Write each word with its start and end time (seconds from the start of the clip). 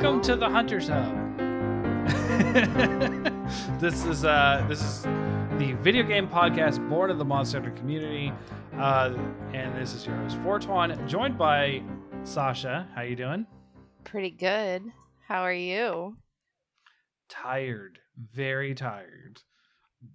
Welcome 0.00 0.22
to 0.22 0.36
the 0.36 0.48
Hunters 0.48 0.86
Hub. 0.86 1.12
this 3.80 4.04
is 4.04 4.24
uh 4.24 4.64
this 4.68 4.80
is 4.80 5.02
the 5.58 5.72
video 5.82 6.04
game 6.04 6.28
podcast 6.28 6.88
born 6.88 7.10
of 7.10 7.18
the 7.18 7.24
Monster 7.24 7.60
Hunter 7.60 7.76
community. 7.76 8.32
Uh 8.76 9.12
and 9.52 9.76
this 9.76 9.94
is 9.94 10.06
your 10.06 10.14
host 10.14 10.36
Fortuan, 10.44 11.08
joined 11.08 11.36
by 11.36 11.82
Sasha. 12.22 12.86
How 12.94 13.02
you 13.02 13.16
doing? 13.16 13.44
Pretty 14.04 14.30
good. 14.30 14.84
How 15.26 15.42
are 15.42 15.52
you? 15.52 16.16
Tired. 17.28 17.98
Very 18.16 18.76
tired. 18.76 19.42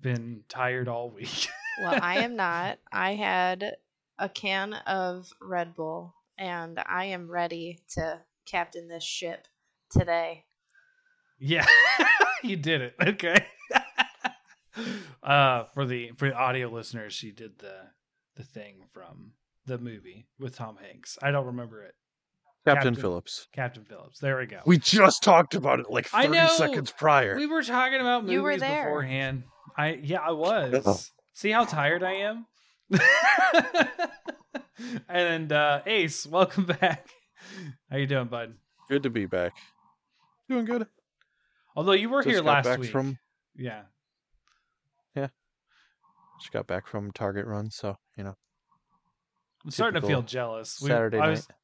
Been 0.02 0.44
tired 0.48 0.88
all 0.88 1.10
week. 1.10 1.50
Well, 1.82 2.00
I 2.02 2.20
am 2.20 2.38
not. 2.38 2.78
I 2.90 3.16
had 3.16 3.76
a 4.20 4.30
can 4.30 4.76
of 4.76 5.28
Red 5.42 5.76
Bull 5.76 6.14
and 6.38 6.80
I 6.88 7.06
am 7.06 7.30
ready 7.30 7.80
to 7.96 8.22
captain 8.46 8.88
this 8.88 9.04
ship 9.04 9.48
today. 9.94 10.46
Yeah, 11.40 11.66
you 12.44 12.56
did 12.58 12.82
it. 12.82 12.96
Okay. 13.02 13.46
uh, 15.24 15.66
for 15.74 15.86
the 15.86 16.12
for 16.18 16.30
the 16.30 16.36
audio 16.36 16.70
listeners, 16.70 17.14
she 17.14 17.32
did 17.32 17.60
the 17.60 17.76
the 18.36 18.44
thing 18.44 18.86
from 18.92 19.32
the 19.66 19.78
movie 19.78 20.28
with 20.40 20.56
Tom 20.56 20.78
Hanks. 20.78 21.18
I 21.22 21.32
don't 21.32 21.46
remember 21.46 21.84
it. 21.84 21.96
Captain, 22.66 22.76
Captain- 22.94 23.02
Phillips. 23.02 23.48
Captain 23.54 23.84
Phillips. 23.84 24.20
There 24.20 24.38
we 24.38 24.46
go. 24.46 24.60
We 24.66 24.78
just 24.78 25.22
talked 25.22 25.54
about 25.54 25.80
it 25.82 25.90
like 25.90 26.08
I 26.14 26.28
30 26.28 26.38
know. 26.38 26.48
seconds 26.48 26.92
prior. 26.92 27.36
We 27.36 27.46
were 27.46 27.62
talking 27.62 28.00
about 28.00 28.24
movies 28.24 28.34
You 28.34 28.44
were 28.44 28.58
there. 28.58 28.86
beforehand. 28.86 29.44
I 29.78 30.00
yeah, 30.02 30.20
I 30.22 30.32
was. 30.34 30.82
Oh. 30.86 31.00
See 31.34 31.52
how 31.52 31.66
tired 31.66 32.04
I 32.04 32.14
am? 32.14 32.46
and 35.10 35.52
uh 35.52 35.82
Ace, 35.86 36.26
welcome 36.26 36.66
back. 36.66 37.08
How 37.90 37.98
you 37.98 38.08
doing, 38.08 38.28
bud? 38.28 38.54
Good 38.90 39.04
to 39.04 39.10
be 39.10 39.26
back. 39.26 39.54
Doing 40.50 40.66
good. 40.66 40.88
Although 41.76 41.94
you 41.94 42.10
were 42.10 42.22
Just 42.22 42.30
here 42.34 42.44
got 42.44 42.46
last 42.46 42.66
back 42.66 42.80
week. 42.80 42.92
from 42.92 43.18
Yeah. 43.56 43.84
Yeah. 45.16 45.30
just 46.40 46.52
got 46.52 46.68
back 46.68 46.88
from 46.88 47.12
Target 47.12 47.46
run, 47.46 47.72
so 47.72 47.98
you 48.18 48.24
know. 48.24 48.36
I'm 49.64 49.72
starting 49.72 50.02
to 50.02 50.08
feel 50.08 50.18
Typical 50.22 50.28
jealous. 50.30 50.82
We- 50.82 50.90
Saturday 50.90 51.18
I 51.20 51.30
was- 51.30 51.48
night. 51.50 51.58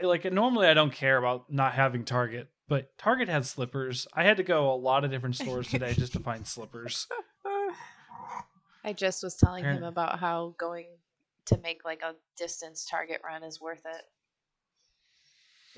I 0.00 0.04
like 0.04 0.24
normally 0.32 0.66
I 0.66 0.74
don't 0.74 0.92
care 0.92 1.16
about 1.16 1.50
not 1.52 1.74
having 1.74 2.04
Target, 2.04 2.50
but 2.66 2.96
Target 2.98 3.28
had 3.28 3.46
slippers. 3.46 4.06
I 4.12 4.24
had 4.24 4.36
to 4.38 4.42
go 4.42 4.72
a 4.72 4.74
lot 4.76 5.04
of 5.04 5.10
different 5.12 5.36
stores 5.36 5.68
today 5.68 5.94
just 5.94 6.12
to 6.14 6.20
find 6.20 6.44
slippers. 6.46 7.06
I 8.84 8.92
just 8.92 9.22
was 9.22 9.36
telling 9.36 9.64
him 9.64 9.82
about 9.84 10.18
how 10.18 10.54
going 10.58 10.86
to 11.46 11.58
make 11.58 11.84
like 11.84 12.02
a 12.02 12.14
distance 12.36 12.84
target 12.86 13.20
run 13.24 13.42
is 13.44 13.60
worth 13.60 13.84
it. 13.86 14.04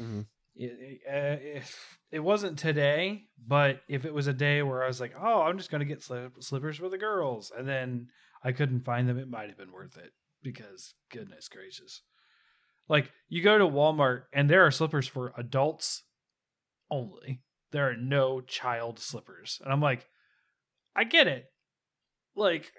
Mhm. 0.02 0.26
It, 0.56 1.00
uh, 1.08 1.58
if 1.58 1.98
it 2.10 2.20
wasn't 2.20 2.58
today, 2.58 3.24
but 3.46 3.80
if 3.88 4.04
it 4.04 4.12
was 4.12 4.26
a 4.26 4.32
day 4.32 4.62
where 4.62 4.82
I 4.82 4.88
was 4.88 5.00
like, 5.00 5.14
"Oh, 5.18 5.42
I'm 5.42 5.58
just 5.58 5.70
going 5.70 5.80
to 5.80 5.84
get 5.86 6.02
slip- 6.02 6.42
slippers 6.42 6.76
for 6.76 6.88
the 6.88 6.98
girls," 6.98 7.52
and 7.56 7.68
then 7.68 8.08
I 8.42 8.52
couldn't 8.52 8.84
find 8.84 9.08
them, 9.08 9.18
it 9.18 9.28
might 9.28 9.48
have 9.48 9.58
been 9.58 9.72
worth 9.72 9.96
it 9.96 10.12
because 10.42 10.94
goodness 11.10 11.48
gracious, 11.48 12.02
like 12.88 13.12
you 13.28 13.42
go 13.42 13.58
to 13.58 13.66
Walmart 13.66 14.24
and 14.32 14.50
there 14.50 14.66
are 14.66 14.70
slippers 14.70 15.06
for 15.06 15.32
adults 15.36 16.02
only. 16.90 17.42
There 17.70 17.88
are 17.88 17.96
no 17.96 18.40
child 18.40 18.98
slippers, 18.98 19.60
and 19.62 19.72
I'm 19.72 19.80
like, 19.80 20.08
I 20.96 21.04
get 21.04 21.28
it, 21.28 21.46
like 22.34 22.72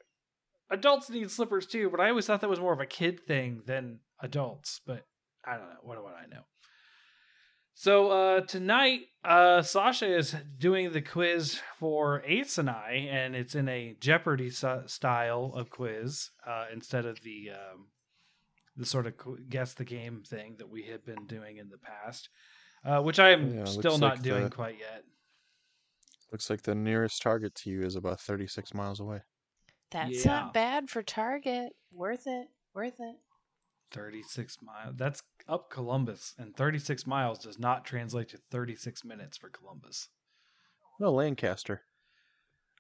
adults 0.70 1.10
need 1.10 1.32
slippers 1.32 1.66
too, 1.66 1.90
but 1.90 2.00
I 2.00 2.10
always 2.10 2.26
thought 2.26 2.42
that 2.42 2.50
was 2.50 2.60
more 2.60 2.74
of 2.74 2.80
a 2.80 2.86
kid 2.86 3.22
thing 3.26 3.62
than 3.66 4.00
adults. 4.20 4.82
But 4.86 5.06
I 5.46 5.54
don't 5.58 5.70
know. 5.70 5.80
What 5.82 5.96
do 5.96 6.06
I 6.06 6.28
know? 6.28 6.44
So 7.82 8.12
uh, 8.12 8.42
tonight, 8.42 9.08
uh, 9.24 9.64
Sasha 9.64 10.06
is 10.06 10.36
doing 10.60 10.92
the 10.92 11.02
quiz 11.02 11.60
for 11.80 12.22
Ace 12.28 12.60
and 12.60 12.70
I, 12.70 13.08
and 13.10 13.36
it's 13.36 13.56
in 13.56 13.68
a 13.68 13.96
Jeopardy 14.00 14.50
s- 14.50 14.64
style 14.86 15.52
of 15.56 15.72
quiz 15.72 16.30
uh, 16.46 16.66
instead 16.72 17.08
of 17.08 17.24
the 17.24 17.50
um, 17.50 17.88
the 18.78 18.86
sort 18.86 19.08
of 19.08 19.18
qu- 19.18 19.40
guess 19.50 19.74
the 19.74 19.84
game 19.84 20.22
thing 20.24 20.58
that 20.60 20.70
we 20.70 20.84
had 20.84 21.04
been 21.04 21.26
doing 21.26 21.58
in 21.58 21.70
the 21.70 21.80
past, 21.80 22.30
uh, 22.86 23.02
which 23.02 23.18
I 23.18 23.32
am 23.32 23.52
Yeah, 23.52 23.66
still 23.66 23.98
not 23.98 24.14
like 24.18 24.22
doing 24.22 24.44
the- 24.44 24.56
quite 24.56 24.78
yet. 24.78 25.04
Looks 26.32 26.52
like 26.52 26.62
the 26.62 26.76
nearest 26.76 27.20
target 27.24 27.56
to 27.56 27.72
you 27.72 27.82
is 27.82 27.96
about 27.96 28.22
36 28.22 28.76
miles 28.76 29.00
away. 29.00 29.22
That's 29.90 30.24
Yeah. 30.24 30.32
not 30.34 30.54
bad 30.54 30.88
for 30.92 31.02
Target. 31.02 31.74
Worth 31.92 32.28
it. 32.28 32.48
Worth 32.76 33.00
it. 33.00 33.16
36 33.92 34.58
miles. 34.62 34.96
That's 34.98 35.22
up 35.48 35.70
Columbus, 35.70 36.34
and 36.38 36.56
36 36.56 37.06
miles 37.08 37.40
does 37.40 37.60
not 37.60 37.86
translate 37.86 38.30
to 38.30 38.38
36 38.52 39.04
minutes 39.06 39.38
for 39.38 39.50
Columbus. 39.50 40.10
No, 41.00 41.12
Lancaster. 41.12 41.82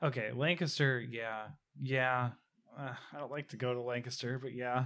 Okay, 0.04 0.32
Lancaster, 0.32 1.00
yeah, 1.00 1.48
yeah. 1.82 2.32
Uh, 2.78 2.94
I 3.14 3.20
don't 3.20 3.32
like 3.32 3.50
to 3.50 3.58
go 3.58 3.74
to 3.74 3.82
Lancaster, 3.82 4.40
but 4.40 4.54
yeah. 4.54 4.86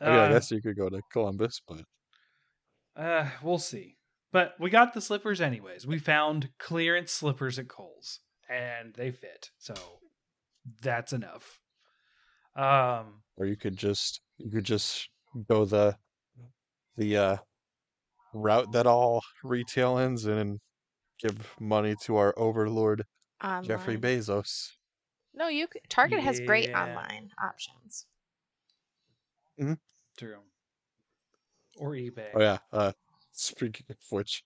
I 0.00 0.04
mean, 0.04 0.14
I 0.18 0.24
Uh, 0.26 0.28
guess 0.30 0.50
you 0.50 0.60
could 0.60 0.76
go 0.76 0.88
to 0.88 1.00
Columbus, 1.12 1.60
but 1.66 1.82
uh, 2.96 3.28
we'll 3.42 3.58
see. 3.58 3.96
But 4.32 4.54
we 4.58 4.70
got 4.70 4.92
the 4.94 5.00
slippers 5.00 5.40
anyways. 5.40 5.86
We 5.86 5.98
found 5.98 6.50
clearance 6.58 7.12
slippers 7.12 7.58
at 7.58 7.68
Kohl's, 7.68 8.20
and 8.48 8.94
they 8.94 9.10
fit, 9.10 9.50
so 9.58 9.74
that's 10.82 11.12
enough. 11.12 11.60
Um, 12.54 13.22
or 13.36 13.46
you 13.46 13.56
could 13.56 13.76
just 13.76 14.20
you 14.38 14.50
could 14.50 14.64
just 14.64 15.08
go 15.48 15.64
the 15.64 15.96
the 16.96 17.16
uh 17.16 17.36
route 18.34 18.72
that 18.72 18.86
all 18.86 19.22
retail 19.42 19.98
ends 19.98 20.26
in 20.26 20.38
and 20.38 20.60
give 21.18 21.54
money 21.60 21.94
to 22.02 22.16
our 22.16 22.34
overlord 22.38 23.04
Online. 23.42 23.64
Jeffrey 23.64 23.96
Bezos. 23.98 24.70
No, 25.34 25.48
you. 25.48 25.68
c- 25.72 25.80
Target 25.88 26.20
has 26.20 26.40
great 26.40 26.74
online 26.74 27.30
options. 27.42 28.06
Mm-hmm. 29.60 29.74
True. 30.18 30.40
Or 31.78 31.90
eBay. 31.92 32.30
Oh 32.34 32.40
yeah. 32.40 32.58
Uh 32.72 32.92
speaking 33.32 33.86
of 33.90 33.96
which, 34.10 34.42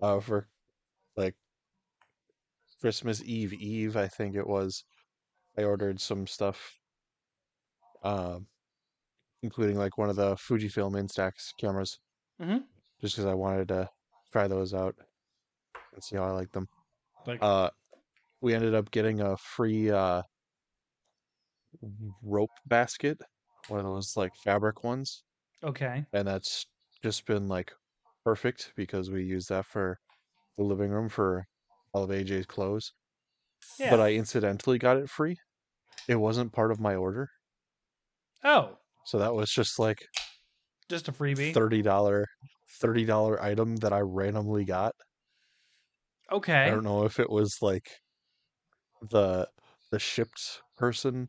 uh 0.00 0.20
for 0.20 0.48
like 1.16 1.36
Christmas 2.80 3.22
Eve 3.22 3.52
Eve, 3.52 3.96
I 3.96 4.08
think 4.08 4.34
it 4.34 4.46
was, 4.46 4.84
I 5.56 5.64
ordered 5.64 6.00
some 6.00 6.26
stuff. 6.26 6.79
Um 8.02 8.48
including 9.42 9.76
like 9.76 9.98
one 9.98 10.10
of 10.10 10.16
the 10.16 10.34
Fujifilm 10.36 10.94
Instax 10.94 11.54
cameras. 11.58 12.00
Mhm. 12.38 12.68
Just 13.00 13.14
because 13.16 13.26
I 13.26 13.34
wanted 13.34 13.68
to 13.68 13.90
try 14.32 14.46
those 14.46 14.72
out 14.74 14.96
and 15.92 16.02
see 16.04 16.16
how 16.16 16.24
I 16.24 16.32
like 16.32 16.52
them. 16.52 16.68
Like, 17.26 17.40
Uh 17.40 17.70
we 18.42 18.54
ended 18.54 18.74
up 18.74 18.90
getting 18.92 19.20
a 19.22 19.36
free 19.38 19.90
uh 19.90 20.22
rope 22.22 22.52
basket, 22.66 23.18
one 23.66 23.80
of 23.80 23.86
those 23.86 24.16
like 24.16 24.34
fabric 24.36 24.82
ones 24.84 25.24
okay. 25.62 26.06
and 26.12 26.28
that's 26.28 26.66
just 27.02 27.26
been 27.26 27.48
like 27.48 27.72
perfect 28.24 28.72
because 28.76 29.10
we 29.10 29.24
use 29.24 29.46
that 29.48 29.66
for 29.66 29.98
the 30.58 30.64
living 30.64 30.90
room 30.90 31.08
for 31.08 31.46
all 31.94 32.04
of 32.04 32.12
AJ's 32.12 32.46
clothes. 32.46 32.92
Yeah. 33.78 33.90
But 33.90 34.00
I 34.00 34.14
incidentally 34.14 34.78
got 34.78 34.98
it 34.98 35.10
free. 35.10 35.36
It 36.08 36.16
wasn't 36.16 36.52
part 36.52 36.72
of 36.72 36.80
my 36.80 36.96
order, 36.96 37.30
oh, 38.44 38.78
so 39.04 39.18
that 39.18 39.34
was 39.34 39.50
just 39.50 39.78
like 39.78 39.98
just 40.88 41.08
a 41.08 41.12
freebie. 41.12 41.54
thirty 41.54 41.82
dollar, 41.82 42.26
thirty 42.80 43.04
dollar 43.04 43.40
item 43.42 43.76
that 43.76 43.92
I 43.92 44.00
randomly 44.00 44.64
got. 44.64 44.94
okay. 46.30 46.54
I 46.64 46.70
don't 46.70 46.84
know 46.84 47.04
if 47.04 47.18
it 47.20 47.28
was 47.28 47.58
like 47.60 48.00
the 49.02 49.46
the 49.90 49.98
Shipt 49.98 50.62
person 50.78 51.28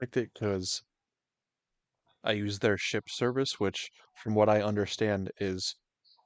picked 0.00 0.16
it 0.16 0.32
because 0.34 0.82
I 2.22 2.32
use 2.32 2.58
their 2.58 2.76
Shipt 2.76 3.08
service, 3.10 3.58
which, 3.58 3.90
from 4.12 4.34
what 4.34 4.50
I 4.50 4.60
understand, 4.60 5.32
is 5.38 5.76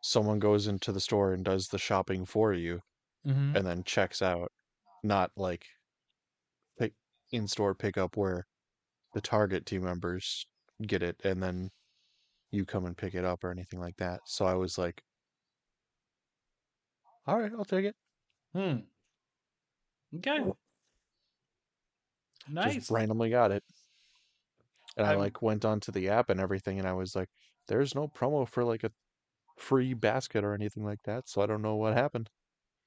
someone 0.00 0.40
goes 0.40 0.67
into 0.67 0.90
the 0.90 0.99
store 1.00 1.32
and 1.32 1.44
does 1.44 1.69
the 1.69 1.78
shopping 1.78 2.26
for 2.26 2.52
you 2.52 2.81
hmm 3.25 3.55
and 3.55 3.67
then 3.67 3.84
checks 3.84 4.22
out, 4.22 4.52
not 5.02 5.32
like 5.37 5.67
pick 6.78 6.94
in 7.31 7.46
store 7.46 7.75
pickup 7.76 8.17
where 8.17 8.46
the 9.12 9.20
Target 9.20 9.66
team 9.66 9.82
members 9.84 10.46
get 10.86 11.02
it 11.02 11.20
and 11.24 11.42
then 11.42 11.70
you 12.50 12.64
come 12.66 12.86
and 12.86 12.96
pick 12.96 13.14
it 13.14 13.24
up 13.24 13.44
or 13.44 13.50
anything 13.50 13.80
like 13.80 13.96
that. 13.98 14.20
So 14.26 14.46
I 14.46 14.54
was 14.54 14.78
like, 14.78 15.02
all 17.26 17.38
right, 17.38 17.52
I'll 17.52 17.64
take 17.64 17.84
it. 17.84 17.96
Hmm. 18.54 18.78
Okay. 20.16 20.40
Nice. 22.48 22.74
just 22.74 22.90
randomly 22.90 23.30
got 23.30 23.52
it. 23.52 23.62
And 24.96 25.04
I 25.06 25.10
I'm- 25.10 25.18
like 25.18 25.42
went 25.42 25.64
onto 25.64 25.90
the 25.90 26.08
app 26.10 26.30
and 26.30 26.38
everything, 26.40 26.78
and 26.78 26.86
I 26.86 26.92
was 26.92 27.16
like, 27.16 27.28
"There's 27.66 27.94
no 27.94 28.06
promo 28.08 28.48
for 28.48 28.64
like 28.64 28.84
a 28.84 28.92
free 29.58 29.94
basket 29.94 30.44
or 30.44 30.54
anything 30.54 30.84
like 30.84 31.02
that." 31.04 31.28
So 31.28 31.42
I 31.42 31.46
don't 31.46 31.62
know 31.62 31.76
what 31.76 31.94
happened. 31.94 32.30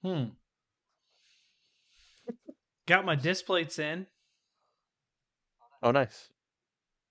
Hmm. 0.03 0.29
Got 2.85 3.05
my 3.05 3.15
displays 3.15 3.79
in. 3.79 4.07
Oh, 5.83 5.91
nice. 5.91 6.29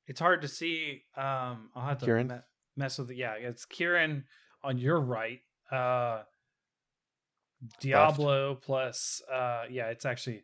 It's 0.08 0.18
hard 0.18 0.42
to 0.42 0.48
see. 0.48 1.02
Um, 1.16 1.70
I'll 1.76 1.86
have 1.86 1.98
to 1.98 2.06
Kirin? 2.06 2.30
me- 2.30 2.36
mess 2.76 2.98
with 2.98 3.10
it. 3.10 3.16
Yeah, 3.16 3.34
it's 3.34 3.66
Kirin 3.66 4.24
on 4.64 4.78
your 4.78 5.00
right. 5.00 5.40
Uh, 5.70 6.22
Diablo 7.80 8.56
plus 8.56 9.22
uh 9.32 9.62
yeah, 9.70 9.86
it's 9.86 10.04
actually 10.04 10.42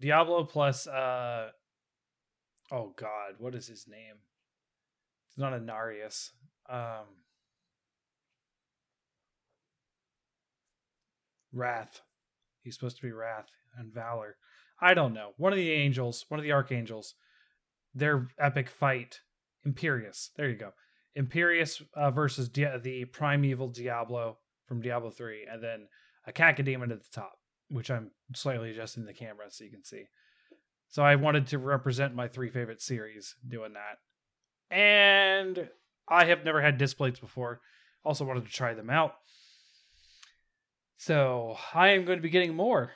Diablo 0.00 0.44
plus 0.44 0.86
uh 0.86 1.48
oh 2.70 2.92
god, 2.96 3.34
what 3.38 3.54
is 3.54 3.66
his 3.66 3.86
name? 3.88 4.14
It's 5.28 5.38
not 5.38 5.52
Inarius. 5.52 6.30
Um 6.70 7.06
Wrath. 11.52 12.00
He's 12.62 12.74
supposed 12.74 12.96
to 12.96 13.02
be 13.02 13.12
Wrath 13.12 13.48
and 13.76 13.92
Valor. 13.92 14.36
I 14.80 14.94
don't 14.94 15.14
know. 15.14 15.30
One 15.36 15.52
of 15.52 15.58
the 15.58 15.72
angels, 15.72 16.24
one 16.28 16.38
of 16.38 16.44
the 16.44 16.52
archangels, 16.52 17.14
their 17.94 18.28
epic 18.38 18.68
fight, 18.68 19.20
Imperius. 19.66 20.30
There 20.36 20.48
you 20.48 20.56
go. 20.56 20.72
Imperius 21.18 21.82
uh, 21.94 22.10
versus 22.10 22.48
Di- 22.48 22.78
the 22.78 23.04
Prime 23.06 23.44
Evil 23.44 23.68
Diablo 23.68 24.38
from 24.66 24.80
Diablo 24.80 25.10
3, 25.10 25.46
and 25.50 25.62
then 25.62 25.88
a 26.26 26.32
cacodemon 26.32 26.90
at 26.90 27.02
the 27.02 27.10
top, 27.12 27.38
which 27.68 27.90
I'm 27.90 28.10
slightly 28.34 28.70
adjusting 28.70 29.04
the 29.04 29.12
camera 29.12 29.46
so 29.50 29.64
you 29.64 29.70
can 29.70 29.84
see. 29.84 30.04
So 30.88 31.02
I 31.02 31.16
wanted 31.16 31.46
to 31.48 31.58
represent 31.58 32.14
my 32.14 32.28
three 32.28 32.50
favorite 32.50 32.82
series 32.82 33.34
doing 33.46 33.72
that. 33.74 34.74
And 34.74 35.68
I 36.08 36.26
have 36.26 36.44
never 36.44 36.60
had 36.60 36.78
Displates 36.78 37.18
before. 37.18 37.60
Also 38.04 38.24
wanted 38.24 38.46
to 38.46 38.52
try 38.52 38.74
them 38.74 38.90
out. 38.90 39.14
So 40.96 41.56
I 41.74 41.88
am 41.90 42.04
going 42.04 42.18
to 42.18 42.22
be 42.22 42.30
getting 42.30 42.54
more 42.54 42.92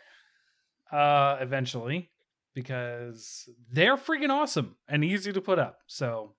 uh 0.93 1.37
eventually 1.41 2.11
because 2.57 3.49
they're 3.71 3.99
freaking 3.99 4.31
awesome 4.31 4.77
and 4.89 5.05
easy 5.05 5.31
to 5.33 5.43
put 5.43 5.59
up. 5.61 5.81
So 5.87 6.33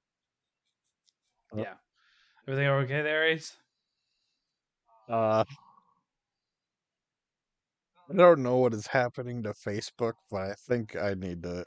yeah. 1.56 1.76
Everything 2.48 2.68
okay 2.68 3.02
there, 3.04 3.26
Ace? 3.28 3.56
Uh, 5.10 5.46
I 8.10 8.14
don't 8.16 8.44
know 8.44 8.58
what 8.58 8.74
is 8.74 8.88
happening 8.88 9.44
to 9.44 9.52
Facebook, 9.54 10.14
but 10.32 10.42
I 10.42 10.54
think 10.68 10.96
I 10.96 11.14
need 11.14 11.44
to 11.44 11.66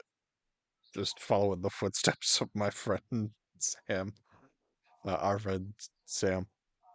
just 0.93 1.19
follow 1.19 1.53
in 1.53 1.61
the 1.61 1.69
footsteps 1.69 2.41
of 2.41 2.49
my 2.55 2.69
friend 2.71 3.31
Sam, 3.59 4.13
uh, 5.05 5.15
our 5.15 5.39
friend 5.39 5.73
Sam. 6.05 6.47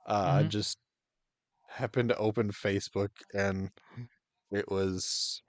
Uh, 0.07 0.35
I 0.41 0.45
Mhm. 0.45 0.51
just 0.51 0.79
happened 1.69 2.11
to 2.11 2.17
open 2.19 2.51
Facebook 2.53 3.11
and 3.35 3.71
it 4.51 4.69
was 4.71 5.43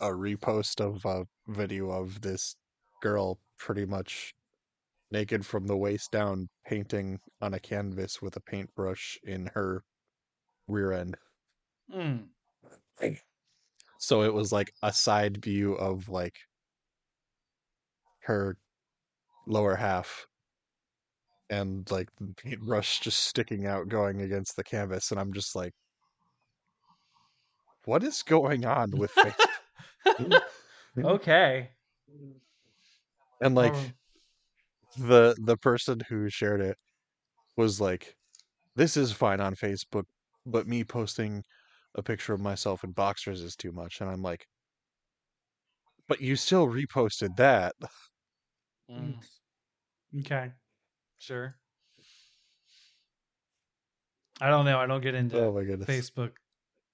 a 0.00 0.08
repost 0.08 0.80
of 0.80 1.04
a 1.04 1.26
video 1.48 1.90
of 1.90 2.20
this 2.20 2.56
girl 3.02 3.38
pretty 3.58 3.86
much 3.86 4.34
naked 5.10 5.44
from 5.44 5.66
the 5.66 5.76
waist 5.76 6.10
down 6.10 6.48
painting 6.66 7.18
on 7.40 7.54
a 7.54 7.60
canvas 7.60 8.20
with 8.20 8.36
a 8.36 8.40
paintbrush 8.40 9.18
in 9.24 9.50
her 9.54 9.84
rear 10.66 10.92
end. 10.92 11.16
Mm. 11.94 12.24
So 13.98 14.22
it 14.22 14.32
was 14.32 14.52
like 14.52 14.72
a 14.82 14.92
side 14.92 15.42
view 15.42 15.74
of 15.74 16.08
like 16.08 16.36
her 18.20 18.56
lower 19.46 19.76
half 19.76 20.26
and 21.50 21.88
like 21.90 22.08
the 22.18 22.32
paintbrush 22.36 23.00
just 23.00 23.24
sticking 23.24 23.66
out 23.66 23.88
going 23.88 24.22
against 24.22 24.56
the 24.56 24.64
canvas 24.64 25.10
and 25.10 25.20
I'm 25.20 25.32
just 25.32 25.54
like 25.54 25.74
what 27.84 28.02
is 28.02 28.22
going 28.22 28.64
on 28.64 28.90
with? 28.92 29.12
okay. 30.98 31.70
and 33.40 33.54
like 33.54 33.74
Um, 33.74 33.94
the 34.96 35.36
the 35.40 35.56
person 35.56 36.00
who 36.08 36.28
shared 36.30 36.60
it 36.60 36.76
was 37.56 37.80
like 37.80 38.16
this 38.76 38.96
is 38.96 39.12
fine 39.12 39.40
on 39.40 39.54
Facebook 39.54 40.04
but 40.46 40.66
me 40.66 40.84
posting 40.84 41.42
a 41.96 42.02
picture 42.02 42.32
of 42.32 42.40
myself 42.40 42.84
in 42.84 42.92
boxers 42.92 43.40
is 43.40 43.56
too 43.56 43.72
much 43.72 44.00
and 44.00 44.10
I'm 44.10 44.22
like 44.22 44.46
but 46.08 46.20
you 46.20 46.36
still 46.36 46.66
reposted 46.66 47.36
that 47.36 47.74
mm. 48.90 49.14
Okay. 50.20 50.52
Sure. 51.18 51.56
I 54.40 54.48
don't 54.48 54.64
know. 54.64 54.78
I 54.78 54.86
don't 54.86 55.00
get 55.00 55.14
into 55.14 55.38
oh 55.40 55.52
my 55.52 55.64
goodness 55.64 55.88
Facebook 55.88 56.32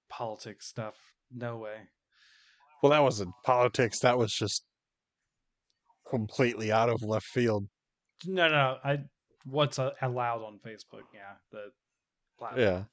politics 0.09 0.67
stuff. 0.67 0.95
No 1.33 1.59
way. 1.59 1.77
Well 2.83 2.91
that 2.91 3.03
wasn't 3.03 3.33
politics 3.45 4.01
that 4.01 4.17
was 4.17 4.33
just 4.33 4.65
completely 6.09 6.73
out 6.73 6.89
of 6.89 7.03
left 7.03 7.27
field 7.27 7.67
No, 8.27 8.49
no. 8.49 8.79
I 8.85 8.99
what's 9.45 9.79
uh, 9.79 9.91
allowed 10.03 10.43
on 10.43 10.59
Facebook? 10.67 11.05
Yeah, 11.15 11.35
the 11.53 11.71
platform. 12.39 12.87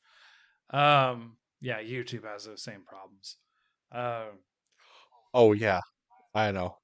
yeah 0.74 1.10
Um. 1.10 1.38
Yeah, 1.60 1.80
YouTube 1.82 2.24
has 2.24 2.46
those 2.46 2.62
same 2.64 2.84
problems. 2.86 3.38
Um. 3.92 4.40
oh 5.34 5.54
yeah 5.54 5.82
I 6.36 6.52
know 6.52 6.78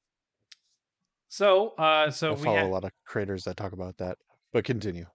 so, 1.27 1.69
uh, 1.79 1.81
I 2.07 2.09
so 2.09 2.33
we 2.33 2.43
follow 2.43 2.59
ha- 2.59 2.65
a 2.65 2.67
lot 2.67 2.83
of 2.83 2.91
creators 3.05 3.43
that 3.43 3.57
talk 3.57 3.73
about 3.73 3.97
that 3.97 4.17
but 4.51 4.63
continue 4.63 5.05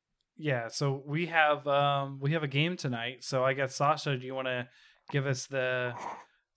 yeah, 0.41 0.69
so 0.69 1.03
we 1.05 1.27
have 1.27 1.67
um 1.67 2.19
we 2.21 2.31
have 2.33 2.45
a 2.45 2.49
game 2.49 2.77
tonight. 2.77 3.25
So 3.25 3.45
I 3.45 3.55
guess 3.55 3.75
Sasha, 3.75 4.17
do 4.17 4.25
you 4.25 4.37
want 4.37 4.47
to 4.47 4.69
give 5.11 5.27
us 5.27 5.49
the 5.49 5.93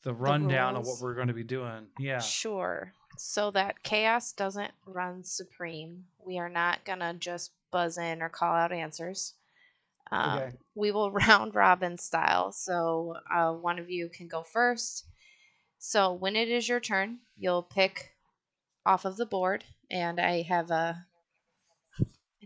the 0.04 0.14
rundown 0.14 0.76
of 0.76 0.86
what 0.86 1.00
we're 1.02 1.16
going 1.16 1.28
to 1.28 1.34
be 1.34 1.44
doing? 1.44 1.88
Yeah. 2.00 2.20
Sure. 2.20 2.94
So 3.18 3.52
that 3.52 3.84
chaos 3.84 4.32
doesn't 4.34 4.72
run 4.86 5.24
supreme. 5.24 6.06
We 6.26 6.40
are 6.40 6.50
not 6.50 6.86
gonna 6.86 7.14
just 7.14 7.52
buzz 7.72 7.98
in 7.98 8.22
or 8.22 8.30
call 8.30 8.54
out 8.54 8.72
answers. 8.72 9.34
Um, 10.12 10.38
Okay. 10.38 10.52
We 10.76 10.92
will 10.92 11.12
round 11.28 11.54
robin 11.56 11.98
style. 11.98 12.52
So 12.52 13.16
uh, 13.32 13.54
one 13.54 13.80
of 13.80 13.90
you 13.90 14.10
can 14.10 14.28
go 14.28 14.44
first. 14.44 15.06
So 15.78 16.14
when 16.14 16.36
it 16.36 16.48
is 16.50 16.70
your 16.70 16.80
turn, 16.80 17.20
you'll 17.38 17.64
pick 17.64 18.12
off 18.86 19.06
of 19.06 19.18
the 19.18 19.26
board, 19.26 19.64
and 19.90 20.20
I 20.20 20.44
have 20.44 20.72
a 20.72 21.06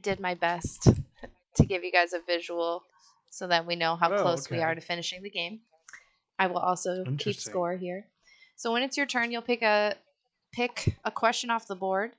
did 0.01 0.19
my 0.19 0.33
best 0.33 0.87
to 1.55 1.65
give 1.65 1.83
you 1.83 1.91
guys 1.91 2.13
a 2.13 2.19
visual 2.25 2.83
so 3.29 3.47
that 3.47 3.65
we 3.65 3.75
know 3.75 3.95
how 3.95 4.11
Oh, 4.11 4.21
close 4.21 4.49
we 4.49 4.61
are 4.61 4.75
to 4.75 4.81
finishing 4.81 5.21
the 5.23 5.29
game. 5.29 5.61
I 6.37 6.47
will 6.47 6.57
also 6.59 7.03
keep 7.17 7.35
score 7.37 7.75
here. 7.75 8.07
So 8.55 8.71
when 8.71 8.83
it's 8.83 8.97
your 8.97 9.05
turn, 9.05 9.31
you'll 9.31 9.41
pick 9.41 9.61
a 9.61 9.95
pick 10.51 10.97
a 11.03 11.11
question 11.11 11.49
off 11.49 11.67
the 11.67 11.75
board. 11.75 12.11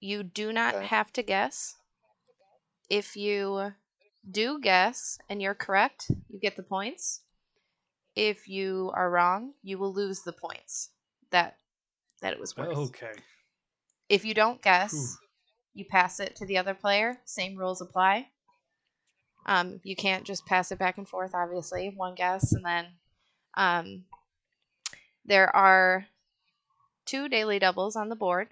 You 0.00 0.22
do 0.22 0.52
not 0.52 0.74
Okay. 0.74 0.86
have 0.86 1.12
to 1.14 1.22
guess. 1.22 1.74
If 2.88 3.16
you 3.16 3.72
do 4.30 4.60
guess 4.60 5.18
and 5.28 5.40
you're 5.42 5.54
correct, 5.54 6.10
you 6.28 6.38
get 6.40 6.56
the 6.56 6.62
points. 6.62 7.22
If 8.14 8.48
you 8.48 8.90
are 8.94 9.10
wrong, 9.10 9.52
you 9.62 9.78
will 9.78 9.92
lose 9.92 10.22
the 10.22 10.32
points 10.32 10.90
that 11.30 11.58
that 12.22 12.32
it 12.32 12.40
was 12.40 12.56
worth. 12.56 12.76
Okay. 12.76 13.12
If 14.08 14.24
you 14.24 14.34
don't 14.34 14.62
guess, 14.62 14.92
Whew. 14.92 15.16
you 15.74 15.84
pass 15.84 16.20
it 16.20 16.36
to 16.36 16.46
the 16.46 16.58
other 16.58 16.74
player. 16.74 17.18
Same 17.24 17.56
rules 17.56 17.80
apply. 17.80 18.28
Um, 19.46 19.80
you 19.84 19.94
can't 19.96 20.24
just 20.24 20.46
pass 20.46 20.72
it 20.72 20.78
back 20.78 20.96
and 20.98 21.08
forth. 21.08 21.34
Obviously, 21.34 21.92
one 21.94 22.14
guess, 22.14 22.52
and 22.52 22.64
then 22.64 22.86
um, 23.56 24.04
there 25.24 25.54
are 25.54 26.06
two 27.04 27.28
daily 27.28 27.58
doubles 27.58 27.96
on 27.96 28.08
the 28.08 28.16
board. 28.16 28.48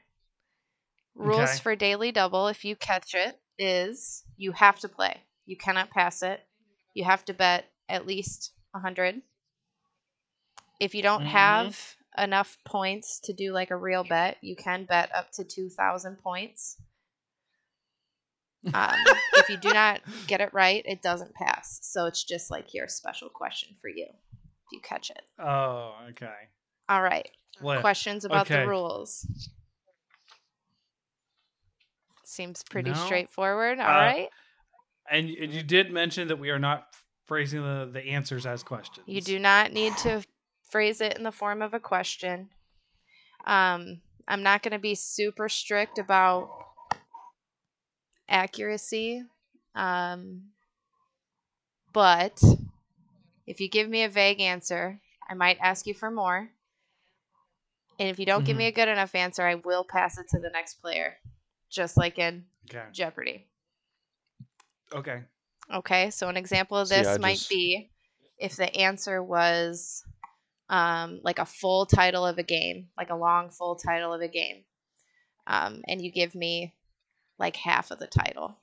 Rules 1.15 1.41
Okay. 1.41 1.59
for 1.61 1.77
daily 1.77 2.13
double, 2.13 2.49
if 2.49 2.65
you 2.65 2.77
catch 2.77 3.15
it, 3.15 3.41
is 3.59 4.25
you 4.37 4.53
have 4.53 4.81
to 4.81 4.89
play. 4.89 5.23
You 5.47 5.57
cannot 5.57 5.91
pass 5.91 6.23
it. 6.23 6.41
You 6.95 7.05
have 7.05 7.25
to 7.27 7.35
bet 7.35 7.71
at 7.89 8.07
least 8.07 8.53
a 8.75 8.81
hundred. 8.81 9.23
If 10.81 10.95
you 10.95 11.03
don't 11.03 11.23
Mhm. 11.23 11.29
have 11.31 11.97
enough 12.19 12.59
points 12.65 13.21
to 13.21 13.33
do 13.33 13.53
like 13.53 13.71
a 13.71 13.77
real 13.77 14.05
bet, 14.05 14.39
you 14.43 14.57
can 14.57 14.85
bet 14.85 15.15
up 15.15 15.31
to 15.33 15.45
two 15.45 15.69
thousand 15.69 16.17
points. 16.23 16.77
Um, 18.75 18.97
if 19.37 19.51
you 19.51 19.59
do 19.59 19.73
not 19.73 20.01
get 20.27 20.41
it 20.41 20.53
right, 20.55 20.83
it 20.87 21.03
doesn't 21.03 21.35
pass. 21.35 21.79
So 21.83 22.07
it's 22.07 22.25
just 22.25 22.51
like 22.51 22.73
your 22.73 22.89
special 22.89 23.29
question 23.29 23.77
for 23.81 23.89
you 23.89 24.07
you 24.73 24.81
catch 24.81 25.11
it. 25.11 25.23
Oh, 25.39 25.95
okay. 26.11 26.33
All 26.89 27.03
right. 27.03 27.29
Well, 27.61 27.81
Questions 27.81 28.25
about 28.25 28.47
okay. 28.51 28.63
the 28.63 28.69
rules. 28.69 29.27
Seems 32.25 32.63
pretty 32.65 32.91
No. 32.91 33.05
straightforward. 33.05 33.79
All 33.79 33.87
Uh, 33.87 33.93
right. 33.93 34.29
and, 35.11 35.29
and 35.31 35.53
you 35.53 35.63
did 35.63 35.93
mention 35.93 36.29
that 36.29 36.39
we 36.39 36.51
are 36.51 36.59
not 36.59 36.89
phrasing 37.27 37.63
the, 37.63 37.89
the 37.93 38.03
answers 38.03 38.45
as 38.47 38.63
questions. 38.63 39.07
You 39.07 39.21
do 39.21 39.39
not 39.39 39.73
need 39.73 39.97
to 39.99 40.23
phrase 40.71 41.01
it 41.01 41.17
in 41.17 41.23
the 41.23 41.33
form 41.33 41.63
of 41.63 41.75
a 41.75 41.81
question. 41.81 42.49
Um, 43.47 44.01
I'm 44.27 44.43
not 44.43 44.63
going 44.63 44.73
to 44.73 44.79
be 44.79 44.95
super 44.95 45.49
strict 45.49 45.99
about 45.99 46.49
accuracy. 48.29 49.23
Um, 49.75 50.45
but 51.93 52.43
if 53.47 53.61
you 53.61 53.69
give 53.69 53.89
me 53.89 54.03
a 54.03 54.09
vague 54.09 54.41
answer, 54.41 55.01
I 55.29 55.35
might 55.35 55.59
ask 55.61 55.87
you 55.87 55.95
for 55.95 56.11
more. 56.11 56.51
And 57.99 58.09
if 58.09 58.19
you 58.19 58.27
don't 58.27 58.45
give 58.45 58.57
me 58.57 58.67
a 58.67 58.73
good 58.73 58.89
enough 58.89 59.15
answer, 59.15 59.43
I 59.47 59.55
will 59.55 59.85
pass 59.85 60.19
it 60.19 60.27
to 60.31 60.41
the 60.41 60.51
next 60.51 60.81
player, 60.81 61.17
just 61.71 61.97
like 61.97 62.19
in 62.19 62.45
Okay. 62.69 62.85
Jeopardy. 62.93 63.47
Okay. 64.93 65.23
Okay, 65.73 66.11
so 66.11 66.29
an 66.29 66.37
example 66.37 66.77
of 66.77 66.89
this 66.89 67.07
I 67.07 67.19
might 67.19 67.37
just- 67.39 67.49
be 67.49 67.91
if 68.39 68.57
the 68.57 68.75
answer 68.77 69.23
was 69.23 70.05
um, 70.69 71.21
like 71.23 71.39
a 71.39 71.45
full 71.47 71.87
title 71.87 72.27
of 72.27 72.39
a 72.39 72.43
game, 72.43 72.89
like 72.97 73.11
a 73.11 73.15
long 73.17 73.51
full 73.51 73.77
title 73.77 74.13
of 74.13 74.21
a 74.23 74.29
game, 74.29 74.65
um, 75.47 75.83
and 75.87 76.03
you 76.03 76.11
give 76.11 76.35
me 76.35 76.75
like 77.39 77.55
half 77.57 77.91
of 77.91 77.99
the 77.99 78.07
title. 78.07 78.57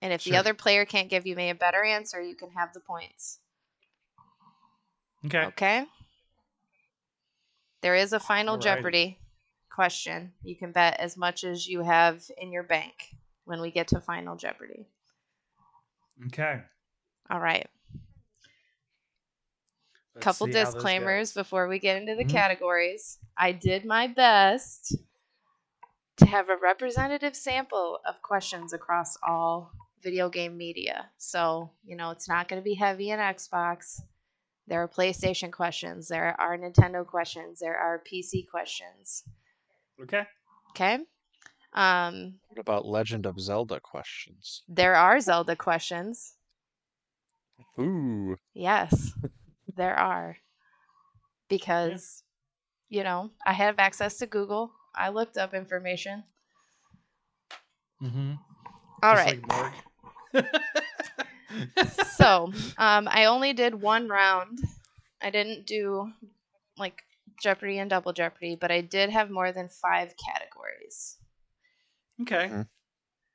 And 0.00 0.12
if 0.12 0.24
the 0.24 0.36
other 0.36 0.54
player 0.54 0.84
can't 0.84 1.08
give 1.08 1.26
you 1.26 1.34
me 1.34 1.50
a 1.50 1.54
better 1.54 1.82
answer, 1.82 2.22
you 2.22 2.36
can 2.36 2.50
have 2.52 2.72
the 2.72 2.80
points. 2.80 3.40
Okay. 5.26 5.44
Okay. 5.46 5.86
There 7.82 7.96
is 7.96 8.12
a 8.12 8.20
final 8.20 8.56
Alrighty. 8.56 8.62
Jeopardy 8.62 9.18
question. 9.70 10.32
You 10.42 10.56
can 10.56 10.72
bet 10.72 10.98
as 11.00 11.16
much 11.16 11.44
as 11.44 11.66
you 11.66 11.82
have 11.82 12.22
in 12.36 12.52
your 12.52 12.62
bank 12.62 12.94
when 13.44 13.60
we 13.60 13.70
get 13.70 13.88
to 13.88 14.00
Final 14.00 14.36
Jeopardy. 14.36 14.86
Okay. 16.26 16.60
All 17.30 17.40
right. 17.40 17.66
Let's 20.14 20.24
Couple 20.24 20.46
see 20.48 20.52
how 20.52 20.64
this 20.64 20.74
disclaimers 20.74 21.32
before 21.32 21.68
we 21.68 21.78
get 21.78 21.96
into 21.96 22.14
the 22.16 22.24
Mhm. 22.24 22.30
categories. 22.30 23.18
I 23.36 23.52
did 23.52 23.84
my 23.84 24.08
best 24.08 24.96
to 26.16 26.26
have 26.26 26.48
a 26.48 26.56
representative 26.56 27.36
sample 27.36 28.00
of 28.04 28.20
questions 28.22 28.72
across 28.72 29.16
all 29.22 29.72
video 30.02 30.28
game 30.28 30.56
media. 30.56 31.10
So, 31.18 31.70
you 31.84 31.96
know, 31.96 32.10
it's 32.10 32.28
not 32.28 32.48
going 32.48 32.60
to 32.60 32.64
be 32.64 32.74
heavy 32.74 33.10
in 33.10 33.18
Xbox. 33.18 34.00
There 34.66 34.82
are 34.82 34.88
PlayStation 34.88 35.50
questions, 35.50 36.08
there 36.08 36.36
are 36.38 36.56
Nintendo 36.58 37.06
questions, 37.06 37.58
there 37.60 37.76
are 37.76 38.02
PC 38.10 38.46
questions. 38.50 39.24
Okay. 40.02 40.22
Okay? 40.70 40.98
Um, 41.72 42.34
What 42.48 42.58
about 42.58 42.86
Legend 42.86 43.24
of 43.26 43.40
Zelda 43.40 43.80
questions? 43.80 44.62
there 44.68 44.94
are 44.94 45.20
Zelda 45.20 45.56
questions. 45.56 46.34
Ooh, 47.78 48.36
Yes, 48.54 49.12
there 49.76 49.94
are. 49.98 50.36
Because, 51.48 52.22
you 52.90 53.02
know, 53.04 53.30
I 53.46 53.52
have 53.54 53.78
access 53.78 54.18
to 54.18 54.26
Google. 54.26 54.70
I 54.94 55.08
looked 55.08 55.38
up 55.38 55.54
information. 55.54 56.24
Mm-hmm. 58.02 58.32
All 59.02 59.14
right. 59.14 59.40
so, 62.16 62.52
um, 62.76 63.08
I 63.10 63.24
only 63.26 63.52
did 63.52 63.80
one 63.80 64.08
round. 64.08 64.58
I 65.22 65.30
didn't 65.30 65.66
do 65.66 66.10
like 66.76 67.02
Jeopardy 67.40 67.78
and 67.78 67.90
Double 67.90 68.12
Jeopardy, 68.12 68.56
but 68.60 68.70
I 68.70 68.80
did 68.80 69.10
have 69.10 69.30
more 69.30 69.52
than 69.52 69.68
five 69.68 70.14
categories. 70.16 71.16
okay. 72.22 72.64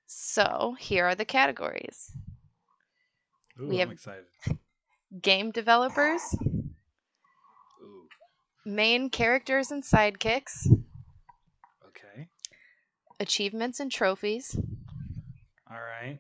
So, 0.05 0.75
here 0.79 1.05
are 1.07 1.15
the 1.15 1.25
categories 1.25 2.11
Ooh, 3.59 3.67
We 3.67 3.75
I'm 3.75 3.87
have- 3.87 3.91
excited. 3.91 4.25
game 5.21 5.51
developers, 5.51 6.21
Ooh. 7.81 8.07
main 8.65 9.09
characters 9.09 9.71
and 9.71 9.83
sidekicks, 9.83 10.67
Okay. 11.87 12.27
achievements 13.19 13.79
and 13.79 13.91
trophies, 13.91 14.55
All 15.69 15.77
right. 15.81 16.19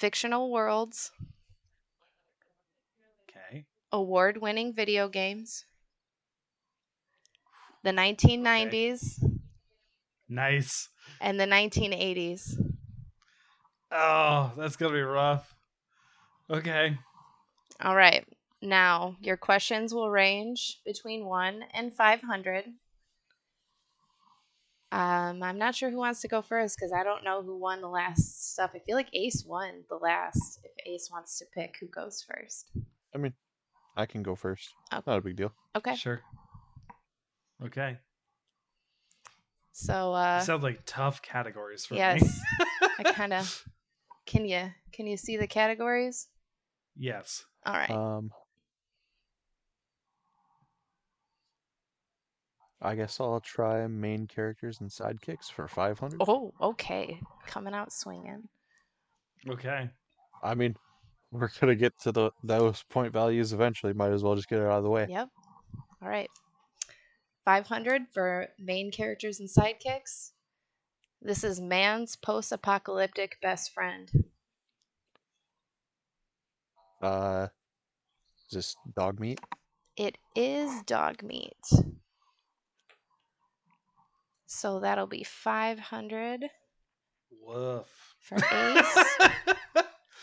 Fictional 0.00 0.50
worlds, 0.50 1.12
Okay. 3.28 3.66
award 3.92 4.38
winning 4.38 4.72
video 4.72 5.08
games, 5.10 5.66
the 7.82 7.92
1990s, 7.92 9.22
Nice. 10.26 10.88
and 11.20 11.38
the 11.38 11.44
1980s. 11.44 12.56
Oh, 13.92 14.52
that's 14.56 14.76
gonna 14.76 14.94
be 14.94 15.02
rough. 15.02 15.54
Okay. 16.48 16.96
All 17.82 17.94
right. 17.94 18.26
Now, 18.62 19.16
your 19.20 19.36
questions 19.36 19.92
will 19.92 20.10
range 20.10 20.80
between 20.86 21.26
1 21.26 21.62
and 21.74 21.94
500. 21.94 22.64
Um, 24.92 25.42
I'm 25.42 25.58
not 25.58 25.74
sure 25.76 25.90
who 25.90 25.98
wants 25.98 26.20
to 26.22 26.28
go 26.28 26.42
first 26.42 26.76
because 26.76 26.92
I 26.92 27.04
don't 27.04 27.22
know 27.22 27.42
who 27.42 27.56
won 27.56 27.80
the 27.80 27.88
last 27.88 28.52
stuff. 28.52 28.72
I 28.74 28.80
feel 28.80 28.96
like 28.96 29.08
Ace 29.14 29.44
won 29.46 29.84
the 29.88 29.94
last. 29.96 30.60
If 30.64 30.72
Ace 30.86 31.08
wants 31.12 31.38
to 31.38 31.44
pick 31.54 31.76
who 31.78 31.86
goes 31.86 32.24
first. 32.28 32.70
I 33.14 33.18
mean, 33.18 33.32
I 33.96 34.06
can 34.06 34.22
go 34.22 34.34
first. 34.34 34.68
Okay. 34.92 35.02
Not 35.06 35.18
a 35.18 35.22
big 35.22 35.36
deal. 35.36 35.52
Okay. 35.76 35.94
Sure. 35.94 36.20
Okay. 37.64 37.98
So, 39.72 40.12
uh, 40.12 40.40
Sounds 40.40 40.62
like 40.64 40.80
tough 40.86 41.22
categories 41.22 41.86
for 41.86 41.94
me. 41.94 42.00
yes, 42.00 42.40
I 42.98 43.02
kind 43.12 43.32
of. 43.32 43.64
Can 44.26 44.44
you 44.44 44.70
can 44.92 45.06
you 45.06 45.16
see 45.16 45.36
the 45.36 45.46
categories? 45.46 46.28
yes. 46.96 47.44
All 47.64 47.72
right. 47.74 47.90
Um, 47.90 48.30
I 52.82 52.94
guess 52.94 53.20
I'll 53.20 53.40
try 53.40 53.86
main 53.86 54.26
characters 54.26 54.80
and 54.80 54.88
sidekicks 54.88 55.50
for 55.50 55.68
500. 55.68 56.22
oh, 56.26 56.54
okay. 56.60 57.20
Coming 57.46 57.74
out 57.74 57.92
swinging. 57.92 58.48
Okay. 59.48 59.90
I 60.42 60.54
mean, 60.54 60.76
we're 61.32 61.50
gonna 61.60 61.74
get 61.74 61.98
to 62.00 62.12
the 62.12 62.30
those 62.42 62.82
point 62.90 63.12
values 63.12 63.52
eventually. 63.52 63.92
Might 63.92 64.12
as 64.12 64.22
well 64.22 64.34
just 64.34 64.48
get 64.48 64.60
it 64.60 64.66
out 64.66 64.78
of 64.78 64.84
the 64.84 64.90
way. 64.90 65.06
Yep. 65.08 65.28
All 66.02 66.08
right. 66.08 66.30
500 67.44 68.02
for 68.12 68.48
main 68.58 68.90
characters 68.90 69.40
and 69.40 69.48
sidekicks. 69.48 70.30
This 71.22 71.44
is 71.44 71.60
man's 71.60 72.16
post 72.16 72.52
apocalyptic 72.52 73.36
best 73.42 73.72
friend. 73.72 74.10
Uh, 77.02 77.48
is 78.46 78.52
this 78.52 78.76
dog 78.96 79.20
meat? 79.20 79.40
It 79.96 80.16
is 80.34 80.82
dog 80.82 81.22
meat. 81.22 81.56
So 84.52 84.80
that'll 84.80 85.06
be 85.06 85.22
500 85.22 86.50
Woof. 87.40 88.16
for 88.18 88.36
Ace. 88.52 88.98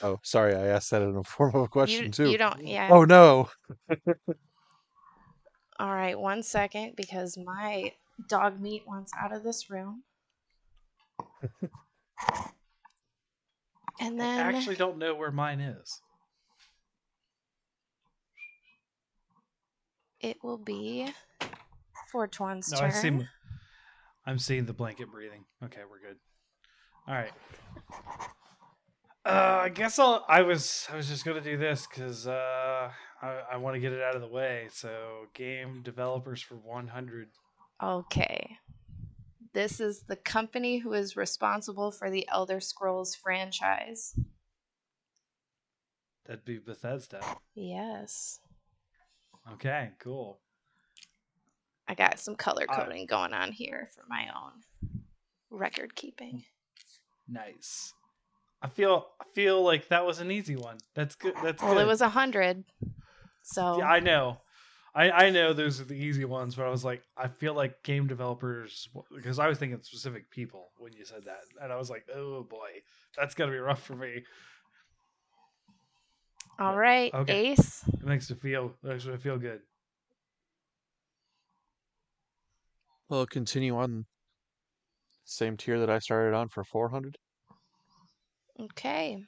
Oh, 0.03 0.19
sorry, 0.21 0.53
I 0.53 0.67
asked 0.67 0.91
that 0.91 1.01
in 1.01 1.15
a 1.15 1.23
form 1.23 1.55
of 1.55 1.61
a 1.61 1.67
question 1.69 2.07
you, 2.07 2.11
too. 2.11 2.29
you 2.29 2.37
don't, 2.37 2.67
yeah. 2.67 2.89
Oh 2.91 3.05
no! 3.05 3.49
All 5.79 5.93
right, 5.93 6.19
one 6.19 6.43
second 6.43 6.97
because 6.97 7.37
my 7.37 7.93
dog 8.27 8.59
meat 8.59 8.83
wants 8.85 9.13
out 9.17 9.31
of 9.31 9.43
this 9.43 9.69
room. 9.69 10.03
and 14.01 14.19
then. 14.19 14.39
I 14.39 14.51
actually 14.51 14.75
don't 14.75 14.97
know 14.97 15.15
where 15.15 15.31
mine 15.31 15.61
is. 15.61 16.01
it 20.19 20.37
will 20.43 20.57
be 20.57 21.07
Fortuan's 22.11 22.71
No, 22.71 22.79
turn. 22.79 22.91
I 22.91 22.93
see. 22.93 23.27
I'm 24.27 24.37
seeing 24.37 24.65
the 24.65 24.73
blanket 24.73 25.09
breathing. 25.09 25.45
Okay, 25.63 25.81
we're 25.89 26.01
good. 26.01 26.17
All 27.07 27.15
right. 27.15 27.31
Uh, 29.25 29.61
I 29.63 29.69
guess 29.69 29.97
I'll. 29.97 30.25
I 30.27 30.41
was. 30.41 30.85
I 30.91 30.97
was 30.97 31.07
just 31.07 31.23
gonna 31.23 31.41
do 31.41 31.57
this 31.57 31.87
because 31.87 32.27
uh, 32.27 32.91
I, 33.21 33.39
I 33.53 33.57
want 33.57 33.75
to 33.75 33.79
get 33.79 33.93
it 33.93 34.01
out 34.01 34.15
of 34.15 34.21
the 34.21 34.27
way. 34.27 34.67
So, 34.71 35.27
game 35.33 35.81
developers 35.81 36.41
for 36.41 36.55
100. 36.55 37.29
Okay. 37.81 38.57
This 39.53 39.79
is 39.79 40.03
the 40.03 40.17
company 40.17 40.77
who 40.77 40.93
is 40.93 41.15
responsible 41.15 41.91
for 41.91 42.11
the 42.11 42.27
Elder 42.29 42.59
Scrolls 42.59 43.15
franchise. 43.15 44.13
That'd 46.25 46.43
be 46.43 46.59
Bethesda. 46.59 47.21
Yes. 47.55 48.39
Okay, 49.53 49.91
cool. 49.99 50.41
I 51.87 51.93
got 51.93 52.19
some 52.19 52.35
color 52.35 52.65
coding 52.67 53.05
going 53.05 53.33
on 53.33 53.51
here 53.51 53.89
for 53.95 54.03
my 54.09 54.27
own 54.35 54.51
record 55.49 55.95
keeping. 55.95 56.43
Nice. 57.27 57.93
I 58.61 58.67
feel. 58.67 59.07
I 59.21 59.25
feel 59.33 59.61
like 59.63 59.87
that 59.89 60.05
was 60.05 60.19
an 60.19 60.31
easy 60.31 60.55
one. 60.55 60.77
That's 60.95 61.15
good. 61.15 61.33
That's 61.43 61.61
Well, 61.61 61.75
good. 61.75 61.81
it 61.83 61.87
was 61.87 62.01
a 62.01 62.09
hundred. 62.09 62.63
So 63.43 63.79
Yeah, 63.79 63.89
I 63.89 63.99
know. 63.99 64.39
I, 64.95 65.11
I 65.11 65.29
know 65.29 65.53
those 65.53 65.79
are 65.79 65.83
the 65.85 65.93
easy 65.93 66.25
ones, 66.25 66.55
but 66.55 66.65
I 66.65 66.69
was 66.69 66.83
like, 66.83 67.03
I 67.15 67.27
feel 67.27 67.53
like 67.53 67.83
game 67.83 68.07
developers, 68.07 68.89
because 69.15 69.37
I 69.37 69.47
was 69.47 69.59
thinking 69.59 69.79
specific 69.83 70.31
people 70.31 70.69
when 70.79 70.91
you 70.93 71.05
said 71.05 71.25
that. 71.25 71.41
And 71.61 71.71
I 71.71 71.75
was 71.75 71.87
like, 71.87 72.07
oh 72.15 72.41
boy, 72.43 72.81
that's 73.15 73.35
going 73.35 73.51
to 73.51 73.55
be 73.55 73.59
rough 73.59 73.83
for 73.83 73.95
me. 73.95 74.23
all 76.59 76.75
right, 76.75 77.13
Okay. 77.13 77.51
Ace. 77.51 77.83
It 77.87 78.03
makes 78.05 78.29
me 78.31 78.37
feel, 78.37 78.73
it 78.83 78.87
makes 78.87 79.05
me 79.05 79.17
feel 79.17 79.37
good. 79.37 79.61
Well, 83.09 83.25
continue 83.25 83.75
on 83.77 84.05
same 85.23 85.57
tier 85.57 85.79
that 85.79 85.89
I 85.89 85.99
started 85.99 86.35
on 86.35 86.49
for 86.49 86.63
400. 86.63 87.17
Okay. 88.59 89.23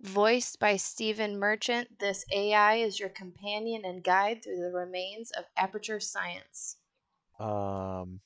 Voiced 0.00 0.58
by 0.58 0.76
Stephen 0.76 1.38
Merchant, 1.38 1.98
this 1.98 2.24
AI 2.32 2.76
is 2.76 3.00
your 3.00 3.08
companion 3.08 3.84
and 3.84 4.04
guide 4.04 4.42
through 4.42 4.60
the 4.60 4.70
remains 4.70 5.30
of 5.30 5.44
Aperture 5.56 6.00
Science. 6.00 6.76
Um, 7.40 8.20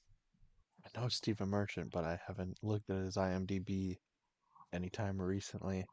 I 0.85 1.01
know 1.01 1.09
Stephen 1.09 1.49
Merchant, 1.49 1.93
but 1.93 2.05
I 2.05 2.19
haven't 2.27 2.59
looked 2.63 2.91
at 2.91 3.05
his 3.05 3.17
IMDb. 3.17 3.99
anytime 4.73 5.21
recently. 5.21 5.85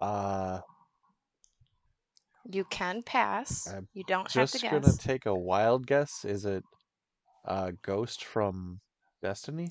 Uh, 0.00 0.60
You 2.50 2.64
can 2.64 3.02
pass. 3.02 3.72
I'm 3.72 3.88
you 3.94 4.04
don't 4.04 4.30
have 4.30 4.50
to 4.50 4.58
guess. 4.58 4.70
just 4.70 4.70
gonna 4.70 4.96
take 4.96 5.26
a 5.26 5.34
wild 5.34 5.86
guess. 5.86 6.24
Is 6.24 6.44
it 6.44 6.64
a 7.44 7.72
Ghost 7.82 8.24
from 8.24 8.80
Destiny? 9.22 9.68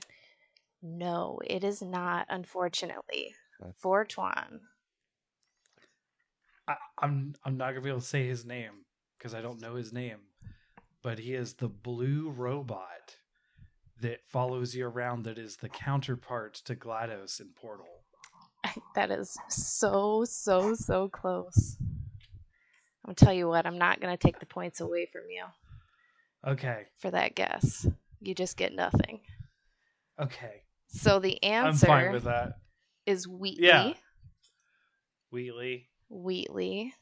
No, 0.82 1.40
it 1.46 1.64
is 1.64 1.82
not, 1.82 2.26
unfortunately. 2.30 3.36
Okay. 3.62 3.72
Fortuan. 3.78 4.62
I, 6.68 6.76
I'm 7.00 7.36
I'm 7.46 7.58
not 7.58 7.70
gonna 7.70 7.82
be 7.82 7.90
able 7.90 8.00
to 8.00 8.06
say 8.06 8.28
his 8.28 8.46
name 8.46 8.86
because 9.18 9.34
I 9.34 9.42
don't 9.42 9.62
know 9.62 9.76
his 9.76 9.94
name, 9.94 10.20
but 11.02 11.20
he 11.20 11.34
is 11.34 11.54
the 11.54 11.70
blue 11.70 12.30
robot 12.30 13.18
that 14.02 14.26
follows 14.26 14.76
you 14.76 14.88
around. 14.88 15.24
That 15.24 15.38
is 15.38 15.58
the 15.58 15.70
counterpart 15.70 16.56
to 16.66 16.76
GLaDOS 16.76 17.40
in 17.40 17.50
Portal. 17.56 17.86
That 18.96 19.12
is 19.12 19.38
so, 19.50 20.24
so, 20.26 20.74
so 20.74 21.10
close. 21.10 21.78
I'll 23.06 23.14
tell 23.16 23.34
you 23.34 23.48
what, 23.48 23.66
I'm 23.66 23.78
not 23.78 24.00
going 24.00 24.16
to 24.16 24.22
take 24.22 24.40
the 24.40 24.46
points 24.46 24.80
away 24.80 25.08
from 25.12 25.24
you 25.30 25.44
Okay, 26.46 26.86
for 27.00 27.12
that 27.12 27.36
guess. 27.36 27.88
You 28.22 28.34
just 28.36 28.58
get 28.58 28.74
nothing. 28.74 29.22
okay, 30.20 30.64
So 30.88 31.20
the 31.20 31.38
I'm 31.44 31.74
fine 31.74 32.06
answer 32.06 32.12
with 32.12 32.24
that. 32.26 32.58
is 33.06 33.28
Wheatley. 33.28 33.66
Yeah. 33.68 33.94
Wheatley. 35.32 35.90
Wheatley. 36.10 36.94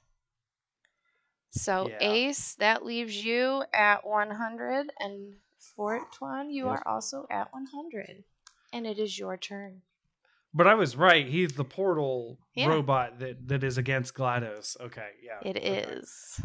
So 1.51 1.89
Yeah. 1.89 1.97
Ace, 1.99 2.55
that 2.55 2.85
leaves 2.85 3.23
you 3.23 3.63
at 3.73 4.05
100, 4.05 4.91
and 4.99 5.35
Fortuan, 5.59 6.49
you 6.49 6.67
are 6.67 6.81
also 6.87 7.27
at 7.29 7.51
100, 7.53 8.23
and 8.71 8.87
it 8.87 8.97
is 8.97 9.19
your 9.19 9.37
turn. 9.37 9.81
But 10.53 10.67
I 10.67 10.73
was 10.73 10.95
right. 10.95 11.25
He's 11.25 11.53
the 11.53 11.63
portal 11.63 12.37
Yeah. 12.55 12.67
robot 12.67 13.19
that, 13.19 13.47
that 13.47 13.63
is 13.63 13.77
against 13.77 14.13
GLaDOS. 14.15 14.79
Okay, 14.81 15.09
yeah. 15.23 15.49
It 15.49 15.57
okay. 15.57 15.77
is. 15.79 16.41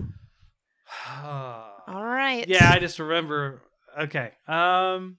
All 1.22 1.74
right. 1.86 2.46
Yeah, 2.46 2.70
I 2.70 2.78
just 2.78 2.98
remember. 2.98 3.62
Okay. 3.98 4.30
Um, 4.46 5.18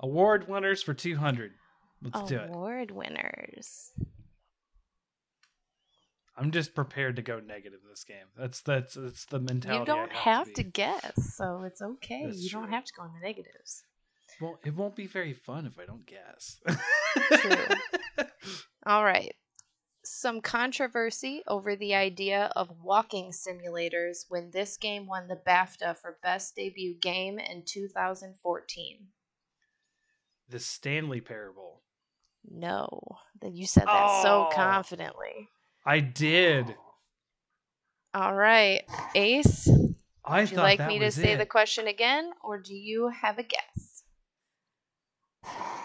award 0.00 0.48
winners 0.48 0.82
for 0.82 0.94
200. 0.94 1.52
Let's 2.02 2.28
do 2.28 2.36
it. 2.36 2.50
Award 2.50 2.90
winners. 2.90 3.90
I'm 6.36 6.50
just 6.50 6.74
prepared 6.74 7.16
to 7.16 7.22
go 7.22 7.38
negative 7.40 7.80
this 7.88 8.04
game. 8.04 8.26
That's 8.36 8.60
that's 8.62 8.94
that's 8.94 9.24
the 9.26 9.38
mentality. 9.38 9.80
You 9.80 9.86
don't 9.86 10.12
have, 10.12 10.52
to, 10.54 10.64
guess, 10.64 11.12
so 11.36 11.62
it's 11.62 11.80
okay. 11.80 12.24
That's 12.26 12.42
you 12.42 12.50
don't 12.50 12.70
have 12.70 12.84
to 12.84 12.92
go 12.96 13.04
in 13.04 13.12
the 13.12 13.20
negatives. 13.26 13.84
Well, 14.40 14.58
it 14.64 14.74
won't 14.74 14.96
be 14.96 15.06
very 15.06 15.32
fun 15.32 15.66
if 15.66 15.78
I 15.78 15.86
don't 15.86 16.06
guess. 16.06 16.58
True. 17.40 18.24
All 18.86 19.04
right. 19.04 19.34
Some 20.04 20.40
controversy 20.42 21.42
over 21.46 21.76
the 21.76 21.94
idea 21.94 22.52
of 22.56 22.68
walking 22.82 23.30
simulators 23.30 24.26
when 24.28 24.50
this 24.50 24.76
game 24.76 25.06
won 25.06 25.28
the 25.28 25.40
BAFTA 25.46 25.96
for 25.96 26.18
Best 26.22 26.54
Debut 26.56 26.94
Game 27.00 27.38
in 27.38 27.62
2014. 27.64 29.06
the 30.50 30.58
Stanley 30.60 31.20
Parable. 31.22 31.80
No. 32.48 33.00
Then 33.40 33.56
you 33.56 33.66
said 33.66 33.86
that 33.86 34.22
so 34.22 34.46
Oh. 34.46 34.50
confidently. 34.52 35.48
I 35.86 36.00
did. 36.00 36.74
Oh. 38.14 38.20
All 38.20 38.34
right. 38.34 38.82
Ace, 39.14 39.66
I 40.24 40.40
would 40.40 40.50
you 40.50 40.56
like 40.58 40.86
me 40.86 40.98
to 40.98 41.06
was 41.06 41.14
say 41.14 41.32
it. 41.32 41.38
the 41.38 41.46
question 41.46 41.86
again, 41.88 42.30
or 42.44 42.58
do 42.58 42.74
you 42.74 43.08
have 43.08 43.38
a 43.38 43.42
guess? 43.42 43.83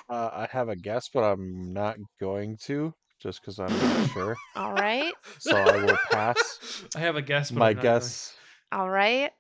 Uh, 0.10 0.30
I 0.34 0.48
have 0.52 0.70
a 0.70 0.76
guess, 0.76 1.10
but 1.14 1.22
I'm 1.24 1.72
not 1.74 1.98
going 2.20 2.58
to, 2.64 2.94
just 3.22 3.42
because 3.42 3.60
I'm 3.60 3.70
not 3.72 4.10
sure. 4.12 4.36
All 4.56 4.74
right. 4.74 5.14
So 5.40 5.56
I 5.56 5.84
will 5.84 5.98
pass. 6.12 6.84
I 6.96 7.00
have 7.00 7.16
a 7.16 7.22
guess. 7.22 7.52
But 7.52 7.60
My 7.60 7.70
I'm 7.70 7.76
not 7.78 7.84
going- 7.84 8.00
guess, 8.00 8.34
All 8.72 8.90
right. 8.90 9.32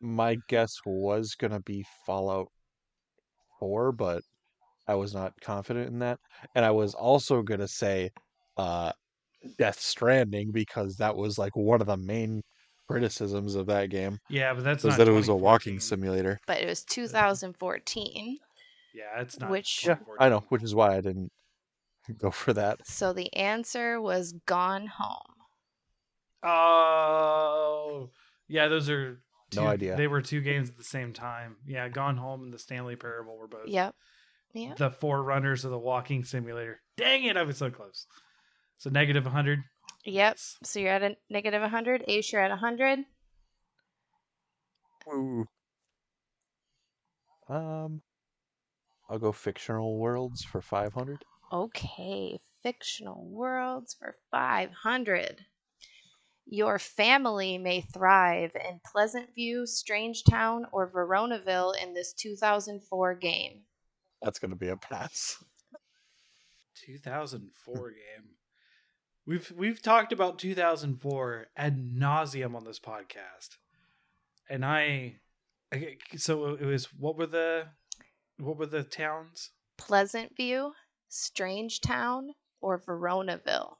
my 0.00 0.36
guess 0.48 0.74
was 0.84 1.34
gonna 1.38 1.60
be 1.60 1.84
Fallout 2.06 2.48
4, 3.60 3.92
but 3.92 4.22
I 4.86 4.94
was 4.94 5.14
not 5.14 5.32
confident 5.40 5.88
in 5.88 5.98
that. 6.00 6.18
And 6.54 6.64
I 6.64 6.70
was 6.70 6.94
also 6.94 7.42
gonna 7.42 7.68
say 7.68 8.10
uh, 8.56 8.92
Death 9.58 9.80
Stranding 9.80 10.50
because 10.50 10.96
that 10.96 11.14
was 11.16 11.38
like 11.38 11.54
one 11.56 11.80
of 11.80 11.86
the 11.86 11.96
main 11.96 12.42
criticisms 12.88 13.54
of 13.54 13.66
that 13.66 13.90
game 13.90 14.18
Yeah, 14.30 14.54
but 14.54 14.64
that's 14.64 14.82
was 14.82 14.92
not 14.92 14.98
that 14.98 15.08
it 15.08 15.12
was 15.14 15.28
a 15.28 15.34
walking 15.34 15.74
2014. 15.74 15.80
simulator. 15.80 16.40
But 16.46 16.60
it 16.62 16.66
was 16.66 16.84
2014. 16.84 18.38
Yeah, 18.98 19.20
it's 19.20 19.38
not. 19.38 19.50
Which- 19.50 19.86
Yeah, 19.86 19.98
I 20.18 20.28
know, 20.28 20.44
which 20.48 20.62
is 20.64 20.74
why 20.74 20.96
I 20.96 21.00
didn't 21.00 21.30
go 22.18 22.30
for 22.32 22.52
that. 22.54 22.84
So 22.86 23.12
the 23.12 23.32
answer 23.34 24.00
was 24.00 24.32
Gone 24.46 24.86
Home. 24.86 25.34
Oh, 26.42 28.10
yeah. 28.48 28.68
Those 28.68 28.88
are 28.90 29.20
No 29.54 29.62
two- 29.62 29.68
idea. 29.68 29.96
They 29.96 30.06
were 30.08 30.20
two 30.22 30.40
games 30.40 30.68
at 30.68 30.76
the 30.76 30.84
same 30.84 31.12
time. 31.12 31.56
Yeah, 31.66 31.88
Gone 31.88 32.16
Home 32.16 32.42
and 32.44 32.52
the 32.52 32.58
Stanley 32.58 32.96
Parable 32.96 33.36
were 33.36 33.48
both. 33.48 33.68
Yep. 33.68 33.94
Yeah. 34.54 34.74
the 34.76 34.90
forerunners 34.90 35.64
of 35.66 35.70
the 35.70 35.78
walking 35.78 36.24
simulator. 36.24 36.80
Dang 36.96 37.24
it, 37.26 37.36
I 37.36 37.42
was 37.42 37.58
so 37.58 37.70
close. 37.70 38.06
So 38.78 38.88
negative 38.90 39.24
100. 39.24 39.62
Yep. 40.06 40.38
So 40.64 40.80
you're 40.80 40.90
at 40.90 41.02
a 41.02 41.16
negative 41.28 41.60
100. 41.60 42.04
Ace, 42.08 42.32
you're 42.32 42.40
at 42.42 42.50
100. 42.50 43.00
Ooh. 45.12 45.46
Um, 47.48 48.00
I'll 49.08 49.18
go 49.18 49.32
fictional 49.32 49.98
worlds 49.98 50.44
for 50.44 50.60
500. 50.60 51.24
Okay. 51.52 52.38
Fictional 52.62 53.26
worlds 53.26 53.94
for 53.98 54.16
500. 54.30 55.44
Your 56.50 56.78
family 56.78 57.58
may 57.58 57.82
thrive 57.82 58.52
in 58.54 58.80
Pleasant 58.84 59.34
View, 59.34 59.66
Strange 59.66 60.24
Town, 60.24 60.66
or 60.72 60.90
Veronaville 60.90 61.74
in 61.82 61.94
this 61.94 62.12
2004 62.14 63.14
game. 63.14 63.62
That's 64.22 64.38
gonna 64.38 64.56
be 64.56 64.68
a 64.68 64.76
pass. 64.76 65.42
2004 66.86 67.90
game. 67.90 68.30
We've 69.26 69.52
we've 69.54 69.82
talked 69.82 70.12
about 70.12 70.38
2004 70.38 71.48
ad 71.56 71.76
nauseum 71.76 72.54
on 72.54 72.64
this 72.64 72.80
podcast, 72.80 73.58
and 74.48 74.64
I, 74.64 75.16
I 75.70 75.98
so 76.16 76.54
it 76.54 76.64
was 76.64 76.86
what 76.94 77.18
were 77.18 77.26
the 77.26 77.66
what 78.38 78.56
were 78.58 78.66
the 78.66 78.82
towns? 78.82 79.50
Pleasant 79.76 80.34
View, 80.36 80.72
Strange 81.08 81.80
Town, 81.80 82.30
or 82.60 82.78
Veronaville. 82.80 83.74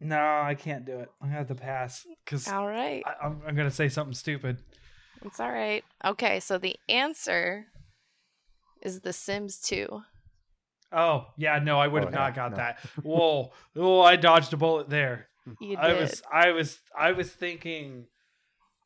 No, 0.00 0.16
I 0.18 0.54
can't 0.54 0.84
do 0.84 1.00
it. 1.00 1.08
i'm 1.20 1.30
have 1.30 1.48
to 1.48 1.54
pass 1.54 2.06
because 2.24 2.46
All 2.48 2.66
right. 2.68 3.02
I'm 3.22 3.40
I'm 3.46 3.56
gonna 3.56 3.70
say 3.70 3.88
something 3.88 4.14
stupid. 4.14 4.62
It's 5.24 5.40
all 5.40 5.50
right. 5.50 5.84
Okay, 6.04 6.38
so 6.38 6.58
the 6.58 6.76
answer 6.88 7.66
is 8.80 9.00
The 9.00 9.12
Sims 9.12 9.58
2. 9.62 9.88
Oh 10.92 11.26
yeah, 11.36 11.58
no, 11.58 11.78
I 11.80 11.88
would 11.88 12.02
Oh, 12.02 12.06
have 12.06 12.14
yeah, 12.14 12.20
not 12.20 12.34
got 12.34 12.50
no. 12.52 12.56
that. 12.58 12.78
Whoa, 13.02 13.52
oh, 13.76 14.00
I 14.00 14.16
dodged 14.16 14.52
a 14.52 14.56
bullet 14.56 14.88
there. 14.88 15.28
You 15.60 15.70
did. 15.76 15.78
I 15.78 15.92
was 15.94 16.22
I 16.32 16.50
was 16.52 16.78
I 16.96 17.12
was 17.12 17.30
thinking 17.32 18.06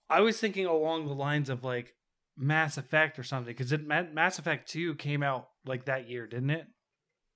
I 0.09 0.21
was 0.21 0.39
thinking 0.41 0.67
along 0.67 1.07
the 1.07 1.15
lines 1.15 1.49
of 1.51 1.63
like 1.63 1.95
Mass 2.43 2.77
Effect 2.77 3.19
or 3.21 3.23
something 3.23 3.55
because 3.55 3.71
it 3.73 3.87
Mass 3.87 4.41
Effect 4.41 4.69
2 4.69 4.97
came 4.97 5.23
out 5.23 5.51
like 5.65 5.85
that 5.85 6.09
year, 6.09 6.27
didn't 6.27 6.51
it? 6.51 6.67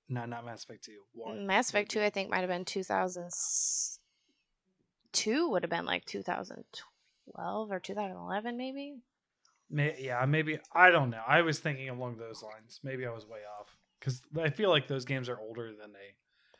No, 0.09 0.25
not 0.25 0.43
Mass 0.45 0.65
Effect 0.65 0.83
2. 0.83 0.91
One. 1.13 1.37
Mm, 1.37 1.45
Mass 1.45 1.69
Effect 1.69 1.91
2, 1.91 2.01
I 2.01 2.09
think, 2.09 2.29
might 2.29 2.41
have 2.41 2.49
been 2.49 2.65
2002, 2.65 5.49
would 5.49 5.63
have 5.63 5.69
been 5.69 5.85
like 5.85 6.03
2012 6.05 7.71
or 7.71 7.79
2011, 7.79 8.57
maybe. 8.57 8.95
May, 9.69 9.95
yeah, 9.97 10.25
maybe 10.25 10.59
I 10.73 10.91
don't 10.91 11.09
know. 11.09 11.23
I 11.25 11.41
was 11.41 11.59
thinking 11.59 11.87
along 11.89 12.17
those 12.17 12.43
lines. 12.43 12.81
Maybe 12.83 13.05
I 13.05 13.11
was 13.11 13.25
way 13.25 13.39
off 13.59 13.77
because 13.99 14.21
I 14.37 14.49
feel 14.49 14.69
like 14.69 14.87
those 14.87 15.05
games 15.05 15.29
are 15.29 15.39
older 15.39 15.67
than 15.67 15.93
they. 15.93 16.15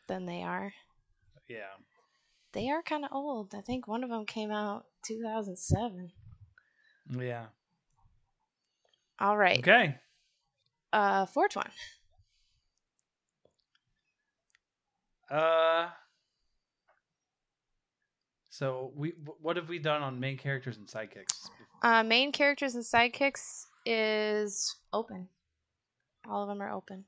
Then 0.06 0.24
they 0.24 0.42
are. 0.42 0.72
Yeah. 1.48 1.76
They 2.52 2.70
are 2.70 2.82
kind 2.82 3.04
of 3.04 3.12
old. 3.12 3.54
I 3.54 3.60
think 3.60 3.86
one 3.86 4.04
of 4.04 4.10
them 4.10 4.24
came 4.24 4.50
out 4.50 4.86
2007. 5.06 6.12
Yeah. 7.18 7.48
All 9.20 9.36
right. 9.36 9.58
Okay. 9.58 9.96
Uh, 10.92 11.26
fourth 11.26 11.56
one. 11.56 11.70
Uh. 15.30 15.88
So 18.50 18.92
we 18.96 19.12
what 19.40 19.56
have 19.56 19.68
we 19.68 19.78
done 19.78 20.02
on 20.02 20.18
main 20.18 20.36
characters 20.36 20.78
and 20.78 20.86
sidekicks? 20.86 21.48
Uh, 21.82 22.02
main 22.02 22.32
characters 22.32 22.74
and 22.74 22.84
sidekicks 22.84 23.66
is 23.86 24.76
open. 24.92 25.28
All 26.28 26.42
of 26.42 26.48
them 26.48 26.60
are 26.60 26.72
open. 26.72 27.04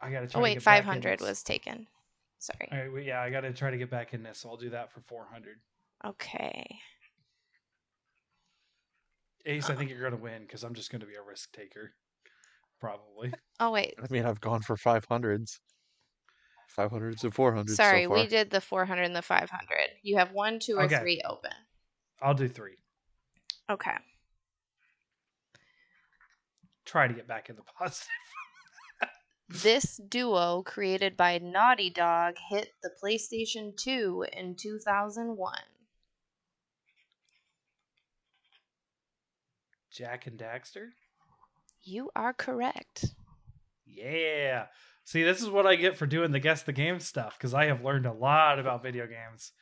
I 0.00 0.10
gotta 0.10 0.26
try. 0.26 0.38
Oh 0.38 0.40
to 0.40 0.44
wait, 0.44 0.54
in 0.54 0.60
500 0.60 1.20
was 1.20 1.42
taken. 1.42 1.86
Sorry. 2.38 2.68
All 2.70 2.78
right, 2.78 2.92
well, 2.92 3.02
yeah, 3.02 3.20
I 3.20 3.30
got 3.30 3.40
to 3.40 3.52
try 3.52 3.70
to 3.70 3.78
get 3.78 3.90
back 3.90 4.14
in 4.14 4.22
this, 4.22 4.38
so 4.38 4.50
I'll 4.50 4.56
do 4.56 4.70
that 4.70 4.92
for 4.92 5.00
400. 5.00 5.56
Okay. 6.04 6.78
Ace, 9.46 9.70
I 9.70 9.74
think 9.74 9.90
you're 9.90 10.00
going 10.00 10.12
to 10.12 10.18
win 10.18 10.42
because 10.42 10.64
I'm 10.64 10.74
just 10.74 10.90
going 10.90 11.00
to 11.00 11.06
be 11.06 11.14
a 11.14 11.22
risk 11.22 11.52
taker. 11.52 11.92
Probably. 12.80 13.32
Oh 13.58 13.70
wait. 13.70 13.94
I 13.98 14.06
mean, 14.12 14.26
I've 14.26 14.40
gone 14.42 14.60
for 14.60 14.76
500s. 14.76 15.60
500s 16.76 17.24
and 17.24 17.34
400s. 17.34 17.70
Sorry, 17.70 18.02
so 18.02 18.08
far. 18.10 18.18
we 18.18 18.26
did 18.26 18.50
the 18.50 18.60
400 18.60 19.02
and 19.02 19.16
the 19.16 19.22
500. 19.22 19.48
You 20.02 20.18
have 20.18 20.32
one, 20.32 20.58
two, 20.58 20.76
or 20.76 20.82
Okay. 20.82 20.98
three 20.98 21.22
open. 21.24 21.52
I'll 22.20 22.34
do 22.34 22.48
three. 22.48 22.76
Okay. 23.70 23.94
Try 26.84 27.08
to 27.08 27.14
get 27.14 27.26
back 27.26 27.48
in 27.48 27.56
the 27.56 27.62
positive. 27.78 28.08
This 29.48 29.96
duo, 30.08 30.62
created 30.62 31.16
by 31.16 31.38
Naughty 31.38 31.88
Dog, 31.88 32.34
hit 32.50 32.72
the 32.82 32.90
PlayStation 33.02 33.74
2 33.74 34.26
in 34.34 34.54
2001. 34.54 35.54
Jak 39.96 40.26
and 40.26 40.38
Daxter. 40.38 40.88
You 41.82 42.10
are 42.14 42.32
correct. 42.32 43.06
Yeah. 43.86 44.66
See, 45.04 45.22
this 45.22 45.40
is 45.40 45.48
what 45.48 45.66
I 45.66 45.76
get 45.76 45.96
for 45.96 46.06
doing 46.06 46.32
the 46.32 46.40
guess 46.40 46.62
the 46.62 46.72
game 46.72 46.98
stuff 47.00 47.36
because 47.38 47.54
I 47.54 47.66
have 47.66 47.84
learned 47.84 48.06
a 48.06 48.12
lot 48.12 48.58
about 48.58 48.82
video 48.82 49.06
games. 49.06 49.52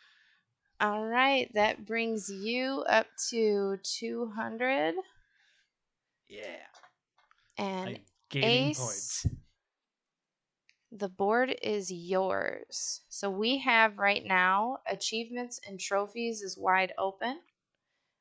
All 0.80 1.06
right, 1.06 1.50
that 1.54 1.86
brings 1.86 2.28
you 2.28 2.82
up 2.88 3.06
to 3.30 3.78
200 3.82 4.94
Yeah. 6.28 6.42
and 7.58 8.00
Ace. 8.34 8.78
points. 8.78 9.26
The 10.90 11.08
board 11.08 11.54
is 11.62 11.92
yours. 11.92 13.02
So 13.08 13.30
we 13.30 13.58
have 13.58 13.98
right 13.98 14.24
now 14.24 14.78
achievements 14.86 15.60
and 15.66 15.78
trophies 15.78 16.42
is 16.42 16.56
wide 16.58 16.92
open. 16.98 17.40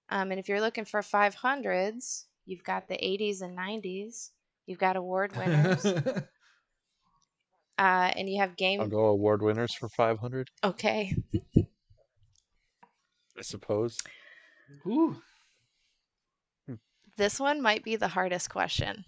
Um, 0.09 0.31
and 0.31 0.39
if 0.39 0.47
you're 0.49 0.61
looking 0.61 0.85
for 0.85 1.01
500s, 1.01 2.25
you've 2.45 2.63
got 2.63 2.87
the 2.87 2.95
80s 2.95 3.41
and 3.41 3.57
90s. 3.57 4.29
You've 4.65 4.79
got 4.79 4.95
award 4.95 5.35
winners. 5.37 5.85
uh, 5.85 6.21
and 7.79 8.29
you 8.29 8.39
have 8.39 8.51
I'll 8.51 8.55
game. 8.55 8.89
go 8.89 9.05
award 9.07 9.41
winners 9.41 9.73
for 9.73 9.89
500, 9.89 10.49
Okay. 10.63 11.15
I 13.37 13.41
suppose. 13.41 13.97
Ooh. 14.85 15.17
This 17.17 17.39
one 17.39 17.61
might 17.61 17.83
be 17.83 17.95
the 17.95 18.07
hardest 18.07 18.49
question. 18.49 19.03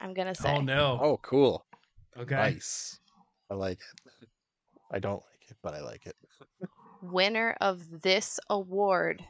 I'm 0.00 0.14
going 0.14 0.28
to 0.28 0.34
say. 0.40 0.54
Oh 0.54 0.60
no. 0.60 0.98
Oh, 1.02 1.16
cool. 1.22 1.64
okay. 2.16 2.34
Nice. 2.36 2.98
I 3.50 3.54
like 3.54 3.78
it. 3.80 4.28
I 4.92 4.98
don't 5.00 5.14
like 5.22 5.50
it, 5.50 5.56
but 5.62 5.74
I 5.74 5.80
like 5.80 6.06
it. 6.06 6.14
Winner 7.02 7.56
of 7.60 8.02
this 8.02 8.38
award 8.50 9.24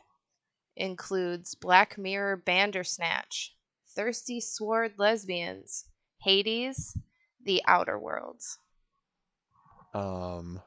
includes 0.78 1.54
Black 1.54 1.98
Mirror 1.98 2.38
Bandersnatch, 2.38 3.54
Thirsty 3.94 4.40
Sword 4.40 4.94
Lesbians, 4.96 5.84
Hades, 6.18 6.96
The 7.44 7.62
Outer 7.66 7.98
Worlds. 7.98 8.58
Um, 9.94 10.60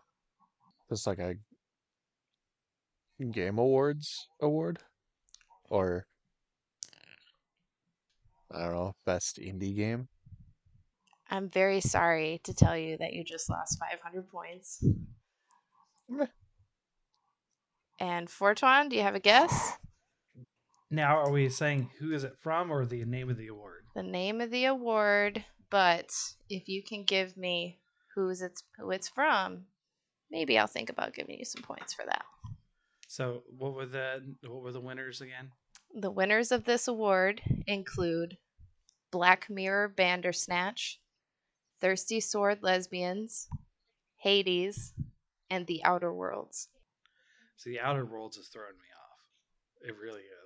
just 0.90 1.08
like 1.08 1.20
a 1.20 1.36
Game 3.32 3.58
Awards 3.58 4.28
award, 4.40 4.80
or 5.70 6.06
I 8.52 8.64
don't 8.64 8.74
know, 8.74 8.96
best 9.06 9.38
indie 9.38 9.76
game. 9.76 10.08
I'm 11.30 11.50
very 11.50 11.80
sorry 11.80 12.42
to 12.44 12.54
tell 12.54 12.78
you 12.78 12.98
that 12.98 13.14
you 13.14 13.24
just 13.24 13.50
lost 13.50 13.80
500 13.80 14.28
points. 14.28 14.84
And 18.00 18.28
Fortuan, 18.28 18.90
do 18.90 18.96
you 18.96 19.04
have 19.04 19.14
a 19.14 19.20
guess? 19.20 19.78
Now, 20.94 21.18
are 21.20 21.32
we 21.32 21.48
saying 21.48 21.90
who 22.00 22.12
is 22.12 22.26
it 22.26 22.36
from 22.42 22.70
or 22.70 22.86
the 22.86 23.06
name 23.06 23.30
of 23.30 23.38
the 23.38 23.48
award? 23.48 23.86
The 23.96 24.04
name 24.04 24.42
of 24.42 24.52
the 24.52 24.66
award, 24.66 25.46
but 25.70 26.12
if 26.50 26.68
you 26.68 26.84
can 26.84 27.06
give 27.06 27.38
me 27.38 27.80
who's 28.14 28.42
it's 28.42 28.64
who 28.78 28.92
it's 28.92 29.08
from, 29.08 29.68
maybe 30.30 30.60
I'll 30.60 30.68
think 30.68 30.90
about 30.90 31.14
giving 31.14 31.40
you 31.40 31.46
some 31.46 31.64
points 31.64 31.94
for 31.94 32.04
that. 32.06 32.26
So, 33.08 33.44
what 33.58 33.74
were 33.74 33.86
the 33.86 34.36
what 34.46 34.64
were 34.64 34.74
the 34.74 34.82
winners 34.82 35.22
again? 35.22 35.52
The 35.96 36.12
winners 36.12 36.52
of 36.52 36.66
this 36.66 36.90
award 36.90 37.42
include 37.68 38.38
Black 39.12 39.50
Mirror 39.50 39.94
Bandersnatch, 39.96 41.00
Thirsty 41.80 42.20
Sword 42.20 42.64
Lesbians, 42.64 43.48
Hades, 44.18 44.94
and 45.50 45.68
The 45.68 45.84
Outer 45.86 46.14
Worlds. 46.14 46.68
See, 47.56 47.72
the 47.72 47.80
Outer 47.80 48.06
Worlds 48.06 48.38
is 48.38 48.48
throwing 48.48 48.76
me 48.76 48.88
off. 48.98 49.88
It 49.88 49.96
really 49.98 50.22
is. 50.22 50.41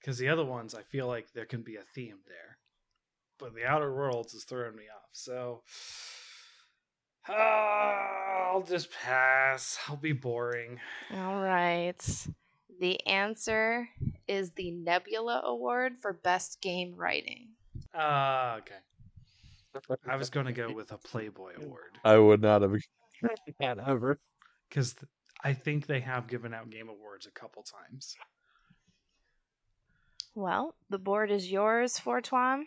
Because 0.00 0.18
the 0.18 0.28
other 0.28 0.44
ones, 0.44 0.74
I 0.74 0.82
feel 0.82 1.06
like 1.06 1.32
there 1.32 1.44
can 1.44 1.62
be 1.62 1.76
a 1.76 1.82
theme 1.94 2.18
there, 2.26 2.58
but 3.38 3.54
the 3.54 3.66
Outer 3.66 3.94
Worlds 3.94 4.34
is 4.34 4.44
throwing 4.44 4.76
me 4.76 4.84
off. 4.84 5.08
So, 5.12 5.62
I'll 7.28 8.62
just 8.62 8.90
pass. 8.92 9.78
I'll 9.88 9.96
be 9.96 10.12
boring. 10.12 10.80
All 11.14 11.42
right. 11.42 12.26
The 12.80 13.06
answer 13.06 13.88
is 14.26 14.52
the 14.52 14.70
Nebula 14.70 15.42
Award 15.44 15.94
for 16.00 16.14
Best 16.14 16.62
Game 16.62 16.94
Writing. 16.96 17.48
Ah, 17.94 18.56
okay. 18.56 18.74
I 20.08 20.16
was 20.16 20.30
going 20.30 20.46
to 20.46 20.52
go 20.52 20.72
with 20.72 20.90
a 20.92 20.98
Playboy 20.98 21.52
award 21.62 21.98
I 22.04 22.18
would 22.18 22.42
not 22.42 22.62
have 22.62 22.72
that 23.60 23.78
ever. 23.86 24.18
because 24.68 24.96
I 25.44 25.52
think 25.52 25.86
they 25.86 26.00
have 26.00 26.26
given 26.26 26.54
out 26.54 26.70
game 26.70 26.88
awards 26.88 27.26
a 27.26 27.30
couple 27.30 27.62
times. 27.62 28.16
Well, 30.40 30.74
the 30.88 30.96
board 30.96 31.30
is 31.30 31.50
yours, 31.50 31.98
Fortuan. 31.98 32.66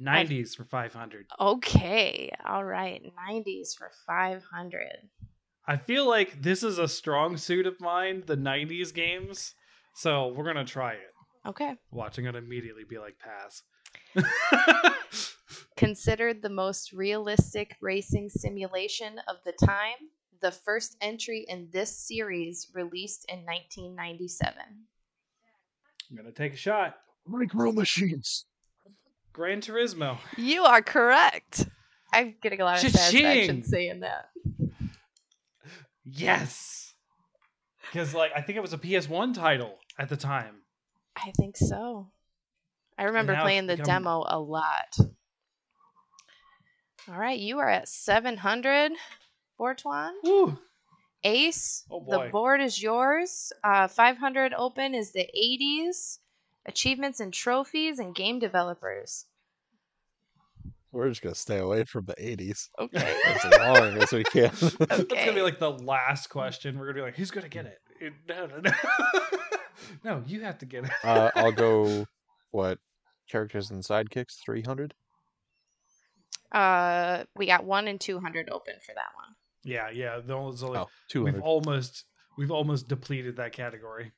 90s 0.00 0.54
for 0.54 0.62
500. 0.62 1.26
Okay. 1.40 2.30
All 2.46 2.62
right. 2.62 3.02
90s 3.28 3.76
for 3.76 3.90
500. 4.06 4.86
I 5.66 5.76
feel 5.76 6.08
like 6.08 6.40
this 6.40 6.62
is 6.62 6.78
a 6.78 6.86
strong 6.86 7.36
suit 7.36 7.66
of 7.66 7.80
mine, 7.80 8.22
the 8.24 8.36
90s 8.36 8.94
games. 8.94 9.56
So 9.96 10.28
we're 10.28 10.44
going 10.44 10.64
to 10.64 10.64
try 10.64 10.92
it. 10.92 11.12
Okay. 11.44 11.74
Watching 11.90 12.26
it 12.26 12.36
immediately 12.36 12.84
be 12.88 12.98
like, 12.98 13.16
pass. 13.18 13.62
Considered 15.76 16.40
the 16.40 16.50
most 16.50 16.92
realistic 16.92 17.74
racing 17.80 18.28
simulation 18.28 19.20
of 19.26 19.38
the 19.44 19.54
time, 19.66 19.96
the 20.40 20.52
first 20.52 20.96
entry 21.00 21.44
in 21.48 21.68
this 21.72 22.06
series 22.06 22.68
released 22.74 23.26
in 23.28 23.38
1997. 23.38 24.54
I'm 26.10 26.16
going 26.16 26.26
to 26.26 26.32
take 26.32 26.54
a 26.54 26.56
shot. 26.56 26.96
Micro 27.26 27.72
machines. 27.72 28.46
Gran 29.32 29.60
Turismo. 29.60 30.18
You 30.36 30.64
are 30.64 30.82
correct. 30.82 31.66
I'm 32.12 32.34
getting 32.42 32.60
a 32.60 32.64
lot 32.64 32.82
of 32.82 32.90
satisfaction 32.90 33.22
Cha-ching! 33.46 33.64
saying 33.64 34.00
that. 34.00 34.30
Yes. 36.04 36.94
Because, 37.82 38.14
like, 38.14 38.32
I 38.34 38.40
think 38.40 38.56
it 38.56 38.62
was 38.62 38.72
a 38.72 38.78
PS1 38.78 39.34
title 39.34 39.78
at 39.98 40.08
the 40.08 40.16
time. 40.16 40.62
I 41.16 41.32
think 41.38 41.56
so. 41.56 42.08
I 42.96 43.04
remember 43.04 43.36
playing 43.36 43.66
the 43.66 43.76
become- 43.76 44.04
demo 44.04 44.24
a 44.26 44.40
lot. 44.40 44.96
All 47.08 47.18
right, 47.18 47.38
you 47.38 47.58
are 47.58 47.68
at 47.68 47.88
700, 47.88 48.92
Fortuan. 49.56 50.12
Woo. 50.24 50.58
Ace, 51.24 51.84
Oh, 51.90 52.04
the 52.08 52.28
board 52.30 52.60
is 52.60 52.80
yours. 52.82 53.52
Uh, 53.64 53.88
500 53.88 54.54
open 54.54 54.94
is 54.94 55.12
the 55.12 55.28
80s. 55.36 56.18
Achievements 56.66 57.18
and 57.20 57.32
trophies 57.32 57.98
and 57.98 58.14
game 58.14 58.38
developers. 58.38 59.24
We're 60.92 61.08
just 61.08 61.22
gonna 61.22 61.34
stay 61.34 61.58
away 61.58 61.84
from 61.84 62.04
the 62.06 62.14
80s 62.14 62.68
Okay. 62.78 63.16
as 63.26 63.44
long 63.58 64.02
as 64.02 64.12
we 64.12 64.24
can. 64.24 64.50
That's 64.78 65.04
going 65.04 65.26
to 65.26 65.32
be 65.34 65.42
like 65.42 65.58
the 65.58 65.70
last 65.72 66.28
question. 66.28 66.78
We're 66.78 66.86
going 66.86 66.96
to 66.96 67.00
be 67.02 67.04
like, 67.06 67.16
who's 67.16 67.30
going 67.30 67.44
to 67.44 67.50
get 67.50 67.66
it? 67.66 67.78
It- 68.00 68.12
No, 68.28 68.46
no, 68.46 68.60
no. 68.60 68.70
no, 70.04 70.22
you 70.26 70.42
have 70.42 70.58
to 70.58 70.66
get 70.66 70.84
it. 70.84 70.90
uh, 71.04 71.30
I'll 71.34 71.52
go. 71.52 72.06
What 72.52 72.78
characters 73.30 73.70
and 73.70 73.82
sidekicks? 73.82 74.36
300. 74.44 74.94
Uh, 76.52 77.24
we 77.36 77.46
got 77.46 77.64
one 77.64 77.88
and 77.88 78.00
200 78.00 78.48
open 78.50 78.74
for 78.84 78.94
that 78.94 79.10
one. 79.14 79.34
Yeah, 79.68 79.90
yeah. 79.90 80.20
Those 80.24 80.62
only, 80.62 80.78
Oh, 80.78 80.88
we've 81.14 81.42
almost 81.42 82.06
we've 82.38 82.50
almost 82.50 82.88
depleted 82.88 83.36
that 83.36 83.52
category. 83.52 84.12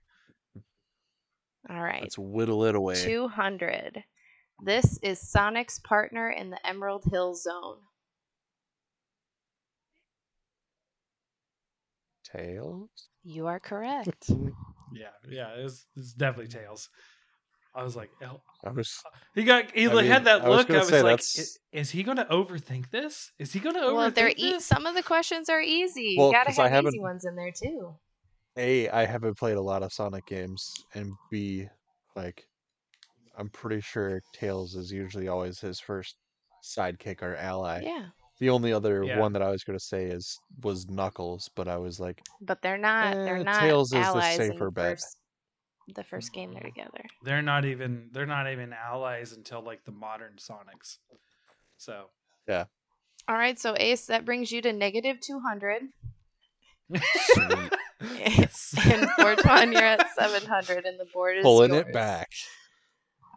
All 1.68 1.82
right. 1.82 2.02
Let's 2.02 2.16
whittle 2.16 2.64
it 2.64 2.76
away. 2.76 2.94
200. 3.04 4.04
This 4.64 4.98
is 5.02 5.20
Sonic's 5.28 5.80
partner 5.80 6.30
in 6.30 6.50
the 6.50 6.66
Emerald 6.66 7.04
Hill 7.10 7.34
Zone. 7.34 7.78
Tails. 12.24 13.08
You 13.24 13.46
are 13.46 13.60
correct. 13.60 14.30
Yeah, 14.92 15.10
yeah. 15.28 15.50
It's, 15.54 15.86
it's 15.96 16.12
definitely 16.12 16.48
tails. 16.48 16.88
I 17.74 17.82
was 17.84 17.94
like, 17.96 18.10
"Oh." 18.22 18.40
I 18.64 18.70
was. 18.70 18.92
he 19.34 19.44
got 19.44 19.70
he 19.72 19.88
I 19.88 19.94
mean, 19.94 20.04
had 20.06 20.24
that 20.24 20.42
I 20.42 20.48
was 20.48 20.58
look. 20.58 20.70
I 20.70 20.78
was, 20.78 20.90
like, 20.90 21.02
that's- 21.02 21.38
"Is- 21.38 21.58
is 21.72 21.90
he 21.90 22.02
going 22.02 22.16
to 22.18 22.24
overthink 22.26 22.90
this? 22.90 23.30
Is 23.38 23.52
he 23.52 23.60
going 23.60 23.74
to 23.76 23.80
overthink 23.82 23.94
well, 23.96 24.10
they're 24.10 24.32
e- 24.36 24.58
some 24.60 24.86
of 24.86 24.94
the 24.94 25.02
questions 25.02 25.48
are 25.48 25.60
easy. 25.62 26.16
Well, 26.18 26.28
you 26.28 26.32
gotta 26.34 26.46
'cause 26.50 26.58
I 26.58 26.68
have 26.68 26.84
easy 26.84 26.98
haven't- 26.98 27.02
ones 27.02 27.24
in 27.24 27.36
there 27.36 27.52
too. 27.52 27.94
A, 28.56 28.88
I 28.88 29.04
haven't 29.06 29.38
played 29.38 29.56
a 29.56 29.62
lot 29.62 29.82
of 29.84 29.92
Sonic 29.92 30.26
games, 30.26 30.68
and 30.94 31.12
B, 31.30 31.68
like, 32.16 32.44
I'm 33.38 33.48
pretty 33.50 33.80
sure 33.80 34.20
Tails 34.34 34.74
is 34.74 34.90
usually 34.90 35.28
always 35.28 35.60
his 35.60 35.78
first 35.78 36.16
sidekick 36.64 37.22
or 37.22 37.36
ally. 37.36 37.80
Yeah, 37.84 38.06
The 38.40 38.50
only 38.50 38.72
other 38.72 39.04
Yeah. 39.04 39.18
one 39.20 39.32
that 39.34 39.42
I 39.42 39.50
was 39.50 39.62
going 39.64 39.78
to 39.78 39.84
say 39.84 40.06
is 40.06 40.36
was 40.64 40.88
Knuckles, 40.88 41.48
but 41.54 41.68
I 41.68 41.76
was 41.76 42.00
like, 42.00 42.20
but 42.40 42.60
they're 42.62 42.76
not. 42.78 43.14
Eh, 43.16 43.24
they're 43.24 43.44
not 43.44 43.60
Tails 43.60 43.92
is 43.92 44.12
the 44.12 44.20
safer 44.32 44.70
bet. 44.70 44.92
first, 44.98 45.16
the 45.94 46.04
first 46.04 46.32
mm-hmm. 46.32 46.40
game 46.40 46.54
they're 46.54 46.62
together. 46.62 47.04
They're 47.24 47.42
not 47.42 47.64
even 47.64 48.08
they're 48.12 48.26
not 48.26 48.50
even 48.50 48.72
allies 48.72 49.32
until 49.32 49.62
like 49.62 49.84
the 49.84 49.92
modern 49.92 50.34
Sonics. 50.38 50.98
So 51.76 52.06
yeah. 52.48 52.64
All 53.28 53.36
right, 53.36 53.58
so 53.58 53.74
Ace, 53.78 54.06
that 54.06 54.24
brings 54.24 54.50
you 54.50 54.62
to 54.62 54.72
negative 54.72 55.20
two 55.20 55.40
hundred, 55.40 55.82
sweet, 56.90 57.72
and 58.86 59.10
Fortuan, 59.10 59.72
you're 59.72 59.82
at 59.82 60.06
seven 60.18 60.48
hundred, 60.48 60.84
and 60.84 60.98
the 60.98 61.06
board 61.12 61.36
is 61.36 61.42
pulling 61.42 61.72
yours. 61.72 61.86
it 61.86 61.92
back. 61.92 62.28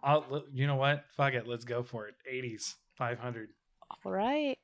I'll, 0.03 0.43
you 0.53 0.67
know 0.67 0.77
what? 0.77 1.03
Fuck 1.15 1.33
it. 1.33 1.47
Let's 1.47 1.63
go 1.63 1.81
for 1.81 2.07
it. 2.07 2.15
80s, 2.29 2.75
500. 2.97 3.49
All 4.05 4.11
right, 4.11 4.57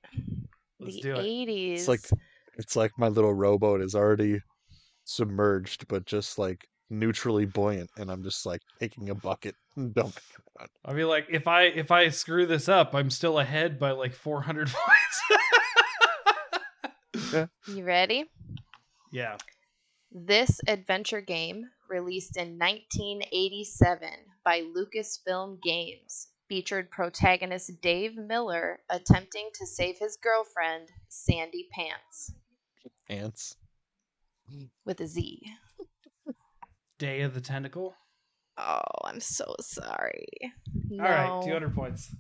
Let's 0.80 0.96
the 0.96 1.02
do 1.02 1.14
it. 1.14 1.20
eighties. 1.20 1.82
It's 1.82 1.88
like 1.88 2.22
it's 2.58 2.76
like 2.76 2.92
my 2.98 3.08
little 3.08 3.34
rowboat 3.34 3.82
is 3.82 3.96
already 3.96 4.42
submerged, 5.06 5.88
but 5.88 6.06
just 6.06 6.40
like 6.40 6.68
neutrally 6.90 7.46
buoyant, 7.46 7.90
and 7.98 8.12
I'm 8.12 8.24
just 8.24 8.46
like 8.46 8.62
taking 8.80 9.10
a 9.10 9.16
bucket 9.16 9.56
and 9.76 9.94
dumping 9.94 10.24
it 10.36 10.62
on. 10.62 10.68
I'll 10.86 10.96
be 10.96 11.04
like, 11.06 11.28
if 11.30 11.48
I 11.48 11.64
if 11.64 11.92
I 11.92 12.10
screw 12.10 12.46
this 12.46 12.68
up, 12.70 12.94
I'm 12.94 13.10
still 13.10 13.40
ahead 13.40 13.80
by 13.80 13.92
like 13.92 14.14
400 14.14 14.70
points. 17.34 17.50
you 17.68 17.84
ready? 17.84 18.26
yeah. 19.12 19.38
This 20.12 20.60
adventure 20.68 21.22
game, 21.22 21.66
released 21.88 22.36
in 22.36 22.58
1987 22.58 24.10
by 24.44 24.62
Lucasfilm 24.62 25.62
Games, 25.62 26.30
featured 26.48 26.90
protagonist 26.90 27.80
Dave 27.82 28.16
Miller 28.18 28.80
attempting 28.90 29.50
to 29.54 29.68
save 29.68 29.98
his 30.00 30.18
girlfriend, 30.18 30.90
Sandy 31.10 31.68
Pantz, 31.78 32.32
Ants. 33.08 33.56
with 34.84 35.00
a 35.00 35.06
Z. 35.08 35.44
Day 37.00 37.22
of 37.22 37.34
the 37.34 37.42
Tentacle. 37.42 37.96
Oh, 38.58 38.82
I'm 39.06 39.22
so 39.22 39.56
sorry. 39.62 40.28
No. 40.90 41.04
All 41.06 41.10
right, 41.10 41.46
200 41.46 41.74
points. 41.74 42.14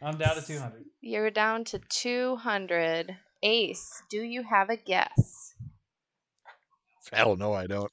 I'm 0.00 0.16
down 0.16 0.36
to 0.36 0.46
200. 0.46 0.84
You're 1.00 1.30
down 1.30 1.64
to 1.64 1.80
200. 1.88 3.16
Ace, 3.42 4.02
do 4.08 4.22
you 4.22 4.42
have 4.44 4.70
a 4.70 4.76
guess? 4.76 5.54
Hell 7.12 7.36
no, 7.36 7.52
I 7.52 7.66
don't. 7.66 7.90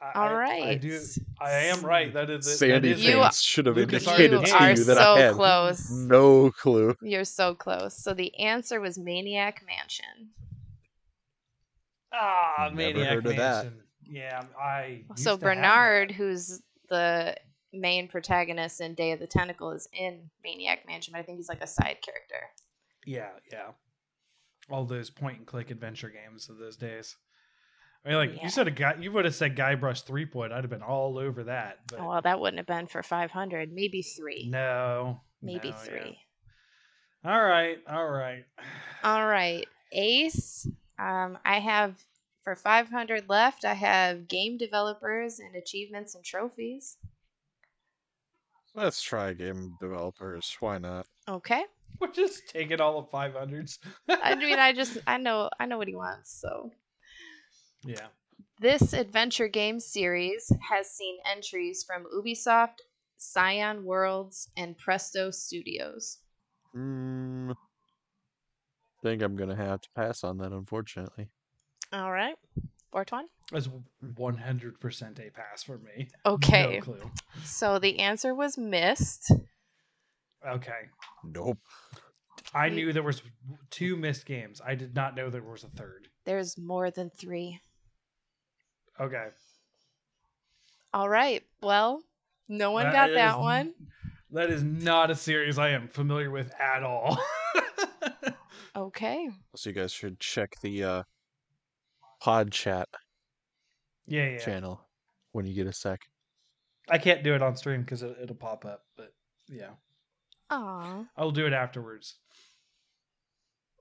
I, 0.00 0.12
All 0.14 0.36
I- 0.36 0.60
I, 0.70 0.74
do. 0.76 1.00
I 1.40 1.50
am 1.50 1.80
right. 1.82 2.12
That 2.14 2.30
is 2.30 2.46
it. 2.46 2.56
Sandy 2.58 2.90
that 2.92 2.98
is 2.98 3.04
You 3.04 3.12
fans 3.22 3.42
should 3.42 3.66
have 3.66 3.76
Lucas 3.76 4.06
indicated 4.06 4.34
already 4.34 4.46
to 4.46 4.58
did. 4.58 4.78
you 4.78 4.82
You 4.82 4.84
that 4.84 4.98
are 4.98 5.16
I 5.16 5.20
had 5.20 5.30
so 5.30 5.36
close. 5.36 5.90
no 5.90 6.50
clue. 6.52 6.96
You're 7.02 7.24
so 7.24 7.54
close. 7.54 8.00
So 8.00 8.14
the 8.14 8.36
answer 8.38 8.80
was 8.80 8.96
Maniac 8.96 9.62
Mansion. 9.66 10.30
Ah, 12.12 12.70
Never 12.72 12.76
Maniac 12.76 13.08
heard 13.08 13.26
of 13.26 13.36
that. 13.36 13.64
Mansion. 13.64 13.82
Yeah, 14.08 14.42
I. 14.60 15.04
So 15.16 15.36
Bernard, 15.36 16.10
who's 16.12 16.62
the 16.88 17.36
main 17.72 18.08
protagonist 18.08 18.80
in 18.80 18.94
Day 18.94 19.12
of 19.12 19.20
the 19.20 19.26
Tentacle, 19.26 19.70
is 19.72 19.88
in 19.92 20.30
Maniac 20.42 20.86
Mansion, 20.86 21.12
but 21.12 21.18
I 21.18 21.22
think 21.22 21.38
he's 21.38 21.48
like 21.48 21.62
a 21.62 21.66
side 21.66 21.98
character. 22.02 22.46
Yeah, 23.04 23.28
yeah. 23.52 23.68
All 24.70 24.84
those 24.84 25.10
point 25.10 25.38
and 25.38 25.46
click 25.46 25.70
adventure 25.70 26.10
games 26.10 26.48
of 26.48 26.58
those 26.58 26.76
days. 26.76 27.16
I 28.04 28.08
mean, 28.10 28.18
like 28.18 28.36
Yeah. 28.36 28.44
you 28.44 28.48
said, 28.50 28.68
a 28.68 28.70
guy. 28.70 28.94
You 29.00 29.12
would 29.12 29.24
have 29.24 29.34
said 29.34 29.56
Guybrush 29.56 30.04
Threepwood. 30.04 30.52
I'd 30.52 30.62
have 30.64 30.70
been 30.70 30.82
all 30.82 31.18
over 31.18 31.44
that. 31.44 31.78
But 31.88 32.00
well, 32.00 32.20
that 32.22 32.38
wouldn't 32.40 32.58
have 32.58 32.66
been 32.66 32.86
for 32.86 33.02
500. 33.02 33.72
Maybe 33.72 34.02
three. 34.02 34.48
no, 34.48 35.20
Maybe 35.42 35.70
no, 35.70 35.76
yeah. 35.76 35.82
three. 35.82 36.18
All 37.24 37.42
right, 37.42 37.78
all 37.88 38.06
right. 38.08 38.44
All 39.04 39.26
right. 39.26 39.66
Ace, 39.92 40.66
um, 40.98 41.38
I 41.44 41.58
have 41.60 41.96
for 42.48 42.56
500 42.56 43.28
left, 43.28 43.66
I 43.66 43.74
have 43.74 44.26
game 44.26 44.56
developers 44.56 45.38
and 45.38 45.54
achievements 45.54 46.14
and 46.14 46.24
trophies. 46.24 46.96
Let's 48.74 49.02
try 49.02 49.34
game 49.34 49.76
developers. 49.82 50.56
Why 50.58 50.78
not? 50.78 51.06
Okay. 51.28 51.64
We're 52.00 52.10
just 52.10 52.48
taking 52.48 52.80
all 52.80 53.00
of 53.00 53.10
five 53.10 53.34
hundreds. 53.34 53.78
I 54.08 54.34
mean, 54.34 54.58
I 54.58 54.72
just, 54.72 54.96
I 55.06 55.18
know, 55.18 55.50
I 55.60 55.66
know 55.66 55.76
what 55.76 55.88
he 55.88 55.94
wants, 55.94 56.40
so. 56.40 56.70
yeah. 57.84 58.06
This 58.58 58.94
adventure 58.94 59.48
game 59.48 59.78
series 59.78 60.50
has 60.70 60.88
seen 60.90 61.18
entries 61.30 61.84
from 61.86 62.06
Ubisoft, 62.16 62.78
Cyan 63.18 63.84
Worlds, 63.84 64.48
and 64.56 64.74
Presto 64.78 65.30
Studios. 65.30 66.20
Mm, 66.74 67.54
think 69.02 69.20
I'm 69.20 69.36
gonna 69.36 69.54
have 69.54 69.82
to 69.82 69.88
pass 69.94 70.24
on 70.24 70.38
that, 70.38 70.52
unfortunately. 70.52 71.28
All 71.92 72.10
right. 72.12 72.34
Fortuan? 72.92 73.26
That's 73.52 73.68
one 74.16 74.36
hundred 74.36 74.80
percent 74.80 75.18
a 75.18 75.30
pass 75.30 75.62
for 75.62 75.78
me. 75.78 76.08
Okay. 76.26 76.76
No 76.76 76.80
clue. 76.80 77.10
So 77.44 77.78
the 77.78 77.98
answer 78.00 78.34
was 78.34 78.58
Myst. 78.58 79.32
Okay. 80.46 80.88
Nope. 81.24 81.58
I 82.54 82.68
knew 82.68 82.92
there 82.92 83.02
was 83.02 83.22
two 83.70 83.96
Myst 83.96 84.24
games. 84.26 84.60
I 84.64 84.74
did 84.74 84.94
not 84.94 85.16
know 85.16 85.28
there 85.30 85.42
was 85.42 85.64
a 85.64 85.68
third. 85.68 86.08
There's 86.24 86.56
more 86.58 86.90
than 86.90 87.10
three. 87.10 87.58
Okay. 89.00 89.26
All 90.94 91.08
right. 91.08 91.42
Well, 91.62 92.02
no 92.48 92.70
one 92.72 92.84
That 92.84 92.92
got 92.92 93.10
is- 93.10 93.16
that 93.16 93.38
one. 93.40 93.74
That 94.30 94.50
is 94.50 94.62
not 94.62 95.10
a 95.10 95.14
series 95.14 95.58
I 95.58 95.70
am 95.70 95.88
familiar 95.88 96.30
with 96.30 96.52
at 96.60 96.82
all. 96.82 97.18
Okay. 98.76 99.28
So 99.56 99.70
you 99.70 99.74
guys 99.74 99.90
should 99.90 100.20
check 100.20 100.54
the 100.62 100.84
uh, 100.84 101.02
pod 102.20 102.52
chat 102.52 102.88
yeah, 104.06 104.30
yeah. 104.30 104.38
channel 104.38 104.80
when 105.32 105.46
you 105.46 105.54
get 105.54 105.66
a 105.66 105.72
sec. 105.72 106.00
I 106.90 106.98
can't 106.98 107.22
do 107.22 107.34
it 107.34 107.42
on 107.42 107.56
stream 107.56 107.82
because 107.82 108.02
it, 108.02 108.16
it'll 108.22 108.36
pop 108.36 108.64
up. 108.64 108.84
But 108.96 109.12
yeah, 109.48 109.70
Aw. 110.50 111.04
I'll 111.16 111.30
do 111.30 111.46
it 111.46 111.52
afterwards. 111.52 112.16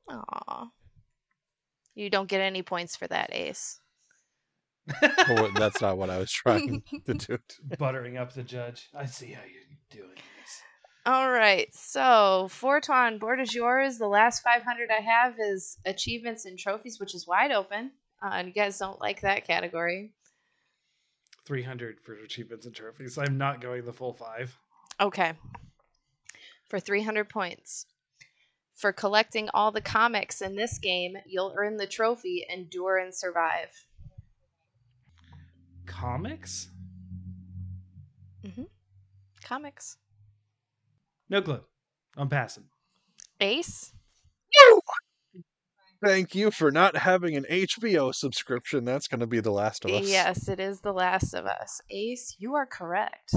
Aw. 0.09 0.69
You 1.95 2.09
don't 2.09 2.29
get 2.29 2.41
any 2.41 2.61
points 2.61 2.95
for 2.95 3.07
that, 3.07 3.29
Ace. 3.33 3.79
Oh, 5.29 5.51
that's 5.55 5.81
not 5.81 5.97
what 5.97 6.09
I 6.09 6.17
was 6.17 6.31
trying 6.31 6.81
to 7.05 7.13
do. 7.13 7.37
Buttering 7.77 8.17
up 8.17 8.33
the 8.33 8.43
judge. 8.43 8.87
I 8.95 9.05
see 9.05 9.31
how 9.31 9.41
you're 9.41 9.63
doing 10.03 10.15
this. 10.15 10.61
All 11.05 11.29
right. 11.29 11.67
So, 11.73 12.47
Fortuan, 12.49 13.17
board 13.17 13.41
is 13.41 13.53
yours. 13.53 13.97
The 13.97 14.07
last 14.07 14.43
500 14.43 14.89
I 14.89 15.01
have 15.01 15.35
is 15.39 15.77
achievements 15.85 16.45
and 16.45 16.57
trophies, 16.57 16.99
which 16.99 17.13
is 17.13 17.27
wide 17.27 17.51
open. 17.51 17.91
Uh, 18.21 18.31
and 18.33 18.47
you 18.47 18.53
guys 18.53 18.77
don't 18.77 18.99
like 18.99 19.21
that 19.21 19.45
category. 19.45 20.11
300 21.45 21.99
for 22.01 22.13
achievements 22.13 22.65
and 22.65 22.75
trophies. 22.75 23.17
I'm 23.17 23.37
not 23.37 23.61
going 23.61 23.85
the 23.85 23.93
full 23.93 24.13
five. 24.13 24.57
Okay. 24.99 25.33
For 26.67 26.79
300 26.79 27.29
points. 27.29 27.85
For 28.75 28.91
collecting 28.91 29.49
all 29.53 29.71
the 29.71 29.81
comics 29.81 30.41
in 30.41 30.55
this 30.55 30.77
game, 30.77 31.17
you'll 31.25 31.53
earn 31.57 31.77
the 31.77 31.87
trophy 31.87 32.45
Endure 32.53 32.97
and 32.97 33.13
Survive. 33.13 33.87
Comics? 35.85 36.69
Mm-hmm. 38.45 38.63
Comics. 39.43 39.97
No 41.29 41.41
clue. 41.41 41.61
I'm 42.15 42.29
passing. 42.29 42.65
Ace? 43.39 43.93
Thank 46.03 46.35
you 46.35 46.51
for 46.51 46.71
not 46.71 46.95
having 46.95 47.35
an 47.35 47.45
HBO 47.49 48.13
subscription. 48.13 48.85
That's 48.85 49.07
going 49.07 49.19
to 49.21 49.27
be 49.27 49.39
The 49.39 49.51
Last 49.51 49.83
of 49.85 49.91
Us. 49.91 50.07
Yes, 50.07 50.47
it 50.47 50.59
is 50.59 50.79
The 50.81 50.93
Last 50.93 51.33
of 51.33 51.45
Us. 51.45 51.81
Ace, 51.89 52.35
you 52.37 52.55
are 52.55 52.65
correct. 52.65 53.33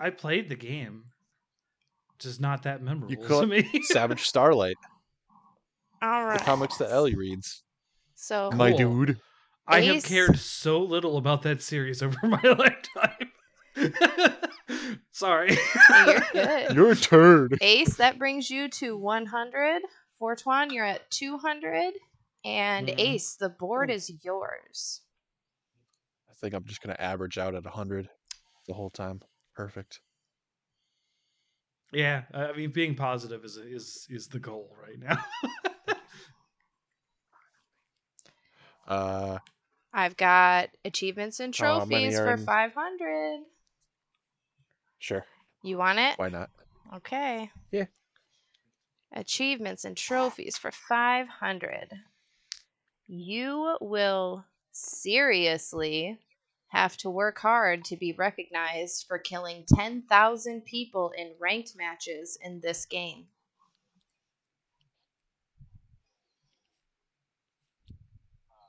I 0.00 0.10
played 0.10 0.48
the 0.48 0.56
game. 0.56 1.04
Just 2.18 2.40
not 2.40 2.62
that 2.64 2.82
memorable 2.82 3.16
call 3.24 3.42
to 3.42 3.46
me. 3.46 3.68
Savage 3.84 4.22
Starlight, 4.26 4.76
All 6.02 6.32
the 6.32 6.38
comics 6.38 6.76
that 6.78 6.90
Ellie 6.90 7.14
reads. 7.14 7.62
So, 8.14 8.50
My 8.54 8.70
Cool. 8.70 8.78
dude. 9.04 9.20
I 9.68 9.80
have 9.80 10.04
cared 10.04 10.38
so 10.38 10.80
little 10.80 11.16
about 11.16 11.42
that 11.42 11.60
series 11.62 12.02
over 12.02 12.16
my 12.22 12.40
lifetime. 12.42 13.32
Sorry. 15.12 15.56
you're 16.06 16.20
good. 16.32 16.74
Your 16.76 16.94
turn. 16.94 17.50
Ace, 17.60 17.96
that 17.96 18.18
brings 18.18 18.50
you 18.50 18.68
to 18.68 18.96
100. 18.96 19.82
Fortuan, 20.18 20.70
you're 20.72 20.84
at 20.84 21.10
200. 21.10 21.94
And 22.44 22.88
Mhm. 22.88 22.98
Ace, 22.98 23.34
the 23.34 23.48
board 23.48 23.90
is 23.90 24.10
yours. 24.24 25.02
I 26.30 26.34
think 26.34 26.54
I'm 26.54 26.64
just 26.64 26.80
going 26.80 26.94
to 26.94 27.02
average 27.02 27.38
out 27.38 27.54
at 27.54 27.64
100 27.64 28.08
the 28.66 28.74
whole 28.74 28.90
time. 28.90 29.22
Perfect. 29.54 30.00
Yeah, 31.92 32.24
I 32.32 32.52
mean, 32.52 32.70
being 32.72 32.94
positive 32.94 33.44
is 33.44 33.56
is 33.56 34.06
is 34.10 34.28
the 34.28 34.40
goal 34.40 34.74
right 34.80 34.98
now. 34.98 35.24
Uh, 38.86 39.38
I've 39.92 40.16
got 40.16 40.68
achievements 40.84 41.40
and 41.40 41.52
trophies 41.52 42.16
are 42.20 42.24
for 42.24 42.32
in- 42.34 42.46
500. 42.46 43.40
sure. 44.98 45.26
You 45.62 45.78
want 45.78 45.98
it? 45.98 46.16
Why 46.18 46.28
not? 46.28 46.50
Okay. 46.94 47.50
Yeah. 47.72 47.86
Achievements 49.12 49.84
and 49.84 49.96
trophies 49.96 50.58
for 50.58 50.70
500. 50.70 51.92
You 53.06 53.76
will 53.80 54.44
seriously 54.72 56.18
have 56.68 56.96
to 56.98 57.08
work 57.10 57.38
hard 57.38 57.84
to 57.84 57.96
be 57.96 58.12
recognized 58.12 59.06
for 59.06 59.18
killing 59.18 59.64
10,000 59.74 60.64
people 60.64 61.12
in 61.16 61.32
ranked 61.38 61.74
matches 61.76 62.36
in 62.42 62.60
this 62.60 62.84
game. 62.84 63.26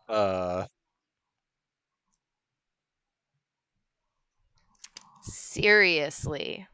Uh, 0.07 0.67
Seriously. 5.21 6.67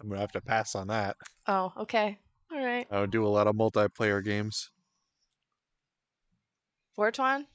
I'm 0.00 0.08
gonna 0.08 0.20
have 0.20 0.32
to 0.32 0.40
pass 0.40 0.74
on 0.74 0.88
that. 0.88 1.16
Oh, 1.46 1.72
okay. 1.78 2.18
All 2.52 2.64
right. 2.64 2.86
I 2.90 2.94
don't 2.96 3.10
do 3.10 3.26
a 3.26 3.28
lot 3.28 3.46
of 3.46 3.56
multiplayer 3.56 4.24
games. 4.24 4.70
Fortuan? 6.94 7.46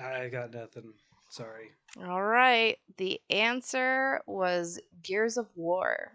I 0.00 0.28
got 0.28 0.52
nothing. 0.54 0.92
Sorry. 1.30 1.70
All 2.06 2.22
right. 2.22 2.76
The 2.96 3.20
answer 3.30 4.20
was 4.26 4.80
Gears 5.02 5.36
of 5.36 5.46
War. 5.54 6.12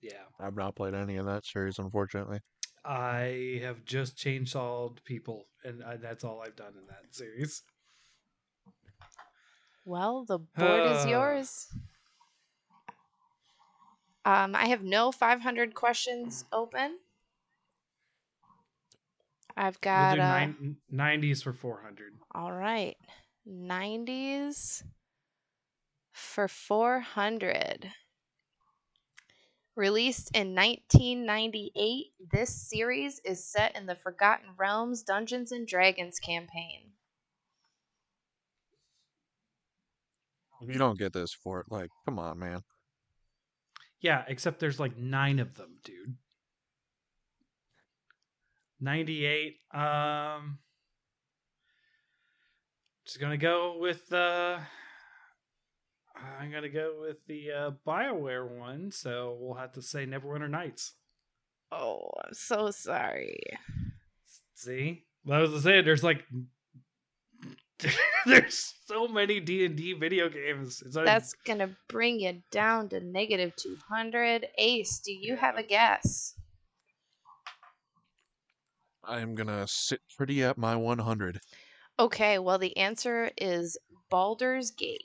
Yeah. 0.00 0.12
I've 0.40 0.56
not 0.56 0.74
played 0.74 0.94
any 0.94 1.16
of 1.16 1.26
that 1.26 1.46
series, 1.46 1.78
unfortunately. 1.78 2.40
I 2.84 3.60
have 3.62 3.84
just 3.84 4.16
chainsawed 4.16 5.02
people, 5.04 5.46
and 5.64 5.84
I, 5.84 5.96
that's 5.96 6.24
all 6.24 6.42
I've 6.44 6.56
done 6.56 6.72
in 6.78 6.86
that 6.88 7.14
series. 7.14 7.62
Well, 9.84 10.24
the 10.24 10.38
board 10.38 10.80
is 10.90 11.04
Ah. 11.04 11.08
yours. 11.08 11.66
Um, 14.24 14.54
I 14.56 14.66
have 14.66 14.82
no 14.82 15.12
500 15.12 15.74
questions 15.74 16.44
open. 16.52 16.98
I've 19.56 19.80
We'll 19.94 20.04
got 20.04 20.08
do 20.08 20.20
uh, 20.20 20.22
nine, 20.22 20.76
90s 20.90 21.40
for 21.42 21.54
400. 21.54 22.12
all 22.34 22.52
right, 22.52 22.96
90s 23.46 24.82
for 26.12 26.48
400. 26.48 27.92
Released 29.74 30.30
in 30.34 30.54
1998, 30.54 32.14
this 32.18 32.54
series 32.70 33.18
is 33.20 33.44
set 33.46 33.76
in 33.76 33.84
the 33.84 33.94
Forgotten 33.94 34.54
Realms 34.56 35.02
Dungeons 35.02 35.52
and 35.52 35.68
Dragons 35.68 36.18
campaign. 36.18 36.94
You 40.62 40.78
don't 40.78 40.98
get 40.98 41.12
this 41.12 41.34
for 41.34 41.60
it. 41.60 41.66
Like, 41.70 41.90
come 42.06 42.18
on, 42.18 42.38
man. 42.38 42.64
Yeah, 44.02 44.24
except 44.26 44.58
there's 44.58 44.80
like 44.80 44.98
nine 44.98 45.38
of 45.38 45.56
them, 45.56 45.76
dude. 45.84 46.16
98. 48.80 49.60
Um, 49.72 50.58
just 53.06 53.20
gonna 53.20 53.36
go 53.36 53.78
with 53.78 54.12
uh 54.12 54.58
I'm 56.16 56.50
gonna 56.50 56.68
go 56.68 56.96
with 57.00 57.24
the 57.26 57.52
uh 57.52 57.70
Bioware 57.86 58.48
one, 58.48 58.90
so 58.90 59.36
we'll 59.40 59.54
have 59.54 59.72
to 59.74 59.82
say 59.82 60.04
Neverwinter 60.04 60.50
Nights. 60.50 60.94
Oh, 61.70 62.10
I'm 62.24 62.34
so 62.34 62.70
sorry. 62.72 63.40
See, 64.54 65.04
I 65.30 65.38
was 65.38 65.50
gonna 65.50 65.62
say 65.62 65.80
there's 65.80 66.04
like 66.04 66.24
there's 68.26 68.74
so 68.86 69.08
many 69.08 69.40
D 69.40 69.64
and 69.64 69.76
D 69.76 69.92
video 69.92 70.28
games. 70.28 70.82
It's 70.84 70.96
un- 70.96 71.04
That's 71.04 71.34
gonna 71.44 71.70
bring 71.88 72.20
you 72.20 72.42
down 72.50 72.88
to 72.90 73.00
negative 73.00 73.54
200. 73.56 74.46
Ace, 74.58 75.00
do 75.00 75.12
you 75.12 75.36
have 75.36 75.56
a 75.56 75.62
guess? 75.62 76.34
I'm 79.04 79.34
gonna 79.34 79.66
sit 79.66 80.00
pretty 80.16 80.42
at 80.44 80.58
my 80.58 80.76
100. 80.76 81.40
Okay, 81.98 82.38
well, 82.38 82.58
the 82.58 82.76
answer 82.76 83.30
is 83.36 83.76
Baldur's 84.10 84.70
Gate. 84.70 85.00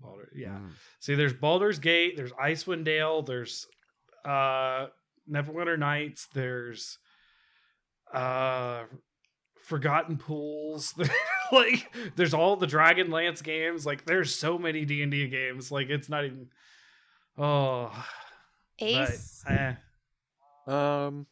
Baldur- 0.00 0.32
yeah. 0.34 0.58
Mm. 0.58 0.70
See, 1.00 1.14
there's 1.14 1.32
Baldur's 1.32 1.78
Gate, 1.78 2.16
there's 2.16 2.32
Icewind 2.32 2.84
Dale, 2.84 3.22
there's 3.22 3.66
uh 4.24 4.86
Neverwinter 5.30 5.78
Nights, 5.78 6.28
there's 6.34 6.98
uh 8.12 8.84
Forgotten 9.70 10.18
Pools, 10.18 10.94
like 11.52 11.94
there's 12.16 12.34
all 12.34 12.56
the 12.56 12.66
Dragonlance 12.66 13.40
games, 13.40 13.86
like 13.86 14.04
there's 14.04 14.34
so 14.34 14.58
many 14.58 14.84
D&D 14.84 15.28
games, 15.28 15.70
like 15.70 15.90
it's 15.90 16.08
not 16.08 16.24
even 16.24 16.48
oh 17.38 18.06
Ace, 18.80 19.44
but, 19.46 19.52
eh. 19.54 19.74
Um, 20.66 21.26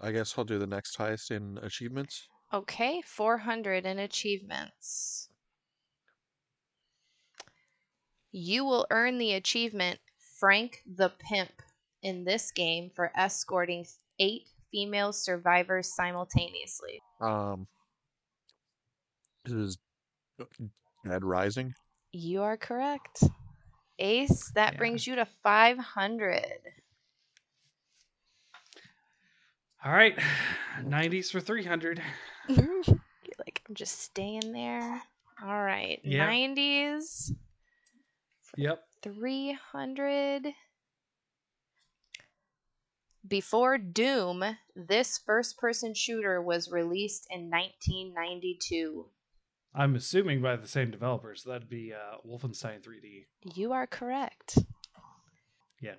I 0.00 0.10
guess 0.10 0.34
I'll 0.36 0.44
do 0.44 0.58
the 0.58 0.66
next 0.66 0.96
highest 0.96 1.30
in 1.30 1.58
achievements. 1.62 2.26
okay, 2.52 3.00
400 3.06 3.86
in 3.86 4.00
achievements. 4.00 5.28
You 8.32 8.64
will 8.64 8.86
earn 8.90 9.18
the 9.18 9.34
achievement 9.34 10.00
Frank 10.40 10.82
the 10.84 11.12
Pimp 11.20 11.52
in 12.02 12.24
this 12.24 12.50
game 12.50 12.90
for 12.96 13.12
escorting 13.14 13.86
eight 14.18 14.48
female 14.70 15.12
survivors 15.12 15.94
simultaneously. 15.94 17.00
Um, 17.20 17.66
this 19.44 19.54
is 19.54 19.78
Dead 21.04 21.24
Rising. 21.24 21.74
You 22.12 22.42
are 22.42 22.56
correct. 22.56 23.24
Ace, 23.98 24.50
that 24.54 24.72
Yeah. 24.72 24.78
brings 24.78 25.06
you 25.06 25.16
to 25.16 25.26
500. 25.42 26.44
All 29.84 29.92
right. 29.92 30.18
90s 30.82 31.30
for 31.30 31.40
300. 31.40 32.02
Like, 33.38 33.62
I'm 33.68 33.74
just 33.74 34.00
staying 34.00 34.52
there. 34.52 35.00
All 35.42 35.62
right. 35.62 35.98
Yeah. 36.04 36.26
90s, 36.28 37.32
Yep. 38.56 38.82
300. 39.02 40.48
Before 43.30 43.78
Doom, 43.78 44.44
this 44.74 45.16
first 45.16 45.56
person 45.56 45.94
shooter 45.94 46.42
was 46.42 46.72
released 46.72 47.28
in 47.30 47.48
1992. 47.48 49.06
I'm 49.72 49.94
assuming 49.94 50.42
by 50.42 50.56
the 50.56 50.66
same 50.66 50.90
developers. 50.90 51.44
That'd 51.44 51.68
be 51.68 51.94
uh 51.94 52.16
Wolfenstein 52.28 52.82
3D. 52.82 53.26
You 53.54 53.72
are 53.72 53.86
correct. 53.86 54.58
Yeah. 55.80 55.94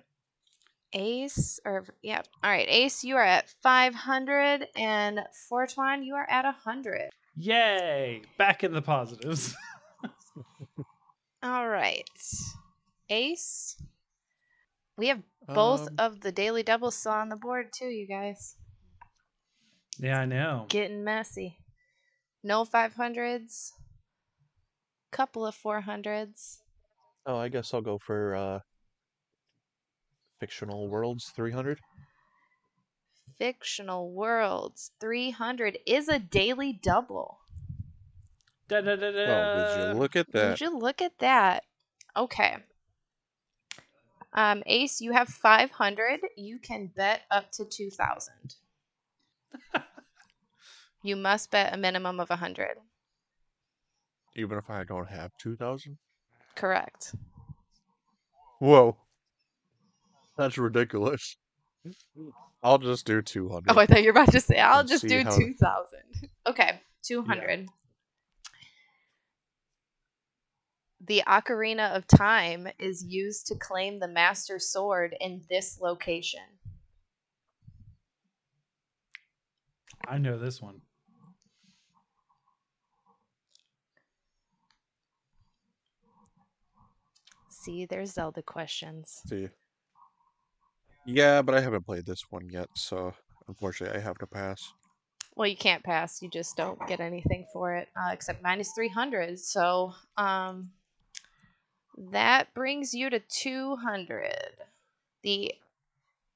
Ace, 0.92 1.58
or 1.64 1.86
yeah, 2.02 2.20
all 2.44 2.50
right. 2.50 2.68
Ace, 2.68 3.02
you 3.02 3.16
are 3.16 3.24
at 3.24 3.48
500, 3.62 4.68
and 4.76 5.20
Fortuan, 5.48 6.02
you 6.02 6.14
are 6.14 6.28
at 6.28 6.44
100. 6.44 7.08
Yay! 7.34 8.20
Back 8.36 8.62
in 8.62 8.74
the 8.74 8.82
positives. 8.82 9.56
All 11.42 11.66
right. 11.66 12.06
Ace. 13.08 13.82
We 14.98 15.08
have 15.08 15.22
both 15.52 15.88
Um, 15.88 15.98
of 15.98 16.20
the 16.22 16.32
daily 16.32 16.62
doubles 16.62 16.96
still 16.96 17.12
on 17.12 17.28
the 17.28 17.36
board 17.36 17.72
too, 17.72 17.88
you 17.88 18.06
guys. 18.06 18.56
yeah, 19.98 20.20
I 20.20 20.26
know. 20.26 20.68
Getting 20.68 21.04
messy. 21.04 21.60
No 22.42 22.64
500s. 22.64 23.72
Couple 25.12 25.46
of 25.46 25.54
400s. 25.54 26.64
Oh, 27.26 27.36
I 27.36 27.48
guess 27.48 27.74
I'll 27.74 27.80
go 27.82 27.98
for 27.98 28.34
uh, 28.36 28.60
fictional 30.38 30.90
worlds 30.90 31.30
300. 31.30 31.80
Fictional 33.36 34.10
worlds 34.10 34.92
300 34.98 35.80
is 35.84 36.08
a 36.08 36.18
daily 36.18 36.72
double. 36.72 37.40
Da, 38.68 38.80
da, 38.80 38.96
da, 38.96 39.12
da. 39.12 39.28
Oh, 39.30 39.44
would 39.52 39.72
you 39.74 39.86
look 39.86 40.16
at 40.16 40.30
that? 40.32 40.32
Would 40.40 40.60
that? 40.60 40.60
you 40.60 40.70
look 40.76 41.00
at 41.02 41.18
that? 41.18 41.64
Okay. 42.16 42.64
Um, 44.34 44.62
Ace, 44.66 45.00
you 45.00 45.12
have 45.12 45.28
500. 45.28 46.20
You 46.36 46.58
can 46.58 46.90
bet 46.96 47.22
up 47.30 47.50
to 47.52 47.64
2,000. 47.64 48.32
you 51.02 51.16
must 51.16 51.50
bet 51.50 51.74
a 51.74 51.76
minimum 51.76 52.18
of 52.20 52.30
100. 52.30 52.76
Even 54.36 54.56
if 54.56 54.70
I 54.70 54.84
don't 54.84 55.08
have 55.08 55.30
2,000? 55.38 55.98
Correct. 56.54 57.14
Whoa. 58.58 58.96
That's 60.38 60.56
ridiculous. 60.56 61.36
I'll 62.62 62.78
just 62.78 63.04
do 63.04 63.20
200. 63.20 63.64
Oh, 63.70 63.78
I 63.78 63.86
thought 63.86 64.02
you 64.02 64.12
were 64.12 64.20
about 64.22 64.32
to 64.32 64.40
say, 64.40 64.58
I'll 64.58 64.84
just 64.84 65.06
do 65.06 65.22
how- 65.22 65.36
2,000. 65.36 65.98
Okay, 66.46 66.80
200. 67.04 67.68
the 71.06 71.22
Ocarina 71.26 71.94
of 71.96 72.06
Time 72.06 72.68
is 72.78 73.04
used 73.04 73.46
to 73.48 73.56
claim 73.56 73.98
the 73.98 74.08
Master 74.08 74.58
Sword 74.58 75.16
in 75.20 75.42
this 75.50 75.78
location. 75.80 76.40
I 80.06 80.18
know 80.18 80.38
this 80.38 80.60
one. 80.60 80.80
See, 87.48 87.86
there's 87.86 88.12
Zelda 88.12 88.42
questions. 88.42 89.22
See. 89.26 89.48
Yeah, 91.06 91.42
but 91.42 91.54
I 91.54 91.60
haven't 91.60 91.86
played 91.86 92.06
this 92.06 92.24
one 92.30 92.48
yet, 92.48 92.68
so 92.74 93.12
unfortunately 93.48 93.98
I 93.98 94.02
have 94.02 94.18
to 94.18 94.26
pass. 94.26 94.72
Well, 95.34 95.48
you 95.48 95.56
can't 95.56 95.82
pass. 95.82 96.20
You 96.20 96.28
just 96.28 96.56
don't 96.56 96.78
get 96.86 97.00
anything 97.00 97.46
for 97.52 97.74
it, 97.74 97.88
uh, 97.96 98.10
except 98.12 98.42
minus 98.42 98.72
300. 98.74 99.38
So, 99.38 99.92
um, 100.16 100.70
that 101.96 102.52
brings 102.54 102.94
you 102.94 103.10
to 103.10 103.20
200. 103.20 104.32
The 105.22 105.52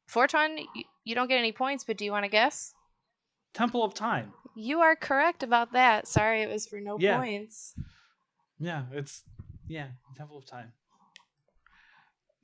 Fortuan, 0.06 0.58
you, 0.74 0.84
you 1.04 1.14
don't 1.14 1.28
get 1.28 1.38
any 1.38 1.52
points, 1.52 1.84
but 1.84 1.96
do 1.96 2.04
you 2.04 2.12
want 2.12 2.24
to 2.24 2.30
guess? 2.30 2.72
Temple 3.54 3.82
of 3.84 3.94
Time. 3.94 4.32
You 4.54 4.80
are 4.80 4.94
correct 4.96 5.42
about 5.42 5.72
that. 5.72 6.06
Sorry, 6.06 6.42
it 6.42 6.48
was 6.48 6.66
for 6.66 6.80
no 6.80 6.98
Yeah. 6.98 7.16
points. 7.18 7.74
Yeah, 8.58 8.84
it's 8.92 9.22
yeah, 9.66 9.88
Temple 10.16 10.38
of 10.38 10.46
Time. 10.46 10.72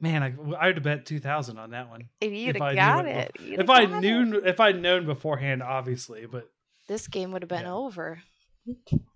Man, 0.00 0.22
I 0.22 0.34
I'd 0.58 0.74
have 0.74 0.82
bet 0.82 1.06
two 1.06 1.20
thousand 1.20 1.58
on 1.58 1.70
that 1.70 1.88
one. 1.88 2.08
If 2.20 2.32
you'd 2.32 2.60
I 2.60 2.74
have 2.74 2.76
got 2.76 3.06
it 3.06 3.30
If 3.36 3.70
I 3.70 3.84
knew, 3.84 4.38
it. 4.38 4.46
if 4.46 4.58
I'd 4.60 4.80
known 4.80 5.06
beforehand, 5.06 5.62
obviously, 5.62 6.26
but 6.26 6.50
this 6.88 7.06
game 7.06 7.30
would 7.32 7.42
have 7.42 7.48
been 7.48 7.62
Yeah. 7.62 7.72
over. 7.74 8.22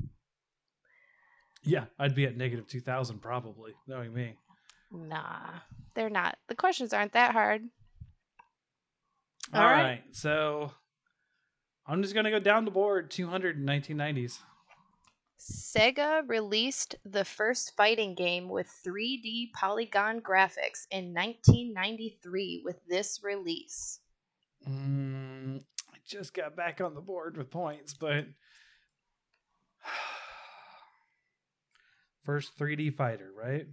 yeah, 1.67 1.85
I'd 1.99 2.15
be 2.15 2.25
at 2.25 2.37
negative 2.37 2.67
two 2.67 2.81
thousand 2.81 3.21
probably, 3.21 3.73
knowing 3.87 4.15
me. 4.15 4.37
Nah, 4.91 5.51
they're 5.95 6.09
not. 6.09 6.39
The 6.49 6.55
questions 6.55 6.93
aren't 6.93 7.13
that 7.13 7.33
hard. 7.33 7.63
All 9.53 9.61
All 9.63 9.69
right. 9.69 9.83
right. 9.83 10.03
so 10.13 10.73
I'm 11.87 12.03
just 12.03 12.15
gonna 12.15 12.31
go 12.31 12.41
down 12.41 12.65
the 12.65 12.71
board. 12.71 13.11
200 13.11 13.57
in 13.59 13.67
1990s. 13.67 14.39
Sega 15.39 16.29
released 16.29 16.97
the 17.05 17.25
first 17.25 17.77
fighting 17.77 18.15
game 18.15 18.49
with 18.49 18.67
3D 18.85 19.53
polygon 19.53 20.21
graphics 20.21 20.87
in 20.91 21.13
1993 21.15 22.63
with 22.65 22.81
this 22.89 23.21
release. 23.23 24.01
Mm, 24.69 25.61
I 25.93 25.99
just 26.07 26.35
got 26.35 26.57
back 26.57 26.81
on 26.81 26.95
the 26.95 27.01
board 27.01 27.37
with 27.37 27.51
points, 27.51 27.95
but 27.95 28.25
first 32.27 32.59
3D 32.59 32.91
fighter, 32.91 33.31
right? 33.35 33.67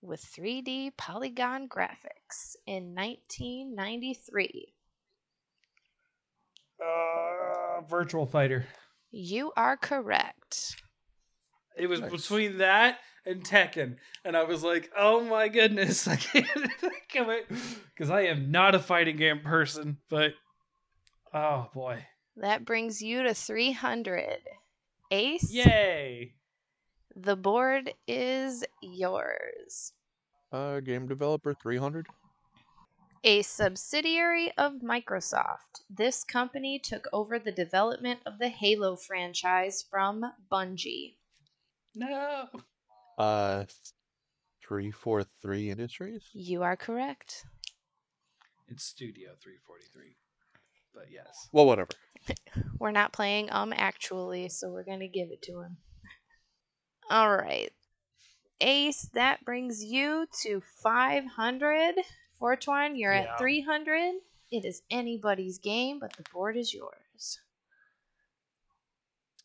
With 0.00 0.22
3D 0.24 0.92
polygon 0.96 1.68
graphics 1.68 2.56
in 2.66 2.94
1993. 2.94 4.72
Uh, 6.80 7.80
virtual 7.82 8.26
fighter. 8.26 8.64
You 9.10 9.52
are 9.56 9.76
correct. 9.76 10.76
It 11.76 11.86
was 11.86 12.00
Nice. 12.00 12.10
between 12.10 12.58
that 12.58 12.98
and 13.24 13.44
Tekken, 13.44 13.96
and 14.24 14.36
I 14.36 14.42
was 14.44 14.62
like, 14.64 14.90
"Oh 14.96 15.20
my 15.22 15.48
goodness, 15.48 16.08
I 16.08 16.16
can't 16.16 16.46
think 16.46 17.14
of 17.16 17.28
it," 17.28 17.46
because 17.94 18.10
I 18.10 18.22
am 18.22 18.50
not 18.50 18.74
a 18.74 18.78
fighting 18.78 19.16
game 19.16 19.40
person. 19.40 19.98
But 20.08 20.34
oh 21.32 21.68
boy, 21.72 22.04
That 22.36 22.64
brings 22.64 23.00
you 23.02 23.22
to 23.22 23.34
300. 23.34 24.38
Ace, 25.10 25.50
yay! 25.52 26.34
The 27.16 27.36
board 27.36 27.92
is 28.06 28.64
yours. 28.80 29.92
Uh, 30.50 30.80
game 30.80 31.06
developer 31.06 31.54
300. 31.54 32.06
A 33.24 33.42
subsidiary 33.42 34.52
of 34.58 34.80
Microsoft, 34.82 35.82
this 35.88 36.24
company 36.24 36.78
took 36.78 37.06
over 37.12 37.38
the 37.38 37.52
development 37.52 38.20
of 38.26 38.38
the 38.38 38.48
Halo 38.48 38.96
franchise 38.96 39.84
from 39.88 40.24
Bungie. 40.50 41.14
No, 41.94 42.48
Uh, 43.18 43.64
343 44.66 45.70
Industries. 45.70 46.22
You 46.32 46.62
are 46.62 46.76
correct. 46.76 47.44
it's 48.68 48.82
Studio 48.84 49.30
343, 49.40 50.16
but 50.94 51.04
yes. 51.12 51.48
Well, 51.52 51.66
whatever. 51.66 51.90
We're 52.78 52.90
not 52.90 53.12
playing 53.12 53.48
um 53.52 53.72
actually, 53.76 54.48
so 54.48 54.70
we're 54.70 54.84
going 54.84 55.00
to 55.00 55.08
give 55.08 55.30
it 55.30 55.42
to 55.42 55.60
him. 55.60 55.76
All 57.12 57.36
right. 57.36 57.70
Ace, 58.62 59.02
that 59.12 59.44
brings 59.44 59.84
you 59.84 60.26
to 60.40 60.62
500. 60.82 61.96
Fortuan, 62.38 62.96
you're 62.96 63.12
Yeah. 63.12 63.34
at 63.34 63.38
300. 63.38 64.14
It 64.50 64.64
is 64.64 64.82
anybody's 64.90 65.58
game, 65.58 65.98
but 65.98 66.14
the 66.16 66.22
board 66.32 66.56
is 66.56 66.72
yours. 66.72 67.38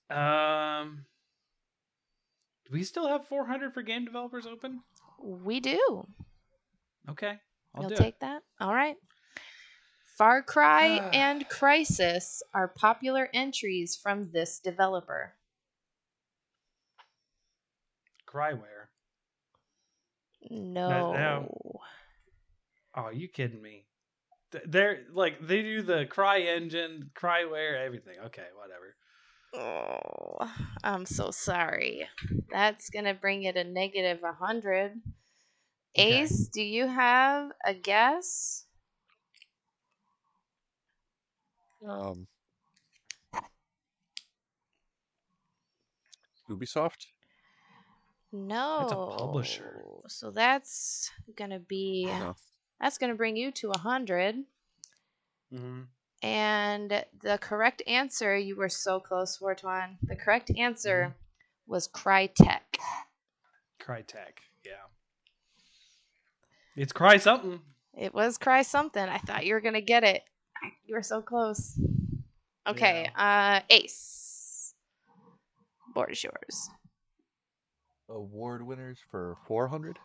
Um, 0.09 1.05
do 2.65 2.71
we 2.71 2.85
still 2.85 3.09
have 3.09 3.27
400 3.27 3.73
for 3.73 3.81
game 3.81 4.05
developers 4.05 4.47
open? 4.47 4.81
We 5.19 5.59
do. 5.59 6.07
Okay, 7.09 7.37
I'll 7.75 7.81
You'll 7.81 7.91
take 7.91 8.15
it. 8.15 8.19
that? 8.21 8.43
All 8.61 8.73
right. 8.73 8.95
Far 10.17 10.41
Cry 10.41 11.01
and 11.11 11.45
Crysis 11.49 12.41
are 12.53 12.69
popular 12.69 13.29
entries 13.33 13.97
from 13.97 14.31
this 14.31 14.57
developer. 14.59 15.36
Cryware. 18.37 18.89
No. 20.49 21.13
no. 21.13 21.79
Oh, 22.95 23.09
you 23.09 23.27
kidding 23.27 23.61
me? 23.61 23.85
Th- 24.51 24.63
They're 24.67 24.99
like 25.11 25.39
they 25.41 25.61
do 25.63 25.81
the 25.81 26.05
CryEngine, 26.05 27.09
Cryware, 27.13 27.83
everything. 27.83 28.15
Okay, 28.25 28.45
whatever. 28.55 28.95
Oh, 29.53 30.51
I'm 30.83 31.05
so 31.05 31.31
sorry. 31.31 32.07
That's 32.51 32.89
going 32.89 33.05
to 33.05 33.13
bring 33.13 33.43
it 33.43 33.55
a 33.55 33.63
negative 33.63 34.21
100. 34.21 34.91
Okay. 35.97 36.21
Ace, 36.21 36.47
do 36.47 36.61
you 36.61 36.87
have 36.87 37.51
a 37.65 37.73
guess? 37.73 38.65
Um, 41.87 42.27
Ubisoft. 46.49 47.07
No. 48.31 48.79
That's 48.79 48.91
a 48.91 49.17
publisher. 49.17 49.83
So 50.07 50.31
that's 50.31 51.11
going 51.35 51.51
to 51.51 51.59
be 51.59 52.05
No. 52.05 52.35
that's 52.79 52.97
going 52.97 53.11
to 53.11 53.17
bring 53.17 53.35
you 53.35 53.51
to 53.53 53.67
a 53.67 53.79
100. 53.79 54.43
Mm-hmm. 55.53 55.81
And 56.23 57.05
the 57.21 57.37
correct 57.37 57.83
answer, 57.85 58.35
you 58.35 58.55
were 58.55 58.69
so 58.69 58.99
close, 58.99 59.37
Fortuan. 59.37 59.97
The 60.01 60.15
correct 60.15 60.51
answer 60.57 61.15
was 61.67 61.87
Crytek. 61.87 62.79
Crytek, 63.79 64.39
yeah. 64.65 64.87
It's 66.75 66.91
Cry 66.91 67.17
something. 67.17 67.59
It 67.95 68.13
was 68.13 68.37
Cry 68.37 68.63
something. 68.63 69.03
I 69.03 69.17
thought 69.19 69.45
you 69.45 69.53
were 69.53 69.61
going 69.61 69.75
to 69.75 69.81
get 69.81 70.03
it. 70.03 70.23
You 70.85 70.95
were 70.95 71.03
so 71.03 71.21
close. 71.21 71.79
Okay, 72.67 73.09
uh, 73.15 73.61
Ace. 73.69 74.73
Board 75.93 76.11
is 76.11 76.23
yours. 76.23 76.69
Award 78.09 78.65
winners 78.65 78.99
for 79.11 79.37
400. 79.47 79.99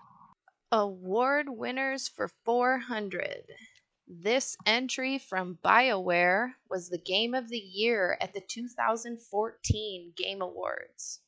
Award 0.73 1.49
winners 1.49 2.09
for 2.09 2.29
400. 2.45 3.45
This 4.09 4.57
entry 4.67 5.19
from 5.19 5.59
BioWare 5.65 6.53
was 6.69 6.89
the 6.89 6.99
game 6.99 7.35
of 7.35 7.49
the 7.49 7.59
year 7.59 8.19
at 8.21 8.35
the 8.35 8.41
2014 8.41 10.13
Game 10.17 10.43
Awards. 10.43 11.21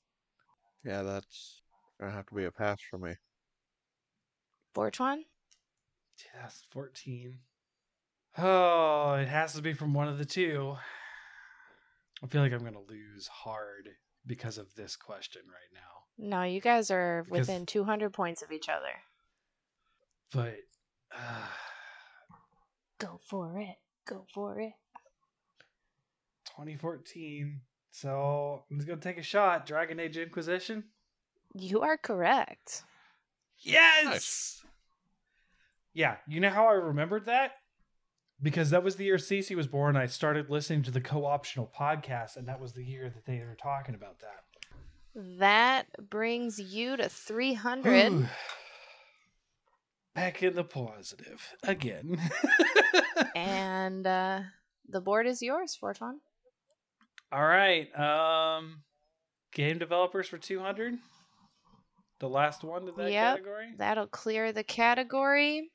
Yeah, 0.85 1.03
that's 1.03 1.63
gonna 2.01 2.13
have 2.13 2.27
to 2.27 2.35
be 2.35 2.45
a 2.45 2.51
pass 2.51 2.81
for 2.91 2.99
me. 2.99 3.15
Fortuan? 4.75 5.25
2014. 6.19 7.39
Oh, 8.37 9.15
it 9.15 9.29
has 9.29 9.55
to 9.55 9.63
be 9.63 9.73
from 9.73 9.95
one 9.95 10.09
of 10.09 10.19
the 10.19 10.25
two. 10.25 10.77
I 12.23 12.27
feel 12.27 12.43
like 12.43 12.53
I'm 12.53 12.65
gonna 12.65 12.81
lose 12.81 13.29
hard 13.29 13.91
because 14.27 14.59
of 14.59 14.75
this 14.75 14.97
question 14.97 15.43
right 15.47 15.73
now. 15.73 16.04
No, 16.19 16.43
you 16.43 16.61
guys 16.61 16.91
are 16.91 17.25
Because- 17.25 17.49
within 17.49 17.67
200 17.67 18.13
points 18.13 18.43
of 18.43 18.53
each 18.53 18.69
other. 18.69 18.93
But 20.33 20.57
uh, 21.13 21.47
Go 22.99 23.21
for 23.25 23.59
it. 23.59 23.77
Go 24.07 24.25
for 24.33 24.61
it. 24.61 24.73
2014. 26.47 27.61
So 27.91 28.65
I'm 28.71 28.77
just 28.77 28.89
gonna 28.89 29.01
take 29.01 29.19
a 29.19 29.23
shot. 29.23 29.67
Dragon 29.67 30.01
Age 30.01 30.17
Inquisition. 30.17 30.85
You 31.55 31.83
are 31.83 31.97
correct. 31.97 32.83
Yes. 33.59 34.05
Nice. 34.05 34.63
Yeah, 35.93 36.17
you 36.27 36.41
know 36.41 36.51
how 36.51 36.67
I 36.67 36.73
remembered 36.73 37.27
that? 37.27 37.53
Because 38.43 38.71
that 38.71 38.83
was 38.83 38.97
the 38.97 39.05
year 39.05 39.17
Cece 39.17 39.55
was 39.55 39.69
born. 39.69 39.97
I 39.97 40.07
started 40.07 40.51
listening 40.51 40.83
to 40.83 40.91
the 40.91 41.01
co-optional 41.01 41.71
podcast, 41.79 42.37
and 42.37 42.49
that 42.49 42.61
was 42.61 42.73
the 42.73 42.83
year 42.85 43.09
that 43.09 43.25
they 43.27 43.39
were 43.39 43.55
talking 43.55 43.95
about 43.95 44.19
that. 44.21 44.43
That 45.15 45.87
brings 46.11 46.59
you 46.59 46.97
to 46.97 47.09
300. 47.09 48.13
Whew. 48.13 48.29
Back 50.15 50.43
in 50.43 50.55
the 50.55 50.65
positive 50.65 51.55
again. 51.65 52.21
and 53.37 54.07
uh, 54.07 54.41
the 54.89 55.01
board 55.01 55.27
is 55.27 55.43
yours, 55.43 55.77
Fortuan. 55.77 56.21
All 57.33 57.45
right. 57.45 57.89
Um 57.99 58.83
game 59.53 59.79
developers 59.79 60.29
for 60.29 60.39
200. 60.39 60.95
The 62.21 62.29
last 62.29 62.63
one 62.63 62.89
in 62.89 62.95
that 62.97 63.11
Yep. 63.11 63.37
category. 63.37 63.75
That'll 63.77 64.07
clear 64.07 64.53
the 64.53 64.63
category. 64.65 65.71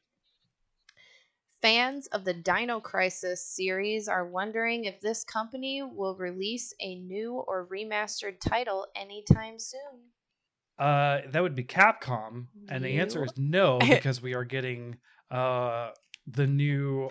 Fans 1.61 2.07
of 2.07 2.23
the 2.23 2.33
Dino 2.33 2.79
Crisis 2.79 3.45
series 3.45 4.07
are 4.07 4.25
wondering 4.25 4.85
if 4.85 5.01
this 5.01 5.23
company 5.23 5.83
will 5.83 6.15
release 6.15 6.73
a 6.79 6.95
new 6.95 7.33
or 7.33 7.67
remastered 7.67 8.39
title 8.39 8.87
anytime 8.95 9.59
soon. 9.59 10.11
Uh, 10.77 11.19
that 11.31 11.43
would 11.43 11.55
be 11.55 11.65
Capcom, 11.65 12.47
and 12.69 12.83
the 12.83 12.99
answer 12.99 13.25
is 13.25 13.33
no 13.35 13.77
because 13.89 14.21
we 14.21 14.33
are 14.33 14.45
getting 14.45 14.97
uh 15.29 15.91
the 16.25 16.47
new 16.47 17.09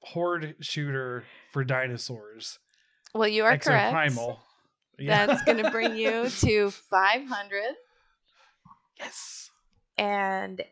horde 0.00 0.54
shooter 0.60 1.24
for 1.52 1.64
dinosaurs, 1.64 2.58
Well, 3.14 3.28
you 3.28 3.44
are 3.44 3.58
correct. 3.58 3.94
Yeah. 4.98 5.26
That's 5.26 5.42
going 5.42 5.62
to 5.62 5.70
bring 5.70 5.96
you 5.96 6.30
to 6.40 6.70
500. 6.70 7.62
yes. 8.98 9.50
And 9.98 10.62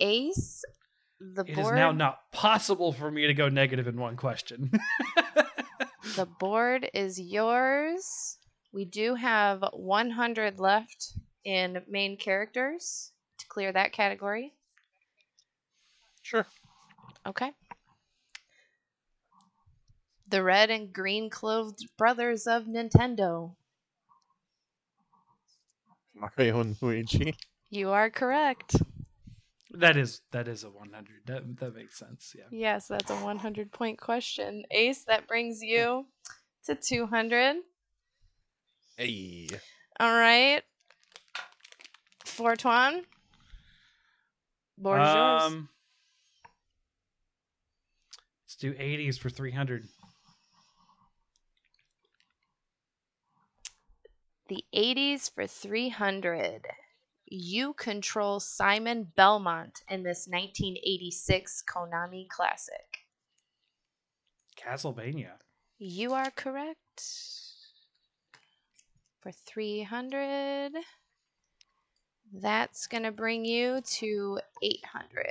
Ace, 0.00 0.64
the 1.34 1.44
It 1.46 1.50
is 1.50 1.56
board, 1.56 1.76
now 1.76 1.92
not 1.92 2.30
possible 2.32 2.92
for 2.92 3.10
me 3.10 3.26
to 3.26 3.34
go 3.34 3.48
negative 3.48 3.86
in 3.86 3.96
one 3.96 4.16
question. 4.16 4.70
the 6.16 6.26
board 6.26 6.90
is 6.94 7.20
yours. 7.20 8.38
We 8.72 8.84
do 8.84 9.14
have 9.14 9.64
100 9.72 10.58
left 10.58 11.14
in 11.44 11.82
main 11.88 12.16
characters 12.16 13.12
to 13.38 13.46
clear 13.48 13.72
that 13.72 13.92
category. 13.92 14.54
Sure. 16.22 16.46
Okay. 17.26 17.52
The 20.28 20.42
red 20.42 20.70
and 20.70 20.92
green 20.92 21.28
clothed 21.28 21.86
brothers 21.98 22.46
of 22.46 22.64
Nintendo. 22.64 23.54
Mario 26.14 26.60
and 26.60 26.76
Luigi. 26.80 27.34
You 27.70 27.90
are 27.90 28.10
correct. 28.10 28.76
That 29.74 29.96
is 29.96 30.20
that 30.30 30.48
is 30.48 30.64
a 30.64 30.70
100. 30.70 31.06
That 31.26 31.56
that 31.58 31.74
makes 31.74 31.98
sense. 31.98 32.34
Yeah. 32.36 32.44
Yes, 32.50 32.88
that's 32.88 33.10
a 33.10 33.16
100 33.16 33.72
point 33.72 33.98
question. 33.98 34.64
Ace, 34.70 35.04
that 35.04 35.26
brings 35.26 35.62
you 35.62 36.06
to 36.66 36.74
200. 36.74 37.56
Hey. 38.96 39.48
All 39.98 40.12
right. 40.12 40.62
Fortuan. 42.24 43.02
Board 44.78 45.02
is 45.02 45.14
yours. 45.14 45.42
Um, 45.42 45.68
let's 48.44 48.56
do 48.56 48.72
80s 48.72 49.18
for 49.18 49.30
300. 49.30 49.84
The 54.48 54.64
80s 54.74 55.32
for 55.32 55.46
300. 55.46 56.66
You 57.34 57.72
control 57.72 58.40
Simon 58.40 59.10
Belmont 59.16 59.84
in 59.88 60.02
this 60.02 60.28
1986 60.28 61.64
Konami 61.66 62.28
classic. 62.28 63.06
Castlevania. 64.54 65.30
You 65.78 66.12
are 66.12 66.30
correct. 66.32 67.02
For 69.20 69.32
300. 69.32 70.72
That's 72.34 72.86
going 72.86 73.04
to 73.04 73.12
bring 73.12 73.46
you 73.46 73.80
to 73.80 74.38
800. 74.62 75.26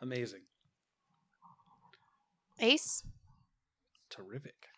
Amazing. 0.00 0.40
Ace? 2.60 3.04
Terrific. 4.08 4.68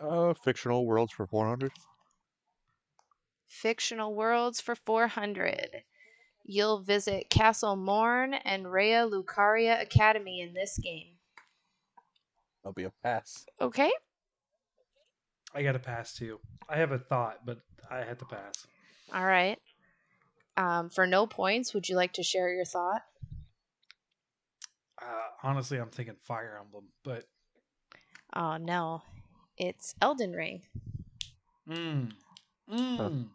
Uh, 0.00 0.32
fictional 0.32 0.86
worlds 0.86 1.12
for 1.12 1.26
400. 1.26 1.72
Fictional 3.48 4.14
worlds 4.14 4.60
for 4.60 4.74
400. 4.74 5.82
You'll 6.44 6.80
visit 6.80 7.28
Castle 7.30 7.76
Morne 7.76 8.34
and 8.34 8.66
Raya 8.66 9.10
Lucaria 9.10 9.80
Academy 9.82 10.40
in 10.40 10.54
this 10.54 10.78
game. 10.78 11.14
I'll 12.64 12.72
be 12.72 12.84
a 12.84 12.92
pass. 13.02 13.46
Okay. 13.60 13.90
I 15.54 15.62
got 15.62 15.72
to 15.72 15.78
pass 15.78 16.14
too. 16.14 16.38
I 16.68 16.76
have 16.76 16.92
a 16.92 16.98
thought, 16.98 17.44
but 17.44 17.60
I 17.90 17.98
had 17.98 18.18
to 18.18 18.24
pass. 18.26 18.66
All 19.12 19.24
right. 19.24 19.58
Um, 20.56 20.90
for 20.90 21.06
no 21.06 21.26
points, 21.26 21.72
would 21.72 21.88
you 21.88 21.96
like 21.96 22.12
to 22.14 22.22
share 22.22 22.52
your 22.52 22.64
thought? 22.64 23.02
Uh, 25.00 25.06
honestly, 25.42 25.78
I'm 25.78 25.90
thinking 25.90 26.16
Fire 26.20 26.58
Emblem, 26.60 26.84
but 27.04 27.24
Oh, 28.34 28.56
no. 28.56 29.02
It's 29.56 29.94
Elden 30.02 30.32
Ring. 30.32 30.62
mm, 31.68 32.10
mm. 32.70 33.26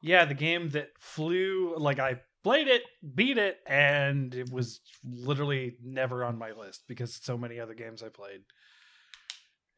Yeah, 0.00 0.24
the 0.24 0.34
game 0.34 0.70
that 0.70 0.90
flew. 0.98 1.74
Like 1.76 1.98
I 1.98 2.20
played 2.42 2.68
it, 2.68 2.82
beat 3.14 3.38
it, 3.38 3.58
and 3.66 4.34
it 4.34 4.50
was 4.50 4.80
literally 5.04 5.76
never 5.82 6.24
on 6.24 6.38
my 6.38 6.52
list 6.52 6.84
because 6.88 7.14
so 7.14 7.36
many 7.36 7.60
other 7.60 7.74
games 7.74 8.02
I 8.02 8.08
played. 8.08 8.42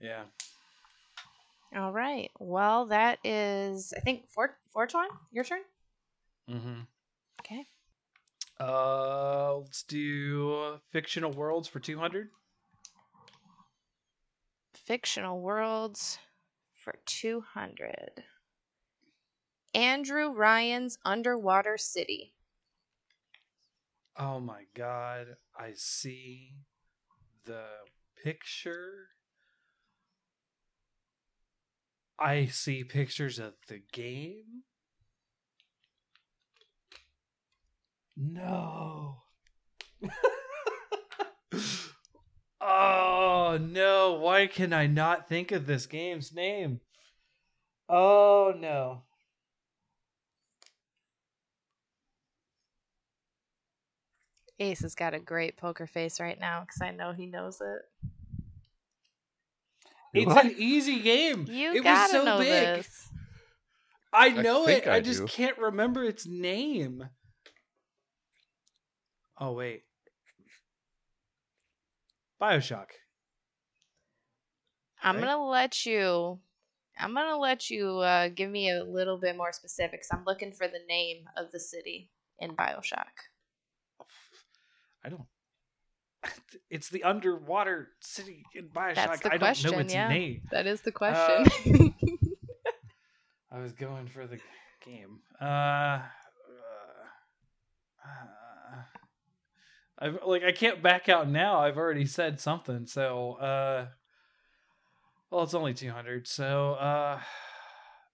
Yeah. 0.01 0.23
All 1.77 1.93
right. 1.93 2.31
Well, 2.39 2.87
that 2.87 3.19
is, 3.25 3.95
I 3.97 4.01
think, 4.01 4.29
Fort 4.29 4.57
Fortuan, 4.73 5.09
your 5.31 5.45
turn. 5.45 5.63
Mm-hmm. 6.51 6.81
Okay. 7.41 7.65
Uh, 8.61 9.57
let's 9.57 9.83
do 9.85 10.79
fictional 10.91 11.33
worlds 11.33 11.67
for 11.67 11.81
200. 11.81 12.29
Fictional 14.75 15.41
worlds 15.41 16.19
for 16.75 16.95
200. 17.07 18.25
Andrew 19.75 20.31
Ryan's 20.33 20.99
Underwater 21.05 21.79
City. 21.79 22.35
Oh 24.19 24.41
my 24.41 24.65
god, 24.75 25.37
I 25.59 25.73
see 25.75 26.57
the 27.45 27.65
picture. 28.23 29.09
I 32.19 32.47
see 32.47 32.85
pictures 32.85 33.39
of 33.39 33.55
the 33.69 33.81
game. 33.93 34.65
No. 38.17 39.23
oh 42.61 43.59
no, 43.61 44.13
why 44.21 44.47
can 44.47 44.75
I 44.75 44.87
not 44.87 45.29
think 45.29 45.51
of 45.51 45.67
this 45.67 45.87
game's 45.87 46.35
name? 46.35 46.81
Oh 47.89 48.55
no. 48.57 49.05
Ace 54.63 54.81
has 54.83 54.95
got 54.95 55.15
a 55.15 55.19
great 55.21 55.57
poker 55.57 55.87
face 55.87 56.21
right 56.21 56.39
now 56.39 56.61
because 56.61 56.81
I 56.83 56.91
know 56.93 57.13
he 57.13 57.27
knows 57.27 57.61
it. 57.61 57.83
It's 60.15 60.27
What? 60.27 60.45
an 60.45 60.55
easy 60.59 61.01
game. 61.01 61.47
You 61.49 61.71
it 61.75 61.85
was 61.85 61.85
gotta 61.85 62.13
so 62.13 62.25
know 62.25 62.39
big. 62.39 62.49
this. 62.49 63.09
I 64.13 64.27
I 64.27 64.29
know 64.43 64.67
think 64.67 64.87
it. 64.87 64.89
I, 64.89 64.97
I 64.97 65.01
just 65.01 65.21
do. 65.21 65.27
can't 65.27 65.59
remember 65.59 66.05
its 66.05 66.27
name. 66.27 67.09
Oh 69.39 69.53
wait. 69.53 69.83
BioShock. 72.41 72.89
I'm 75.03 75.17
Right? 75.17 75.25
gonna 75.25 75.47
let 75.47 75.87
you. 75.87 76.39
I'm 76.99 77.15
gonna 77.15 77.39
let 77.39 77.71
you 77.71 77.99
uh, 77.99 78.29
give 78.29 78.51
me 78.51 78.71
a 78.71 78.85
little 78.85 79.19
bit 79.19 79.37
more 79.37 79.53
specifics. 79.53 80.09
I'm 80.13 80.25
looking 80.27 80.53
for 80.53 80.69
the 80.69 80.81
name 80.89 81.25
of 81.37 81.51
the 81.53 81.59
city 81.61 82.11
in 82.39 82.55
Bioshock. 82.55 83.32
I 85.05 85.09
don't 85.09 85.23
It's 86.71 86.89
the 86.89 87.03
underwater 87.05 87.89
city 88.01 88.45
in 88.55 88.69
BioShock. 88.69 88.95
That's 88.95 89.21
the 89.21 89.29
I 89.29 89.31
don't 89.31 89.39
question. 89.41 89.71
know 89.73 89.79
its 89.79 89.93
yeah, 89.95 90.09
name. 90.09 90.43
that 90.51 90.67
is 90.67 90.81
the 90.83 90.91
Uh, 90.91 91.45
question. 91.45 91.95
I 93.51 93.61
was 93.61 93.73
going 93.73 94.09
for 94.09 94.27
the 94.27 94.39
game. 94.85 95.21
Uh, 95.41 95.45
uh, 95.45 96.01
I've 99.99 100.19
like 100.27 100.43
I 100.43 100.53
can't 100.53 100.83
back 100.83 101.09
out 101.09 101.29
now. 101.29 101.61
I've 101.61 101.77
already 101.77 102.07
said 102.07 102.41
something. 102.41 102.87
So, 102.87 103.35
uh, 103.35 103.87
well, 105.31 105.43
it's 105.45 105.55
only 105.55 105.75
two 105.75 105.91
hundred. 105.91 106.27
So, 106.27 106.73
uh, 106.75 107.21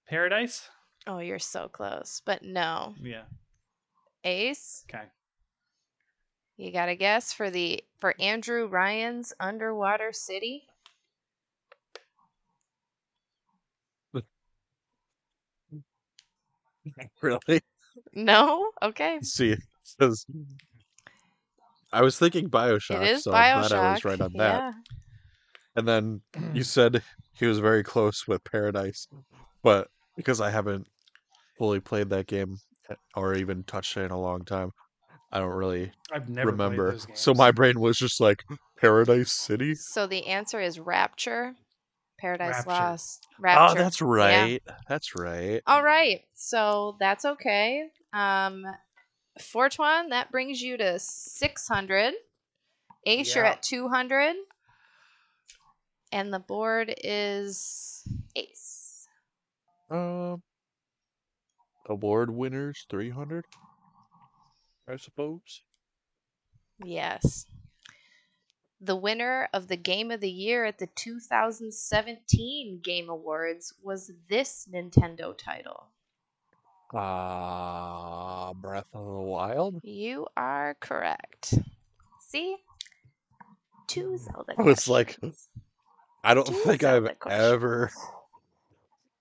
Paradise. 0.08 0.68
oh, 1.06 1.18
you're 1.18 1.38
so 1.38 1.68
close, 1.68 2.20
but 2.26 2.42
no. 2.42 2.94
Yeah. 3.00 3.22
Ace, 4.24 4.84
Okay. 4.92 5.04
You 6.58 6.72
got 6.72 6.88
a 6.88 6.96
guess 6.96 7.32
for 7.32 7.50
the 7.50 7.82
for 8.00 8.14
Andrew 8.20 8.66
Ryan's 8.66 9.32
Underwater 9.40 10.12
City? 10.12 10.64
Really? 17.20 17.60
No. 18.14 18.70
Okay. 18.82 19.18
See, 19.22 19.50
it 19.50 19.60
says. 19.82 20.24
I 21.92 22.02
was 22.02 22.18
thinking 22.18 22.48
Bioshock, 22.48 23.02
it 23.02 23.10
is 23.10 23.24
so 23.24 23.32
Bioshock. 23.32 23.54
I'm 23.54 23.68
glad 23.68 23.72
I 23.72 23.92
was 23.92 24.04
right 24.04 24.20
on 24.20 24.32
that. 24.34 24.58
Yeah. 24.58 24.72
And 25.76 25.86
then 25.86 26.20
mm. 26.34 26.56
you 26.56 26.62
said 26.62 27.02
he 27.34 27.46
was 27.46 27.58
very 27.58 27.82
close 27.84 28.26
with 28.26 28.42
Paradise, 28.44 29.06
but 29.62 29.88
because 30.16 30.40
I 30.40 30.50
haven't 30.50 30.86
fully 31.58 31.80
played 31.80 32.10
that 32.10 32.26
game 32.26 32.58
or 33.14 33.34
even 33.34 33.64
touched 33.64 33.96
it 33.96 34.02
in 34.02 34.10
a 34.10 34.20
long 34.20 34.44
time. 34.44 34.72
I 35.30 35.38
don't 35.40 35.50
really 35.50 35.92
I've 36.12 36.28
never 36.28 36.50
remember. 36.50 36.92
those 36.92 37.06
games. 37.06 37.20
So 37.20 37.34
my 37.34 37.50
brain 37.50 37.80
was 37.80 37.98
just 37.98 38.20
like 38.20 38.44
Paradise 38.80 39.32
City. 39.32 39.74
So 39.74 40.06
the 40.06 40.26
answer 40.26 40.60
is 40.60 40.78
Rapture. 40.78 41.54
Paradise 42.18 42.66
Rapture. 42.66 42.70
Lost. 42.70 43.26
Oh, 43.50 43.74
that's 43.74 44.02
right. 44.02 44.62
That's 44.88 45.14
right. 45.14 45.62
All 45.66 45.82
right. 45.82 46.22
So 46.34 46.96
that's 46.98 47.24
okay. 47.24 47.84
Um 48.12 48.64
Fortuan, 49.40 50.08
that 50.08 50.32
brings 50.32 50.60
you 50.60 50.76
to 50.76 50.98
600. 50.98 52.14
Ace, 53.06 53.34
you're 53.36 53.44
at 53.44 53.62
200. 53.62 54.34
And 56.10 56.32
the 56.32 56.40
board 56.40 56.94
is 57.04 58.02
Ace. 58.34 59.06
Um, 59.90 60.42
award 61.86 62.30
winners 62.30 62.84
three 62.90 63.10
hundred. 63.10 63.44
I 64.88 64.96
suppose. 64.96 65.62
Yes. 66.82 67.46
The 68.80 68.96
winner 68.96 69.48
of 69.52 69.66
the 69.68 69.76
Game 69.76 70.10
of 70.10 70.20
the 70.20 70.30
Year 70.30 70.64
at 70.64 70.78
the 70.78 70.86
2017 70.86 72.80
Game 72.82 73.08
Awards 73.10 73.74
was 73.82 74.12
this 74.28 74.68
Nintendo 74.72 75.36
title. 75.36 75.88
Ah, 76.94 78.52
Breath 78.54 78.86
of 78.94 79.04
the 79.04 79.20
Wild. 79.20 79.80
You 79.82 80.26
are 80.36 80.76
correct. 80.80 81.54
See? 82.20 82.56
Two 83.88 84.16
Zelda 84.16 84.54
I 84.58 84.62
was 84.62 84.88
like. 84.88 85.18
I 86.24 86.34
don't 86.34 86.46
Two 86.46 86.52
think 86.54 86.84
I've 86.84 87.18
questions. 87.18 87.52
ever 87.52 87.90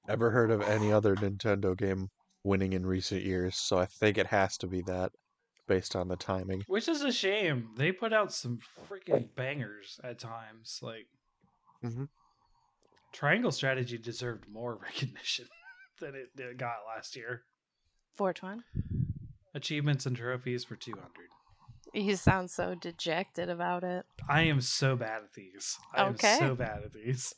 ever 0.07 0.29
heard 0.31 0.51
of 0.51 0.61
any 0.61 0.91
other 0.91 1.15
Nintendo 1.15 1.75
game 1.75 2.09
winning 2.43 2.73
in 2.73 2.85
recent 2.85 3.23
years, 3.23 3.57
so 3.57 3.77
I 3.77 3.85
think 3.85 4.17
it 4.17 4.27
has 4.27 4.57
to 4.59 4.67
be 4.67 4.81
that 4.83 5.11
based 5.67 5.95
on 5.95 6.07
the 6.07 6.15
timing. 6.15 6.63
Which 6.67 6.87
is 6.87 7.01
a 7.01 7.11
shame. 7.11 7.69
They 7.77 7.91
put 7.91 8.13
out 8.13 8.33
some 8.33 8.59
freaking 8.89 9.27
bangers 9.35 9.99
at 10.03 10.19
times. 10.19 10.79
Like 10.81 11.07
Mhm. 11.83 12.09
Triangle 13.13 13.51
Strategy 13.51 13.97
deserved 13.97 14.47
more 14.49 14.75
recognition 14.81 15.47
than 15.99 16.15
it, 16.15 16.29
it 16.37 16.57
got 16.57 16.77
last 16.87 17.15
year. 17.15 17.43
Fortuan. 18.15 18.63
Achievements 19.53 20.05
and 20.05 20.15
trophies 20.15 20.63
for 20.63 20.75
200. 20.75 21.09
You 21.93 22.15
sound 22.15 22.51
so 22.51 22.75
dejected 22.75 23.49
about 23.49 23.83
it. 23.83 24.05
I 24.27 24.41
am 24.43 24.61
so 24.61 24.95
bad 24.95 25.23
at 25.23 25.33
these. 25.33 25.77
I 25.93 26.03
Okay. 26.09 26.27
am 26.27 26.39
so 26.39 26.55
bad 26.55 26.83
at 26.83 26.93
these. 26.93 27.33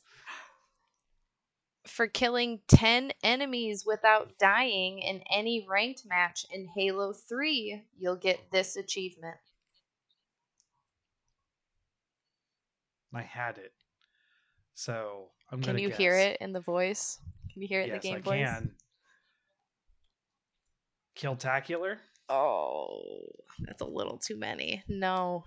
For 1.88 2.07
killing 2.07 2.59
10 2.67 3.11
enemies 3.23 3.86
without 3.86 4.38
dying 4.38 4.99
in 4.99 5.21
any 5.34 5.65
ranked 5.67 6.05
match 6.05 6.45
in 6.51 6.67
Halo 6.75 7.13
3, 7.13 7.84
you'll 7.97 8.15
get 8.15 8.51
this 8.51 8.75
achievement. 8.75 9.38
I 13.13 13.21
had 13.21 13.57
it. 13.57 13.73
So 14.75 15.30
I'm 15.51 15.61
Can 15.61 15.73
gonna 15.73 15.80
Can 15.80 15.89
you 15.89 15.95
hear 15.95 16.15
it 16.15 16.38
in 16.41 16.53
the 16.53 16.61
voice? 16.61 17.19
Can 17.51 17.61
you 17.61 17.67
hear 17.67 17.82
it 17.82 17.88
yes, 17.88 18.05
in 18.05 18.13
the 18.13 18.15
game 18.15 18.15
I 18.17 18.19
voice? 18.21 18.47
can. 18.47 18.75
Killtacular? 21.15 21.97
Oh, 22.30 23.01
that's 23.65 23.82
a 23.82 23.86
little 23.86 24.17
too 24.17 24.38
many. 24.38 24.84
No, 24.88 25.43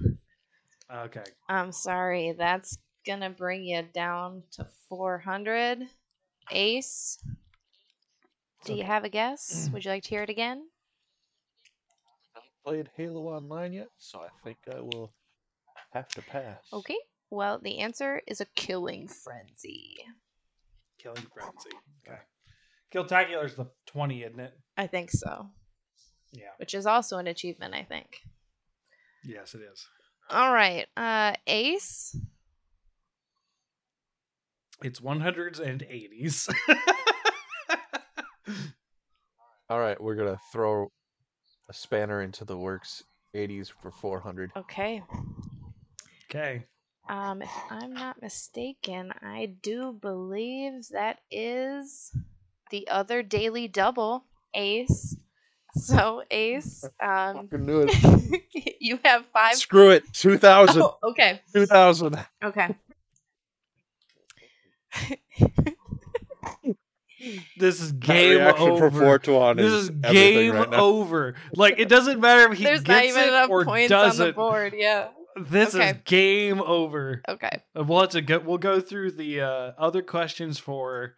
Okay. 0.93 1.25
I'm 1.49 1.73
sorry. 1.73 2.33
That's 2.37 2.77
gonna 3.07 3.31
bring 3.31 3.65
you 3.65 3.83
down 3.95 4.43
to 4.53 4.67
400. 4.89 5.89
Ace, 6.53 7.19
do 8.65 8.75
you 8.75 8.85
have 8.85 9.05
a 9.05 9.09
guess? 9.09 9.69
Would 9.73 9.85
you 9.85 9.91
like 9.91 10.03
to 10.05 10.09
hear 10.11 10.23
it 10.23 10.31
again? 10.31 10.65
I 12.37 12.41
haven't 12.41 12.53
played 12.65 12.91
Halo 12.97 13.23
Online 13.29 13.73
yet, 13.73 13.89
so 13.99 14.21
I 14.21 14.29
think 14.45 14.59
I 14.73 14.81
will 14.81 15.13
have 15.93 16.09
to 16.09 16.23
pass. 16.23 16.63
Okay. 16.73 16.99
Well, 17.31 17.59
the 17.59 17.79
answer 17.79 18.21
is 18.27 18.41
a 18.41 18.47
killing 18.55 19.09
frenzy. 19.09 19.97
Killing 20.99 21.27
Frenzy. 21.35 21.71
Okay. 22.07 22.21
Killtacular's 22.93 23.57
the 23.57 23.67
20, 23.87 24.23
isn't 24.23 24.39
it? 24.39 24.53
I 24.77 24.87
think 24.87 25.11
so. 25.11 25.49
Yeah. 26.33 26.51
Which 26.59 26.75
is 26.75 26.87
also 26.87 27.19
an 27.19 27.27
achievement, 27.27 27.75
I 27.75 27.83
think. 27.83 28.21
Yes, 29.25 29.55
it 29.55 29.63
is. 29.63 29.87
All 30.31 30.53
right. 30.53 30.87
Uh 30.97 31.35
Ace. 31.47 32.17
It's 34.83 35.01
180s. 35.01 36.53
All 39.71 39.79
right, 39.79 40.01
we're 40.01 40.17
gonna 40.17 40.39
throw 40.53 40.91
a 41.69 41.73
spanner 41.73 42.23
into 42.23 42.45
the 42.45 42.57
works. 42.57 43.05
80s 43.35 43.73
for 43.81 43.91
400. 43.91 44.53
Okay. 44.57 45.03
okay. 46.29 46.65
Um, 47.09 47.41
if 47.41 47.51
I'm 47.71 47.95
not 47.95 48.21
mistaken, 48.21 49.11
I 49.23 49.55
do 49.63 49.97
believe 49.99 50.89
that 50.91 51.21
is 51.31 52.13
the 52.71 52.89
other 52.89 53.23
daily 53.23 53.69
double, 53.69 54.25
Ace. 54.55 55.17
So 55.75 56.23
Ace, 56.31 56.85
um, 57.03 57.49
Fucking 57.49 57.65
knew 57.65 57.87
it. 57.89 58.43
you 58.79 58.99
have 59.07 59.25
five. 59.33 59.55
Screw 59.55 59.89
it. 59.89 60.05
2000. 60.13 60.83
Oh, 60.83 60.99
okay, 61.03 61.41
2000. 61.55 62.19
okay. 62.45 62.77
This 67.57 67.81
is 67.81 67.93
That 67.93 68.01
game 68.01 68.31
reaction 68.39 68.69
over. 68.69 68.91
from 68.91 68.99
Fortuan 69.01 69.57
this 69.57 69.71
is 69.73 69.85
is 69.85 69.91
game 69.91 70.55
right 70.55 70.75
over. 70.75 71.37
Like 71.55 71.79
it 71.79 71.89
doesn't 71.89 72.19
matter 72.21 72.51
if 72.51 72.59
he 72.59 72.65
There's 72.65 72.81
gets 72.81 72.89
not 72.89 73.05
even 73.05 73.23
it 73.23 73.29
enough 73.29 73.49
or 73.51 73.65
points 73.65 73.93
on 73.93 74.07
doesn't. 74.07 74.27
the 74.27 74.33
board. 74.33 74.75
Yeah. 74.77 75.09
This 75.37 75.73
Okay. 75.73 75.91
is 75.91 75.97
game 76.05 76.61
over. 76.61 77.23
Okay. 77.29 77.63
Uh, 77.79 77.85
We'll 77.85 78.01
have 78.01 78.11
to 78.11 78.23
go. 78.23 78.41
We'll 78.41 78.59
go 78.59 78.81
through 78.81 79.13
the 79.13 79.41
uh, 79.41 79.73
other 79.79 80.03
questions 80.03 80.59
for 80.59 81.15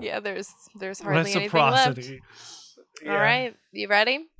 Yeah. 0.00 0.20
There's 0.20 0.48
there's 0.78 0.98
hardly 1.00 1.30
anything 1.30 1.60
left. 1.60 1.98
reciprocity. 1.98 2.22
All 3.06 3.14
right. 3.16 3.54
You 3.72 3.86
ready? 3.88 4.26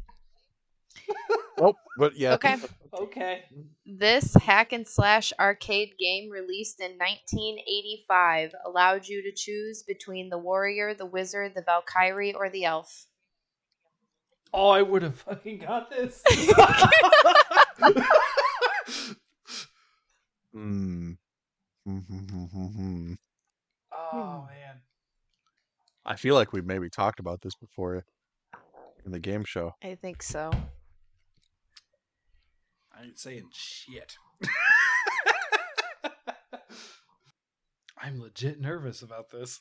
Oh, 1.59 1.75
but 1.99 2.17
yeah. 2.17 2.33
Okay. 2.35 2.57
Okay. 2.93 3.45
This 3.87 4.35
hack 4.35 4.73
and 4.73 4.87
slash 4.87 5.33
arcade 5.39 5.95
game 5.99 6.31
released 6.31 6.81
in 6.81 6.93
1985 6.93 8.53
allowed 8.65 9.07
you 9.07 9.23
to 9.23 9.33
choose 9.33 9.83
between 9.83 10.29
the 10.29 10.39
warrior, 10.39 10.95
the 10.95 11.07
wizard, 11.07 11.53
the 11.55 11.63
Valkyrie, 11.63 12.35
or 12.35 12.51
the 12.51 12.65
elf. 12.65 13.07
Oh, 14.53 14.69
I 14.69 14.83
would 14.83 15.03
have 15.03 15.17
fucking 15.17 15.59
got 15.59 15.91
this. 15.91 16.23
Hmm. 20.53 21.13
Oh 23.93 24.49
man. 24.49 24.81
I 26.05 26.17
feel 26.17 26.35
like 26.35 26.53
we've 26.53 26.67
maybe 26.67 26.91
talked 26.91 27.21
about 27.21 27.41
this 27.41 27.55
before 27.55 28.05
in 29.05 29.13
the 29.13 29.21
game 29.21 29.45
show. 29.45 29.75
I 29.83 29.95
think 29.95 30.23
so. 30.23 30.51
I 33.01 33.05
ain't 33.05 33.19
saying 33.19 33.49
shit. 33.53 34.17
I'm 37.97 38.21
legit 38.21 38.61
nervous 38.61 39.01
about 39.03 39.31
this. 39.31 39.61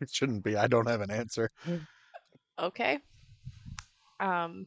It 0.00 0.10
shouldn't 0.10 0.42
be. 0.42 0.56
I 0.56 0.66
don't 0.66 0.88
have 0.88 1.02
an 1.02 1.10
answer. 1.12 1.50
Okay. 2.58 2.98
Um, 4.18 4.66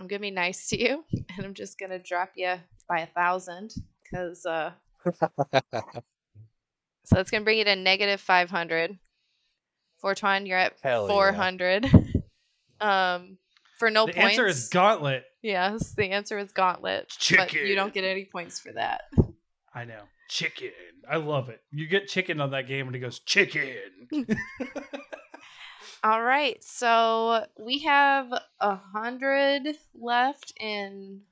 I'm 0.00 0.08
gonna 0.08 0.18
be 0.18 0.32
nice 0.32 0.68
to 0.70 0.80
you, 0.80 1.04
and 1.36 1.46
I'm 1.46 1.54
just 1.54 1.78
gonna 1.78 2.00
drop 2.00 2.30
you 2.34 2.54
by 2.88 3.00
a 3.00 3.06
thousand, 3.06 3.72
because 4.02 4.44
uh, 4.44 4.72
so 5.12 5.20
that's 7.12 7.30
gonna 7.30 7.44
bring 7.44 7.58
you 7.58 7.64
to 7.64 7.76
negative 7.76 8.20
500. 8.20 8.98
Fortuan, 10.00 10.46
you're 10.46 10.58
at 10.58 10.74
Hell 10.82 11.06
yeah. 11.06 11.14
400. 11.14 11.86
Um, 12.80 13.38
for 13.82 13.90
no 13.90 14.06
the 14.06 14.12
points. 14.12 14.38
answer 14.38 14.46
is 14.46 14.68
Gauntlet. 14.68 15.24
Yes, 15.42 15.94
the 15.94 16.10
answer 16.10 16.38
is 16.38 16.52
gauntlet. 16.52 17.12
But 17.36 17.52
you 17.52 17.74
don't 17.74 17.92
get 17.92 18.04
any 18.04 18.24
points 18.24 18.60
for 18.60 18.70
that. 18.74 19.02
I 19.74 19.84
know. 19.84 20.02
Chicken. 20.28 20.70
I 21.10 21.16
love 21.16 21.48
it. 21.48 21.60
You 21.72 21.88
get 21.88 22.06
chicken 22.06 22.40
on 22.40 22.52
that 22.52 22.68
game 22.68 22.86
and 22.86 22.94
it 22.94 23.00
goes 23.00 23.18
chicken. 23.18 23.74
All 26.04 26.22
right, 26.22 26.62
so 26.62 27.44
we 27.58 27.80
have 27.80 28.32
a 28.60 28.76
hundred 28.76 29.66
left 30.00 30.52
in 30.60 31.22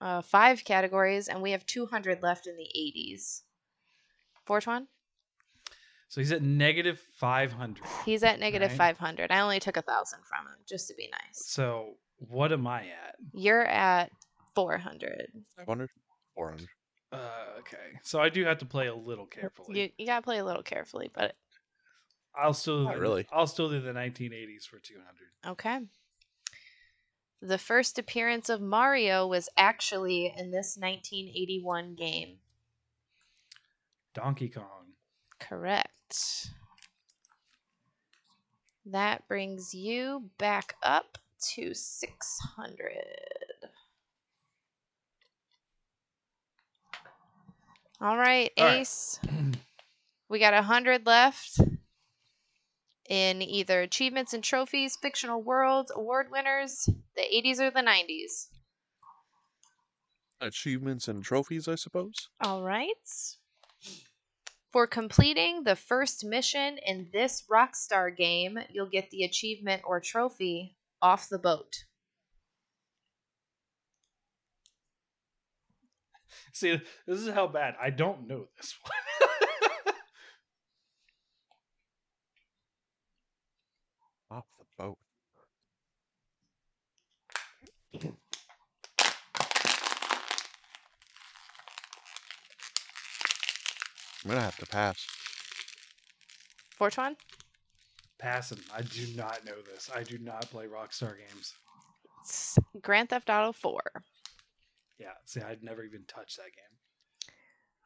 uh, 0.00 0.22
five 0.22 0.64
categories, 0.64 1.28
and 1.28 1.42
we 1.42 1.50
have 1.50 1.66
two 1.66 1.84
hundred 1.84 2.22
left 2.22 2.46
in 2.46 2.56
the 2.56 2.68
eighties. 2.74 3.42
Fortuan, 4.46 4.88
so 6.10 6.20
he's 6.20 6.32
at 6.32 6.42
negative 6.42 7.00
500. 7.14 7.82
he's 8.04 8.22
at 8.22 8.38
negative 8.38 8.68
Right. 8.70 8.76
five 8.76 8.98
hundred. 8.98 9.30
I 9.30 9.40
only 9.40 9.60
took 9.60 9.76
a 9.78 9.82
thousand 9.82 10.20
from 10.26 10.44
him 10.46 10.58
just 10.68 10.88
to 10.88 10.94
be 10.94 11.08
nice. 11.10 11.46
So 11.46 11.94
what 12.18 12.52
am 12.52 12.66
I 12.66 12.82
at? 12.82 13.14
You're 13.32 13.64
at 13.64 14.10
four 14.54 14.76
hundred. 14.76 15.28
500? 15.56 15.88
400. 16.34 16.68
Uh, 17.12 17.16
okay. 17.60 17.76
So 18.02 18.20
I 18.20 18.28
do 18.28 18.44
have 18.44 18.58
to 18.58 18.66
play 18.66 18.88
a 18.88 18.94
little 18.94 19.26
carefully. 19.26 19.80
You 19.80 19.88
you 19.98 20.06
gotta 20.06 20.22
play 20.22 20.38
a 20.38 20.44
little 20.44 20.62
carefully, 20.62 21.10
but 21.14 21.34
I'll 22.36 22.54
still 22.54 22.84
Not 22.84 22.94
do, 22.96 23.00
really. 23.00 23.26
I'll 23.32 23.46
still 23.46 23.70
do 23.70 23.80
the 23.80 23.92
1980s 23.92 24.64
for 24.64 24.78
200. 24.78 25.52
Okay. 25.52 25.80
The 27.42 27.56
first 27.58 27.98
appearance 27.98 28.48
of 28.50 28.60
Mario 28.60 29.26
was 29.26 29.48
actually 29.56 30.26
in 30.36 30.50
this 30.50 30.76
1981 30.78 31.94
game. 31.94 32.36
Donkey 34.14 34.48
Kong. 34.48 34.92
Correct. 35.38 35.88
That 38.86 39.26
brings 39.28 39.74
you 39.74 40.30
back 40.38 40.74
up 40.82 41.18
to 41.54 41.74
600. 41.74 42.94
All 48.00 48.16
right, 48.16 48.50
All 48.56 48.66
right. 48.66 48.80
Ace. 48.80 49.20
We 50.28 50.38
got 50.38 50.54
100 50.54 51.06
left 51.06 51.60
in 53.08 53.42
either 53.42 53.82
achievements 53.82 54.32
and 54.32 54.42
trophies, 54.42 54.96
fictional 54.96 55.42
worlds, 55.42 55.90
award 55.94 56.28
winners, 56.30 56.88
the 57.16 57.22
80s 57.22 57.60
or 57.60 57.70
the 57.70 57.80
90s. 57.80 58.48
Achievements 60.40 61.08
and 61.08 61.22
trophies, 61.22 61.68
I 61.68 61.74
suppose. 61.74 62.28
All 62.40 62.62
right. 62.62 62.94
For 64.72 64.86
completing 64.86 65.64
the 65.64 65.74
first 65.74 66.24
mission 66.24 66.78
in 66.86 67.08
this 67.12 67.44
Rockstar 67.50 68.16
game, 68.16 68.56
you'll 68.70 68.86
get 68.86 69.10
the 69.10 69.24
achievement 69.24 69.82
or 69.84 70.00
trophy 70.00 70.76
off 71.02 71.28
the 71.28 71.40
boat. 71.40 71.74
See, 76.52 76.80
this 77.06 77.20
is 77.20 77.32
how 77.32 77.48
bad 77.48 77.74
I 77.80 77.90
don't 77.90 78.28
know 78.28 78.46
this 78.56 78.76
one. 78.82 79.94
Off 84.30 84.46
the 84.58 84.64
boat. 84.78 84.98
I'm 94.24 94.30
gonna 94.30 94.42
have 94.42 94.56
to 94.58 94.66
pass. 94.66 95.06
Fortuan? 96.76 97.16
Passing. 98.18 98.60
I 98.74 98.82
do 98.82 99.06
not 99.16 99.44
know 99.46 99.60
this. 99.72 99.90
I 99.94 100.02
do 100.02 100.18
not 100.18 100.50
play 100.50 100.66
Rockstar 100.66 101.16
games. 101.16 101.54
It's 102.22 102.58
Grand 102.82 103.08
Theft 103.08 103.30
Auto 103.30 103.52
4. 103.52 103.80
Yeah, 104.98 105.12
see, 105.24 105.40
I'd 105.40 105.62
never 105.62 105.82
even 105.82 106.04
touched 106.06 106.36
that 106.36 106.44
game. 106.54 107.32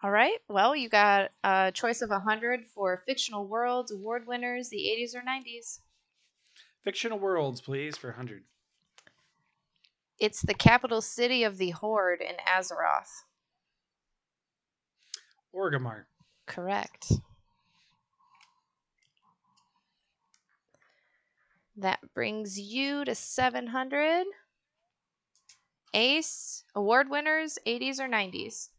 All 0.02 0.10
right. 0.10 0.38
Well, 0.48 0.74
you 0.74 0.88
got 0.88 1.30
a 1.44 1.70
choice 1.72 2.02
of 2.02 2.10
100 2.10 2.66
for 2.66 3.02
fictional 3.06 3.46
worlds, 3.46 3.92
award 3.92 4.26
winners, 4.26 4.68
the 4.68 4.76
80s 4.76 5.14
or 5.14 5.22
90s. 5.22 5.78
Fictional 6.82 7.18
worlds, 7.18 7.60
please, 7.60 7.96
for 7.96 8.08
100. 8.08 8.42
It's 10.18 10.42
the 10.42 10.54
capital 10.54 11.00
city 11.00 11.44
of 11.44 11.56
the 11.56 11.70
Horde 11.70 12.20
in 12.20 12.34
Azeroth. 12.46 13.22
Orgrimmar. 15.54 16.04
Correct. 16.46 17.12
That 21.76 22.14
brings 22.14 22.58
you 22.58 23.04
to 23.04 23.14
700. 23.14 24.26
Ace, 25.92 26.64
award 26.74 27.08
winners, 27.08 27.58
80s 27.66 27.98
or 28.00 28.08
90s? 28.08 28.70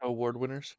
Award 0.00 0.36
winners. 0.36 0.76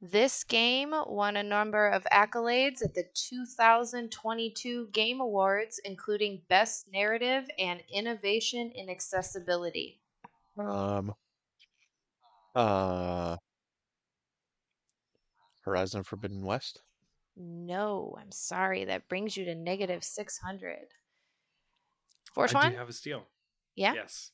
This 0.00 0.42
game 0.42 0.92
won 1.06 1.36
a 1.36 1.44
number 1.44 1.88
of 1.88 2.04
accolades 2.12 2.84
at 2.84 2.94
the 2.94 3.04
2022 3.14 4.88
Game 4.88 5.20
Awards, 5.20 5.78
including 5.84 6.42
Best 6.48 6.88
Narrative 6.88 7.48
and 7.56 7.82
Innovation 7.88 8.72
in 8.72 8.90
Accessibility. 8.90 10.00
Um. 10.56 11.14
Uh. 12.54 13.36
Horizon 15.64 16.02
Forbidden 16.02 16.42
West. 16.42 16.80
No, 17.36 18.16
I'm 18.20 18.32
sorry. 18.32 18.84
That 18.84 19.08
brings 19.08 19.36
you 19.36 19.44
to 19.46 19.54
negative 19.54 20.02
600. 20.04 20.72
I 20.74 20.74
Fortuan? 22.34 22.72
do 22.72 22.78
have 22.78 22.88
a 22.88 22.92
steal. 22.92 23.26
Yeah? 23.76 23.94
Yes. 23.94 24.30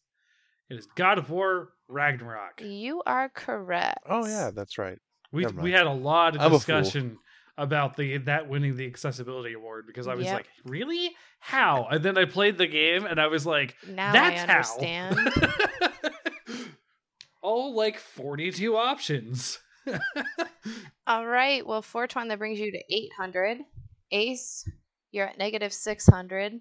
It 0.71 0.79
is 0.79 0.87
God 0.97 1.19
of 1.19 1.31
War 1.31 1.71
Ragnarok. 1.89 2.61
You 2.63 3.03
are 3.07 3.29
correct. 3.29 3.99
Oh 4.09 4.27
yeah, 4.27 4.51
that's 4.55 4.79
right. 4.79 4.99
We 5.33 5.43
Never 5.43 5.61
we 5.61 5.71
mind. 5.71 5.75
had 5.75 5.87
a 5.87 5.93
lot 5.93 6.35
of 6.35 6.41
I'm 6.41 6.47
a 6.47 6.51
fool. 6.51 6.59
discussion 6.59 7.19
about 7.57 7.97
the 7.97 8.19
that 8.19 8.49
winning 8.49 8.77
the 8.77 8.87
accessibility 8.87 9.53
award 9.55 9.87
because 9.87 10.07
I 10.09 10.15
was 10.15 10.25
Yep. 10.27 10.35
like, 10.35 10.49
really? 10.65 11.11
How? 11.41 11.87
And 11.91 12.03
then 12.05 12.17
I 12.19 12.25
played 12.25 12.57
the 12.59 12.67
game 12.67 13.05
and 13.07 13.21
I 13.21 13.27
was 13.29 13.47
like, 13.47 13.77
Now 13.89 14.13
that's 14.13 14.41
I 14.41 14.53
understand. 14.87 15.19
how. 15.19 15.89
All 17.43 17.75
like 17.75 17.99
42 17.99 18.77
options. 18.77 19.59
All 21.07 21.27
right. 21.27 21.67
Well, 21.67 21.83
Fortuan, 21.83 22.29
that 22.29 22.39
brings 22.39 22.59
you 22.59 22.73
to 22.73 22.83
800. 22.91 23.59
Ace, 24.11 24.69
you're 25.13 25.27
at 25.29 25.39
negative 25.39 25.73
600. 25.73 26.61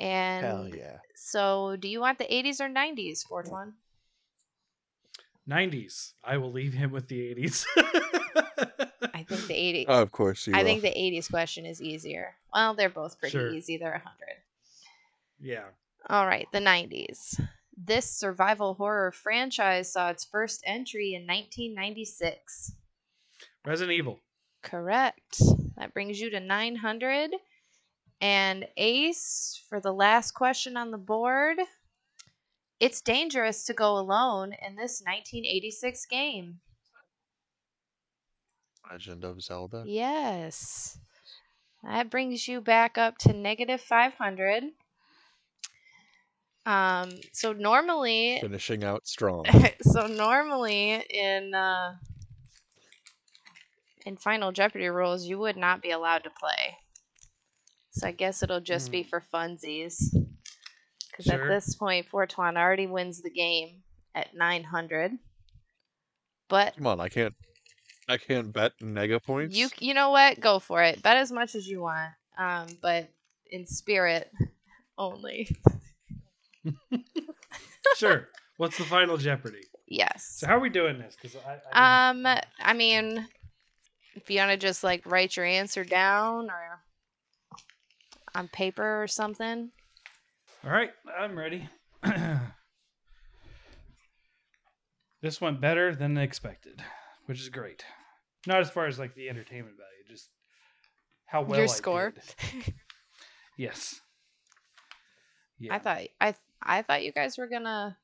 And 0.00 0.44
Hell 0.46 0.68
yeah. 0.68 0.98
so, 1.16 1.76
do 1.76 1.88
you 1.88 2.00
want 2.00 2.18
the 2.18 2.24
80s 2.24 2.60
or 2.60 2.68
90s, 2.68 3.26
Fortuan? 3.26 3.74
90s. 5.48 6.12
I 6.22 6.36
will 6.36 6.52
leave 6.52 6.72
him 6.74 6.90
with 6.92 7.08
the 7.08 7.34
80s. 7.34 7.64
I 9.14 9.22
think 9.24 9.46
the 9.46 9.54
80s. 9.54 9.84
Oh, 9.88 10.02
of 10.02 10.12
course 10.12 10.46
you 10.46 10.54
I 10.54 10.58
will. 10.58 10.64
think 10.66 10.82
the 10.82 10.90
80s 10.90 11.30
question 11.30 11.66
is 11.66 11.82
easier. 11.82 12.34
Well, 12.54 12.74
they're 12.74 12.88
both 12.90 13.18
pretty 13.18 13.32
Sure. 13.32 13.50
easy. 13.50 13.76
They're 13.76 13.92
100. 13.92 14.04
yeah. 15.40 15.64
All 16.08 16.26
right, 16.26 16.46
the 16.52 16.60
90s. 16.60 17.40
This 17.80 18.10
survival 18.10 18.74
horror 18.74 19.12
franchise 19.12 19.92
saw 19.92 20.10
its 20.10 20.24
first 20.24 20.62
entry 20.66 21.14
in 21.14 21.22
1996. 21.22 22.72
Resident 23.64 23.96
Evil. 23.96 24.18
Correct. 24.62 25.40
That 25.76 25.94
brings 25.94 26.20
you 26.20 26.28
to 26.30 26.40
900. 26.40 27.30
And 28.20 28.66
Ace, 28.76 29.62
for 29.68 29.80
the 29.80 29.92
last 29.92 30.32
question 30.32 30.76
on 30.76 30.90
the 30.90 30.98
board, 30.98 31.58
it's 32.80 33.00
dangerous 33.00 33.64
to 33.66 33.74
go 33.74 33.96
alone 33.96 34.54
in 34.66 34.74
this 34.74 35.00
1986 35.04 36.04
game. 36.06 36.58
Legend 38.90 39.22
of 39.22 39.40
Zelda. 39.40 39.84
Yes. 39.86 40.98
That 41.84 42.10
brings 42.10 42.48
you 42.48 42.60
back 42.60 42.98
up 42.98 43.18
to 43.18 43.32
negative 43.32 43.80
500. 43.80 44.64
Um, 46.68 47.18
so 47.32 47.54
normally 47.54 48.36
Finishing 48.42 48.84
out 48.84 49.06
strong. 49.06 49.46
so 49.80 50.06
normally 50.06 51.02
in 51.08 51.54
uh, 51.54 51.94
in 54.04 54.18
Final 54.18 54.52
Jeopardy 54.52 54.88
rules, 54.88 55.24
you 55.24 55.38
would 55.38 55.56
not 55.56 55.80
be 55.80 55.92
allowed 55.92 56.24
to 56.24 56.30
play. 56.30 56.76
So 57.90 58.06
I 58.06 58.12
guess 58.12 58.42
it'll 58.42 58.60
just 58.60 58.92
be 58.92 59.02
for 59.02 59.24
funsies. 59.32 60.14
Because 61.10 61.24
Sure. 61.24 61.42
at 61.42 61.48
this 61.48 61.74
point, 61.74 62.06
Fortuan 62.06 62.58
already 62.58 62.86
wins 62.86 63.22
the 63.22 63.30
game 63.30 63.82
at 64.14 64.34
900. 64.34 65.12
But 66.48 66.76
Come 66.76 66.86
on, 66.86 67.00
I 67.00 67.08
can't. 67.08 67.34
I 68.10 68.18
can't 68.18 68.52
bet 68.52 68.72
nega 68.82 69.22
points. 69.22 69.56
you 69.56 69.68
you 69.78 69.94
know 69.94 70.10
what? 70.10 70.38
Go 70.38 70.58
for 70.58 70.82
it. 70.82 71.02
Bet 71.02 71.16
as 71.16 71.32
much 71.32 71.54
as 71.54 71.66
you 71.66 71.80
want. 71.80 72.12
Um, 72.36 72.66
but 72.82 73.08
in 73.50 73.66
spirit 73.66 74.30
only. 74.98 75.48
Sure. 77.96 78.28
What's 78.58 78.76
the 78.78 78.84
final 78.84 79.16
Jeopardy? 79.16 79.62
Yes. 79.86 80.34
So 80.36 80.46
how 80.46 80.56
are 80.56 80.60
we 80.60 80.68
doing 80.68 80.98
this? 80.98 81.16
Because 81.20 81.36
I, 81.44 81.58
I 81.72 82.10
Um, 82.10 82.26
I 82.60 82.74
mean, 82.74 83.26
if 84.14 84.30
you 84.30 84.38
want 84.38 84.50
to 84.50 84.56
just 84.56 84.84
like 84.84 85.02
write 85.06 85.36
your 85.36 85.46
answer 85.46 85.84
down 85.84 86.50
or 86.50 86.80
on 88.34 88.48
paper 88.48 89.02
or 89.02 89.06
something. 89.06 89.70
All 90.64 90.70
right, 90.70 90.90
I'm 91.18 91.38
ready. 91.38 91.68
this 95.22 95.40
went 95.40 95.60
better 95.60 95.94
than 95.94 96.18
expected, 96.18 96.82
which 97.26 97.40
is 97.40 97.48
great. 97.48 97.84
Not 98.46 98.60
as 98.60 98.70
far 98.70 98.86
as 98.86 98.98
like 98.98 99.14
the 99.14 99.28
entertainment 99.28 99.76
value, 99.76 100.04
just 100.08 100.30
how 101.26 101.42
well 101.42 101.58
Your 101.58 101.64
I 101.64 101.72
score? 101.72 102.14
Yes. 103.56 104.00
Yeah. 105.58 105.74
I 105.74 105.78
thought 105.80 106.02
I 106.20 106.34
I 106.62 106.82
thought 106.82 107.04
you 107.04 107.12
guys 107.12 107.38
were 107.38 107.48
gonna 107.48 107.96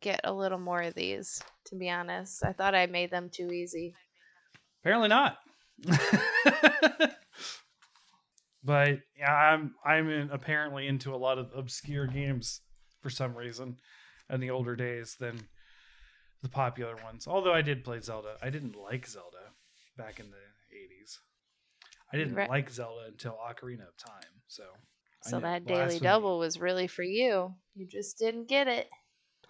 get 0.00 0.20
a 0.24 0.32
little 0.32 0.58
more 0.58 0.82
of 0.82 0.94
these. 0.94 1.42
To 1.66 1.76
be 1.76 1.88
honest, 1.90 2.44
I 2.44 2.52
thought 2.52 2.74
I 2.74 2.86
made 2.86 3.10
them 3.10 3.30
too 3.30 3.50
easy. 3.50 3.94
Apparently 4.82 5.08
not. 5.08 5.38
but 8.64 9.00
yeah, 9.16 9.34
I'm 9.34 9.74
I'm 9.84 10.08
in, 10.10 10.30
apparently 10.30 10.86
into 10.86 11.14
a 11.14 11.16
lot 11.16 11.38
of 11.38 11.50
obscure 11.54 12.06
games 12.06 12.60
for 13.00 13.10
some 13.10 13.34
reason 13.34 13.76
in 14.30 14.40
the 14.40 14.50
older 14.50 14.76
days 14.76 15.16
than 15.18 15.48
the 16.42 16.48
popular 16.48 16.96
ones. 17.02 17.26
Although 17.26 17.54
I 17.54 17.62
did 17.62 17.84
play 17.84 18.00
Zelda, 18.00 18.36
I 18.42 18.50
didn't 18.50 18.76
like 18.76 19.06
Zelda 19.06 19.52
back 19.96 20.20
in 20.20 20.30
the 20.30 20.36
'80s. 20.76 21.18
I 22.12 22.16
didn't 22.16 22.34
Right. 22.34 22.48
like 22.48 22.70
Zelda 22.70 23.06
until 23.06 23.32
Ocarina 23.32 23.88
of 23.88 23.96
Time. 23.96 24.42
So, 24.46 24.64
So 25.30 25.40
that 25.40 25.66
daily 25.66 25.78
blasphemy. 25.84 26.00
double 26.00 26.38
was 26.38 26.60
really 26.60 26.86
for 26.86 27.02
you. 27.02 27.54
You 27.74 27.86
just 27.86 28.18
didn't 28.18 28.48
get 28.48 28.68
it. 28.68 28.88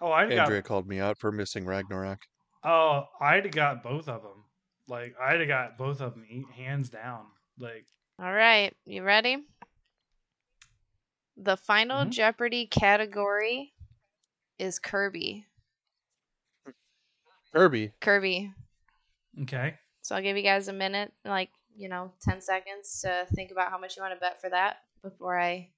Oh, 0.01 0.11
I 0.11 0.27
got 0.29 0.39
Andrea 0.39 0.61
called 0.61 0.87
me 0.87 0.99
out 0.99 1.17
for 1.17 1.31
missing 1.31 1.65
Ragnarok. 1.65 2.19
Oh, 2.63 3.05
I'd 3.21 3.51
got 3.53 3.83
both 3.83 4.07
of 4.09 4.21
them. 4.23 4.43
Like 4.87 5.15
I'd 5.21 5.39
have 5.39 5.47
got 5.47 5.77
both 5.77 6.01
of 6.01 6.13
them 6.13 6.25
hands 6.55 6.89
down. 6.89 7.25
Like 7.59 7.85
All 8.19 8.33
right, 8.33 8.73
you 8.85 9.03
ready? 9.03 9.45
The 11.37 11.57
final 11.57 12.05
Mhm. 12.05 12.11
Jeopardy 12.11 12.65
category 12.67 13.73
is 14.57 14.79
Kirby. 14.79 15.45
Kirby. 17.53 17.93
Kirby. 18.01 18.53
okay, 19.41 19.77
So 20.01 20.15
I'll 20.15 20.21
give 20.21 20.37
you 20.37 20.43
guys 20.43 20.67
a 20.67 20.73
minute, 20.73 21.11
like, 21.25 21.49
you 21.75 21.89
know, 21.89 22.13
10 22.21 22.41
seconds 22.41 23.01
to 23.01 23.27
think 23.33 23.51
about 23.51 23.69
how 23.71 23.77
much 23.77 23.95
you 23.97 24.01
want 24.03 24.13
to 24.13 24.19
bet 24.19 24.39
for 24.41 24.49
that 24.49 24.77
before 25.05 25.39
I 25.39 25.69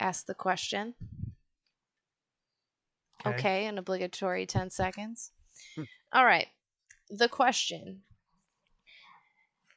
ask 0.00 0.26
the 0.26 0.34
question. 0.34 0.94
Okay, 3.24 3.66
an 3.66 3.78
obligatory 3.78 4.46
10 4.46 4.70
seconds. 4.70 5.30
Hmm. 5.76 5.82
All 6.12 6.24
right. 6.24 6.48
The 7.10 7.28
question 7.28 8.02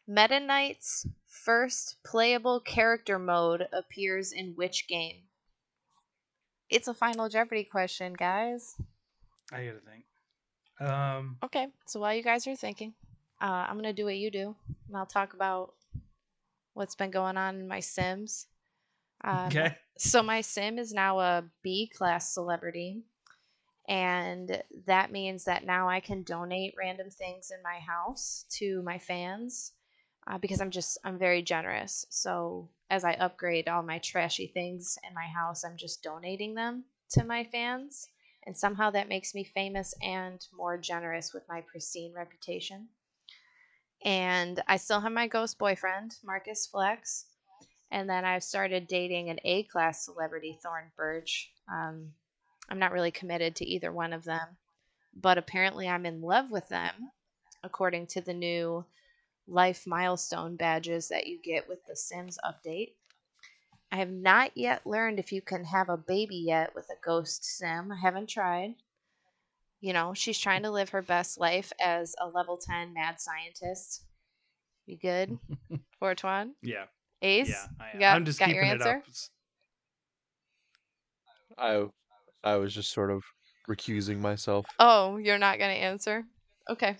Meta 0.07 0.39
Knight's 0.39 1.05
first 1.27 1.97
playable 2.05 2.59
character 2.59 3.19
mode 3.19 3.67
appears 3.71 4.31
in 4.31 4.53
which 4.55 4.87
game? 4.87 5.23
It's 6.69 6.87
a 6.87 6.93
Final 6.93 7.29
Jeopardy 7.29 7.65
question, 7.65 8.13
guys. 8.13 8.75
I 9.51 9.65
gotta 9.65 9.79
think. 9.79 10.05
Um, 10.89 11.37
Okay, 11.43 11.67
so 11.85 11.99
while 11.99 12.15
you 12.15 12.23
guys 12.23 12.47
are 12.47 12.55
thinking, 12.55 12.93
uh, 13.41 13.67
I'm 13.67 13.75
gonna 13.75 13.93
do 13.93 14.05
what 14.05 14.17
you 14.17 14.31
do, 14.31 14.55
and 14.87 14.97
I'll 14.97 15.05
talk 15.05 15.33
about 15.33 15.73
what's 16.73 16.95
been 16.95 17.11
going 17.11 17.37
on 17.37 17.55
in 17.55 17.67
my 17.67 17.79
Sims. 17.79 18.47
Um, 19.23 19.47
okay, 19.47 19.77
So 19.97 20.23
my 20.23 20.41
sim 20.41 20.79
is 20.79 20.91
now 20.91 21.19
a 21.19 21.43
B 21.61 21.91
class 21.95 22.33
celebrity, 22.33 23.03
and 23.87 24.63
that 24.87 25.11
means 25.11 25.43
that 25.45 25.65
now 25.65 25.87
I 25.87 25.99
can 25.99 26.23
donate 26.23 26.73
random 26.77 27.09
things 27.09 27.51
in 27.51 27.61
my 27.61 27.79
house 27.79 28.45
to 28.57 28.81
my 28.81 28.97
fans 28.97 29.73
uh, 30.25 30.39
because 30.39 30.61
I'm 30.61 30.71
just 30.71 30.97
I'm 31.03 31.19
very 31.19 31.43
generous. 31.43 32.05
So 32.09 32.69
as 32.89 33.03
I 33.03 33.13
upgrade 33.13 33.67
all 33.69 33.83
my 33.83 33.99
trashy 33.99 34.47
things 34.47 34.97
in 35.07 35.13
my 35.13 35.27
house, 35.27 35.63
I'm 35.63 35.77
just 35.77 36.01
donating 36.01 36.55
them 36.55 36.85
to 37.11 37.23
my 37.23 37.43
fans, 37.43 38.07
and 38.47 38.57
somehow 38.57 38.89
that 38.91 39.09
makes 39.09 39.35
me 39.35 39.43
famous 39.43 39.93
and 40.01 40.43
more 40.57 40.77
generous 40.79 41.33
with 41.33 41.43
my 41.47 41.61
pristine 41.61 42.13
reputation. 42.13 42.87
And 44.05 44.61
I 44.67 44.77
still 44.77 44.99
have 44.99 45.11
my 45.11 45.27
ghost 45.27 45.57
boyfriend, 45.57 46.17
Marcus 46.23 46.67
Flex 46.67 47.25
and 47.93 48.09
then 48.09 48.25
I've 48.25 48.43
started 48.43 48.87
dating 48.87 49.29
an 49.29 49.37
A 49.45 49.63
class 49.63 50.03
celebrity, 50.03 50.57
Thorn 50.61 50.91
Birch. 50.97 51.51
Um, 51.71 52.11
I'm 52.67 52.79
not 52.79 52.91
really 52.91 53.11
committed 53.11 53.55
to 53.57 53.65
either 53.65 53.91
one 53.91 54.13
of 54.13 54.23
them, 54.23 54.57
but 55.15 55.37
apparently 55.37 55.87
I'm 55.87 56.07
in 56.07 56.19
love 56.19 56.49
with 56.49 56.67
them, 56.69 57.11
according 57.63 58.07
to 58.07 58.21
the 58.21 58.33
new 58.33 58.83
life 59.47 59.85
milestone 59.85 60.55
badges 60.55 61.07
that 61.09 61.27
you 61.27 61.39
get 61.39 61.69
with 61.69 61.85
the 61.85 61.95
Sims 61.95 62.39
update. 62.43 62.93
I 63.91 63.97
have 63.97 64.09
not 64.09 64.57
yet 64.57 64.87
learned 64.87 65.19
if 65.19 65.31
you 65.31 65.43
can 65.43 65.65
have 65.65 65.87
a 65.87 65.95
baby 65.95 66.37
yet 66.37 66.73
with 66.73 66.85
a 66.89 67.05
ghost 67.05 67.45
sim. 67.45 67.91
I 67.91 67.97
haven't 68.01 68.27
tried. 68.27 68.73
You 69.83 69.91
know, 69.91 70.13
she's 70.13 70.39
trying 70.39 70.63
to 70.63 70.71
live 70.71 70.87
her 70.91 71.01
best 71.01 71.37
life 71.41 71.73
as 71.83 72.15
a 72.21 72.25
level 72.29 72.57
10 72.57 72.93
mad 72.93 73.19
scientist. 73.19 74.05
You 74.85 74.97
good, 74.97 75.37
Fortuan? 75.99 76.55
yeah, 76.61 76.85
Ace? 77.21 77.49
yeah. 77.49 77.65
I 77.81 77.89
am. 77.93 77.99
Got- 77.99 78.15
I'm 78.15 78.23
just 78.25 78.39
got 78.39 78.45
keeping 78.45 78.55
your 78.63 78.63
it 78.65 78.81
answer? 78.81 79.03
up. 81.57 81.91
I 82.45 82.49
I 82.49 82.55
was 82.55 82.73
just 82.73 82.91
sort 82.93 83.11
of 83.11 83.23
recusing 83.69 84.19
myself. 84.21 84.65
Oh, 84.79 85.17
you're 85.17 85.37
not 85.37 85.59
going 85.59 85.75
to 85.75 85.81
answer? 85.81 86.23
Okay. 86.69 86.95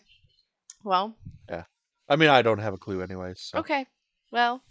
Well, 0.84 1.15
Yeah. 1.49 1.63
I 2.09 2.17
mean, 2.17 2.29
I 2.29 2.41
don't 2.41 2.59
have 2.59 2.73
a 2.73 2.77
clue 2.77 3.01
anyways. 3.01 3.39
So. 3.39 3.59
okay. 3.59 3.88
Well, 4.29 4.61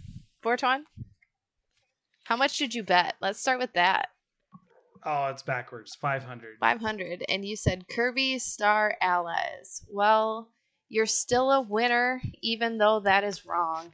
Fortuan, 0.42 0.84
how 2.24 2.36
much 2.36 2.58
did 2.58 2.74
you 2.74 2.82
bet? 2.82 3.14
Let's 3.22 3.40
start 3.40 3.58
with 3.58 3.72
that. 3.72 4.08
Oh, 5.04 5.26
it's 5.26 5.42
backwards. 5.42 5.94
Five 5.94 6.22
hundred. 6.22 6.58
500. 6.60 7.24
And 7.28 7.44
you 7.44 7.56
said 7.56 7.88
Kirby 7.88 8.38
Star 8.38 8.96
Allies. 9.00 9.84
Well, 9.90 10.48
you're 10.88 11.06
still 11.06 11.50
a 11.50 11.60
winner, 11.60 12.20
even 12.42 12.78
though 12.78 13.00
that 13.00 13.24
is 13.24 13.44
wrong. 13.44 13.92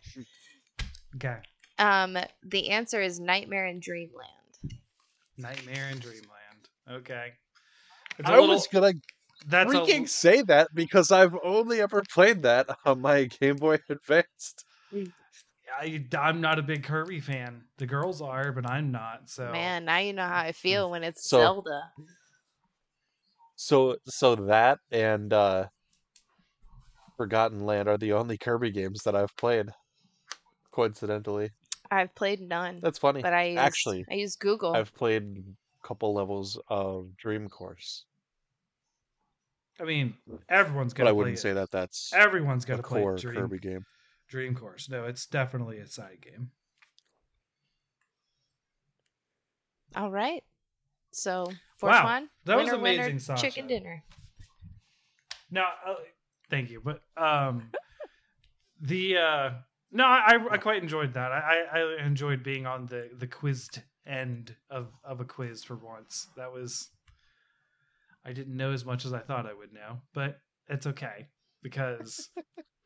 Okay. 1.16 1.36
Um, 1.78 2.18
the 2.44 2.70
answer 2.70 3.00
is 3.00 3.20
Nightmare 3.20 3.66
in 3.66 3.80
Dreamland. 3.80 4.26
Nightmare 5.38 5.88
in 5.90 5.98
Dreamland. 5.98 6.68
Okay. 6.90 7.32
It's 8.18 8.28
a 8.28 8.32
I 8.32 8.40
little. 8.40 8.54
was 8.54 8.66
gonna 8.66 8.92
that's 9.46 9.72
a, 9.72 9.76
freaking 9.76 10.08
say 10.08 10.42
that 10.42 10.68
because 10.74 11.12
I've 11.12 11.36
only 11.44 11.80
ever 11.80 12.02
played 12.12 12.42
that 12.42 12.68
on 12.84 13.00
my 13.00 13.24
Game 13.24 13.56
Boy 13.56 13.78
Advanced. 13.88 14.64
I, 15.80 16.04
I'm 16.18 16.40
not 16.40 16.58
a 16.58 16.62
big 16.62 16.82
Kirby 16.82 17.20
fan. 17.20 17.62
The 17.78 17.86
girls 17.86 18.20
are, 18.22 18.52
but 18.52 18.68
I'm 18.68 18.90
not. 18.90 19.28
So 19.28 19.50
Man, 19.52 19.84
now 19.84 19.98
you 19.98 20.12
know 20.12 20.26
how 20.26 20.38
I 20.40 20.52
feel 20.52 20.90
when 20.90 21.02
it's 21.04 21.28
So- 21.28 21.38
Zelda. 21.40 21.92
So 23.56 23.96
so 24.06 24.34
that 24.36 24.78
and 24.92 25.32
uh 25.32 25.66
Forgotten 27.16 27.66
Land 27.66 27.88
are 27.88 27.98
the 27.98 28.12
only 28.12 28.38
Kirby 28.38 28.70
games 28.70 29.02
that 29.02 29.16
I've 29.16 29.36
played. 29.36 29.66
Coincidentally. 30.70 31.50
I've 31.90 32.14
played 32.14 32.40
none, 32.40 32.78
That's 32.80 32.98
funny. 32.98 33.22
but 33.22 33.32
I 33.32 33.44
use, 33.46 33.58
Actually, 33.58 34.04
I 34.10 34.14
use 34.14 34.36
Google. 34.36 34.74
I've 34.76 34.94
played 34.94 35.22
a 35.82 35.86
couple 35.86 36.14
levels 36.14 36.60
of 36.68 37.16
Dream 37.16 37.48
Course. 37.48 38.04
I 39.80 39.84
mean, 39.84 40.14
everyone's 40.48 40.92
But 40.92 40.98
gonna 40.98 41.06
But 41.06 41.10
I 41.10 41.12
wouldn't 41.14 41.38
it. 41.38 41.40
say 41.40 41.52
that 41.54 41.70
that's 41.72 42.12
Everyone's 42.12 42.64
a 42.64 42.68
gonna 42.68 42.82
play 42.82 43.00
core 43.00 43.16
Dream, 43.16 43.40
Kirby 43.40 43.58
game. 43.58 43.84
Dream 44.28 44.54
Course. 44.54 44.88
No, 44.88 45.04
it's 45.04 45.26
definitely 45.26 45.78
a 45.78 45.86
side 45.86 46.18
game. 46.20 46.50
All 49.96 50.10
right. 50.10 50.42
So, 51.12 51.46
Wow, 51.82 52.02
Fortuan, 52.02 52.28
that 52.44 52.56
was 52.56 52.66
winner, 52.66 52.82
winner, 52.82 53.02
amazing, 53.02 53.18
Sasha. 53.20 53.42
chicken 53.50 53.66
dinner. 53.66 54.04
No, 55.50 55.62
uh, 55.86 55.94
thank 56.50 56.70
you, 56.70 56.82
but 56.84 57.02
um, 57.16 57.70
the 58.80 59.16
uh, 59.16 59.50
no, 59.90 60.04
I, 60.04 60.38
I 60.50 60.58
quite 60.58 60.82
enjoyed 60.82 61.14
that. 61.14 61.32
I, 61.32 61.64
I 61.72 61.78
I 61.78 62.04
enjoyed 62.06 62.42
being 62.42 62.66
on 62.66 62.86
the 62.86 63.08
the 63.16 63.26
quizzed 63.26 63.82
end 64.06 64.54
of 64.68 64.88
of 65.02 65.20
a 65.20 65.24
quiz 65.24 65.64
for 65.64 65.76
once. 65.76 66.28
That 66.36 66.52
was 66.52 66.90
I 68.24 68.32
didn't 68.32 68.56
know 68.56 68.72
as 68.72 68.84
much 68.84 69.06
as 69.06 69.14
I 69.14 69.20
thought 69.20 69.46
I 69.46 69.54
would 69.54 69.72
know, 69.72 70.00
but 70.12 70.40
it's 70.68 70.86
okay 70.86 71.28
because 71.62 72.28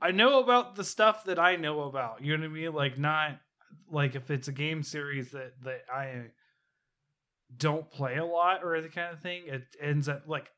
I 0.00 0.12
know 0.12 0.40
about 0.40 0.76
the 0.76 0.84
stuff 0.84 1.24
that 1.24 1.38
I 1.38 1.56
know 1.56 1.82
about. 1.82 2.22
You 2.22 2.36
know 2.36 2.44
what 2.44 2.50
I 2.50 2.54
mean? 2.54 2.72
Like 2.72 2.98
not 2.98 3.38
like 3.90 4.14
if 4.14 4.30
it's 4.30 4.48
a 4.48 4.52
game 4.52 4.82
series 4.82 5.30
that 5.32 5.52
that 5.64 5.84
I 5.92 6.26
don't 7.56 7.90
play 7.90 8.16
a 8.16 8.24
lot 8.24 8.64
or 8.64 8.80
the 8.80 8.88
kind 8.88 9.12
of 9.12 9.20
thing, 9.20 9.44
it 9.46 9.62
ends 9.80 10.08
up 10.08 10.24
like 10.26 10.50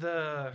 the 0.00 0.52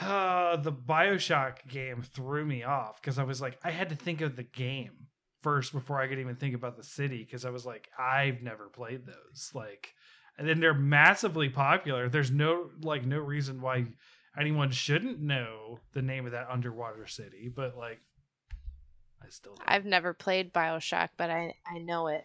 uh, 0.00 0.56
the 0.56 0.72
Bioshock 0.72 1.68
game 1.68 2.02
threw 2.02 2.44
me 2.44 2.62
off 2.62 3.00
because 3.00 3.18
I 3.18 3.24
was 3.24 3.40
like, 3.40 3.58
I 3.62 3.70
had 3.70 3.90
to 3.90 3.96
think 3.96 4.20
of 4.20 4.36
the 4.36 4.42
game 4.42 5.08
first 5.42 5.72
before 5.72 6.00
I 6.00 6.06
could 6.06 6.18
even 6.18 6.36
think 6.36 6.54
about 6.54 6.76
the 6.76 6.84
city 6.84 7.18
because 7.18 7.44
I 7.44 7.50
was 7.50 7.66
like, 7.66 7.88
I've 7.98 8.42
never 8.42 8.68
played 8.68 9.06
those. 9.06 9.50
Like, 9.54 9.94
and 10.38 10.48
then 10.48 10.60
they're 10.60 10.72
massively 10.72 11.48
popular. 11.48 12.08
There's 12.08 12.30
no 12.30 12.70
like 12.82 13.04
no 13.04 13.18
reason 13.18 13.60
why 13.60 13.86
anyone 14.38 14.70
shouldn't 14.70 15.20
know 15.20 15.80
the 15.92 16.02
name 16.02 16.26
of 16.26 16.32
that 16.32 16.48
underwater 16.50 17.06
city, 17.06 17.50
but 17.54 17.76
like, 17.76 18.00
I 19.22 19.28
still 19.28 19.54
don't. 19.54 19.68
I've 19.68 19.84
never 19.84 20.12
played 20.12 20.52
Bioshock, 20.52 21.10
but 21.16 21.30
I 21.30 21.54
I 21.66 21.78
know 21.78 22.08
it. 22.08 22.24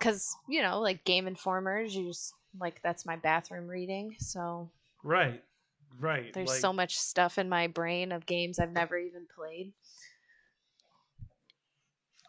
Cause 0.00 0.36
you 0.48 0.62
know, 0.62 0.80
like 0.80 1.04
Game 1.04 1.26
Informers, 1.26 1.94
you 1.94 2.08
just 2.08 2.34
like 2.60 2.80
that's 2.82 3.06
my 3.06 3.16
bathroom 3.16 3.68
reading. 3.68 4.16
So 4.18 4.70
right, 5.02 5.42
right. 6.00 6.32
there's 6.32 6.50
like, 6.50 6.60
so 6.60 6.72
much 6.72 6.98
stuff 6.98 7.38
in 7.38 7.48
my 7.48 7.68
brain 7.68 8.12
of 8.12 8.26
games 8.26 8.58
I've 8.58 8.72
never 8.72 8.98
even 8.98 9.26
played. 9.34 9.72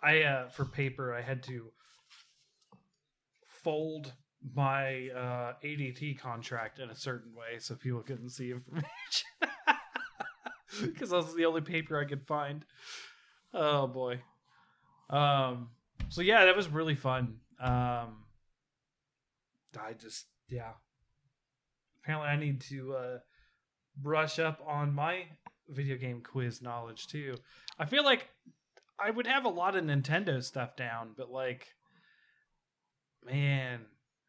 I 0.01 0.21
uh 0.21 0.47
for 0.49 0.65
paper 0.65 1.13
I 1.13 1.21
had 1.21 1.43
to 1.43 1.71
fold 3.63 4.13
my 4.53 5.09
uh 5.09 5.53
ADT 5.63 6.19
contract 6.19 6.79
in 6.79 6.89
a 6.89 6.95
certain 6.95 7.33
way 7.33 7.59
so 7.59 7.75
people 7.75 8.01
couldn't 8.01 8.29
see 8.29 8.51
information. 8.51 8.85
Cuz 10.97 11.09
that 11.09 11.17
was 11.17 11.35
the 11.35 11.45
only 11.45 11.61
paper 11.61 11.99
I 11.99 12.05
could 12.05 12.27
find. 12.27 12.65
Oh 13.53 13.87
boy. 13.87 14.21
Um 15.09 15.71
so 16.09 16.21
yeah, 16.21 16.45
that 16.45 16.55
was 16.55 16.67
really 16.67 16.95
fun. 16.95 17.39
Um 17.59 18.25
I 19.79 19.93
just 19.93 20.27
yeah. 20.49 20.73
Apparently, 22.01 22.29
I 22.29 22.35
need 22.37 22.61
to 22.61 22.93
uh, 22.93 23.17
brush 23.97 24.39
up 24.39 24.61
on 24.65 24.93
my 24.93 25.25
video 25.69 25.97
game 25.97 26.21
quiz 26.21 26.61
knowledge 26.61 27.07
too. 27.07 27.35
I 27.79 27.85
feel 27.85 28.03
like 28.03 28.29
I 28.99 29.09
would 29.09 29.27
have 29.27 29.45
a 29.45 29.49
lot 29.49 29.75
of 29.75 29.83
Nintendo 29.83 30.43
stuff 30.43 30.75
down, 30.75 31.13
but 31.17 31.31
like, 31.31 31.73
man, 33.23 33.81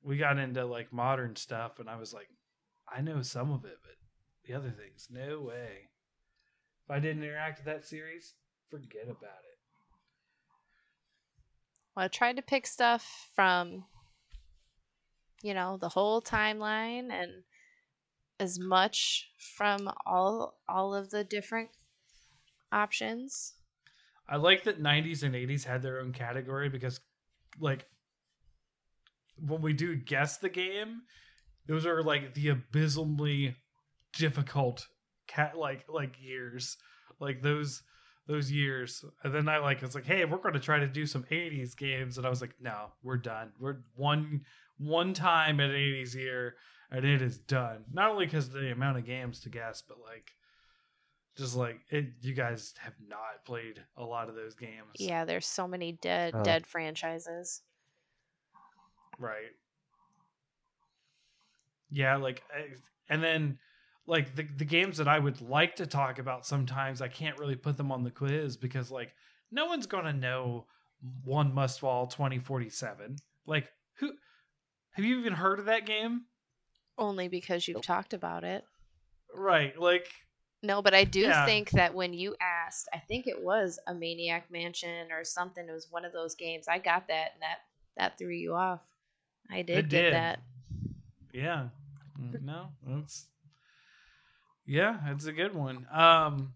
we 0.07 0.17
got 0.17 0.39
into 0.39 0.65
like 0.65 0.93
modern 0.93 1.35
stuff, 1.35 1.81
and 1.81 1.91
I 1.91 1.97
was 1.97 2.15
like, 2.15 2.29
I 2.89 3.01
know 3.01 3.23
some 3.23 3.51
of 3.51 3.65
it, 3.65 3.79
but 3.83 3.97
the 4.45 4.55
other 4.55 4.71
things, 4.71 5.09
no 5.11 5.41
way. 5.41 5.89
If 6.85 6.91
I 6.91 7.01
didn't 7.01 7.25
interact 7.25 7.59
with 7.59 7.67
that 7.67 7.85
series, 7.85 8.35
forget 8.71 9.05
about 9.05 9.15
it. 9.15 9.59
Well, 11.97 12.05
I 12.05 12.09
tried 12.09 12.37
to 12.37 12.43
pick 12.43 12.69
stuff 12.69 13.31
from, 13.35 13.85
you 15.43 15.55
know, 15.55 15.77
the 15.81 15.89
whole 15.89 16.23
timeline 16.23 17.11
and 17.11 17.43
as 18.39 18.61
much 18.61 19.29
from 19.57 19.91
all 20.07 20.59
all 20.69 20.95
of 20.95 21.11
the 21.11 21.25
different 21.25 21.71
options. 22.71 23.55
I 24.29 24.37
like 24.37 24.63
that 24.65 24.81
90s 24.81 25.25
and 25.25 25.35
80s 25.35 25.65
had 25.65 25.83
their 25.83 26.01
own 26.01 26.13
category 26.13 26.69
because, 26.69 27.01
like, 27.59 27.87
when 29.39 29.63
we 29.63 29.73
do 29.73 29.97
guess 29.97 30.39
the 30.39 30.49
game, 30.49 31.03
those 31.67 31.87
are 31.87 32.03
like 32.03 32.35
the 32.35 32.49
abysmally 32.49 33.57
difficult 34.15 34.87
cat 35.27 35.57
like 35.59 35.85
like 35.89 36.15
years, 36.21 36.77
like 37.21 37.43
those 37.43 37.83
those 38.27 38.51
years. 38.51 39.05
And 39.23 39.35
then 39.35 39.49
I 39.49 39.59
like 39.59 39.83
it's 39.83 39.95
like, 39.95 40.07
hey, 40.07 40.25
we're 40.25 40.39
going 40.39 40.55
to 40.55 40.61
try 40.61 40.79
to 40.79 40.87
do 40.89 41.07
some 41.07 41.25
80s 41.25 41.77
games, 41.77 42.19
and 42.19 42.27
I 42.27 42.31
was 42.31 42.41
like, 42.41 42.55
no, 42.61 42.93
we're 43.03 43.19
done. 43.19 43.53
We're 43.61 43.79
one 43.95 44.43
one 44.79 45.15
time 45.15 45.61
at 45.61 45.71
80s 45.71 46.15
year, 46.15 46.55
and 46.91 47.05
it 47.05 47.23
is 47.23 47.39
done. 47.39 47.85
Not 47.93 48.11
only 48.11 48.27
because 48.27 48.51
the 48.51 48.73
amount 48.73 48.99
of 48.99 49.05
games 49.07 49.41
to 49.41 49.49
guess, 49.49 49.83
but 49.87 49.99
like 50.01 50.33
just 51.37 51.55
like 51.55 51.81
it 51.91 52.07
you 52.23 52.33
guys 52.35 52.73
have 52.79 52.95
not 53.07 53.45
played 53.45 53.83
a 53.99 54.03
lot 54.05 54.29
of 54.31 54.35
those 54.35 54.55
games 54.55 54.87
Yeah, 54.99 55.27
there's 55.27 55.47
so 55.47 55.69
many 55.69 55.93
dead 55.93 56.33
Oh. 56.35 56.43
dead 56.43 56.67
franchises. 56.67 57.61
Right 59.19 59.53
yeah 61.91 62.17
like 62.17 62.43
and 63.09 63.23
then 63.23 63.59
like 64.07 64.35
the, 64.35 64.43
the 64.57 64.65
games 64.65 64.97
that 64.99 65.09
i 65.09 65.19
would 65.19 65.41
like 65.41 65.77
to 65.77 65.87
talk 65.87 66.19
about 66.19 66.47
sometimes 66.47 67.01
i 67.01 67.09
can't 67.09 67.39
really 67.39 67.57
put 67.57 67.77
them 67.77 67.93
on 67.93 68.03
the 68.05 68.11
quiz 68.11 68.57
because 68.57 68.91
like 68.91 69.15
no 69.51 69.67
one's 69.67 69.87
gonna 69.87 70.13
know 70.13 70.67
one 71.25 71.55
must 71.55 71.81
fall 71.81 72.07
2047 72.07 73.17
like 73.47 73.71
who 73.99 74.13
have 74.93 75.05
you 75.05 75.19
even 75.19 75.33
heard 75.33 75.59
of 75.59 75.67
that 75.67 75.87
game 75.87 76.23
Only 76.99 77.29
because 77.29 77.69
you've 77.69 77.77
Nope. 77.77 77.85
talked 77.85 78.15
about 78.15 78.43
it. 78.45 78.65
right 79.35 79.79
like 79.79 80.09
No, 80.63 80.81
but 80.83 80.95
I 80.95 81.05
do 81.05 81.21
Yeah. 81.21 81.45
think 81.45 81.71
that 81.73 81.95
when 81.95 82.15
you 82.15 82.35
asked, 82.41 82.89
I 82.93 82.99
think 82.99 83.27
it 83.27 83.41
was 83.43 83.79
a 83.87 83.95
Maniac 83.95 84.51
Mansion 84.51 85.13
or 85.13 85.23
something. 85.23 85.69
It 85.69 85.73
was 85.73 85.89
one 85.91 86.05
of 86.07 86.13
those 86.13 86.35
games. 86.35 86.67
I 86.67 86.79
got 86.79 87.07
that, 87.09 87.33
and 87.35 87.43
that 87.43 87.59
that 87.99 88.19
threw 88.19 88.31
you 88.33 88.55
off. 88.55 88.81
I 89.51 89.63
did 89.63 89.79
It 89.79 89.89
get 89.89 90.03
did. 90.03 90.13
that. 90.15 90.43
Yeah. 91.33 91.69
Mm, 92.21 92.43
No, 92.43 92.69
it's 92.87 93.27
yeah, 94.65 94.99
it's 95.13 95.27
a 95.27 95.33
good 95.33 95.55
one. 95.55 95.87
Um 95.93 96.55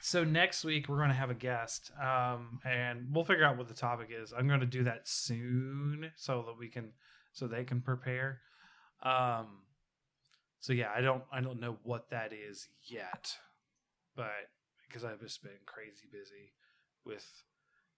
so 0.00 0.22
next 0.22 0.62
week 0.64 0.88
we're 0.88 0.98
going 0.98 1.08
to 1.08 1.14
have 1.14 1.30
a 1.30 1.34
guest 1.34 1.90
um 2.00 2.60
and 2.64 3.08
we'll 3.12 3.24
figure 3.24 3.44
out 3.44 3.56
what 3.56 3.68
the 3.68 3.74
topic 3.74 4.08
is. 4.10 4.32
I'm 4.32 4.46
going 4.48 4.60
to 4.60 4.66
do 4.66 4.84
that 4.84 5.08
soon 5.08 6.12
so 6.16 6.42
that 6.46 6.58
we 6.58 6.68
can 6.68 6.92
so 7.32 7.46
they 7.46 7.64
can 7.64 7.80
prepare. 7.80 8.40
Um 9.02 9.62
so 10.60 10.72
yeah, 10.72 10.90
I 10.94 11.00
don't 11.00 11.24
I 11.32 11.40
don't 11.40 11.60
know 11.60 11.78
what 11.82 12.10
that 12.10 12.32
is 12.32 12.68
yet. 12.84 13.36
But 14.14 14.30
because 14.88 15.04
I've 15.04 15.20
just 15.20 15.42
been 15.42 15.52
crazy 15.66 16.06
busy 16.10 16.52
with 17.04 17.26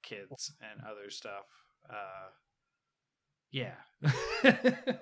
kids 0.02 0.52
and 0.60 0.80
other 0.84 1.10
stuff. 1.10 1.44
Uh 1.88 2.30
yeah. 3.50 3.74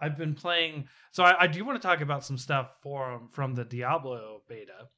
I've 0.00 0.18
been 0.18 0.34
playing. 0.34 0.88
So 1.12 1.22
I, 1.24 1.44
I 1.44 1.46
do 1.46 1.64
want 1.64 1.80
to 1.80 1.86
talk 1.86 2.00
about 2.00 2.24
some 2.24 2.36
stuff 2.38 2.70
from 2.82 3.28
from 3.28 3.54
the 3.54 3.64
Diablo 3.64 4.42
beta 4.48 4.88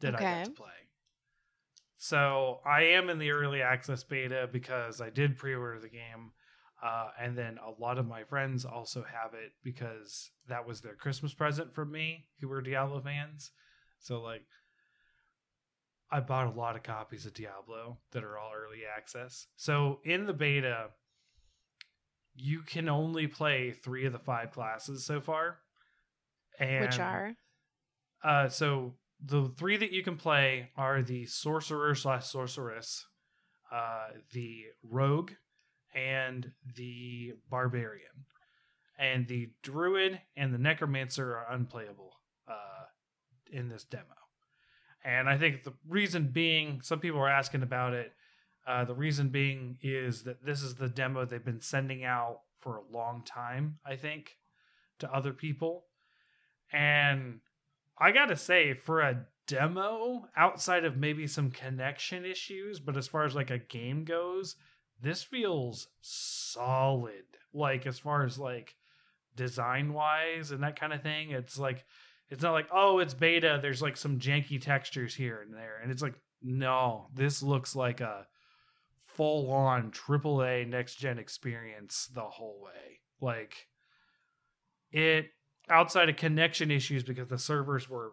that 0.00 0.14
I 0.14 0.18
Okay. 0.18 0.38
got 0.38 0.44
to 0.46 0.50
play. 0.52 0.68
So 1.96 2.60
I 2.66 2.82
am 2.82 3.08
in 3.08 3.18
the 3.18 3.30
early 3.30 3.62
access 3.62 4.04
beta 4.04 4.48
because 4.52 5.00
I 5.00 5.10
did 5.10 5.36
pre-order 5.38 5.80
the 5.80 5.88
game, 5.88 6.32
uh, 6.82 7.08
and 7.20 7.36
then 7.36 7.58
a 7.58 7.80
lot 7.80 7.98
of 7.98 8.06
my 8.06 8.24
friends 8.24 8.64
also 8.64 9.02
have 9.02 9.32
it 9.34 9.52
because 9.62 10.30
that 10.48 10.66
was 10.66 10.80
their 10.80 10.94
Christmas 10.96 11.32
present 11.34 11.74
from 11.74 11.90
me, 11.90 12.26
who 12.40 12.48
were 12.48 12.60
Diablo 12.60 13.00
fans. 13.00 13.52
So 14.00 14.20
like, 14.20 14.42
I 16.10 16.20
bought 16.20 16.46
a 16.54 16.58
lot 16.58 16.76
of 16.76 16.82
copies 16.82 17.24
of 17.26 17.34
Diablo 17.34 17.98
that 18.12 18.22
are 18.22 18.38
all 18.38 18.52
early 18.54 18.82
access. 18.84 19.46
So 19.56 20.00
in 20.04 20.26
the 20.26 20.34
beta, 20.34 20.90
you 22.34 22.60
can 22.60 22.88
only 22.88 23.26
play 23.26 23.72
three 23.72 24.06
of 24.06 24.12
the 24.12 24.18
five 24.18 24.52
classes 24.52 25.04
so 25.04 25.20
far. 25.20 25.58
And 26.58 26.84
Which 26.86 26.98
are 26.98 27.34
uh, 28.24 28.48
so 28.48 28.94
the 29.24 29.52
three 29.56 29.76
that 29.76 29.92
you 29.92 30.02
can 30.02 30.16
play 30.16 30.70
are 30.76 31.02
the 31.02 31.26
sorcerer 31.26 31.94
slash 31.94 32.26
sorceress, 32.26 33.06
uh, 33.72 34.08
the 34.32 34.64
rogue, 34.82 35.32
and 35.94 36.50
the 36.76 37.34
barbarian. 37.50 38.26
And 38.98 39.26
the 39.26 39.50
druid 39.62 40.20
and 40.36 40.54
the 40.54 40.58
necromancer 40.58 41.36
are 41.36 41.52
unplayable 41.52 42.12
uh, 42.48 42.84
in 43.50 43.68
this 43.68 43.84
demo. 43.84 44.04
And 45.04 45.28
I 45.28 45.36
think 45.36 45.64
the 45.64 45.74
reason 45.88 46.28
being, 46.28 46.80
some 46.80 47.00
people 47.00 47.20
are 47.20 47.28
asking 47.28 47.62
about 47.62 47.92
it. 47.92 48.12
Uh, 48.66 48.84
the 48.84 48.94
reason 48.94 49.28
being 49.28 49.78
is 49.82 50.22
that 50.24 50.44
this 50.44 50.62
is 50.62 50.76
the 50.76 50.88
demo 50.88 51.24
they've 51.24 51.44
been 51.44 51.60
sending 51.60 52.04
out 52.04 52.40
for 52.60 52.76
a 52.76 52.92
long 52.92 53.22
time, 53.24 53.78
I 53.84 53.96
think, 53.96 54.38
to 55.00 55.12
other 55.12 55.32
people. 55.32 55.84
And 56.72 57.40
I 57.98 58.10
gotta 58.10 58.36
say, 58.36 58.74
for 58.74 59.00
a 59.00 59.26
demo, 59.46 60.28
outside 60.36 60.84
of 60.84 60.96
maybe 60.96 61.26
some 61.26 61.50
connection 61.50 62.24
issues, 62.24 62.80
but 62.80 62.96
as 62.96 63.06
far 63.06 63.24
as 63.24 63.34
like 63.34 63.50
a 63.50 63.58
game 63.58 64.04
goes, 64.04 64.56
this 65.00 65.22
feels 65.22 65.88
solid. 66.00 67.24
Like 67.52 67.86
as 67.86 67.98
far 67.98 68.24
as 68.24 68.38
like 68.38 68.74
design 69.36 69.92
wise 69.92 70.50
and 70.50 70.62
that 70.62 70.78
kind 70.78 70.92
of 70.92 71.02
thing, 71.02 71.30
it's 71.30 71.58
like 71.58 71.84
it's 72.30 72.42
not 72.42 72.52
like 72.52 72.68
oh 72.72 72.98
it's 72.98 73.14
beta. 73.14 73.58
There's 73.60 73.82
like 73.82 73.96
some 73.96 74.18
janky 74.18 74.60
textures 74.60 75.14
here 75.14 75.40
and 75.42 75.52
there, 75.52 75.80
and 75.82 75.92
it's 75.92 76.02
like 76.02 76.14
no, 76.42 77.08
this 77.14 77.42
looks 77.42 77.76
like 77.76 78.00
a 78.00 78.26
full 79.14 79.50
on 79.50 79.90
AAA 79.90 80.68
next 80.68 80.96
gen 80.96 81.18
experience 81.18 82.08
the 82.12 82.22
whole 82.22 82.60
way. 82.62 83.00
Like 83.20 83.68
it 84.90 85.30
outside 85.70 86.08
of 86.08 86.16
connection 86.16 86.70
issues 86.70 87.02
because 87.02 87.28
the 87.28 87.38
servers 87.38 87.88
were 87.88 88.12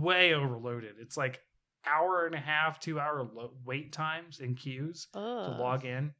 way 0.00 0.34
overloaded. 0.34 0.94
It's 1.00 1.16
like 1.16 1.40
hour 1.86 2.26
and 2.26 2.34
a 2.34 2.38
half, 2.38 2.80
two 2.80 2.98
hour 3.00 3.28
lo- 3.34 3.54
wait 3.64 3.92
times 3.92 4.40
in 4.40 4.54
queues 4.54 5.08
to 5.12 5.20
log 5.60 5.84
in 5.84 6.12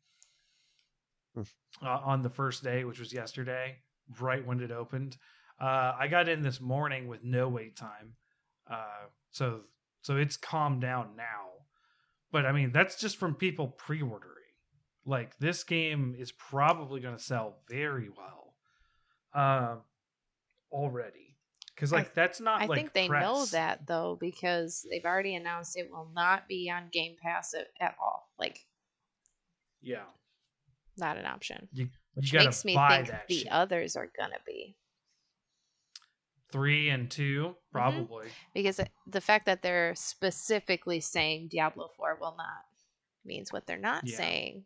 Hmm. 1.34 1.42
uh, 1.80 1.88
on 2.04 2.20
the 2.22 2.28
first 2.28 2.62
day, 2.62 2.84
which 2.84 2.98
was 2.98 3.12
yesterday, 3.12 3.78
right 4.20 4.44
when 4.46 4.60
it 4.60 4.70
opened. 4.70 5.16
Uh, 5.58 5.94
I 5.98 6.08
got 6.08 6.28
in 6.28 6.42
this 6.42 6.60
morning 6.60 7.08
with 7.08 7.24
no 7.24 7.48
wait 7.48 7.76
time, 7.76 8.16
uh, 8.70 9.06
so 9.30 9.62
so 10.02 10.16
it's 10.16 10.36
calmed 10.36 10.82
down 10.82 11.16
now. 11.16 11.51
But 12.32 12.46
I 12.46 12.52
mean, 12.52 12.72
that's 12.72 12.98
just 12.98 13.18
from 13.18 13.34
people 13.34 13.68
pre-ordering. 13.68 14.28
Like 15.04 15.38
this 15.38 15.62
game 15.64 16.14
is 16.18 16.32
probably 16.32 17.00
going 17.00 17.16
to 17.16 17.22
sell 17.22 17.56
very 17.68 18.08
well 18.08 18.54
uh, 19.34 19.76
already, 20.70 21.36
because 21.74 21.92
I- 21.92 21.96
like 21.98 22.14
that's 22.14 22.40
not. 22.40 22.62
I 22.62 22.66
like 22.66 22.78
think 22.78 22.92
they 22.92 23.08
know 23.08 23.44
that 23.46 23.86
though 23.86 24.16
because 24.20 24.86
they've 24.90 25.04
already 25.04 25.34
announced 25.34 25.76
it 25.76 25.90
will 25.90 26.08
not 26.14 26.46
be 26.48 26.70
on 26.70 26.88
Game 26.92 27.16
Pass 27.22 27.52
at, 27.54 27.66
at 27.80 27.96
all. 28.00 28.28
Like 28.38 28.60
Yeah, 29.80 30.04
not 30.96 31.16
an 31.16 31.26
option. 31.26 31.68
you, 31.72 31.88
Which 32.14 32.26
you 32.32 32.38
gotta 32.38 32.46
makes 32.50 32.64
me 32.64 32.76
think 32.88 33.10
the 33.28 33.38
shit. 33.38 33.48
others 33.50 33.96
are 33.96 34.08
gonna 34.16 34.38
be. 34.46 34.76
Three 36.52 36.88
and 36.90 37.10
two 37.10 37.56
probably. 37.72 38.28
because 38.54 38.80
the 39.06 39.20
fact 39.20 39.46
that 39.46 39.62
they're 39.62 39.94
specifically 39.94 41.00
saying 41.00 41.48
Diablo 41.50 41.88
4 41.96 42.18
will 42.20 42.34
not 42.36 42.64
means 43.24 43.52
what 43.52 43.66
they're 43.66 43.78
not 43.78 44.06
Yeah. 44.06 44.16
saying 44.16 44.64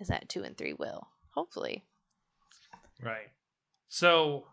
is 0.00 0.08
that 0.08 0.28
2 0.28 0.42
and 0.42 0.56
3 0.56 0.72
will. 0.74 1.06
Hopefully. 1.34 1.84
Right. 3.00 3.30
So, 3.88 4.46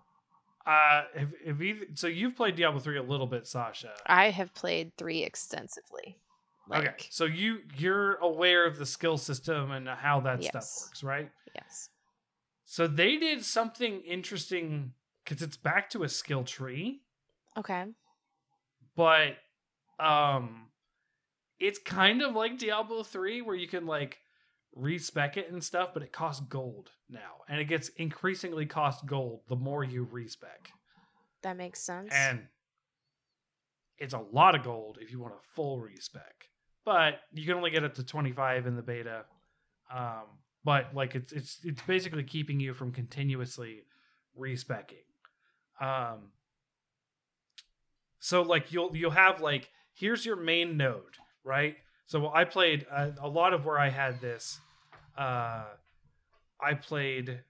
uh, 0.66 1.04
if, 1.16 1.30
if 1.46 1.60
you, 1.62 1.88
so 1.96 2.08
you've 2.08 2.36
played 2.36 2.56
Diablo 2.56 2.80
three 2.80 2.98
a 2.98 3.04
little 3.04 3.28
bit, 3.28 3.48
Sasha. 3.48 3.94
I 4.06 4.30
have 4.32 4.54
played 4.54 4.92
3 4.98 5.24
extensively. 5.24 6.18
Like, 6.68 6.88
okay, 6.88 7.08
so 7.10 7.26
you 7.26 7.60
you're 7.78 8.16
aware 8.18 8.68
of 8.68 8.78
the 8.78 8.86
skill 8.86 9.18
system 9.18 9.72
and 9.72 9.88
how 9.90 10.20
that 10.20 10.44
stuff 10.44 10.66
works, 10.84 11.04
right? 11.04 11.32
yes. 11.56 11.90
So 12.66 12.86
they 12.86 13.18
did 13.18 13.44
something 13.44 14.02
interesting 14.02 14.94
because 15.30 15.44
it's 15.44 15.58
back 15.58 15.90
to 15.92 16.02
a 16.04 16.10
skill 16.10 16.44
tree, 16.44 17.02
Okay. 17.56 17.86
but 18.96 19.38
um, 20.00 20.68
it's 21.60 21.78
kind 21.80 22.22
of 22.24 22.34
like 22.34 22.58
Diablo 22.58 23.04
three 23.04 23.42
where 23.42 23.56
you 23.56 23.68
can 23.68 23.86
like 23.86 24.18
respec 24.76 25.38
it 25.38 25.52
and 25.52 25.64
stuff, 25.64 25.90
but 25.94 26.02
it 26.04 26.12
costs 26.12 26.42
gold 26.48 26.90
now, 27.10 27.42
and 27.48 27.60
it 27.60 27.66
gets 27.66 27.90
increasingly 27.90 28.66
cost 28.66 29.06
gold 29.06 29.42
the 29.48 29.56
more 29.56 29.84
you 29.84 30.08
respec, 30.12 30.72
That 31.44 31.58
makes 31.58 31.80
sense. 31.82 32.10
and 32.14 32.48
it's 33.98 34.14
a 34.14 34.20
lot 34.32 34.56
of 34.56 34.64
gold 34.64 34.98
if 35.02 35.12
you 35.12 35.20
want 35.20 35.34
a 35.34 35.54
full 35.54 35.80
respec, 35.80 36.48
but 36.86 37.20
you 37.34 37.46
can 37.46 37.56
only 37.56 37.70
get 37.72 37.84
up 37.84 37.94
to 37.96 38.04
twenty 38.04 38.32
five 38.32 38.66
in 38.66 38.76
the 38.76 38.82
beta. 38.82 39.26
Um, 39.94 40.24
but 40.64 40.94
like 40.96 41.16
it's 41.16 41.32
it's 41.34 41.60
it's 41.64 41.82
basically 41.84 42.24
keeping 42.24 42.60
you 42.60 42.74
from 42.74 42.92
continuously 42.92 43.84
respecking. 44.36 45.00
Um, 45.80 46.32
so 48.20 48.42
like 48.42 48.72
you'll 48.72 48.96
you'll 48.96 49.12
have 49.12 49.42
like 49.42 49.70
here's 49.94 50.26
your 50.26 50.36
main 50.36 50.78
node, 50.78 51.18
right? 51.44 51.78
So 52.06 52.32
I 52.34 52.44
played 52.44 52.86
uh, 52.92 53.12
a 53.22 53.28
lot 53.28 53.54
of 53.54 53.66
where 53.66 53.80
I 53.80 53.90
had 53.90 54.20
this. 54.20 54.60
Uh, 55.18 55.66
I 56.62 56.74
played 56.74 57.42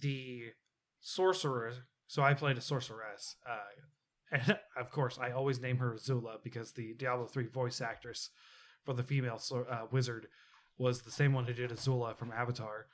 the 0.00 0.52
sorcerer, 1.00 1.72
so 2.06 2.22
I 2.22 2.34
played 2.34 2.58
a 2.58 2.60
sorceress. 2.60 3.36
Uh, 3.48 3.58
and 4.32 4.58
of 4.76 4.90
course, 4.90 5.18
I 5.20 5.30
always 5.30 5.60
name 5.60 5.78
her 5.78 5.96
Zula 5.98 6.38
because 6.42 6.72
the 6.72 6.94
Diablo 6.94 7.26
3 7.26 7.46
voice 7.46 7.80
actress 7.80 8.30
for 8.84 8.94
the 8.94 9.02
female 9.02 9.40
uh, 9.70 9.82
wizard 9.90 10.28
was 10.78 11.02
the 11.02 11.10
same 11.10 11.32
one 11.32 11.44
who 11.44 11.52
did 11.52 11.70
Azula 11.70 12.16
from 12.16 12.32
Avatar. 12.32 12.86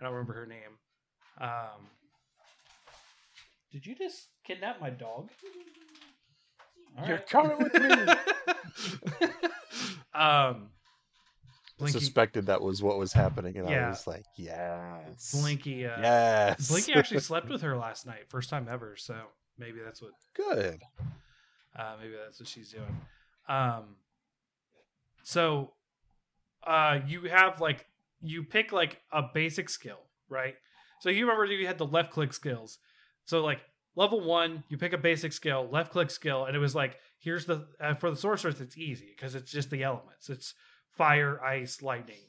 I 0.00 0.04
don't 0.04 0.12
remember 0.12 0.34
her 0.34 0.46
name. 0.46 0.78
Um, 1.40 1.88
did 3.72 3.86
you 3.86 3.94
just 3.94 4.28
kidnap 4.44 4.80
my 4.80 4.90
dog? 4.90 5.30
All 6.98 7.06
You're 7.06 7.16
right. 7.18 7.26
coming 7.28 7.58
with 7.58 7.74
me. 7.74 7.90
um, 10.14 10.70
I 11.80 11.84
Blinky, 11.84 11.98
suspected 12.00 12.46
that 12.46 12.60
was 12.60 12.82
what 12.82 12.98
was 12.98 13.12
happening, 13.12 13.56
and 13.56 13.66
I 13.66 13.88
was 13.88 14.06
like, 14.06 14.24
yes. 14.36 15.30
Blinky, 15.32 15.86
uh, 15.86 16.00
Yes. 16.00 16.68
Blinky 16.68 16.92
actually 16.92 17.20
slept 17.20 17.48
with 17.48 17.62
her 17.62 17.76
last 17.76 18.06
night, 18.06 18.28
first 18.28 18.50
time 18.50 18.68
ever. 18.70 18.96
So 18.96 19.16
maybe 19.58 19.78
that's 19.82 20.02
what 20.02 20.12
Good. 20.34 20.82
Uh, 21.76 21.94
maybe 22.00 22.14
that's 22.22 22.38
what 22.40 22.48
she's 22.48 22.70
doing. 22.72 23.00
Um, 23.48 23.96
so, 25.22 25.72
uh, 26.66 26.98
you 27.06 27.22
have 27.24 27.60
like 27.60 27.86
you 28.20 28.42
pick 28.42 28.72
like 28.72 29.00
a 29.12 29.22
basic 29.22 29.70
skill, 29.70 30.00
right? 30.28 30.56
So 31.00 31.08
you 31.08 31.24
remember 31.24 31.46
you 31.46 31.66
had 31.66 31.78
the 31.78 31.86
left 31.86 32.10
click 32.10 32.32
skills. 32.34 32.78
So 33.30 33.44
like 33.44 33.60
level 33.94 34.20
one, 34.20 34.64
you 34.68 34.76
pick 34.76 34.92
a 34.92 34.98
basic 34.98 35.32
skill, 35.32 35.68
left 35.70 35.92
click 35.92 36.10
skill, 36.10 36.46
and 36.46 36.56
it 36.56 36.58
was 36.58 36.74
like 36.74 36.98
here's 37.20 37.46
the 37.46 37.68
uh, 37.80 37.94
for 37.94 38.10
the 38.10 38.16
sorcerers, 38.16 38.60
it's 38.60 38.76
easy 38.76 39.14
because 39.16 39.36
it's 39.36 39.52
just 39.52 39.70
the 39.70 39.84
elements. 39.84 40.28
It's 40.28 40.52
fire, 40.98 41.40
ice, 41.40 41.80
lightning. 41.80 42.24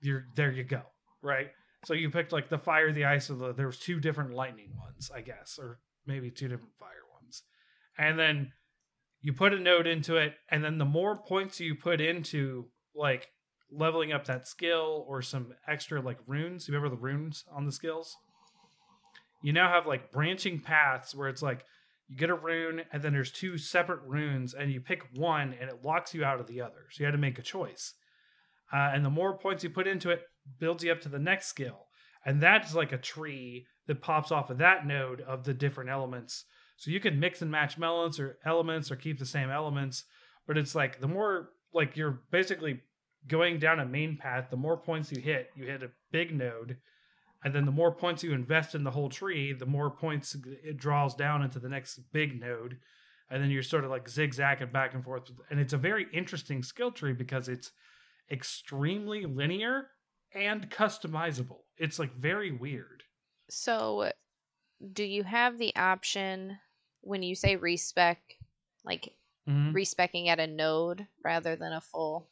You're 0.00 0.24
there. 0.34 0.50
You 0.50 0.64
go, 0.64 0.80
right? 1.20 1.50
So 1.84 1.92
you 1.92 2.08
picked 2.08 2.32
like 2.32 2.48
the 2.48 2.58
fire, 2.58 2.92
the 2.92 3.04
ice, 3.04 3.28
or 3.28 3.34
the 3.34 3.52
there 3.52 3.66
was 3.66 3.78
two 3.78 4.00
different 4.00 4.32
lightning 4.32 4.70
ones, 4.74 5.10
I 5.14 5.20
guess, 5.20 5.58
or 5.60 5.80
maybe 6.06 6.30
two 6.30 6.48
different 6.48 6.76
fire 6.78 7.04
ones, 7.12 7.42
and 7.98 8.18
then 8.18 8.52
you 9.20 9.34
put 9.34 9.52
a 9.52 9.60
node 9.60 9.86
into 9.86 10.16
it 10.16 10.34
and 10.50 10.64
then 10.64 10.78
the 10.78 10.84
more 10.86 11.16
points 11.16 11.60
you 11.60 11.74
put 11.74 12.00
into 12.00 12.70
like 12.94 13.28
leveling 13.70 14.12
up 14.12 14.24
that 14.24 14.48
skill 14.48 15.04
or 15.06 15.20
some 15.22 15.52
extra 15.68 16.00
like 16.00 16.18
runes 16.26 16.66
you 16.66 16.74
remember 16.74 16.94
the 16.94 17.00
runes 17.00 17.44
on 17.54 17.64
the 17.64 17.70
skills 17.70 18.16
you 19.42 19.52
now 19.52 19.68
have 19.68 19.86
like 19.86 20.12
branching 20.12 20.60
paths 20.60 21.14
where 21.14 21.28
it's 21.28 21.42
like 21.42 21.64
you 22.08 22.16
get 22.16 22.30
a 22.30 22.34
rune 22.34 22.82
and 22.92 23.02
then 23.02 23.12
there's 23.12 23.32
two 23.32 23.58
separate 23.58 24.00
runes 24.06 24.54
and 24.54 24.72
you 24.72 24.80
pick 24.80 25.02
one 25.14 25.54
and 25.60 25.68
it 25.68 25.84
locks 25.84 26.14
you 26.14 26.24
out 26.24 26.40
of 26.40 26.46
the 26.46 26.60
other. 26.60 26.86
So 26.90 27.00
you 27.00 27.06
had 27.06 27.12
to 27.12 27.18
make 27.18 27.38
a 27.38 27.42
choice. 27.42 27.94
Uh, 28.72 28.90
and 28.94 29.04
the 29.04 29.10
more 29.10 29.36
points 29.36 29.62
you 29.64 29.70
put 29.70 29.86
into 29.86 30.10
it 30.10 30.22
builds 30.58 30.82
you 30.82 30.92
up 30.92 31.00
to 31.02 31.08
the 31.08 31.18
next 31.18 31.46
skill. 31.46 31.86
And 32.24 32.40
that's 32.40 32.74
like 32.74 32.92
a 32.92 32.98
tree 32.98 33.66
that 33.86 34.00
pops 34.00 34.30
off 34.30 34.50
of 34.50 34.58
that 34.58 34.86
node 34.86 35.20
of 35.20 35.44
the 35.44 35.54
different 35.54 35.90
elements. 35.90 36.44
So 36.76 36.90
you 36.90 37.00
can 37.00 37.20
mix 37.20 37.42
and 37.42 37.50
match 37.50 37.80
elements 37.80 38.18
or 38.18 38.38
elements 38.44 38.90
or 38.90 38.96
keep 38.96 39.18
the 39.18 39.26
same 39.26 39.50
elements, 39.50 40.04
but 40.46 40.58
it's 40.58 40.74
like 40.74 41.00
the 41.00 41.08
more 41.08 41.50
like 41.72 41.96
you're 41.96 42.22
basically 42.30 42.80
going 43.26 43.58
down 43.58 43.80
a 43.80 43.86
main 43.86 44.16
path, 44.16 44.48
the 44.50 44.56
more 44.56 44.76
points 44.76 45.12
you 45.12 45.20
hit, 45.20 45.50
you 45.54 45.66
hit 45.66 45.82
a 45.82 45.90
big 46.10 46.34
node, 46.34 46.78
and 47.44 47.54
then 47.54 47.64
the 47.66 47.72
more 47.72 47.94
points 47.94 48.22
you 48.22 48.32
invest 48.32 48.74
in 48.74 48.84
the 48.84 48.90
whole 48.92 49.08
tree, 49.08 49.52
the 49.52 49.66
more 49.66 49.90
points 49.90 50.34
it 50.34 50.76
draws 50.76 51.14
down 51.14 51.42
into 51.42 51.58
the 51.58 51.68
next 51.68 51.98
big 52.12 52.40
node, 52.40 52.80
and 53.30 53.42
then 53.42 53.50
you're 53.50 53.62
sort 53.62 53.84
of 53.84 53.90
like 53.90 54.08
zigzagging 54.08 54.70
back 54.72 54.94
and 54.94 55.04
forth. 55.04 55.30
And 55.50 55.58
it's 55.60 55.72
a 55.72 55.78
very 55.78 56.06
interesting 56.12 56.62
skill 56.62 56.92
tree 56.92 57.12
because 57.14 57.48
it's 57.48 57.72
extremely 58.30 59.26
linear 59.26 59.90
and 60.34 60.70
customizable. 60.70 61.62
It's 61.78 61.98
like 61.98 62.14
very 62.14 62.52
weird. 62.52 63.04
so, 63.50 64.12
do 64.92 65.04
you 65.04 65.24
have 65.24 65.58
the 65.58 65.74
option 65.76 66.58
when 67.02 67.22
you 67.22 67.34
say 67.34 67.56
respec, 67.56 68.38
like 68.84 69.16
Mhm. 69.46 69.72
respecing 69.74 70.28
at 70.28 70.40
a 70.40 70.46
node 70.46 71.08
rather 71.24 71.56
than 71.56 71.72
a 71.72 71.80
full 71.80 72.30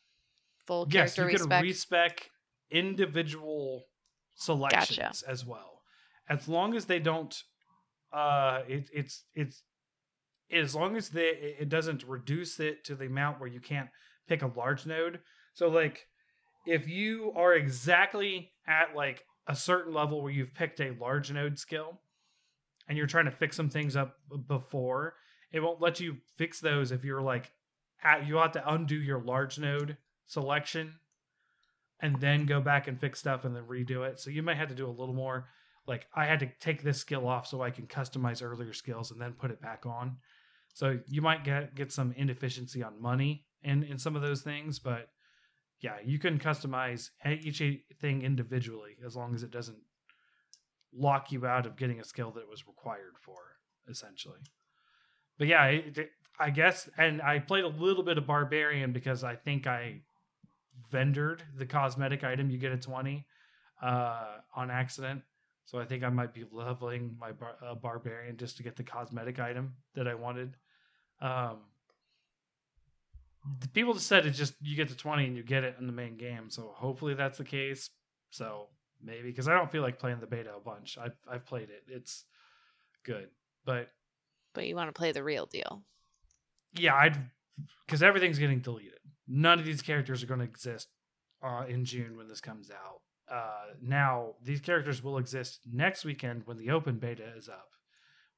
full 0.67 0.87
Yes, 0.87 1.17
character 1.17 1.23
you 1.23 1.29
can 1.29 1.43
respec? 1.43 1.59
respec 1.59 2.31
individual 2.71 3.90
selections 4.41 5.23
as 5.23 5.45
well, 5.45 5.83
as 6.29 6.49
long 6.49 6.75
as 6.75 6.87
they 6.87 6.99
don't. 6.99 7.43
Uh, 8.13 8.63
it, 8.67 8.91
it's 8.93 9.25
it's 9.35 9.63
as 10.53 10.75
long 10.75 10.97
as 10.97 11.11
they 11.11 11.29
it 11.61 11.69
doesn't 11.69 12.03
reduce 12.05 12.59
it 12.59 12.85
to 12.85 12.95
the 12.95 13.07
amount 13.07 13.39
where 13.39 13.49
you 13.49 13.61
can't 13.61 13.89
pick 14.27 14.43
a 14.43 14.51
large 14.57 14.87
node. 14.87 15.21
So 15.55 15.69
like, 15.69 16.07
if 16.67 16.89
you 16.89 17.33
are 17.37 17.55
exactly 17.55 18.53
at 18.67 18.97
like 18.97 19.25
a 19.47 19.55
certain 19.55 19.93
level 19.93 20.23
where 20.23 20.33
you've 20.33 20.55
picked 20.55 20.81
a 20.81 20.97
large 21.01 21.31
node 21.31 21.59
skill, 21.59 22.01
and 22.89 22.97
you're 22.97 23.07
trying 23.07 23.27
to 23.27 23.31
fix 23.31 23.57
some 23.57 23.71
things 23.71 23.95
up 23.95 24.17
before, 24.49 25.15
it 25.53 25.61
won't 25.61 25.81
let 25.81 26.01
you 26.01 26.17
fix 26.37 26.61
those 26.61 26.91
if 26.91 27.05
you're 27.05 27.23
like 27.23 27.53
at, 28.03 28.27
you 28.27 28.37
have 28.37 28.53
to 28.53 28.73
undo 28.73 28.97
your 28.97 29.21
large 29.21 29.59
node 29.59 29.97
selection 30.27 30.95
and 32.03 32.21
then 32.21 32.47
go 32.47 32.61
back 32.61 32.89
and 32.89 32.99
fix 33.01 33.19
stuff 33.19 33.45
and 33.45 33.55
then 33.55 33.65
redo 33.65 34.07
it. 34.09 34.19
So 34.19 34.31
you 34.31 34.43
might 34.43 34.57
have 34.57 34.69
to 34.69 34.75
do 34.75 34.87
a 34.87 34.91
little 34.91 35.15
more. 35.15 35.49
Like 35.87 36.07
I 36.15 36.27
had 36.27 36.41
to 36.41 36.49
take 36.61 36.83
this 36.83 36.99
skill 36.99 37.27
off 37.27 37.47
so 37.47 37.63
I 37.63 37.71
can 37.71 37.87
customize 37.87 38.43
earlier 38.43 38.73
skills 38.73 39.11
and 39.11 39.21
then 39.21 39.33
put 39.33 39.51
it 39.51 39.61
back 39.61 39.87
on. 39.87 40.17
So 40.73 40.99
you 41.09 41.21
might 41.23 41.45
get 41.45 41.75
get 41.75 41.93
some 41.93 42.13
inefficiency 42.17 42.83
on 42.83 43.01
money 43.01 43.45
in 43.63 43.83
in 43.83 43.99
some 43.99 44.17
of 44.17 44.23
those 44.23 44.43
things, 44.43 44.79
but 44.79 45.09
yeah, 45.81 45.97
you 46.05 46.19
can 46.19 46.39
customize 46.39 47.11
each 47.27 47.63
thing 48.01 48.23
individually 48.23 48.97
as 49.05 49.17
long 49.17 49.35
as 49.35 49.43
it 49.43 49.51
doesn't 49.51 49.79
lock 50.93 51.33
you 51.33 51.47
out 51.47 51.67
of 51.67 51.77
getting 51.77 52.01
a 52.01 52.05
skill 52.05 52.31
that 52.33 52.49
was 52.49 52.67
required 52.67 53.15
for, 53.21 53.39
essentially. 53.89 54.41
But 55.39 55.49
yeah, 55.49 55.67
it, 55.67 55.99
it- 55.99 56.11
I 56.43 56.49
guess, 56.49 56.89
and 56.97 57.21
I 57.21 57.39
played 57.39 57.65
a 57.65 57.69
little 57.69 58.03
bit 58.03 58.17
of 58.17 58.27
Barbarian 58.27 58.93
because 58.93 59.23
I 59.25 59.37
think 59.37 59.67
I 59.67 60.01
vendored 60.93 61.41
the 61.57 61.67
cosmetic 61.67 62.25
item 62.25 62.51
you 62.51 62.59
get 62.59 62.73
a 62.73 62.77
20 62.77 63.27
uh, 63.83 64.27
on 64.55 64.71
accident. 64.71 65.23
So 65.65 65.79
I 65.79 65.85
think 65.85 66.03
I 66.03 66.09
might 66.09 66.35
be 66.35 66.45
leveling 66.51 67.17
my 67.19 67.33
bar- 67.33 67.57
uh, 67.65 67.75
Barbarian 67.75 68.37
just 68.37 68.57
to 68.57 68.63
get 68.63 68.77
the 68.77 68.83
cosmetic 68.83 69.39
item 69.39 69.75
that 69.95 70.09
I 70.09 70.15
wanted. 70.15 70.57
Um, 71.21 71.59
the 73.61 73.69
people 73.69 73.95
just 73.95 74.07
said 74.07 74.27
it's 74.27 74.37
just 74.37 74.55
you 74.61 74.77
get 74.77 74.89
to 74.89 74.97
20 74.97 75.27
and 75.27 75.37
you 75.37 75.43
get 75.43 75.65
it 75.65 75.77
in 75.79 75.87
the 75.87 75.93
main 75.93 76.17
game. 76.17 76.51
So 76.51 76.73
hopefully 76.75 77.15
that's 77.15 77.39
the 77.39 77.45
case. 77.45 77.89
So 78.31 78.67
maybe 79.03 79.29
because 79.29 79.49
I 79.49 79.55
don't 79.55 79.71
feel 79.71 79.83
like 79.83 79.99
playing 79.99 80.21
the 80.21 80.27
beta 80.27 80.51
a 80.55 80.61
bunch. 80.61 80.99
I've 80.99 81.17
I've 81.31 81.47
played 81.47 81.71
it. 81.71 81.85
It's 81.89 82.25
good, 83.05 83.29
but 83.65 83.91
but 84.55 84.67
you 84.67 84.77
want 84.77 84.89
to 84.89 84.99
play 84.99 85.13
the 85.13 85.23
real 85.23 85.47
deal. 85.47 85.83
yeah, 86.75 86.95
I'd 86.95 87.17
because 87.87 88.03
everything's 88.03 88.39
getting 88.39 88.61
deleted. 88.61 88.99
None 89.33 89.61
of 89.61 89.65
these 89.65 89.81
characters 89.83 90.23
are 90.23 90.27
going 90.27 90.41
to 90.41 90.47
exist 90.47 90.89
uh, 91.43 91.65
in 91.69 91.85
June 91.85 92.17
when 92.17 92.27
this 92.27 92.41
comes 92.41 92.71
out. 92.71 93.01
Uh, 93.33 93.75
now 93.81 94.35
these 94.43 94.61
characters 94.61 95.03
will 95.05 95.17
exist 95.19 95.61
next 95.73 96.05
weekend 96.05 96.43
when 96.47 96.57
the 96.57 96.71
open 96.71 96.99
beta 96.99 97.23
is 97.37 97.49
up, 97.49 97.71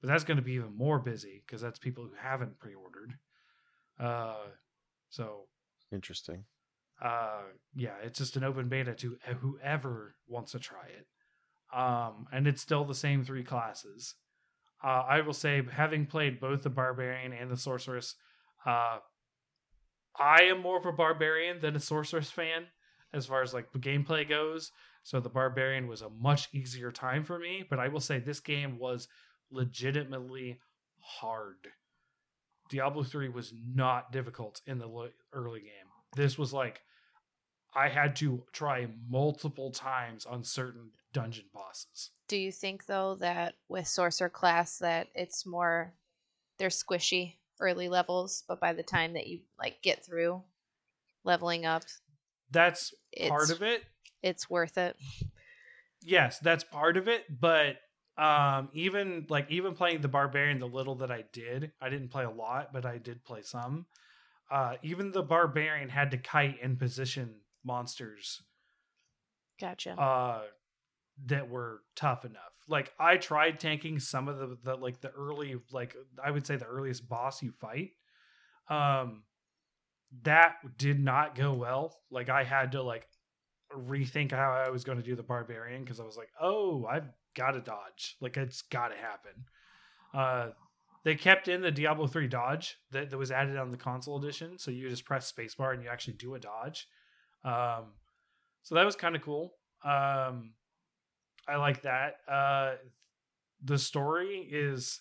but 0.02 0.09
that's 0.09 0.23
going 0.24 0.36
to 0.36 0.43
be 0.43 0.52
even 0.52 0.77
more 0.77 0.98
busy 0.98 1.43
because 1.47 1.62
that's 1.62 1.78
people 1.78 2.05
who 2.05 2.10
haven't 2.20 2.59
pre-ordered. 2.59 3.14
Uh, 3.98 4.35
so 5.09 5.47
Interesting. 5.90 6.44
uh 7.02 7.40
yeah 7.74 7.94
it's 8.02 8.19
just 8.19 8.36
an 8.36 8.44
open 8.44 8.69
beta 8.69 8.94
to 8.94 9.16
whoever 9.40 10.14
wants 10.27 10.52
to 10.52 10.59
try 10.59 10.86
it 10.86 11.06
um 11.78 12.27
and 12.32 12.47
it's 12.47 12.62
still 12.62 12.85
the 12.85 12.94
same 12.94 13.23
three 13.24 13.44
classes 13.44 14.14
uh 14.82 15.02
i 15.09 15.20
will 15.20 15.35
say 15.35 15.62
having 15.70 16.06
played 16.06 16.40
both 16.40 16.62
the 16.62 16.70
barbarian 16.70 17.32
and 17.32 17.51
the 17.51 17.56
sorceress 17.59 18.14
uh 18.64 18.98
i 20.18 20.43
am 20.43 20.60
more 20.60 20.78
of 20.78 20.86
a 20.86 20.93
barbarian 20.93 21.60
than 21.60 21.76
a 21.76 21.80
sorceress 21.80 22.30
fan 22.30 22.66
as 23.12 23.26
far 23.26 23.43
as 23.43 23.52
like 23.52 23.72
gameplay 23.72 24.28
goes 24.28 24.72
So 25.02 25.20
the 25.20 25.28
barbarian 25.28 25.89
was 25.89 26.02
a 26.02 26.10
much 26.10 26.48
easier 26.52 26.93
time 26.93 27.24
for 27.24 27.39
me, 27.39 27.64
but 27.68 27.78
I 27.78 27.89
will 27.89 28.01
say 28.01 28.18
this 28.18 28.40
game 28.40 28.78
was 28.78 29.09
legitimately 29.51 30.60
hard. 31.01 31.68
Diablo 32.70 33.02
3 33.02 33.28
was 33.28 33.52
not 33.74 34.12
difficult 34.12 34.62
in 34.66 34.78
the 34.78 35.10
early 35.32 35.60
game. 35.60 35.89
This 36.16 36.39
was 36.39 36.52
like 36.52 36.82
I 37.74 37.89
had 37.89 38.16
to 38.16 38.44
try 38.52 38.86
multiple 39.09 39.70
times 39.70 40.26
on 40.26 40.44
certain 40.44 40.90
dungeon 41.12 41.47
bosses. 41.52 42.10
Do 42.28 42.36
you 42.36 42.52
think 42.52 42.86
though 42.86 43.16
that 43.16 43.55
with 43.68 43.89
sorcerer 43.89 44.28
class 44.28 44.78
that 44.78 45.09
it's 45.14 45.44
more 45.44 45.94
they're 46.59 46.68
squishy 46.68 47.36
early 47.62 47.89
levels, 47.89 48.44
but 48.48 48.60
by 48.60 48.74
the 48.74 48.82
time 48.82 49.14
that 49.14 49.26
you 49.26 49.40
like 49.59 49.80
get 49.82 50.05
through 50.05 50.43
leveling 51.24 51.64
up, 51.64 51.84
That's 52.51 52.93
part 53.28 53.51
of 53.51 53.62
it. 53.62 53.84
it's 54.22 54.51
worth 54.51 54.76
it. 54.76 54.97
yes 56.02 56.39
that's 56.40 56.64
part 56.64 56.97
of 56.97 57.09
it 57.09 57.24
but 57.40 57.76
um 58.18 58.68
even 58.72 59.24
like 59.28 59.51
even 59.51 59.74
playing 59.74 60.01
the 60.01 60.09
barbarian 60.09 60.59
the 60.59 60.66
little 60.68 60.97
that 60.97 61.10
i 61.10 61.24
did 61.32 61.72
i 61.80 61.89
didn't 61.89 62.09
play 62.09 62.24
a 62.24 62.30
lot 62.30 62.72
but 62.72 62.84
i 62.84 62.98
did 62.98 63.24
play 63.24 63.40
some 63.40 63.86
uh 64.51 64.76
even 64.82 65.12
the 65.12 65.22
barbarian 65.22 65.89
had 65.89 66.10
to 66.10 66.18
kite 66.18 66.59
and 66.62 66.78
position 66.78 67.36
monsters 67.64 68.43
Gotcha. 69.60 70.01
uh 70.01 70.43
that 71.26 71.48
were 71.48 71.80
tough 71.94 72.24
enough. 72.24 72.40
Like 72.68 72.93
i 72.98 73.16
tried 73.16 73.60
tanking 73.60 73.98
some 73.98 74.28
of 74.28 74.39
the, 74.39 74.56
the 74.62 74.76
like 74.76 75.01
the 75.01 75.10
early 75.10 75.56
like 75.72 75.97
i 76.22 76.30
would 76.30 76.47
say 76.47 76.56
the 76.56 76.64
earliest 76.64 77.09
boss 77.09 77.43
you 77.43 77.52
fight. 77.52 77.90
Um 78.68 79.24
that 80.22 80.56
did 80.76 81.01
not 81.01 81.34
go 81.34 81.52
well. 81.52 81.97
Like 82.10 82.28
i 82.28 82.44
had 82.44 82.72
to 82.72 82.82
like 82.82 83.06
rethink 83.74 84.32
how 84.32 84.51
i 84.51 84.68
was 84.68 84.84
going 84.84 84.98
to 84.98 85.05
do 85.05 85.16
the 85.16 85.22
barbarian 85.22 85.82
because 85.82 85.98
i 85.98 86.05
was 86.05 86.16
like 86.16 86.28
oh 86.39 86.86
i've 86.86 87.09
got 87.34 87.52
to 87.52 87.60
dodge. 87.60 88.16
Like 88.20 88.36
it's 88.36 88.62
got 88.62 88.89
to 88.89 88.97
happen. 88.97 89.44
Uh 90.14 90.51
they 91.05 91.16
kept 91.16 91.48
in 91.48 91.62
the 91.62 91.70
diablo 91.72 92.06
3 92.06 92.28
dodge 92.28 92.76
that, 92.93 93.10
that 93.10 93.18
was 93.18 93.32
added 93.32 93.56
on 93.56 93.72
the 93.72 93.76
console 93.76 94.22
edition. 94.22 94.56
So 94.59 94.70
you 94.70 94.89
just 94.89 95.05
press 95.05 95.32
spacebar 95.32 95.74
and 95.74 95.82
you 95.82 95.89
actually 95.89 96.14
do 96.14 96.34
a 96.34 96.39
dodge. 96.39 96.86
Um 97.44 97.94
so 98.62 98.76
that 98.76 98.86
was 98.86 98.94
kind 98.94 99.16
of 99.16 99.22
cool. 99.22 99.55
Um 99.84 100.52
i 101.53 101.57
like 101.57 101.83
that 101.83 102.16
uh 102.29 102.73
the 103.65 103.79
story 103.79 104.49
is 104.51 105.01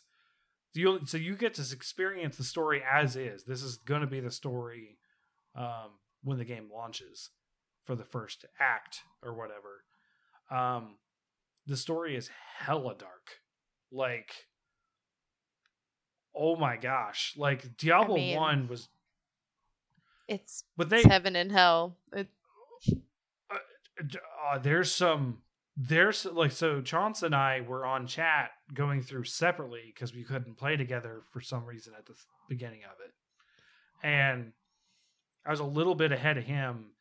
you 0.73 0.99
so 1.05 1.17
you 1.17 1.35
get 1.35 1.53
to 1.55 1.73
experience 1.73 2.37
the 2.37 2.43
story 2.43 2.81
as 2.89 3.15
is. 3.15 3.43
This 3.43 3.61
is 3.63 3.77
going 3.77 4.01
to 4.01 4.07
be 4.07 4.19
the 4.19 4.31
story 4.31 4.97
um 5.55 5.91
when 6.23 6.37
the 6.37 6.45
game 6.45 6.69
launches 6.73 7.31
for 7.85 7.95
the 7.95 8.05
first 8.05 8.45
act 8.59 9.01
or 9.23 9.33
whatever. 9.33 9.83
Um 10.49 10.95
the 11.67 11.77
story 11.77 12.15
is 12.15 12.29
hella 12.59 12.95
dark. 12.95 13.39
Like 13.91 14.31
oh 16.35 16.55
my 16.55 16.77
gosh. 16.77 17.33
Like 17.37 17.77
diablo 17.77 18.15
mean- 18.15 18.37
1 18.37 18.67
was 18.67 18.89
it's 20.27 20.63
but 20.77 20.89
they 20.89 20.99
it's 20.99 21.07
heaven 21.07 21.35
and 21.35 21.51
hell. 21.51 21.97
It, 22.13 22.27
uh, 23.51 24.57
there's 24.59 24.93
some 24.93 25.39
there's 25.87 26.25
like 26.25 26.51
so 26.51 26.81
Chance 26.81 27.23
and 27.23 27.33
I 27.33 27.61
were 27.61 27.85
on 27.85 28.05
chat 28.05 28.51
going 28.73 29.01
through 29.01 29.23
separately 29.23 29.91
because 29.93 30.13
we 30.13 30.23
couldn't 30.23 30.57
play 30.57 30.75
together 30.77 31.21
for 31.31 31.41
some 31.41 31.65
reason 31.65 31.93
at 31.97 32.05
the 32.05 32.13
beginning 32.49 32.81
of 32.83 32.97
it, 33.03 34.05
and 34.05 34.51
I 35.45 35.51
was 35.51 35.59
a 35.59 35.65
little 35.65 35.95
bit 35.95 36.11
ahead 36.11 36.37
of 36.37 36.43
him, 36.43 36.91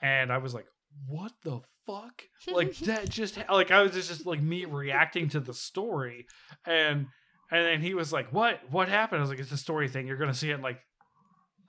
and 0.00 0.32
I 0.32 0.38
was 0.38 0.54
like, 0.54 0.66
"What 1.08 1.32
the 1.42 1.60
fuck?" 1.86 2.22
Like 2.46 2.76
that 2.78 3.08
just 3.08 3.38
like 3.50 3.70
I 3.70 3.82
was 3.82 3.92
just, 3.92 4.08
just 4.08 4.26
like 4.26 4.40
me 4.40 4.66
reacting 4.66 5.28
to 5.30 5.40
the 5.40 5.54
story, 5.54 6.26
and 6.64 7.06
and 7.50 7.66
then 7.66 7.80
he 7.80 7.94
was 7.94 8.12
like, 8.12 8.32
"What? 8.32 8.60
What 8.70 8.88
happened?" 8.88 9.18
I 9.18 9.22
was 9.22 9.30
like, 9.30 9.40
"It's 9.40 9.52
a 9.52 9.56
story 9.56 9.88
thing. 9.88 10.06
You're 10.06 10.18
gonna 10.18 10.34
see 10.34 10.50
it 10.50 10.54
in 10.54 10.62
like 10.62 10.80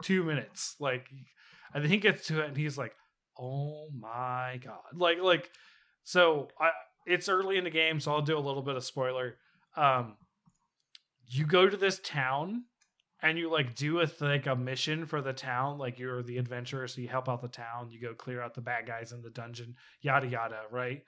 two 0.04 0.24
minutes." 0.24 0.76
Like, 0.80 1.08
and 1.74 1.84
then 1.84 1.90
he 1.90 1.98
gets 1.98 2.28
to 2.28 2.42
it, 2.42 2.50
and 2.50 2.58
he's 2.58 2.78
like 2.78 2.94
oh 3.40 3.88
my 4.00 4.60
god 4.64 4.78
like 4.94 5.20
like 5.20 5.50
so 6.04 6.48
i 6.60 6.70
it's 7.06 7.28
early 7.28 7.58
in 7.58 7.64
the 7.64 7.70
game 7.70 8.00
so 8.00 8.12
i'll 8.14 8.22
do 8.22 8.38
a 8.38 8.40
little 8.40 8.62
bit 8.62 8.76
of 8.76 8.84
spoiler. 8.84 9.36
Um 9.76 10.16
you 11.28 11.46
go 11.46 11.68
to 11.68 11.78
this 11.78 12.00
town 12.00 12.66
and 13.22 13.38
you 13.38 13.50
like 13.50 13.76
do 13.76 14.02
a 14.02 14.08
like 14.20 14.46
a 14.46 14.56
mission 14.56 15.06
for 15.06 15.22
the 15.22 15.34
town 15.34 15.78
like 15.78 15.98
you're 15.98 16.22
the 16.22 16.38
adventurer 16.38 16.88
so 16.88 17.02
you 17.02 17.08
help 17.08 17.30
out 17.30 17.42
the 17.42 17.48
town 17.48 17.90
you 17.90 18.00
go 18.00 18.14
clear 18.14 18.42
out 18.42 18.54
the 18.54 18.62
bad 18.62 18.86
guys 18.86 19.12
in 19.12 19.22
the 19.22 19.30
dungeon 19.30 19.76
yada 20.02 20.28
yada 20.28 20.62
right? 20.72 21.04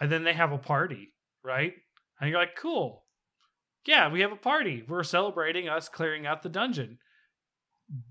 And 0.00 0.12
then 0.12 0.24
they 0.24 0.34
have 0.34 0.52
a 0.52 0.58
party 0.58 1.14
right? 1.42 1.72
And 2.20 2.30
you're 2.30 2.38
like 2.38 2.56
cool. 2.56 3.04
Yeah 3.86 4.10
we 4.10 4.20
have 4.20 4.32
a 4.32 4.36
party. 4.36 4.84
We're 4.86 5.02
celebrating 5.02 5.68
us 5.68 5.88
clearing 5.88 6.26
out 6.26 6.42
the 6.42 6.48
dungeon. 6.48 6.98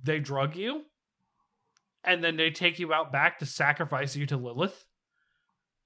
They 0.03 0.19
drug 0.19 0.56
you 0.56 0.84
and 2.03 2.23
then 2.23 2.38
they 2.38 2.52
take 2.52 2.80
you 2.80 2.93
out 2.93 3.11
back 3.11 3.39
to 3.39 3.45
sacrifice 3.45 4.15
you 4.15 4.26
to 4.27 4.38
Lilith, 4.38 4.85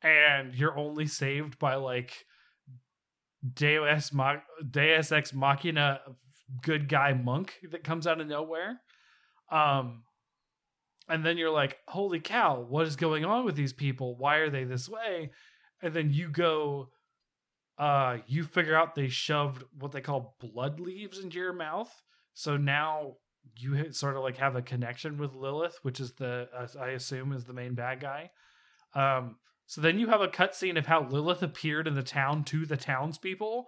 and 0.02 0.56
you're 0.56 0.78
only 0.78 1.08
saved 1.08 1.60
by 1.60 1.76
like 1.76 2.26
Deus, 3.54 4.14
Ma- 4.14 4.42
Deus 4.70 5.12
Ex 5.12 5.34
Machina, 5.34 6.02
good 6.62 6.88
guy 6.90 7.14
monk 7.14 7.54
that 7.72 7.84
comes 7.84 8.08
out 8.08 8.20
of 8.20 8.28
nowhere. 8.28 8.82
Um, 9.52 10.04
and 11.08 11.26
then 11.26 11.38
you're 11.38 11.50
like, 11.50 11.78
holy 11.88 12.20
cow, 12.20 12.60
what 12.62 12.86
is 12.86 12.96
going 12.96 13.26
on 13.26 13.46
with 13.46 13.56
these 13.56 13.74
people? 13.74 14.16
Why 14.18 14.38
are 14.38 14.50
they 14.50 14.64
this 14.64 14.88
way? 14.88 15.32
And 15.82 15.94
then 15.94 16.12
you 16.14 16.30
go, 16.30 16.90
uh, 17.78 18.18
you 18.28 18.44
figure 18.44 18.76
out 18.76 18.94
they 18.94 19.08
shoved 19.08 19.64
what 19.80 19.92
they 19.92 20.02
call 20.02 20.36
blood 20.40 20.80
leaves 20.80 21.20
into 21.20 21.40
your 21.40 21.54
mouth. 21.54 21.92
So 22.34 22.58
now 22.58 23.16
you 23.56 23.92
sort 23.92 24.18
of 24.18 24.24
like 24.24 24.38
have 24.38 24.56
a 24.56 24.62
connection 24.62 25.18
with 25.18 25.34
Lilith, 25.34 25.80
which 25.82 26.00
is 26.00 26.12
the 26.14 26.50
uh, 26.56 26.68
I 26.80 26.90
assume 26.90 27.34
is 27.34 27.46
the 27.46 27.54
main 27.54 27.74
bad 27.74 28.02
guy. 28.02 28.32
Um, 28.94 29.38
so 29.70 29.82
then 29.82 30.00
you 30.00 30.08
have 30.08 30.20
a 30.20 30.28
cutscene 30.28 30.80
of 30.80 30.88
how 30.88 31.08
Lilith 31.08 31.44
appeared 31.44 31.88
in 31.88 31.94
the 31.94 32.02
town 32.02 32.44
to 32.46 32.66
the 32.66 32.76
townspeople. 32.76 33.68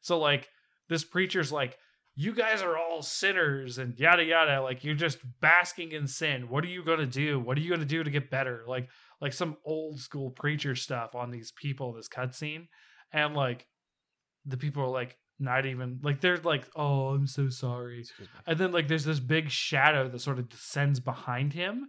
So 0.00 0.16
like 0.16 0.48
this 0.88 1.04
preacher's 1.04 1.50
like, 1.50 1.76
you 2.14 2.32
guys 2.32 2.62
are 2.62 2.78
all 2.78 3.02
sinners 3.02 3.76
and 3.76 3.98
yada 3.98 4.22
yada. 4.22 4.62
Like 4.62 4.84
you're 4.84 4.94
just 4.94 5.18
basking 5.40 5.90
in 5.90 6.06
sin. 6.06 6.48
What 6.48 6.62
are 6.62 6.68
you 6.68 6.84
gonna 6.84 7.04
do? 7.04 7.40
What 7.40 7.58
are 7.58 7.62
you 7.62 7.68
gonna 7.68 7.84
do 7.84 8.04
to 8.04 8.10
get 8.12 8.30
better? 8.30 8.62
Like 8.64 8.90
like 9.20 9.32
some 9.32 9.56
old 9.64 9.98
school 9.98 10.30
preacher 10.30 10.76
stuff 10.76 11.16
on 11.16 11.32
these 11.32 11.50
people. 11.50 11.94
This 11.94 12.08
cutscene, 12.08 12.68
and 13.12 13.34
like 13.34 13.66
the 14.46 14.56
people 14.56 14.84
are 14.84 14.88
like 14.88 15.18
not 15.40 15.66
even 15.66 15.98
like 16.04 16.20
they're 16.20 16.36
like, 16.36 16.68
oh, 16.76 17.08
I'm 17.08 17.26
so 17.26 17.48
sorry. 17.48 18.04
And 18.46 18.56
then 18.56 18.70
like 18.70 18.86
there's 18.86 19.04
this 19.04 19.18
big 19.18 19.50
shadow 19.50 20.08
that 20.08 20.20
sort 20.20 20.38
of 20.38 20.48
descends 20.48 21.00
behind 21.00 21.54
him. 21.54 21.88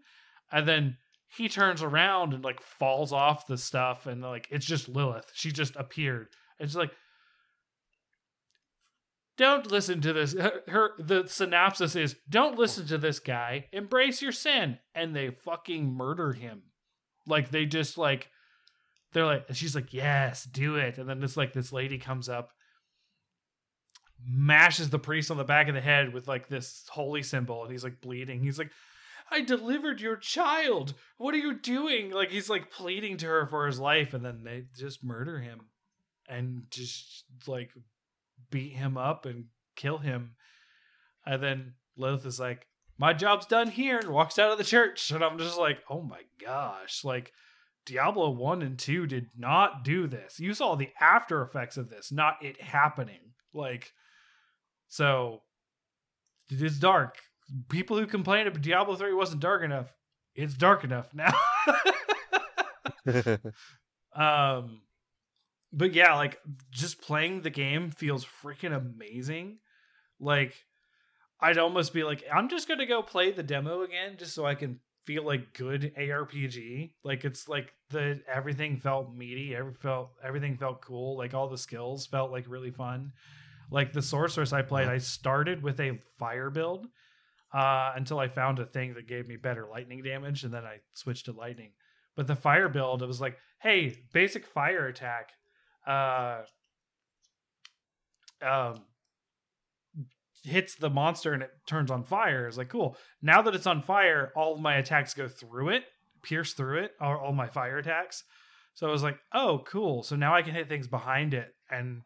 And 0.51 0.67
then 0.67 0.97
he 1.35 1.47
turns 1.47 1.81
around 1.81 2.33
and 2.33 2.43
like 2.43 2.61
falls 2.61 3.13
off 3.13 3.47
the 3.47 3.57
stuff 3.57 4.05
and 4.05 4.21
like 4.21 4.47
it's 4.51 4.65
just 4.65 4.89
Lilith. 4.89 5.31
She 5.33 5.51
just 5.51 5.75
appeared. 5.75 6.27
It's 6.59 6.75
like 6.75 6.91
don't 9.37 9.71
listen 9.71 10.01
to 10.01 10.13
this. 10.13 10.33
Her, 10.33 10.61
her 10.67 10.91
the 10.99 11.25
synopsis 11.27 11.95
is 11.95 12.15
don't 12.29 12.59
listen 12.59 12.85
to 12.87 12.97
this 12.97 13.19
guy. 13.19 13.67
Embrace 13.71 14.21
your 14.21 14.33
sin. 14.33 14.77
And 14.93 15.15
they 15.15 15.29
fucking 15.29 15.93
murder 15.93 16.33
him. 16.33 16.63
Like 17.25 17.49
they 17.49 17.65
just 17.65 17.97
like 17.97 18.29
they're 19.13 19.25
like 19.25 19.45
she's 19.53 19.75
like, 19.75 19.93
yes, 19.93 20.43
do 20.43 20.75
it. 20.75 20.97
And 20.97 21.07
then 21.07 21.21
this 21.21 21.37
like 21.37 21.53
this 21.53 21.71
lady 21.71 21.97
comes 21.97 22.27
up 22.27 22.51
mashes 24.23 24.89
the 24.89 24.99
priest 24.99 25.31
on 25.31 25.37
the 25.37 25.43
back 25.43 25.67
of 25.67 25.75
the 25.75 25.81
head 25.81 26.13
with 26.13 26.27
like 26.27 26.47
this 26.47 26.83
holy 26.89 27.23
symbol 27.23 27.63
and 27.63 27.71
he's 27.71 27.83
like 27.83 27.99
bleeding 28.01 28.39
he's 28.39 28.59
like 28.59 28.69
i 29.31 29.41
delivered 29.41 30.01
your 30.01 30.17
child. 30.17 30.93
What 31.17 31.33
are 31.33 31.39
you 31.39 31.53
doing? 31.53 32.11
Like 32.11 32.31
he's 32.31 32.49
like 32.49 32.71
pleading 32.71 33.17
to 33.17 33.27
her 33.27 33.47
for 33.47 33.65
his 33.65 33.79
life 33.79 34.13
and 34.13 34.23
then 34.23 34.43
they 34.43 34.65
just 34.77 35.03
murder 35.03 35.39
him 35.39 35.61
and 36.27 36.63
just 36.69 37.23
like 37.47 37.71
beat 38.49 38.73
him 38.73 38.97
up 38.97 39.25
and 39.25 39.45
kill 39.75 39.99
him. 39.99 40.35
And 41.25 41.41
then 41.41 41.73
lilith 41.95 42.25
is 42.25 42.39
like 42.39 42.67
my 42.97 43.13
job's 43.13 43.45
done 43.45 43.69
here 43.69 43.97
and 43.97 44.09
walks 44.09 44.37
out 44.37 44.51
of 44.51 44.57
the 44.57 44.63
church. 44.63 45.09
And 45.11 45.23
i'm 45.23 45.37
just 45.37 45.57
like 45.57 45.79
oh 45.89 46.01
my 46.01 46.21
gosh. 46.43 47.03
Like 47.03 47.31
diablo 47.85 48.29
1 48.29 48.61
and 48.61 48.77
2 48.77 49.07
did 49.07 49.27
not 49.37 49.83
do 49.83 50.07
this. 50.07 50.39
You 50.39 50.53
saw 50.53 50.75
the 50.75 50.89
after 50.99 51.41
effects 51.41 51.77
of 51.77 51.89
this 51.89 52.11
not 52.11 52.35
it 52.41 52.61
happening. 52.61 53.33
Like 53.53 53.93
so 54.89 55.41
it 56.49 56.61
is 56.61 56.79
dark. 56.79 57.17
People 57.69 57.97
who 57.97 58.05
complained 58.07 58.47
that 58.47 58.61
Diablo 58.61 58.95
3 58.95 59.13
wasn't 59.13 59.41
dark 59.41 59.63
enough, 59.63 59.93
it's 60.35 60.53
dark 60.53 60.83
enough 60.83 61.13
now. 61.13 61.33
um 64.15 64.81
but 65.73 65.93
yeah, 65.93 66.15
like 66.15 66.39
just 66.69 67.01
playing 67.01 67.41
the 67.41 67.49
game 67.49 67.91
feels 67.91 68.25
freaking 68.25 68.75
amazing. 68.75 69.59
Like 70.19 70.53
I'd 71.39 71.57
almost 71.57 71.93
be 71.93 72.03
like 72.03 72.23
I'm 72.33 72.49
just 72.49 72.67
going 72.67 72.79
to 72.79 72.85
go 72.85 73.01
play 73.01 73.31
the 73.31 73.43
demo 73.43 73.81
again 73.81 74.15
just 74.17 74.33
so 74.33 74.45
I 74.45 74.55
can 74.55 74.79
feel 75.05 75.23
like 75.23 75.53
good 75.53 75.93
ARPG. 75.97 76.91
Like 77.03 77.23
it's 77.23 77.47
like 77.47 77.73
the 77.89 78.21
everything 78.31 78.77
felt 78.77 79.15
meaty, 79.15 79.55
every 79.55 79.73
felt 79.73 80.11
everything 80.23 80.57
felt 80.57 80.81
cool. 80.81 81.17
Like 81.17 81.33
all 81.33 81.47
the 81.47 81.57
skills 81.57 82.05
felt 82.05 82.31
like 82.31 82.45
really 82.47 82.71
fun. 82.71 83.13
Like 83.71 83.93
the 83.93 84.01
sorceress 84.01 84.51
I 84.51 84.63
played, 84.63 84.89
I 84.89 84.97
started 84.97 85.63
with 85.63 85.79
a 85.79 85.99
fire 86.19 86.49
build 86.49 86.87
uh, 87.53 87.93
until 87.95 88.19
I 88.19 88.27
found 88.27 88.59
a 88.59 88.65
thing 88.65 88.93
that 88.93 89.07
gave 89.07 89.27
me 89.27 89.35
better 89.35 89.67
lightning 89.69 90.03
damage, 90.03 90.43
and 90.43 90.53
then 90.53 90.63
I 90.63 90.77
switched 90.93 91.25
to 91.25 91.31
lightning. 91.33 91.71
But 92.15 92.27
the 92.27 92.35
fire 92.35 92.69
build, 92.69 93.01
it 93.01 93.07
was 93.07 93.21
like, 93.21 93.37
hey, 93.61 93.95
basic 94.13 94.45
fire 94.45 94.87
attack. 94.87 95.29
Uh, 95.85 96.41
um, 98.41 98.81
hits 100.43 100.75
the 100.75 100.89
monster 100.89 101.33
and 101.33 101.43
it 101.43 101.51
turns 101.67 101.91
on 101.91 102.03
fire. 102.03 102.47
It's 102.47 102.57
like 102.57 102.69
cool. 102.69 102.97
Now 103.21 103.41
that 103.43 103.55
it's 103.55 103.67
on 103.67 103.81
fire, 103.81 104.31
all 104.35 104.57
my 104.57 104.75
attacks 104.75 105.13
go 105.13 105.27
through 105.27 105.69
it, 105.69 105.83
pierce 106.23 106.53
through 106.53 106.83
it, 106.83 106.91
all, 106.99 107.17
all 107.17 107.33
my 107.33 107.47
fire 107.47 107.77
attacks. 107.77 108.23
So 108.73 108.87
I 108.87 108.91
was 108.91 109.03
like, 109.03 109.17
oh, 109.33 109.63
cool. 109.67 110.03
So 110.03 110.15
now 110.15 110.33
I 110.33 110.41
can 110.41 110.55
hit 110.55 110.69
things 110.69 110.87
behind 110.87 111.33
it 111.33 111.53
and 111.69 112.01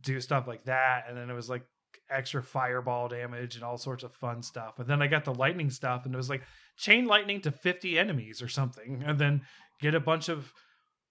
do 0.00 0.20
stuff 0.20 0.46
like 0.46 0.64
that. 0.64 1.04
And 1.08 1.16
then 1.16 1.30
it 1.30 1.34
was 1.34 1.48
like 1.48 1.62
extra 2.10 2.42
fireball 2.42 3.08
damage 3.08 3.54
and 3.54 3.64
all 3.64 3.76
sorts 3.78 4.04
of 4.04 4.14
fun 4.14 4.42
stuff. 4.42 4.78
And 4.78 4.86
then 4.86 5.02
I 5.02 5.06
got 5.06 5.24
the 5.24 5.34
lightning 5.34 5.70
stuff 5.70 6.04
and 6.04 6.14
it 6.14 6.16
was 6.16 6.30
like 6.30 6.42
chain 6.76 7.06
lightning 7.06 7.40
to 7.42 7.50
50 7.50 7.98
enemies 7.98 8.42
or 8.42 8.48
something. 8.48 9.02
And 9.06 9.18
then 9.18 9.42
get 9.80 9.94
a 9.94 10.00
bunch 10.00 10.28
of 10.28 10.52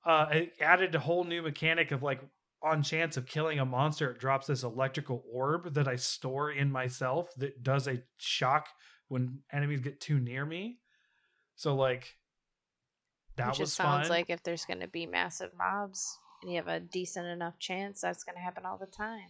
uh 0.06 0.28
it 0.32 0.54
added 0.60 0.96
a 0.96 1.00
whole 1.00 1.24
new 1.24 1.42
mechanic 1.42 1.92
of 1.92 2.02
like 2.02 2.22
on 2.64 2.84
chance 2.84 3.18
of 3.18 3.26
killing 3.26 3.60
a 3.60 3.66
monster, 3.66 4.12
it 4.12 4.20
drops 4.20 4.48
this 4.48 4.64
electrical 4.64 5.24
orb 5.32 5.74
that 5.74 5.88
I 5.88 5.96
store 5.96 6.52
in 6.52 6.72
myself 6.72 7.34
that 7.38 7.64
does 7.64 7.88
a 7.88 8.04
shock 8.18 8.68
when 9.08 9.40
enemies 9.52 9.82
get 9.82 10.00
too 10.00 10.20
near 10.20 10.46
me. 10.46 10.78
So 11.56 11.76
like 11.76 12.16
that 13.38 13.50
Which 13.50 13.60
was 13.60 13.74
sounds 13.74 14.08
fun. 14.08 14.18
like 14.18 14.30
if 14.30 14.44
there's 14.44 14.66
going 14.66 14.82
to 14.82 14.88
be 14.88 15.06
massive 15.06 15.52
mobs 15.58 16.20
and 16.42 16.52
you 16.52 16.58
have 16.58 16.68
a 16.68 16.80
decent 16.80 17.28
enough 17.28 17.58
chance, 17.60 18.02
that's 18.02 18.24
going 18.24 18.36
to 18.36 18.42
happen 18.42 18.66
all 18.66 18.78
the 18.78 18.86
time. 18.86 19.30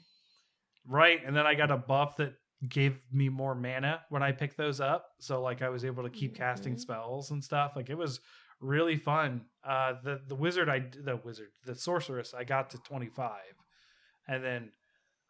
Right, 0.88 1.20
and 1.26 1.36
then 1.36 1.46
I 1.46 1.56
got 1.56 1.72
a 1.72 1.78
buff 1.78 2.18
that 2.18 2.34
gave 2.70 3.00
me 3.12 3.28
more 3.30 3.56
mana 3.56 4.02
when 4.10 4.22
I 4.22 4.32
picked 4.32 4.58
those 4.58 4.80
up. 4.80 5.06
So 5.20 5.42
like 5.42 5.62
I 5.62 5.70
was 5.70 5.84
able 5.84 6.04
to 6.04 6.10
keep 6.10 6.36
casting 6.36 6.76
Mhm. 6.76 6.80
spells 6.80 7.32
and 7.32 7.44
stuff. 7.44 7.72
Like 7.76 7.90
it 7.90 7.98
was 7.98 8.20
really 8.60 8.98
fun. 8.98 9.46
Uh 9.64 9.94
the 10.04 10.22
the 10.28 10.36
wizard 10.36 10.70
I 10.70 10.80
the 10.80 11.16
wizard, 11.18 11.50
the 11.66 11.74
sorceress 11.74 12.34
I 12.36 12.44
got 12.44 12.70
to 12.72 12.78
25. 12.78 13.32
And 14.28 14.44
then 14.44 14.72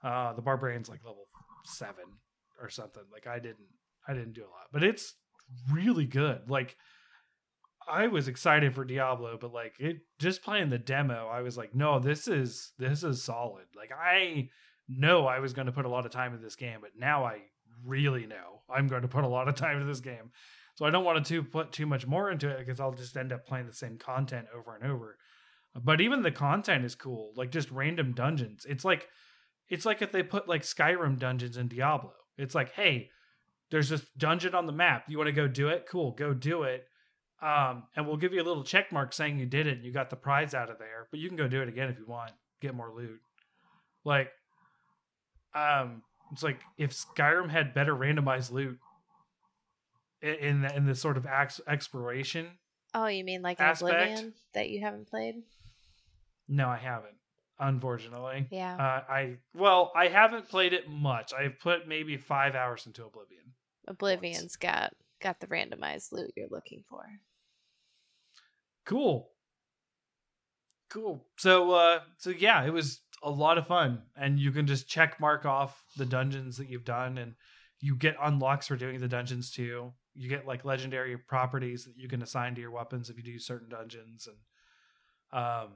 uh 0.03 0.33
the 0.33 0.41
barbarian's 0.41 0.89
like 0.89 1.05
level 1.05 1.27
7 1.65 1.95
or 2.59 2.69
something. 2.69 3.03
Like 3.13 3.27
I 3.27 3.39
didn't 3.39 3.69
I 4.05 4.13
didn't 4.13 4.33
do 4.33 4.41
a 4.43 4.51
lot. 4.51 4.67
But 4.73 4.83
it's 4.83 5.15
really 5.71 6.05
good. 6.05 6.49
Like 6.49 6.75
I 7.87 8.07
was 8.07 8.27
excited 8.27 8.75
for 8.75 8.83
Diablo, 8.83 9.37
but 9.39 9.53
like 9.53 9.75
it 9.79 9.97
just 10.19 10.43
playing 10.43 10.69
the 10.69 10.77
demo, 10.77 11.27
I 11.27 11.41
was 11.41 11.57
like, 11.57 11.73
no, 11.73 11.97
this 11.99 12.27
is 12.27 12.73
this 12.77 13.03
is 13.03 13.23
solid. 13.23 13.65
Like 13.75 13.91
I 13.97 14.49
know 14.97 15.27
I 15.27 15.39
was 15.39 15.53
going 15.53 15.67
to 15.67 15.71
put 15.71 15.85
a 15.85 15.89
lot 15.89 16.05
of 16.05 16.11
time 16.11 16.33
in 16.33 16.41
this 16.41 16.55
game, 16.55 16.79
but 16.81 16.91
now 16.97 17.23
I 17.23 17.39
really 17.85 18.25
know 18.25 18.61
I'm 18.69 18.87
going 18.87 19.01
to 19.01 19.07
put 19.07 19.23
a 19.23 19.29
lot 19.29 19.47
of 19.47 19.55
time 19.55 19.75
into 19.75 19.87
this 19.87 20.01
game. 20.01 20.31
So 20.75 20.85
I 20.85 20.89
don't 20.89 21.03
want 21.03 21.25
to 21.25 21.43
put 21.43 21.71
too 21.71 21.85
much 21.85 22.07
more 22.07 22.31
into 22.31 22.49
it 22.49 22.59
because 22.59 22.79
I'll 22.79 22.93
just 22.93 23.17
end 23.17 23.31
up 23.31 23.45
playing 23.45 23.67
the 23.67 23.73
same 23.73 23.97
content 23.97 24.47
over 24.55 24.75
and 24.75 24.89
over. 24.89 25.17
But 25.75 26.01
even 26.01 26.21
the 26.21 26.31
content 26.31 26.85
is 26.85 26.95
cool, 26.95 27.33
like 27.35 27.51
just 27.51 27.71
random 27.71 28.13
dungeons. 28.13 28.65
It's 28.67 28.83
like 28.83 29.07
it's 29.69 29.85
like 29.85 30.01
if 30.01 30.11
they 30.11 30.23
put 30.23 30.49
like 30.49 30.63
Skyrim 30.63 31.17
dungeons 31.17 31.57
in 31.57 31.67
Diablo. 31.67 32.13
It's 32.37 32.55
like, 32.55 32.73
hey, 32.73 33.09
there's 33.69 33.89
this 33.89 34.05
dungeon 34.17 34.53
on 34.53 34.65
the 34.65 34.73
map. 34.73 35.05
You 35.07 35.17
want 35.17 35.27
to 35.27 35.33
go 35.33 35.47
do 35.47 35.69
it? 35.69 35.85
Cool, 35.89 36.11
go 36.11 36.33
do 36.33 36.63
it. 36.63 36.85
Um, 37.41 37.83
and 37.95 38.05
we'll 38.05 38.17
give 38.17 38.33
you 38.33 38.41
a 38.41 38.43
little 38.43 38.63
check 38.63 38.91
mark 38.91 39.13
saying 39.13 39.39
you 39.39 39.45
did 39.45 39.67
it 39.67 39.77
and 39.77 39.85
you 39.85 39.91
got 39.91 40.09
the 40.09 40.15
prize 40.15 40.53
out 40.53 40.69
of 40.69 40.77
there. 40.77 41.07
But 41.09 41.19
you 41.19 41.27
can 41.27 41.37
go 41.37 41.47
do 41.47 41.61
it 41.61 41.69
again 41.69 41.89
if 41.89 41.97
you 41.97 42.05
want, 42.05 42.31
get 42.61 42.75
more 42.75 42.91
loot. 42.93 43.19
Like, 44.03 44.29
um, 45.53 46.01
it's 46.31 46.43
like 46.43 46.61
if 46.77 46.91
Skyrim 46.91 47.49
had 47.49 47.73
better 47.73 47.95
randomized 47.95 48.51
loot 48.51 48.77
in 50.21 50.61
the, 50.61 50.75
in 50.75 50.85
this 50.85 51.01
sort 51.01 51.17
of 51.17 51.25
ex- 51.25 51.61
exploration. 51.67 52.47
Oh, 52.93 53.07
you 53.07 53.23
mean 53.23 53.41
like 53.41 53.59
Aspect. 53.59 53.93
Oblivion 53.93 54.33
that 54.53 54.69
you 54.69 54.81
haven't 54.81 55.09
played? 55.09 55.35
No, 56.47 56.67
I 56.67 56.77
haven't, 56.77 57.15
unfortunately. 57.59 58.47
Yeah. 58.51 58.75
Uh, 58.75 59.11
I 59.11 59.37
well, 59.53 59.91
I 59.95 60.07
haven't 60.07 60.49
played 60.49 60.73
it 60.73 60.89
much. 60.89 61.33
I've 61.33 61.59
put 61.59 61.87
maybe 61.87 62.17
five 62.17 62.55
hours 62.55 62.85
into 62.85 63.05
Oblivion. 63.05 63.53
Oblivion's 63.89 64.57
got 64.57 64.93
got 65.21 65.39
the 65.39 65.47
randomized 65.47 66.11
loot 66.11 66.33
you're 66.35 66.47
looking 66.49 66.83
for. 66.89 67.03
Cool. 68.85 69.29
Cool. 70.89 71.25
So 71.37 71.71
uh 71.71 71.99
so 72.17 72.29
yeah, 72.31 72.65
it 72.65 72.73
was 72.73 73.01
a 73.23 73.29
lot 73.29 73.57
of 73.57 73.67
fun 73.67 74.01
and 74.15 74.39
you 74.39 74.51
can 74.51 74.67
just 74.67 74.87
check 74.87 75.19
mark 75.19 75.45
off 75.45 75.83
the 75.97 76.05
dungeons 76.05 76.57
that 76.57 76.69
you've 76.69 76.85
done 76.85 77.17
and 77.17 77.35
you 77.79 77.95
get 77.95 78.15
unlocks 78.21 78.67
for 78.67 78.75
doing 78.75 78.99
the 78.99 79.07
dungeons 79.07 79.51
too. 79.51 79.91
You 80.15 80.29
get 80.29 80.47
like 80.47 80.65
legendary 80.65 81.17
properties 81.17 81.85
that 81.85 81.97
you 81.97 82.07
can 82.07 82.21
assign 82.21 82.55
to 82.55 82.61
your 82.61 82.71
weapons 82.71 83.09
if 83.09 83.17
you 83.17 83.23
do 83.23 83.39
certain 83.39 83.69
dungeons 83.69 84.27
and 84.27 85.41
um 85.41 85.69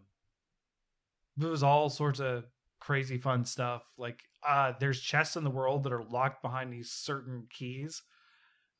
it 1.39 1.45
was 1.45 1.63
all 1.63 1.89
sorts 1.89 2.19
of 2.19 2.45
crazy 2.79 3.17
fun 3.17 3.45
stuff. 3.45 3.83
Like 3.97 4.23
uh 4.47 4.73
there's 4.79 4.99
chests 4.99 5.35
in 5.35 5.43
the 5.43 5.49
world 5.49 5.83
that 5.83 5.93
are 5.93 6.03
locked 6.03 6.41
behind 6.41 6.71
these 6.73 6.91
certain 6.91 7.47
keys. 7.49 8.01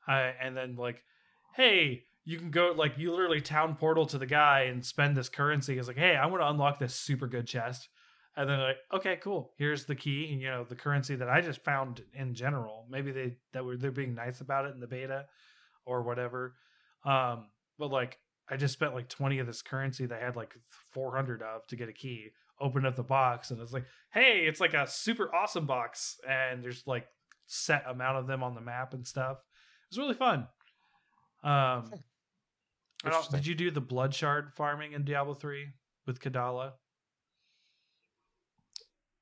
Uh, 0.08 0.32
and 0.42 0.56
then 0.56 0.76
like 0.76 1.04
hey, 1.56 2.04
you 2.26 2.38
can 2.38 2.50
go 2.52 2.74
like 2.76 2.98
you 2.98 3.12
literally 3.12 3.40
town 3.40 3.76
portal 3.76 4.06
to 4.08 4.18
the 4.18 4.26
guy 4.26 4.62
and 4.62 4.86
spend 4.86 5.16
this 5.16 5.30
currency. 5.30 5.78
It's 5.78 5.88
like, 5.88 5.98
hey, 5.98 6.16
I 6.16 6.26
want 6.26 6.42
to 6.42 6.50
unlock 6.50 6.80
this 6.80 6.96
super 6.96 7.28
good 7.28 7.48
chest. 7.48 7.88
And 8.38 8.50
then 8.50 8.60
like, 8.60 8.78
okay, 8.94 9.18
cool. 9.22 9.54
Here's 9.58 9.86
the 9.86 9.96
key, 9.96 10.32
and 10.32 10.42
you 10.42 10.50
know, 10.50 10.66
the 10.66 10.76
currency 10.76 11.16
that 11.16 11.30
I 11.30 11.40
just 11.42 11.64
found 11.64 12.02
in 12.14 12.34
general. 12.34 12.86
Maybe 12.90 13.12
they 13.12 13.38
that 13.54 13.64
were 13.64 13.78
they're 13.78 13.92
being 13.92 14.14
nice 14.14 14.42
about 14.42 14.66
it 14.66 14.74
in 14.74 14.82
the 14.82 14.88
beta 14.88 15.26
or 15.86 16.04
whatever. 16.04 16.56
Um, 17.06 17.48
but 17.80 17.92
like 17.92 18.18
I 18.50 18.58
just 18.58 18.74
spent 18.74 18.94
like 18.94 19.10
20 19.10 19.40
of 19.40 19.48
this 19.48 19.62
currency 19.62 20.06
that 20.06 20.22
I 20.22 20.26
had 20.26 20.36
like 20.36 20.54
400 20.92 21.42
of 21.42 21.66
to 21.68 21.76
get 21.76 21.90
a 21.90 21.94
key. 21.94 22.30
Opened 22.60 22.88
up 22.88 22.96
the 22.96 23.04
box 23.04 23.52
and 23.52 23.60
it's 23.60 23.74
like, 23.74 23.84
hey, 24.14 24.46
it's 24.48 24.62
like 24.62 24.74
a 24.74 24.88
super 24.88 25.34
awesome 25.34 25.66
box, 25.66 26.18
and 26.28 26.64
there's 26.64 26.84
like 26.86 27.06
set 27.48 27.84
amount 27.88 28.18
of 28.18 28.28
them 28.28 28.44
on 28.44 28.56
the 28.56 28.62
map 28.62 28.94
and 28.94 29.06
stuff. 29.06 29.38
It 29.38 29.96
was 29.96 29.98
really 29.98 30.14
fun. 30.14 30.48
Um, 31.44 31.92
I 33.04 33.10
don't, 33.10 33.14
Interesting. 33.14 33.36
did 33.38 33.48
you 33.48 33.56
do 33.56 33.72
the 33.72 33.82
blood 33.82 34.14
shard 34.14 34.54
farming 34.54 34.94
in 34.94 35.04
Diablo 35.04 35.34
3 35.36 35.68
with 36.08 36.20
Kadala? 36.20 36.72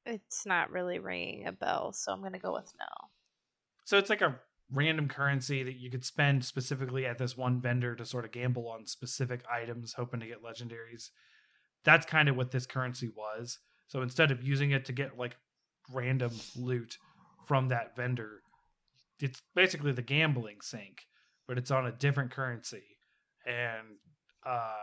It's 0.05 0.45
not 0.45 0.71
really 0.71 0.99
ringing 0.99 1.47
a 1.47 1.51
bell, 1.51 1.93
so 1.93 2.11
I'm 2.11 2.21
gonna 2.21 2.39
go 2.39 2.53
with 2.53 2.71
no. 2.79 3.07
So 3.85 3.97
it's 3.97 4.09
like 4.09 4.21
a 4.21 4.39
random 4.71 5.07
currency 5.07 5.63
that 5.63 5.75
you 5.75 5.89
could 5.89 6.03
spend 6.03 6.43
specifically 6.43 7.05
at 7.05 7.17
this 7.17 7.37
one 7.37 7.61
vendor 7.61 7.95
to 7.95 8.05
sort 8.05 8.25
of 8.25 8.31
gamble 8.31 8.67
on 8.67 8.85
specific 8.85 9.41
items, 9.51 9.93
hoping 9.93 10.19
to 10.19 10.27
get 10.27 10.43
legendaries. 10.43 11.09
That's 11.83 12.05
kind 12.05 12.29
of 12.29 12.35
what 12.35 12.51
this 12.51 12.65
currency 12.65 13.09
was. 13.15 13.59
So 13.87 14.01
instead 14.01 14.31
of 14.31 14.43
using 14.43 14.71
it 14.71 14.85
to 14.85 14.93
get 14.93 15.17
like 15.17 15.37
random 15.91 16.31
loot 16.55 16.97
from 17.45 17.69
that 17.69 17.95
vendor, 17.95 18.41
it's 19.19 19.41
basically 19.53 19.91
the 19.91 20.01
gambling 20.01 20.61
sink, 20.61 21.03
but 21.47 21.57
it's 21.57 21.71
on 21.71 21.85
a 21.85 21.91
different 21.91 22.31
currency. 22.31 22.83
And 23.45 23.97
uh 24.45 24.73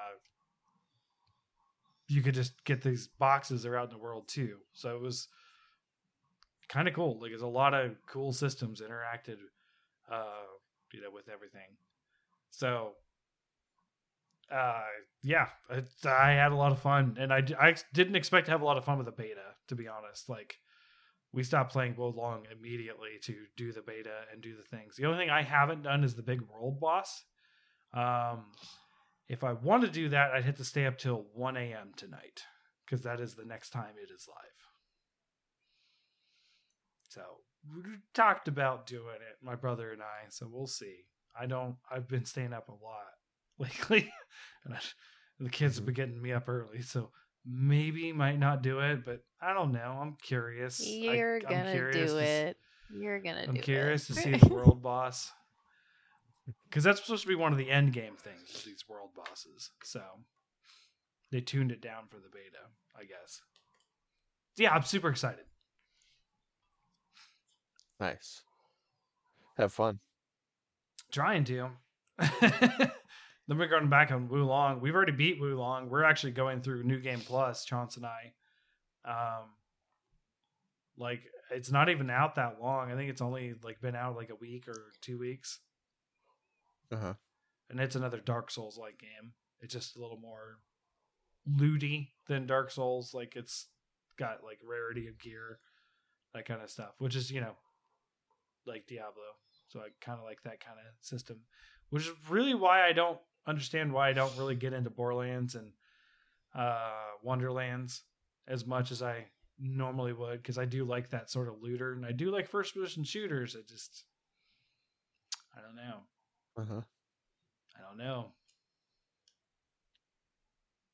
you 2.11 2.23
could 2.23 2.35
just 2.35 2.65
get 2.65 2.83
these 2.83 3.07
boxes 3.07 3.63
that 3.63 3.71
are 3.71 3.79
out 3.79 3.91
in 3.91 3.97
the 3.97 4.03
world 4.03 4.27
too. 4.27 4.57
So 4.73 4.97
it 4.97 5.01
was 5.01 5.29
kind 6.69 6.89
of 6.89 6.95
cool. 6.95 7.21
Like 7.21 7.31
there's 7.31 7.43
a 7.43 7.47
lot 7.47 7.73
of 7.73 7.93
cool 8.07 8.33
systems 8.33 8.81
interacted, 8.81 9.37
uh, 10.11 10.47
you 10.93 11.01
know, 11.01 11.11
with 11.13 11.29
everything. 11.29 11.77
So, 12.51 12.93
uh, 14.53 14.83
yeah, 15.23 15.47
it, 15.71 15.89
I 16.05 16.33
had 16.33 16.51
a 16.51 16.57
lot 16.57 16.73
of 16.73 16.81
fun, 16.81 17.17
and 17.19 17.33
I 17.33 17.45
I 17.61 17.77
didn't 17.95 18.17
expect 18.17 18.47
to 18.47 18.53
have 18.53 18.61
a 18.61 18.65
lot 18.65 18.77
of 18.77 18.85
fun 18.85 18.99
with 18.99 19.07
the 19.07 19.13
beta. 19.13 19.55
To 19.69 19.77
be 19.77 19.87
honest, 19.87 20.29
like 20.29 20.57
we 21.33 21.45
stopped 21.45 21.73
playing 21.73 21.95
Wo 21.97 22.09
Long 22.09 22.47
immediately 22.51 23.21
to 23.23 23.35
do 23.57 23.73
the 23.73 23.83
beta 23.83 24.23
and 24.33 24.43
do 24.43 24.57
the 24.57 24.77
things. 24.77 24.97
The 24.97 25.07
only 25.07 25.19
thing 25.19 25.31
I 25.31 25.43
haven't 25.43 25.83
done 25.83 26.03
is 26.03 26.17
the 26.17 26.23
big 26.23 26.43
world 26.43 26.81
boss. 26.81 27.23
Um, 27.95 28.47
if 29.31 29.45
I 29.45 29.53
want 29.53 29.85
to 29.85 29.89
do 29.89 30.09
that, 30.09 30.33
I'd 30.33 30.45
have 30.45 30.57
to 30.57 30.65
stay 30.65 30.87
up 30.87 30.99
till 30.99 31.25
1 31.35 31.57
a.m. 31.57 31.93
tonight 31.97 32.43
because 32.85 33.05
that 33.05 33.21
is 33.21 33.35
the 33.35 33.45
next 33.45 33.71
time 33.71 33.93
it 33.97 34.13
is 34.13 34.27
live. 34.29 34.37
So 37.11 37.23
we 37.73 37.83
talked 38.13 38.49
about 38.49 38.89
doing 38.89 39.15
it, 39.15 39.37
my 39.41 39.55
brother 39.55 39.93
and 39.93 40.03
I. 40.03 40.27
So 40.31 40.49
we'll 40.51 40.67
see. 40.67 41.05
I 41.41 41.47
don't. 41.47 41.77
I've 41.89 42.09
been 42.09 42.25
staying 42.25 42.53
up 42.53 42.69
a 42.69 42.73
lot 42.73 43.07
lately, 43.61 44.13
and 44.65 44.75
I, 44.75 44.79
the 45.39 45.49
kids 45.49 45.77
have 45.77 45.83
mm-hmm. 45.83 45.87
been 45.87 45.95
getting 45.95 46.23
me 46.23 46.33
up 46.33 46.49
early. 46.49 46.83
So 46.83 47.11
maybe 47.47 48.13
might 48.13 48.41
not 48.41 48.65
do 48.65 48.81
it, 48.81 49.05
but 49.05 49.21
I 49.41 49.55
don't 49.55 49.71
know. 49.71 49.97
I'm 50.03 50.17
curious. 50.21 50.85
You're 50.85 51.37
I'm 51.37 51.43
gonna 51.43 51.73
curious 51.73 52.11
do 52.11 52.19
to 52.19 52.25
it. 52.25 52.57
You're 52.93 53.21
gonna 53.21 53.45
I'm 53.47 53.59
curious 53.59 54.11
it. 54.11 54.15
to 54.15 54.21
see 54.21 54.37
the 54.39 54.49
world 54.49 54.83
boss. 54.83 55.31
Because 56.71 56.85
that's 56.85 57.03
supposed 57.03 57.23
to 57.23 57.29
be 57.29 57.35
one 57.35 57.53
of 57.53 57.59
the 57.59 57.71
end 57.71 57.93
game 57.93 58.15
things 58.17 58.55
is 58.55 58.63
these 58.63 58.89
world 58.89 59.11
bosses. 59.17 59.71
So 59.83 60.01
they 61.33 61.41
tuned 61.41 61.73
it 61.73 61.83
down 61.83 62.05
for 62.09 62.17
the 62.17 62.29
beta, 62.33 62.65
I 62.97 63.01
guess. 63.01 63.43
Yeah, 64.57 64.73
I'm 64.73 64.85
super 64.85 65.09
excited. 65.09 65.45
Nice. 67.99 68.43
Have 69.57 69.73
fun. 69.73 69.99
Trying 71.11 71.45
to. 71.45 71.71
then 72.41 72.91
we're 73.49 73.67
going 73.67 73.89
back 73.89 74.13
on 74.13 74.29
Wo 74.29 74.39
Long. 74.39 74.81
We've 74.81 74.95
already 74.95 75.13
beat 75.13 75.41
Wo 75.41 75.49
Long. 75.49 75.91
We're 75.91 76.05
actually 76.05 76.33
going 76.33 76.63
through 76.63 76.85
New 76.85 77.01
Game 77.01 77.21
Plus, 77.21 77.65
Chance 77.65 77.97
and 77.97 78.07
I. 78.07 78.33
Um, 79.05 79.51
like 80.97 81.23
it's 81.51 81.73
not 81.73 81.89
even 81.89 82.11
out 82.11 82.37
that 82.37 82.61
long. 82.61 82.93
I 82.93 82.95
think 82.95 83.11
it's 83.11 83.23
only 83.23 83.55
like 83.65 83.81
been 83.81 83.97
out 83.97 84.17
like 84.17 84.31
a 84.31 84.37
week 84.37 84.69
or 84.69 84.93
two 85.01 85.19
weeks, 85.19 85.59
Uh 86.93 86.97
huh. 86.97 87.15
and 87.69 87.79
it's 87.81 87.97
another 87.97 88.21
Dark 88.21 88.51
Souls 88.51 88.77
like 88.79 88.99
game. 88.99 89.33
It's 89.61 89.73
just 89.75 89.97
a 89.97 90.01
little 90.01 90.19
more 90.19 90.59
looty 91.47 92.13
than 92.27 92.47
Dark 92.47 92.71
Souls. 92.71 93.15
Like 93.15 93.37
it's 93.37 93.69
got 94.19 94.43
like 94.45 94.59
rarity 94.69 95.07
of 95.09 95.19
gear, 95.19 95.59
that 96.35 96.47
kind 96.47 96.63
of 96.63 96.71
stuff, 96.71 96.95
which 96.99 97.15
is 97.17 97.31
you 97.31 97.41
know 97.41 97.55
like 98.67 98.87
Diablo. 98.87 99.23
So 99.69 99.81
I 99.81 99.89
kind 100.01 100.19
of 100.19 100.25
like 100.25 100.43
that 100.43 100.65
kind 100.65 100.79
of 100.79 100.95
system, 101.01 101.41
which 101.91 102.07
is 102.07 102.13
really 102.29 102.55
why 102.55 102.87
I 102.87 102.93
don't 102.93 103.19
understand 103.47 103.93
why 103.93 104.09
I 104.09 104.13
don't 104.13 104.37
really 104.37 104.57
get 104.57 104.73
into 104.73 104.91
Borderlands 104.91 105.55
and 105.55 105.73
uh, 106.55 106.91
Wonderlands 107.23 108.03
as 108.49 108.67
much 108.67 108.91
as 108.91 109.01
I 109.03 109.27
normally 109.61 110.13
would 110.13 110.43
because 110.43 110.59
I 110.59 110.65
do 110.65 110.85
like 110.85 111.11
that 111.11 111.31
sort 111.31 111.49
of 111.49 111.63
looter 111.63 111.93
and 111.93 112.05
I 112.05 112.13
do 112.13 112.31
like 112.33 112.49
first 112.49 112.75
person 112.75 113.05
shooters. 113.05 113.55
I 113.57 113.63
just 113.69 114.05
I 115.57 115.61
don't 115.61 115.77
know. 115.77 116.01
Uh 116.57 116.65
huh. 116.65 116.81
I 117.77 117.81
don't 117.83 117.99
know. 117.99 118.33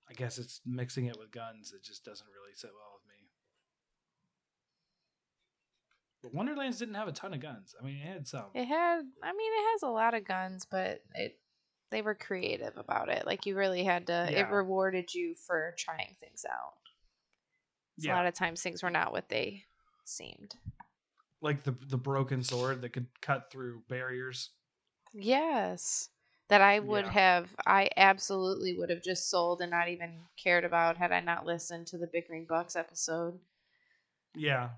I 0.08 0.14
guess 0.14 0.38
it's 0.38 0.60
mixing 0.64 1.06
it 1.06 1.18
with 1.18 1.30
guns. 1.32 1.72
It 1.72 1.82
just 1.82 2.04
doesn't 2.04 2.26
really 2.28 2.54
sit 2.54 2.70
well 2.72 2.92
with 2.94 3.08
me. 3.08 3.28
But 6.22 6.34
Wonderlands 6.34 6.78
didn't 6.78 6.94
have 6.94 7.08
a 7.08 7.12
ton 7.12 7.34
of 7.34 7.40
guns. 7.40 7.74
I 7.80 7.84
mean, 7.84 7.96
it 7.96 8.06
had 8.06 8.26
some. 8.28 8.46
It 8.54 8.66
had, 8.66 9.00
I 9.22 9.32
mean, 9.32 9.52
it 9.52 9.72
has 9.72 9.82
a 9.82 9.88
lot 9.88 10.14
of 10.14 10.24
guns, 10.24 10.66
but 10.70 11.02
it 11.14 11.38
they 11.90 12.02
were 12.02 12.14
creative 12.14 12.76
about 12.76 13.08
it. 13.08 13.26
Like 13.26 13.46
you 13.46 13.56
really 13.56 13.84
had 13.84 14.06
to. 14.08 14.28
Yeah. 14.30 14.48
It 14.48 14.50
rewarded 14.50 15.12
you 15.14 15.34
for 15.46 15.74
trying 15.78 16.16
things 16.20 16.44
out. 16.50 16.74
'Cause 17.96 18.04
A 18.06 18.08
lot 18.12 18.26
of 18.26 18.34
times 18.34 18.62
things 18.62 18.82
were 18.82 18.90
not 18.90 19.12
what 19.12 19.28
they 19.28 19.64
seemed. 20.04 20.54
like 21.42 21.62
the 21.64 21.72
the 21.72 21.98
broken 21.98 22.42
sword 22.42 22.80
that 22.82 22.90
could 22.90 23.06
cut 23.20 23.50
through 23.50 23.82
barriers. 23.88 24.50
Yes. 25.18 26.10
That 26.48 26.60
I 26.60 26.78
would 26.78 27.06
Yeah. 27.06 27.10
have, 27.10 27.56
I 27.66 27.90
absolutely 27.96 28.78
would 28.78 28.90
have 28.90 29.02
just 29.02 29.28
sold 29.28 29.60
and 29.60 29.70
not 29.70 29.88
even 29.88 30.20
cared 30.36 30.64
about 30.64 30.96
had 30.96 31.10
I 31.10 31.20
not 31.20 31.44
listened 31.44 31.88
to 31.88 31.98
the 31.98 32.06
Bickering 32.06 32.44
Bucks 32.44 32.76
episode. 32.76 33.40
Yeah, 34.34 34.70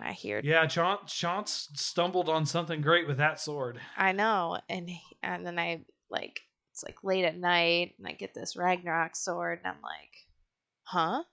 I 0.00 0.12
hear, 0.12 0.40
yeah. 0.44 0.66
Chance, 0.66 1.70
stumbled 1.74 2.28
on 2.28 2.46
something 2.46 2.82
great 2.82 3.08
with 3.08 3.16
that 3.16 3.40
sword. 3.40 3.80
I 3.96 4.12
know, 4.12 4.60
and 4.68 4.90
and 5.22 5.46
then 5.46 5.58
I 5.58 5.84
like 6.10 6.40
it's 6.70 6.84
like 6.84 7.02
late 7.02 7.24
at 7.24 7.36
night, 7.38 7.94
and 7.98 8.06
I 8.06 8.12
get 8.12 8.34
this 8.34 8.54
Ragnarok 8.54 9.16
sword, 9.16 9.60
and 9.64 9.66
I'm 9.66 9.82
like, 9.82 10.26
huh? 10.84 11.24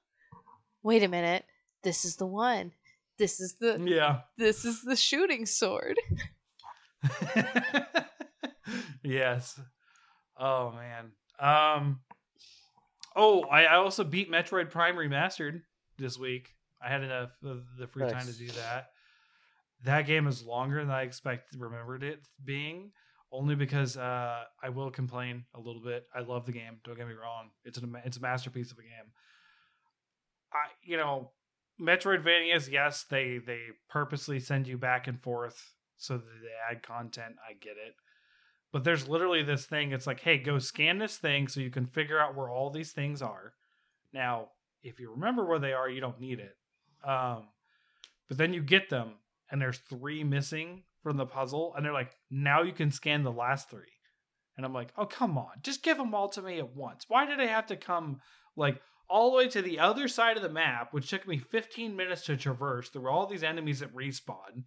Wait 0.84 1.04
a 1.04 1.08
minute, 1.08 1.46
this 1.84 2.06
is 2.06 2.16
the 2.16 2.26
one. 2.26 2.72
This 3.18 3.40
is 3.40 3.56
the 3.60 3.80
Yeah. 3.86 4.22
this 4.38 4.66
is 4.66 4.82
the 4.84 4.96
shooting 4.96 5.46
sword. 5.46 5.98
yes. 9.04 9.60
Oh 10.38 10.72
man. 10.72 11.12
Um. 11.40 12.00
Oh, 13.16 13.44
I, 13.44 13.64
I 13.64 13.76
also 13.78 14.04
beat 14.04 14.30
Metroid 14.30 14.70
Prime 14.70 14.96
Remastered 14.96 15.62
this 15.98 16.20
week. 16.20 16.50
I 16.82 16.90
had 16.90 17.04
enough 17.04 17.32
of 17.44 17.64
the 17.80 17.88
free 17.88 18.10
time 18.10 18.26
to 18.26 18.34
do 18.34 18.48
that. 18.48 18.88
That 19.84 20.06
game 20.06 20.28
is 20.28 20.44
longer 20.44 20.82
than 20.82 20.92
I 20.92 21.04
expect 21.04 21.56
remembered 21.58 22.04
it 22.04 22.20
being, 22.44 22.92
only 23.32 23.56
because 23.56 23.96
uh, 23.98 24.44
I 24.62 24.70
will 24.70 24.92
complain 24.92 25.46
a 25.54 25.60
little 25.60 25.82
bit. 25.82 26.06
I 26.14 26.22
love 26.22 26.46
the 26.46 26.52
game. 26.52 26.80
Don't 26.84 26.98
get 26.98 27.08
me 27.08 27.14
wrong; 27.14 27.52
it's 27.64 27.78
an 27.78 27.96
it's 28.04 28.18
a 28.18 28.22
masterpiece 28.22 28.72
of 28.72 28.80
a 28.80 28.82
game. 28.82 29.12
I 30.54 30.68
you 30.84 30.98
know 30.98 31.32
Metroidvanias, 31.80 32.72
yes, 32.72 33.06
they 33.10 33.40
they 33.46 33.62
purposely 33.90 34.40
send 34.40 34.68
you 34.68 34.78
back 34.78 35.08
and 35.08 35.22
forth 35.22 35.75
so 35.98 36.18
that 36.18 36.24
they 36.24 36.76
add 36.76 36.84
content. 36.84 37.36
I 37.48 37.54
get 37.54 37.72
it. 37.72 37.96
But 38.72 38.84
there's 38.84 39.08
literally 39.08 39.44
this 39.44 39.66
thing. 39.66 39.92
It's 39.92 40.08
like, 40.08 40.20
hey, 40.20 40.38
go 40.38 40.60
scan 40.60 40.98
this 40.98 41.18
thing 41.18 41.48
so 41.48 41.62
you 41.62 41.70
can 41.70 41.86
figure 41.86 42.20
out 42.20 42.36
where 42.36 42.50
all 42.50 42.70
these 42.70 42.92
things 42.92 43.22
are. 43.22 43.54
Now, 44.14 44.50
if 44.84 45.00
you 45.00 45.12
remember 45.12 45.46
where 45.46 45.60
they 45.60 45.74
are, 45.74 45.90
you 45.90 46.02
don't 46.02 46.20
need 46.20 46.40
it. 46.40 46.58
Um, 47.08 47.48
but 48.28 48.38
then 48.38 48.54
you 48.54 48.62
get 48.62 48.90
them, 48.90 49.16
and 49.50 49.62
there's 49.62 49.78
three 49.78 50.24
missing 50.24 50.84
from 51.04 51.18
the 51.18 51.26
puzzle, 51.26 51.74
and 51.76 51.86
they're 51.86 51.94
like, 51.94 52.16
now 52.32 52.64
you 52.64 52.74
can 52.74 52.92
scan 52.92 53.24
the 53.24 53.32
last 53.32 53.70
three. 53.70 53.84
And 54.58 54.66
I'm 54.66 54.74
like, 54.74 54.92
oh 54.98 55.06
come 55.06 55.38
on, 55.38 55.52
just 55.62 55.84
give 55.84 55.98
them 55.98 56.16
all 56.16 56.30
to 56.30 56.42
me 56.42 56.60
at 56.60 56.76
once. 56.76 57.06
Why 57.08 57.26
did 57.26 57.40
I 57.40 57.46
have 57.46 57.68
to 57.68 57.76
come 57.76 58.22
like 58.56 58.82
all 59.10 59.32
the 59.32 59.38
way 59.38 59.48
to 59.50 59.62
the 59.62 59.80
other 59.80 60.08
side 60.08 60.38
of 60.38 60.44
the 60.44 60.50
map, 60.50 60.94
which 60.94 61.10
took 61.10 61.28
me 61.28 61.38
15 61.38 61.96
minutes 61.96 62.24
to 62.26 62.38
traverse 62.38 62.90
through 62.90 63.10
all 63.10 63.28
these 63.28 63.44
enemies 63.44 63.80
that 63.80 63.94
respawn, 63.94 64.64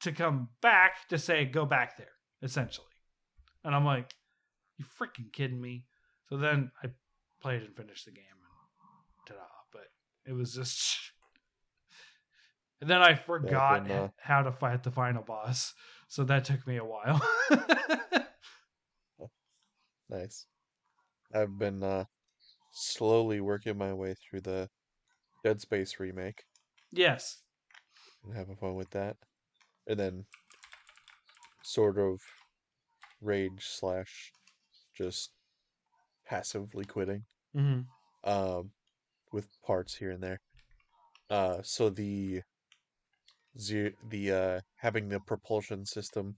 to 0.00 0.12
come 0.12 0.48
back 0.62 1.08
to 1.08 1.18
say 1.18 1.44
go 1.44 1.64
back 1.64 1.96
there, 1.96 2.12
essentially. 2.42 2.86
And 3.64 3.74
I'm 3.74 3.84
like, 3.84 4.14
you 4.78 4.84
freaking 4.84 5.32
kidding 5.32 5.60
me? 5.60 5.84
So 6.28 6.36
then 6.36 6.70
I 6.82 6.88
played 7.40 7.62
and 7.62 7.76
finished 7.76 8.06
the 8.06 8.12
game, 8.12 8.24
and 8.30 9.26
ta-da! 9.26 9.46
But 9.72 9.88
it 10.26 10.32
was 10.32 10.54
just. 10.54 10.96
And 12.82 12.88
then 12.88 13.02
I 13.02 13.14
forgot 13.14 13.86
been, 13.86 13.92
uh, 13.94 14.08
how 14.16 14.40
to 14.40 14.50
fight 14.50 14.84
the 14.84 14.90
final 14.90 15.22
boss, 15.22 15.74
so 16.08 16.24
that 16.24 16.46
took 16.46 16.66
me 16.66 16.78
a 16.78 16.82
while. 16.82 17.20
Nice. 20.10 20.46
I've 21.32 21.56
been 21.56 21.82
uh, 21.84 22.04
slowly 22.72 23.40
working 23.40 23.78
my 23.78 23.92
way 23.92 24.14
through 24.14 24.40
the 24.40 24.68
Dead 25.44 25.60
Space 25.60 26.00
remake 26.00 26.42
yes, 26.90 27.42
and 28.24 28.36
having 28.36 28.56
fun 28.56 28.74
with 28.74 28.90
that. 28.90 29.16
And 29.86 29.98
then 29.98 30.26
sort 31.62 31.98
of 31.98 32.20
rage 33.20 33.64
slash 33.66 34.32
just 34.96 35.32
passively 36.26 36.84
quitting 36.84 37.24
hmm 37.54 37.80
um, 38.24 38.72
with 39.32 39.48
parts 39.62 39.96
here 39.96 40.10
and 40.10 40.22
there. 40.22 40.40
Uh, 41.30 41.62
so 41.62 41.90
the 41.90 42.42
the 43.54 44.32
uh, 44.32 44.60
having 44.76 45.08
the 45.08 45.20
propulsion 45.20 45.84
system 45.86 46.36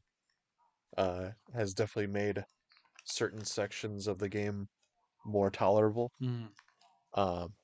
uh, 0.96 1.30
has 1.54 1.74
definitely 1.74 2.12
made 2.12 2.44
certain 3.04 3.44
sections 3.44 4.06
of 4.06 4.18
the 4.18 4.28
game 4.28 4.68
more 5.26 5.50
tolerable. 5.50 6.12
hmm 6.20 6.46
Um, 7.14 7.54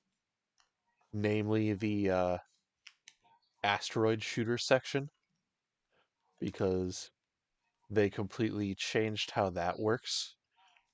namely 1.13 1.75
the 1.75 2.11
uh, 2.11 2.39
asteroid 3.63 4.21
shooter 4.23 4.59
section, 4.59 5.11
because 6.41 7.11
they 7.91 8.11
completely 8.11 8.75
changed 8.75 9.33
how 9.33 9.51
that 9.51 9.79
works. 9.79 10.37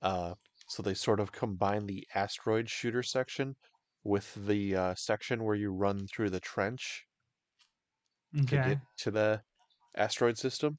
Uh, 0.03 0.37
so 0.69 0.83
they 0.83 0.95
sort 0.95 1.21
of 1.21 1.33
combine 1.33 1.87
the 1.87 2.07
asteroid 2.15 2.71
shooter 2.71 3.03
section 3.05 3.57
with 4.05 4.35
the 4.35 4.77
uh, 4.77 4.95
section 4.97 5.45
where 5.45 5.57
you 5.57 5.73
run 5.73 6.07
through 6.09 6.31
the 6.31 6.41
trench 6.41 7.07
to 8.47 8.59
get 8.59 8.79
to 8.97 9.11
the 9.11 9.43
asteroid 9.97 10.39
system. 10.39 10.79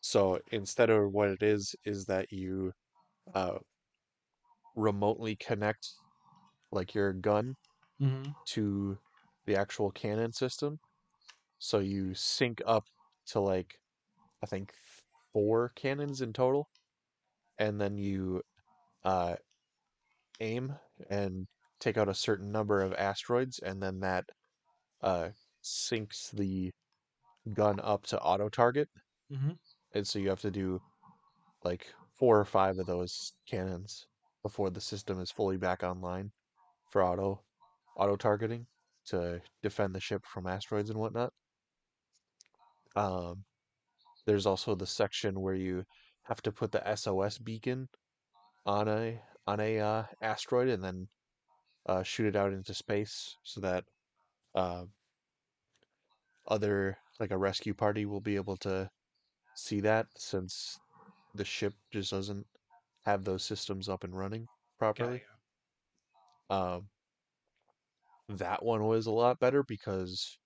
So 0.00 0.40
instead 0.52 0.88
of 0.90 1.12
what 1.12 1.28
it 1.28 1.42
is, 1.42 1.74
is 1.84 2.06
that 2.06 2.32
you 2.32 2.72
uh, 3.34 3.58
remotely 4.74 5.36
connect 5.36 5.88
like 6.72 6.94
your 6.94 7.12
gun 7.14 7.56
hmm 7.98 8.36
to 8.46 8.98
the 9.46 9.56
actual 9.56 9.90
cannon 9.92 10.32
system. 10.32 10.80
So 11.58 11.80
you 11.80 12.14
sync 12.14 12.62
up 12.66 12.86
to 13.26 13.40
like 13.40 13.80
I 14.42 14.46
think 14.46 14.74
four 15.32 15.70
cannons 15.70 16.22
in 16.22 16.32
total, 16.34 16.70
and 17.58 17.80
then 17.80 17.98
you 17.98 18.42
uh, 19.04 19.36
aim 20.40 20.78
and 21.10 21.46
take 21.78 21.96
out 21.98 22.08
a 22.08 22.14
certain 22.14 22.50
number 22.50 22.80
of 22.80 22.94
asteroids, 22.94 23.58
and 23.58 23.82
then 23.82 24.00
that 24.00 24.24
uh, 25.02 25.30
syncs 25.64 26.30
the 26.32 26.72
gun 27.54 27.80
up 27.80 28.04
to 28.06 28.20
auto 28.22 28.48
target. 28.50 28.90
hmm 29.30 29.56
And 29.92 30.06
so 30.06 30.20
you 30.20 30.28
have 30.28 30.42
to 30.42 30.50
do 30.52 30.80
like 31.64 31.94
four 32.10 32.40
or 32.40 32.44
five 32.46 32.78
of 32.78 32.86
those 32.86 33.34
cannons 33.46 34.08
before 34.42 34.70
the 34.70 34.80
system 34.80 35.20
is 35.20 35.30
fully 35.32 35.56
back 35.58 35.82
online 35.82 36.32
for 36.90 37.02
auto 37.02 37.44
auto 37.96 38.16
targeting 38.16 38.68
to 39.06 39.42
defend 39.62 39.94
the 39.94 40.00
ship 40.00 40.26
from 40.26 40.46
asteroids 40.46 40.90
and 40.90 40.98
whatnot. 41.00 41.34
Um, 42.96 43.44
there's 44.26 44.46
also 44.46 44.74
the 44.74 44.86
section 44.86 45.40
where 45.40 45.54
you 45.54 45.84
have 46.24 46.42
to 46.42 46.52
put 46.52 46.72
the 46.72 46.96
SOS 46.96 47.38
beacon 47.38 47.88
on 48.66 48.88
a 48.88 49.20
on 49.46 49.60
a 49.60 49.78
uh, 49.80 50.04
asteroid 50.22 50.68
and 50.68 50.82
then 50.82 51.08
uh, 51.86 52.02
shoot 52.02 52.26
it 52.26 52.36
out 52.36 52.52
into 52.52 52.74
space 52.74 53.36
so 53.44 53.60
that 53.60 53.84
uh, 54.54 54.84
other 56.48 56.98
like 57.20 57.30
a 57.30 57.38
rescue 57.38 57.74
party 57.74 58.06
will 58.06 58.20
be 58.20 58.36
able 58.36 58.56
to 58.58 58.90
see 59.54 59.80
that 59.80 60.06
since 60.16 60.78
the 61.34 61.44
ship 61.44 61.74
just 61.92 62.10
doesn't 62.10 62.46
have 63.04 63.24
those 63.24 63.44
systems 63.44 63.88
up 63.88 64.04
and 64.04 64.16
running 64.16 64.46
properly. 64.78 65.22
Um, 66.50 66.88
that 68.28 68.64
one 68.64 68.84
was 68.84 69.06
a 69.06 69.12
lot 69.12 69.40
better 69.40 69.62
because 69.62 70.38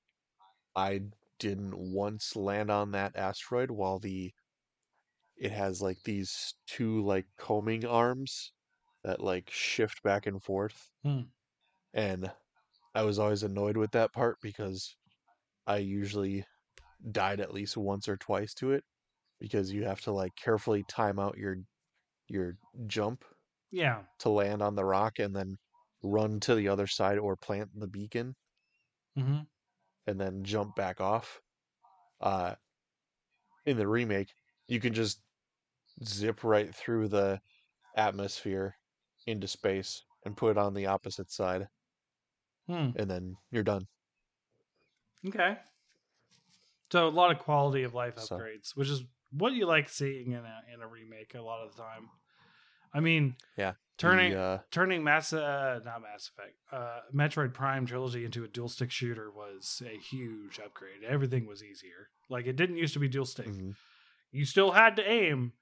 I 0.76 1.02
didn't 1.40 1.76
once 1.76 2.36
land 2.36 2.70
on 2.70 2.92
that 2.92 3.16
asteroid 3.16 3.72
while 3.72 3.98
the 4.00 4.32
it 5.36 5.50
has 5.50 5.82
like 5.82 6.00
these 6.04 6.54
two 6.66 7.02
like 7.04 7.26
combing 7.36 7.84
arms 7.84 8.52
that 9.02 9.20
like 9.20 9.50
shift 9.50 10.02
back 10.04 10.24
and 10.26 10.42
forth. 10.42 10.88
Hmm. 11.02 11.22
And 11.94 12.32
I 12.94 13.04
was 13.04 13.18
always 13.18 13.42
annoyed 13.44 13.76
with 13.76 13.92
that 13.92 14.12
part 14.12 14.38
because 14.42 14.96
I 15.66 15.78
usually 15.78 16.46
died 17.12 17.40
at 17.40 17.54
least 17.54 17.76
once 17.76 18.08
or 18.08 18.16
twice 18.18 18.54
to 18.56 18.72
it 18.72 18.84
because 19.40 19.72
you 19.72 19.84
have 19.86 20.00
to 20.02 20.12
like 20.12 20.36
carefully 20.36 20.84
time 20.84 21.18
out 21.20 21.38
your 21.38 21.58
your 22.28 22.58
jump 22.86 23.24
Yeah. 23.70 24.04
to 24.20 24.30
land 24.30 24.62
on 24.62 24.76
the 24.76 24.84
rock 24.84 25.18
and 25.18 25.34
then 25.36 25.58
run 26.02 26.40
to 26.40 26.54
the 26.54 26.68
other 26.68 26.86
side 26.86 27.18
or 27.18 27.36
plant 27.36 27.70
the 27.74 27.88
beacon 27.88 28.36
Mm-hmm. 29.16 29.42
And 30.06 30.20
then 30.20 30.42
jump 30.44 30.74
back 30.76 31.00
off. 31.00 31.40
Uh, 32.20 32.54
in 33.66 33.76
the 33.76 33.86
remake, 33.86 34.32
you 34.68 34.80
can 34.80 34.92
just 34.92 35.20
zip 36.04 36.44
right 36.44 36.74
through 36.74 37.08
the 37.08 37.40
atmosphere 37.96 38.76
into 39.26 39.46
space 39.46 40.02
and 40.24 40.36
put 40.36 40.50
it 40.52 40.58
on 40.58 40.74
the 40.74 40.86
opposite 40.86 41.30
side, 41.30 41.68
Hmm. 42.66 42.90
and 42.96 43.10
then 43.10 43.36
you're 43.50 43.62
done. 43.62 43.86
Okay. 45.26 45.58
So 46.90 47.06
a 47.06 47.10
lot 47.10 47.30
of 47.30 47.38
quality 47.38 47.82
of 47.84 47.94
life 47.94 48.18
So- 48.18 48.36
upgrades, 48.38 48.74
which 48.76 48.88
is 48.88 49.02
what 49.30 49.52
you 49.52 49.66
like 49.66 49.88
seeing 49.88 50.32
in 50.32 50.44
a 50.44 50.62
in 50.72 50.80
a 50.80 50.86
remake 50.86 51.34
a 51.34 51.40
lot 51.40 51.60
of 51.64 51.74
the 51.76 51.82
time. 51.82 52.08
I 52.92 53.00
mean, 53.00 53.36
Yeah, 53.56 53.74
turning 54.00 54.32
The, 54.32 54.40
uh, 54.40 54.58
turning 54.70 55.04
Mass 55.04 55.32
uh, 55.32 55.80
not 55.84 56.02
Mass 56.02 56.30
Effect, 56.30 56.56
uh, 56.72 57.00
Metroid 57.14 57.54
Prime 57.54 57.86
trilogy 57.86 58.24
into 58.24 58.44
a 58.44 58.48
dual 58.48 58.68
stick 58.68 58.90
shooter 58.90 59.30
was 59.30 59.82
a 59.86 59.96
huge 59.98 60.58
upgrade. 60.58 61.04
Everything 61.06 61.46
was 61.46 61.62
easier. 61.62 62.08
Like 62.28 62.46
it 62.46 62.56
didn't 62.56 62.76
used 62.76 62.94
to 62.94 63.00
be 63.00 63.08
dual 63.08 63.26
stick. 63.26 63.46
mhm. 63.46 63.74
You 64.32 64.44
still 64.44 64.70
had 64.72 64.96
to 64.96 65.08
aim 65.08 65.52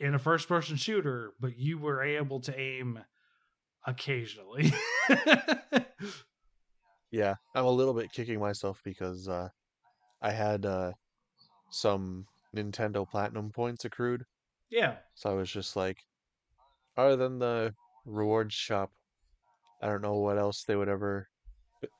in 0.00 0.14
a 0.14 0.18
first 0.18 0.48
person 0.48 0.76
shooter, 0.76 1.32
but 1.40 1.58
you 1.58 1.78
were 1.78 2.02
able 2.02 2.40
to 2.40 2.58
aim 2.58 3.00
occasionally. 3.86 4.72
Yeah, 7.10 7.36
I'm 7.54 7.64
a 7.64 7.70
little 7.70 7.94
bit 7.94 8.12
kicking 8.12 8.38
myself 8.38 8.80
because 8.84 9.28
uh, 9.28 9.48
I 10.20 10.30
had 10.30 10.66
uh, 10.66 10.92
some 11.70 12.26
Nintendo 12.54 13.08
Platinum 13.08 13.50
points 13.50 13.84
accrued, 13.84 14.24
yeah. 14.70 14.96
so 15.14 15.30
I 15.30 15.34
was 15.34 15.50
just 15.50 15.74
like, 15.74 15.96
other 16.98 17.16
than 17.16 17.38
the 17.40 17.74
rewards 18.06 18.54
shop, 18.54 18.92
I 19.82 19.88
don't 19.88 20.02
know 20.02 20.16
what 20.16 20.38
else 20.38 20.64
they 20.64 20.76
would 20.76 20.88
ever, 20.88 21.28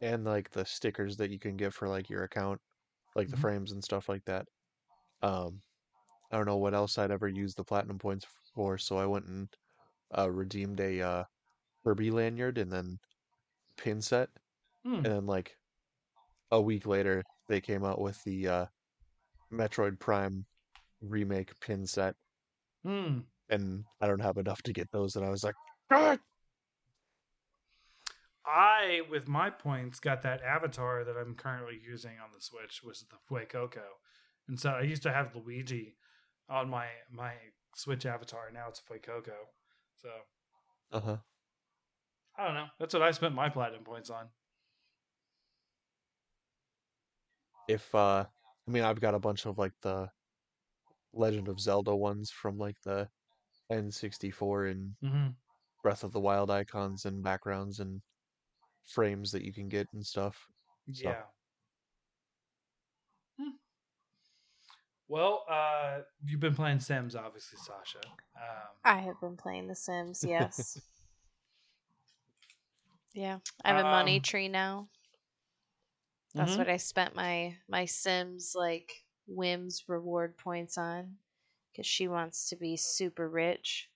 and 0.00 0.24
like 0.24 0.50
the 0.50 0.64
stickers 0.66 1.16
that 1.18 1.30
you 1.30 1.38
can 1.40 1.56
get 1.56 1.74
for 1.74 1.88
like 1.88 2.10
your 2.10 2.24
account, 2.24 2.60
like 3.16 3.30
the 3.30 3.36
Mhm. 3.36 3.40
frames 3.40 3.72
and 3.72 3.84
stuff 3.84 4.08
like 4.08 4.24
that. 4.26 4.48
Um, 5.22 5.62
I 6.32 6.36
don't 6.38 6.46
know 6.46 6.58
what 6.58 6.74
else 6.74 6.98
I'd 6.98 7.12
ever 7.12 7.28
use 7.28 7.54
the 7.54 7.64
Platinum 7.64 7.98
points 7.98 8.26
for, 8.54 8.78
so 8.78 8.98
I 8.98 9.06
went 9.06 9.26
and 9.26 9.48
uh, 10.16 10.30
redeemed 10.30 10.80
a 10.80 11.02
uh, 11.02 11.24
Kirby 11.84 12.10
lanyard 12.12 12.58
and 12.58 12.72
then 12.72 13.00
pin 13.78 14.02
set. 14.02 14.30
Hmm. 14.84 15.04
And 15.04 15.14
then 15.14 15.26
like 15.26 15.56
a 16.50 16.60
week 16.60 16.86
later, 16.86 17.24
they 17.48 17.60
came 17.60 17.84
out 17.84 18.00
with 18.00 18.22
the 18.24 18.48
uh, 18.48 18.66
Metroid 19.52 19.98
Prime 20.00 20.46
remake 21.02 21.58
pin 21.60 21.86
set, 21.86 22.16
Hmm. 22.84 23.20
And 23.50 23.84
I 24.00 24.06
don't 24.06 24.22
have 24.22 24.36
enough 24.36 24.62
to 24.62 24.72
get 24.72 24.90
those. 24.92 25.16
And 25.16 25.24
I 25.24 25.30
was 25.30 25.44
like, 25.44 25.54
"Ah!" 25.90 26.18
I, 28.44 29.02
with 29.10 29.28
my 29.28 29.50
points, 29.50 30.00
got 30.00 30.22
that 30.22 30.40
avatar 30.42 31.04
that 31.04 31.16
I'm 31.16 31.34
currently 31.34 31.78
using 31.84 32.12
on 32.12 32.30
the 32.34 32.40
Switch, 32.40 32.82
was 32.82 33.04
the 33.10 33.16
Fuecoco. 33.28 33.84
And 34.48 34.58
so 34.58 34.70
I 34.70 34.82
used 34.82 35.02
to 35.02 35.12
have 35.12 35.36
Luigi 35.36 35.96
on 36.48 36.70
my 36.70 36.86
my 37.10 37.32
Switch 37.76 38.06
avatar. 38.06 38.50
Now 38.52 38.66
it's 38.68 38.80
Fuecoco. 38.80 39.36
So 39.96 40.08
uh 40.92 41.00
huh. 41.00 41.16
I 42.38 42.46
don't 42.46 42.54
know. 42.54 42.66
That's 42.78 42.94
what 42.94 43.02
I 43.02 43.10
spent 43.10 43.34
my 43.34 43.48
platinum 43.48 43.84
points 43.84 44.10
on. 44.10 44.28
If 47.68 47.94
uh, 47.94 48.24
I 48.66 48.70
mean, 48.70 48.84
I've 48.84 49.00
got 49.00 49.14
a 49.14 49.18
bunch 49.18 49.44
of 49.44 49.58
like 49.58 49.72
the 49.82 50.08
Legend 51.12 51.48
of 51.48 51.60
Zelda 51.60 51.94
ones 51.94 52.30
from 52.30 52.56
like 52.56 52.76
the 52.84 53.08
N64 53.70 54.70
and 54.70 54.94
Mm-hmm. 55.02 55.28
Breath 55.82 56.04
of 56.04 56.12
the 56.12 56.20
Wild 56.20 56.50
icons 56.50 57.04
and 57.04 57.22
backgrounds 57.22 57.80
and 57.80 58.00
frames 58.86 59.30
that 59.32 59.44
you 59.44 59.52
can 59.52 59.68
get 59.68 59.86
and 59.92 60.04
stuff. 60.04 60.48
So- 60.92 61.08
Yeah. 61.08 61.22
Hmm. 63.38 63.50
Well, 65.06 65.44
uh, 65.48 66.00
you've 66.24 66.40
been 66.40 66.54
playing 66.54 66.80
Sims, 66.80 67.14
obviously, 67.14 67.58
Sasha. 67.58 68.00
Um, 68.36 68.68
I 68.84 68.98
have 69.00 69.20
been 69.20 69.36
playing 69.36 69.68
The 69.68 69.74
Sims, 69.76 70.24
yes. 70.26 70.80
yeah. 73.14 73.38
I 73.64 73.68
have 73.68 73.78
a 73.80 73.82
money 73.84 74.16
Um, 74.16 74.22
tree 74.22 74.48
now. 74.48 74.88
That's 76.34 76.52
mhm. 76.52 76.58
what 76.58 76.68
I 76.68 76.76
spent 76.76 77.14
my 77.14 77.56
my 77.68 77.86
Sims 77.86 78.52
like 78.54 79.04
whims 79.26 79.84
reward 79.88 80.36
points 80.36 80.76
on 80.76 81.16
cuz 81.78 81.86
she 81.86 82.08
wants 82.08 82.50
to 82.50 82.56
be 82.56 82.76
super 82.76 83.30
rich. 83.30 83.90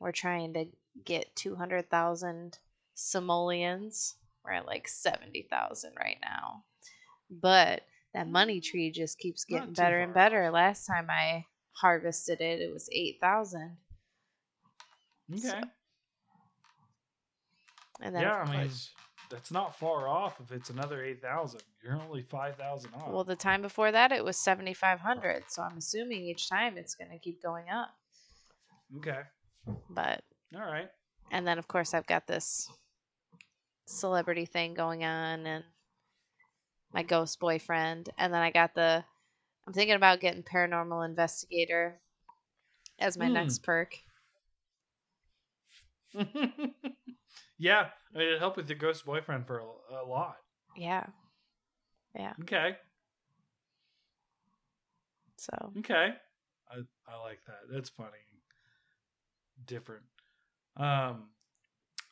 We're 0.00 0.12
trying 0.12 0.54
to 0.54 0.66
get 1.04 1.36
200,000 1.36 2.60
simoleons. 2.94 4.16
We're 4.44 4.52
at 4.52 4.66
like 4.66 4.88
70,000 4.88 5.94
right 5.98 6.18
now. 6.22 6.64
But 7.30 7.82
that 8.14 8.28
money 8.28 8.60
tree 8.60 8.90
just 8.92 9.18
keeps 9.18 9.44
getting 9.44 9.74
too 9.74 9.82
better 9.82 10.00
and 10.00 10.14
better. 10.14 10.50
Last 10.50 10.86
time 10.86 11.10
I 11.10 11.46
harvested 11.72 12.40
it, 12.40 12.60
it 12.62 12.72
was 12.72 12.88
8,000. 12.92 13.78
okay. 15.32 15.64
And 18.00 18.14
then 18.14 18.22
Yeah, 18.22 18.42
of 18.42 18.48
I 18.48 18.52
mean, 18.52 18.68
Nice. 18.68 18.90
That's 19.34 19.50
not 19.50 19.76
far 19.76 20.06
off 20.06 20.40
if 20.40 20.52
it's 20.52 20.70
another 20.70 21.02
8,000. 21.02 21.60
You're 21.82 22.00
only 22.00 22.22
5,000 22.22 22.90
off. 22.94 23.10
Well, 23.10 23.24
the 23.24 23.34
time 23.34 23.62
before 23.62 23.90
that, 23.90 24.12
it 24.12 24.24
was 24.24 24.36
7,500. 24.36 25.44
So 25.48 25.62
I'm 25.62 25.76
assuming 25.76 26.22
each 26.22 26.48
time 26.48 26.78
it's 26.78 26.94
going 26.94 27.10
to 27.10 27.18
keep 27.18 27.42
going 27.42 27.68
up. 27.68 27.88
okay. 28.98 29.22
But, 29.90 30.22
All 30.54 30.62
right. 30.62 30.88
and 31.32 31.44
then 31.46 31.58
of 31.58 31.66
course, 31.66 31.94
I've 31.94 32.06
got 32.06 32.28
this 32.28 32.70
celebrity 33.86 34.46
thing 34.46 34.72
going 34.72 35.02
on 35.04 35.46
and 35.46 35.64
my 36.92 37.02
ghost 37.02 37.40
boyfriend. 37.40 38.10
And 38.16 38.32
then 38.32 38.40
I 38.40 38.52
got 38.52 38.74
the, 38.76 39.04
I'm 39.66 39.72
thinking 39.72 39.96
about 39.96 40.20
getting 40.20 40.44
paranormal 40.44 41.04
investigator 41.04 41.98
as 43.00 43.18
my 43.18 43.26
Hmm. 43.26 43.32
next 43.32 43.64
perk. 43.64 43.96
yeah. 47.58 47.86
I 48.14 48.18
mean, 48.18 48.28
it 48.28 48.38
helped 48.38 48.56
with 48.56 48.68
your 48.68 48.78
ghost 48.78 49.04
boyfriend 49.04 49.46
for 49.46 49.60
a, 49.60 50.04
a 50.04 50.06
lot. 50.06 50.36
Yeah. 50.76 51.04
Yeah. 52.14 52.32
Okay. 52.42 52.76
So, 55.36 55.72
Okay. 55.78 56.14
I, 56.70 56.76
I 57.08 57.20
like 57.22 57.40
that. 57.46 57.72
That's 57.72 57.90
funny. 57.90 58.10
Different. 59.66 60.04
Um 60.76 61.28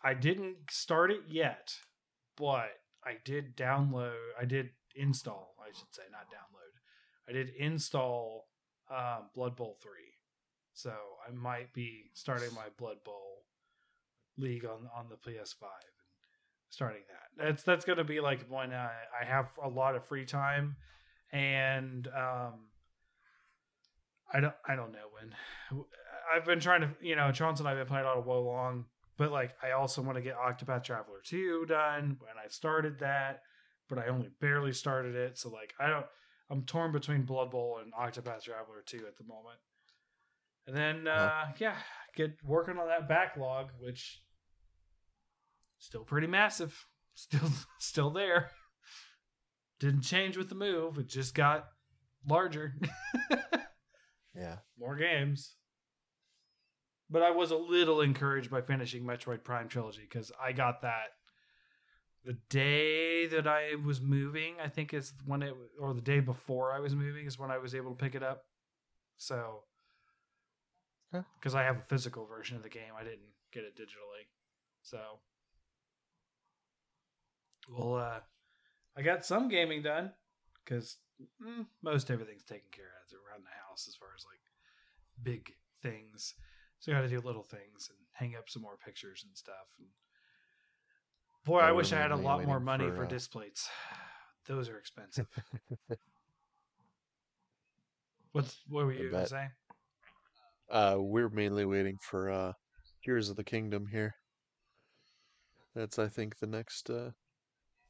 I 0.05 0.15
didn't 0.15 0.57
start 0.71 1.11
it 1.13 1.23
yet, 1.29 1.75
but 2.37 2.71
I 3.05 3.15
did 3.25 3.57
download 3.57 4.15
I 4.41 4.45
did 4.45 4.71
install, 4.95 5.55
I 5.61 5.69
should 5.69 5.93
say, 5.95 6.03
not 6.11 6.27
download. 6.27 7.29
I 7.29 7.33
did 7.33 7.51
install 7.59 8.49
um 8.91 9.31
Blood 9.35 9.57
Bowl 9.57 9.79
3. 9.83 9.93
So 10.75 10.93
I 11.29 11.33
might 11.33 11.73
be 11.73 12.11
starting 12.15 12.53
my 12.55 12.67
Blood 12.79 13.03
Bowl 13.05 13.32
league 14.39 14.65
on 14.65 14.89
on 14.97 15.09
the 15.09 15.17
PS5 15.17 15.63
and 15.63 15.97
starting 16.71 17.03
that. 17.09 17.45
That's 17.45 17.63
that's 17.63 17.85
going 17.85 17.99
to 17.99 18.05
be 18.05 18.21
like 18.21 18.47
when 18.49 18.73
I, 18.73 18.91
I 19.21 19.25
have 19.25 19.51
a 19.63 19.69
lot 19.69 19.95
of 19.97 20.07
free 20.07 20.25
time 20.25 20.77
and 21.33 22.07
um 22.09 22.69
I 24.33 24.41
don't 24.41 24.55
I 24.67 24.75
don't 24.75 24.93
know 24.93 25.09
when. 25.13 25.85
I've 26.35 26.45
been 26.45 26.61
trying 26.61 26.81
to 26.83 26.91
you 27.01 27.17
know, 27.17 27.31
Chauncey 27.33 27.61
and 27.63 27.69
I've 27.69 27.77
been 27.77 27.87
playing 27.87 28.05
a 28.05 28.09
lot 28.09 28.19
of 28.19 28.27
Wo 28.27 28.43
Long, 28.43 28.87
but 29.19 29.31
like 29.31 29.55
I 29.63 29.73
also 29.73 30.01
want 30.03 30.17
to 30.17 30.23
get 30.23 30.37
Octopath 30.37 30.85
Traveler 30.85 31.21
2 31.25 31.67
done 31.67 32.17
when 32.21 32.33
I 32.43 32.49
started 32.49 33.01
that, 33.01 33.43
but 33.89 33.99
I 33.99 34.07
only 34.07 34.31
barely 34.41 34.73
started 34.73 35.15
it. 35.15 35.37
So 35.39 35.51
like 35.51 35.75
I 35.79 35.89
don't 35.89 36.07
I'm 36.51 36.63
torn 36.65 36.93
between 36.93 37.23
Blood 37.23 37.51
Bowl 37.51 37.81
and 37.83 37.93
Octopath 37.93 38.43
Traveler 38.45 38.83
2 38.85 39.05
at 39.07 39.17
the 39.17 39.25
moment. 39.25 39.59
And 40.67 40.77
then, 40.77 41.09
uh, 41.09 41.11
Uh-huh. 41.11 41.53
yeah, 41.59 41.77
get 42.15 42.37
working 42.45 42.79
on 42.79 42.89
that 42.89 43.09
backlog, 43.09 43.71
which 43.79 44.23
still 45.79 46.05
pretty 46.05 46.27
massive. 46.27 46.87
Still, 47.15 47.51
still 47.79 48.11
there. 48.11 48.51
Didn't 49.81 50.03
change 50.03 50.37
with 50.37 50.49
the 50.49 50.55
move. 50.55 50.99
It 50.99 51.09
just 51.09 51.35
got 51.35 51.67
larger. 52.27 52.75
Yeah. 54.35 54.57
More 54.79 54.97
games. 54.97 55.55
But 57.11 57.23
I 57.23 57.31
was 57.31 57.51
a 57.51 57.57
little 57.57 58.01
encouraged 58.01 58.51
by 58.51 58.63
finishing 58.63 59.05
Metroid 59.05 59.45
Prime 59.45 59.69
Trilogy 59.69 60.03
because 60.03 60.33
I 60.43 60.53
got 60.53 60.83
that 60.83 61.09
the 62.25 62.39
day 62.49 63.27
that 63.27 63.47
I 63.47 63.75
was 63.85 64.01
moving. 64.01 64.55
I 64.63 64.69
think 64.69 64.95
is 64.95 65.13
when 65.27 65.43
it, 65.43 65.55
or 65.79 65.93
the 65.93 66.01
day 66.01 66.21
before 66.21 66.73
I 66.73 66.81
was 66.81 66.95
moving 66.95 67.27
is 67.27 67.39
when 67.39 67.51
I 67.51 67.59
was 67.59 67.75
able 67.75 67.91
to 67.91 68.03
pick 68.03 68.15
it 68.15 68.23
up. 68.23 68.45
So. 69.17 69.65
Because 71.39 71.55
I 71.55 71.63
have 71.63 71.77
a 71.79 71.83
physical 71.83 72.27
version 72.27 72.57
of 72.57 72.63
the 72.63 72.69
game, 72.69 72.93
I 72.99 73.05
didn't 73.05 73.33
get 73.53 73.65
it 73.65 73.77
digitally. 73.77 74.27
So, 74.83 74.99
well, 77.69 77.95
uh, 77.97 78.21
I 78.97 79.03
got 79.03 79.25
some 79.25 79.49
gaming 79.49 79.83
done 79.83 80.13
because 80.65 80.97
mm, 81.41 81.67
most 81.83 82.11
everything's 82.11 82.45
taken 82.45 82.69
care 82.73 82.85
of 82.85 82.93
around 83.33 83.45
the 83.45 83.51
house 83.69 83.87
as 83.89 83.95
far 83.95 84.09
as 84.17 84.25
like 84.25 84.41
big 85.23 85.53
things. 85.83 86.35
So 86.79 86.93
I 86.93 86.97
got 86.97 87.03
to 87.03 87.09
do 87.09 87.21
little 87.21 87.43
things 87.43 87.89
and 87.89 87.99
hang 88.13 88.37
up 88.37 88.49
some 88.49 88.63
more 88.63 88.77
pictures 88.85 89.25
and 89.27 89.37
stuff. 89.37 89.69
And 89.79 89.89
boy, 91.45 91.61
Yeah, 91.61 91.67
I 91.67 91.73
wish 91.73 91.93
I 91.93 91.97
had 91.97 92.11
a 92.11 92.17
lot 92.17 92.45
more 92.45 92.61
money 92.61 92.89
for, 92.89 92.97
for 92.97 93.05
uh, 93.05 93.09
Displates. 93.09 93.69
Those 94.47 94.69
are 94.69 94.79
expensive. 94.79 95.27
What's 98.33 98.57
what 98.69 98.87
were 98.87 98.93
I 98.93 98.97
you 98.97 99.11
gonna 99.11 99.27
say? 99.27 99.49
Uh, 100.73 100.97
we're 100.99 101.29
mainly 101.29 101.67
waiting 101.67 101.99
for 102.01 102.31
uh, 102.31 102.53
Tears 103.05 103.29
of 103.29 103.37
the 103.37 103.45
Kingdom 103.45 103.87
here. 103.93 104.15
That's, 105.75 105.99
I 105.99 106.09
think, 106.09 106.39
the 106.39 106.47
next 106.47 106.89
uh, 106.89 107.11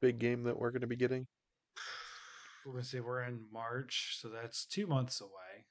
big 0.00 0.18
game 0.18 0.42
that 0.42 0.58
we're 0.58 0.72
going 0.72 0.82
to 0.82 0.86
be 0.88 0.96
getting. 0.96 1.28
We're 2.64 2.74
gonna 2.74 2.84
say 2.84 3.00
we're 3.00 3.22
in 3.22 3.46
March, 3.52 4.16
so 4.20 4.28
that's 4.28 4.64
two 4.64 4.86
months 4.86 5.20
away. 5.20 5.66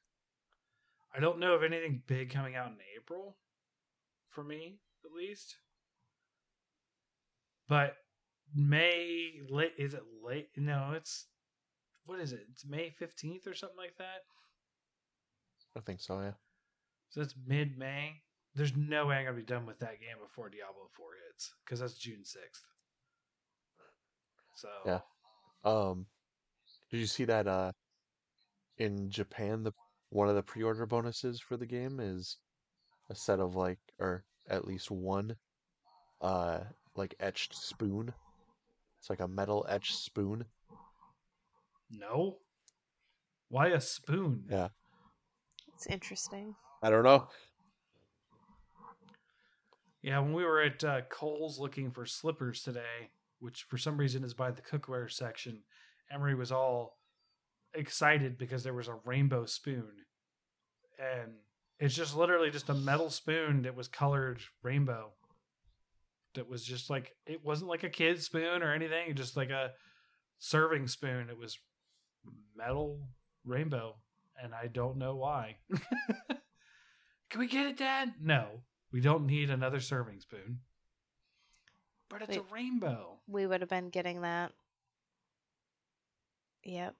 I 1.16 1.22
don't 1.22 1.40
know 1.40 1.54
of 1.54 1.64
anything 1.64 2.04
big 2.06 2.30
coming 2.30 2.56
out 2.56 2.68
in 2.68 2.78
April, 2.98 3.38
for 4.30 4.44
me 4.44 4.80
at 5.06 5.12
least. 5.12 5.56
But 7.70 7.96
May 8.54 9.40
late 9.50 9.72
is 9.78 9.94
it 9.94 10.04
late? 10.22 10.50
No, 10.58 10.92
it's 10.94 11.28
what 12.08 12.20
is 12.20 12.34
it? 12.34 12.42
It's 12.52 12.66
May 12.66 12.90
fifteenth 12.90 13.48
or 13.48 13.54
something 13.54 13.78
like 13.78 13.96
that. 13.98 14.26
I 15.78 15.80
think 15.80 16.02
so, 16.02 16.20
yeah. 16.20 16.34
So 17.12 17.22
it's 17.22 17.36
mid 17.46 17.78
May. 17.78 18.22
There's 18.56 18.76
no 18.76 19.06
way 19.06 19.18
I'm 19.18 19.26
gonna 19.26 19.38
be 19.38 19.44
done 19.44 19.66
with 19.66 19.80
that 19.80 20.00
game 20.00 20.18
before 20.22 20.50
Diablo 20.50 20.88
Four 20.92 21.12
hits 21.28 21.54
because 21.64 21.80
that's 21.82 21.94
June 21.94 22.24
sixth. 22.24 22.64
So 24.56 24.70
Yeah. 24.86 25.00
Um, 25.64 26.08
did 26.90 26.98
you 26.98 27.06
see 27.06 27.26
that? 27.26 27.48
Uh, 27.48 27.74
in 28.78 29.10
Japan, 29.10 29.64
the 29.64 29.74
one 30.10 30.30
of 30.30 30.36
the 30.36 30.44
pre-order 30.44 30.86
bonuses 30.86 31.40
for 31.40 31.58
the 31.58 31.66
game 31.66 32.00
is 32.00 32.38
a 33.10 33.16
set 33.16 33.40
of 33.40 33.56
like, 33.56 33.80
or 34.00 34.24
at 34.50 34.66
least 34.66 34.90
one, 34.90 35.36
uh, 36.22 36.62
like 36.96 37.14
etched 37.20 37.56
spoon. 37.56 38.14
It's 39.00 39.10
like 39.10 39.20
a 39.20 39.28
metal 39.28 39.66
etched 39.70 39.96
spoon. 39.96 40.46
no. 41.90 42.38
Why 43.50 43.68
a 43.68 43.82
spoon? 43.82 44.46
Yeah. 44.50 44.70
It's 45.74 45.88
interesting. 45.88 46.56
I 46.82 46.90
don't 46.90 47.04
know. 47.04 47.28
Yeah, 50.02 50.20
when 50.20 50.34
we 50.34 50.44
were 50.44 50.62
at 50.62 50.84
uh, 50.84 51.02
Kohl's 51.10 51.60
looking 51.60 51.92
for 51.92 52.06
slippers 52.06 52.64
today, 52.64 53.12
which 53.40 53.64
for 53.64 53.78
some 53.78 53.98
reason 53.98 54.24
is 54.24 54.34
by 54.34 54.50
the 54.52 54.62
cookware 54.62 55.12
section, 55.12 55.60
Emery 56.12 56.34
was 56.34 56.52
all 56.52 56.98
excited 57.74 58.38
because 58.38 58.64
there 58.64 58.74
was 58.74 58.88
a 58.88 59.00
rainbow 59.06 59.46
spoon. 59.46 59.92
And 61.00 61.34
it's 61.80 61.96
just 61.96 62.16
literally 62.16 62.50
just 62.50 62.70
a 62.70 62.74
metal 62.74 63.10
spoon 63.10 63.62
that 63.64 63.76
was 63.76 63.88
colored 63.88 64.42
rainbow. 64.64 65.12
That 66.34 66.50
was 66.50 66.64
just 66.64 66.90
like, 66.90 67.16
it 67.28 67.46
wasn't 67.46 67.70
like 67.70 67.84
a 67.84 67.90
kid's 67.90 68.26
spoon 68.26 68.64
or 68.64 68.74
anything, 68.74 69.14
just 69.16 69.38
like 69.38 69.50
a 69.50 69.72
serving 70.40 70.88
spoon. 70.88 71.30
It 71.30 71.38
was 71.38 71.60
metal 72.56 73.02
rainbow. 73.46 73.98
And 74.42 74.54
I 74.56 74.68
don't 74.68 74.98
know 74.98 75.16
why. 75.16 75.58
Can 77.32 77.40
we 77.40 77.48
get 77.48 77.66
it, 77.66 77.78
Dad? 77.78 78.14
No. 78.22 78.62
We 78.92 79.00
don't 79.00 79.26
need 79.26 79.50
another 79.50 79.80
serving 79.80 80.20
spoon. 80.20 80.60
But 82.10 82.24
it's 82.24 82.36
a 82.36 82.42
rainbow. 82.54 83.20
We 83.26 83.48
would 83.48 83.62
have 83.62 83.70
been 83.70 83.90
getting 83.90 84.22
that. 84.22 84.52
Yep. 86.66 86.94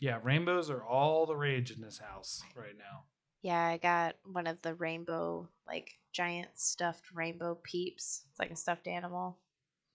Yeah, 0.00 0.18
rainbows 0.22 0.70
are 0.70 0.82
all 0.82 1.26
the 1.26 1.36
rage 1.36 1.70
in 1.70 1.82
this 1.82 1.98
house 1.98 2.42
right 2.56 2.76
now. 2.76 3.04
Yeah, 3.42 3.62
I 3.62 3.76
got 3.76 4.16
one 4.24 4.46
of 4.46 4.60
the 4.62 4.74
rainbow, 4.74 5.48
like 5.66 5.92
giant 6.12 6.48
stuffed 6.54 7.04
rainbow 7.12 7.58
peeps. 7.62 8.24
It's 8.30 8.38
like 8.38 8.50
a 8.50 8.56
stuffed 8.56 8.88
animal 8.88 9.38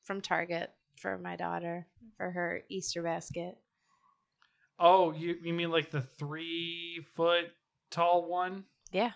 from 0.04 0.22
Target 0.22 0.72
for 0.96 1.18
my 1.18 1.36
daughter 1.36 1.88
for 2.18 2.30
her 2.30 2.62
Easter 2.70 3.02
basket. 3.02 3.58
Oh, 4.78 5.12
you 5.12 5.38
you 5.44 5.54
mean 5.54 5.72
like 5.72 5.90
the 5.90 6.02
three 6.02 7.04
foot 7.16 7.52
tall 7.90 8.30
one? 8.30 8.66
Yeah. 8.92 9.12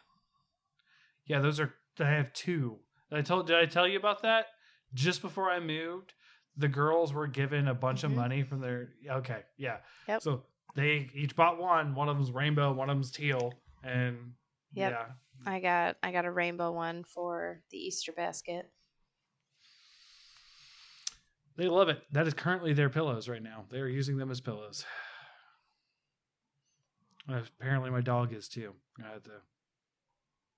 Yeah, 1.26 1.39
those 1.39 1.60
are. 1.60 1.73
I 1.99 2.06
have 2.10 2.34
two. 2.34 2.80
I 3.11 3.22
told. 3.22 3.47
Did 3.47 3.57
I 3.57 3.65
tell 3.65 3.88
you 3.88 3.97
about 3.97 4.22
that? 4.23 4.47
Just 4.93 5.22
before 5.22 5.49
I 5.49 5.60
moved, 5.60 6.14
the 6.57 6.68
girls 6.68 7.14
were 7.14 7.27
given 7.27 7.68
a 7.68 7.73
bunch 7.73 8.02
Mhm. 8.02 8.06
of 8.06 8.11
money 8.11 8.43
from 8.43 8.60
their. 8.61 8.93
Okay, 9.10 9.43
yeah. 9.57 9.80
Yep. 10.07 10.22
So 10.22 10.43
they 10.76 11.10
each 11.14 11.35
bought 11.35 11.57
one. 11.57 11.95
One 11.95 12.10
of 12.10 12.18
them's 12.18 12.31
rainbow. 12.31 12.73
One 12.73 12.89
of 12.89 12.95
them's 12.95 13.11
teal. 13.11 13.53
And 13.84 14.34
Yep. 14.73 14.91
yeah, 14.91 15.11
I 15.45 15.60
got 15.60 15.97
I 16.03 16.11
got 16.11 16.26
a 16.26 16.31
rainbow 16.31 16.72
one 16.72 17.03
for 17.03 17.61
the 17.72 17.77
Easter 17.77 18.11
basket. 18.11 18.72
They 21.57 21.69
love 21.69 21.88
it. 21.88 22.03
That 22.11 22.27
is 22.27 22.34
currently 22.34 22.73
their 22.73 22.89
pillows 22.89 23.30
right 23.30 23.41
now. 23.41 23.65
They 23.69 23.80
are 23.80 23.88
using 23.88 24.18
them 24.18 24.30
as 24.30 24.41
pillows. 24.41 24.85
Apparently, 27.30 27.89
my 27.89 28.02
dog 28.02 28.34
is 28.34 28.49
too. 28.49 28.76
I 29.03 29.07
had 29.14 29.23
to 29.23 29.41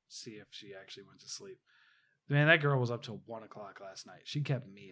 see 0.07 0.31
if 0.31 0.47
she 0.51 0.73
actually 0.79 1.03
went 1.03 1.19
to 1.21 1.29
sleep. 1.29 1.59
Man, 2.29 2.47
that 2.47 2.61
girl 2.61 2.79
was 2.79 2.91
up 2.91 3.03
till 3.03 3.21
one 3.25 3.43
o'clock 3.43 3.79
last 3.81 4.05
night. 4.05 4.21
She 4.25 4.41
kept 4.41 4.67
me 4.67 4.91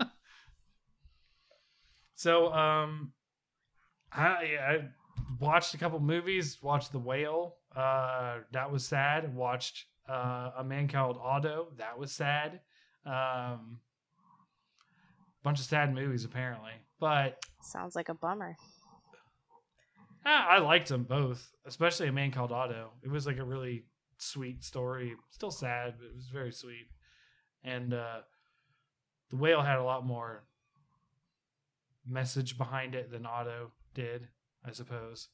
up. 0.00 0.08
so, 2.14 2.52
um, 2.52 3.12
I, 4.12 4.22
I 4.22 4.88
watched 5.38 5.74
a 5.74 5.78
couple 5.78 6.00
movies. 6.00 6.58
Watched 6.62 6.92
The 6.92 6.98
Whale. 6.98 7.56
Uh, 7.76 8.38
that 8.52 8.72
was 8.72 8.84
sad. 8.86 9.34
Watched 9.34 9.86
uh, 10.08 10.52
A 10.58 10.64
Man 10.64 10.88
Called 10.88 11.18
Otto. 11.22 11.68
That 11.76 11.98
was 11.98 12.12
sad. 12.12 12.60
Um, 13.06 13.80
bunch 15.42 15.58
of 15.58 15.64
sad 15.64 15.94
movies 15.94 16.24
apparently, 16.24 16.72
but 16.98 17.38
Sounds 17.62 17.94
like 17.96 18.08
a 18.08 18.14
bummer. 18.14 18.56
Ah, 20.24 20.46
I 20.48 20.58
liked 20.58 20.88
them 20.88 21.04
both, 21.04 21.50
especially 21.66 22.08
A 22.08 22.12
Man 22.12 22.30
Called 22.30 22.52
Otto. 22.52 22.90
It 23.02 23.10
was 23.10 23.26
like 23.26 23.38
a 23.38 23.44
really 23.44 23.84
sweet 24.18 24.62
story. 24.62 25.14
Still 25.30 25.50
sad, 25.50 25.94
but 25.98 26.06
it 26.06 26.14
was 26.14 26.28
very 26.28 26.52
sweet. 26.52 26.88
And 27.64 27.94
uh, 27.94 28.20
the 29.30 29.36
whale 29.36 29.62
had 29.62 29.78
a 29.78 29.84
lot 29.84 30.06
more 30.06 30.44
message 32.06 32.58
behind 32.58 32.94
it 32.94 33.10
than 33.10 33.26
Otto 33.26 33.72
did, 33.94 34.28
I 34.64 34.72
suppose. 34.72 35.28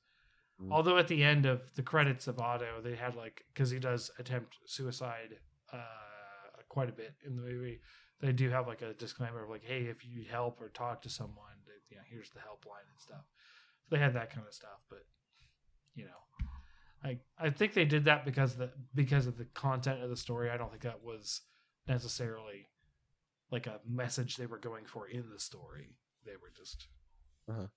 Mm. 0.63 0.73
Although 0.73 0.99
at 0.99 1.09
the 1.09 1.23
end 1.23 1.47
of 1.47 1.75
the 1.75 1.83
credits 1.83 2.27
of 2.27 2.39
Otto, 2.39 2.81
they 2.83 2.97
had 2.97 3.15
like 3.15 3.45
because 3.53 3.71
he 3.71 3.79
does 3.79 4.11
attempt 4.19 4.57
suicide 4.67 5.37
uh, 5.73 6.63
quite 6.69 6.89
a 6.89 6.93
bit 6.93 7.15
in 7.27 7.37
the 7.37 7.43
movie. 7.43 7.81
They 8.21 8.33
do 8.33 8.49
have 8.51 8.67
like 8.67 8.83
a 8.83 8.95
disclaimer 8.95 9.45
of 9.45 9.51
like, 9.51 9.65
hey, 9.65 9.83
if 9.83 10.05
you 10.05 10.17
need 10.17 10.29
help 10.29 10.61
or 10.61 10.71
talk 10.71 11.03
to 11.03 11.11
someone, 11.11 11.57
you 11.91 11.97
know, 11.97 12.03
here's 12.09 12.31
the 12.31 12.41
helpline 12.41 12.89
and 12.91 12.99
stuff. 12.99 13.25
They 13.91 13.99
had 13.99 14.15
that 14.15 14.31
kind 14.33 14.47
of 14.47 14.53
stuff, 14.55 14.81
but 14.91 15.05
you 15.95 16.05
know, 16.05 16.49
I 17.05 17.19
I 17.39 17.51
think 17.51 17.73
they 17.75 17.85
did 17.85 18.05
that 18.07 18.25
because 18.25 18.57
the 18.57 18.71
because 18.95 19.27
of 19.27 19.39
the 19.39 19.45
content 19.47 20.03
of 20.03 20.11
the 20.11 20.17
story. 20.17 20.51
I 20.51 20.57
don't 20.57 20.71
think 20.71 20.83
that 20.83 21.03
was 21.05 21.43
necessarily 21.87 22.69
like 23.51 23.67
a 23.69 23.81
message 23.89 24.37
they 24.37 24.47
were 24.47 24.59
going 24.59 24.87
for 24.87 25.07
in 25.07 25.31
the 25.31 25.39
story. 25.39 25.95
They 26.25 26.33
were 26.33 26.51
just, 26.57 26.89
Uh-huh. 27.49 27.69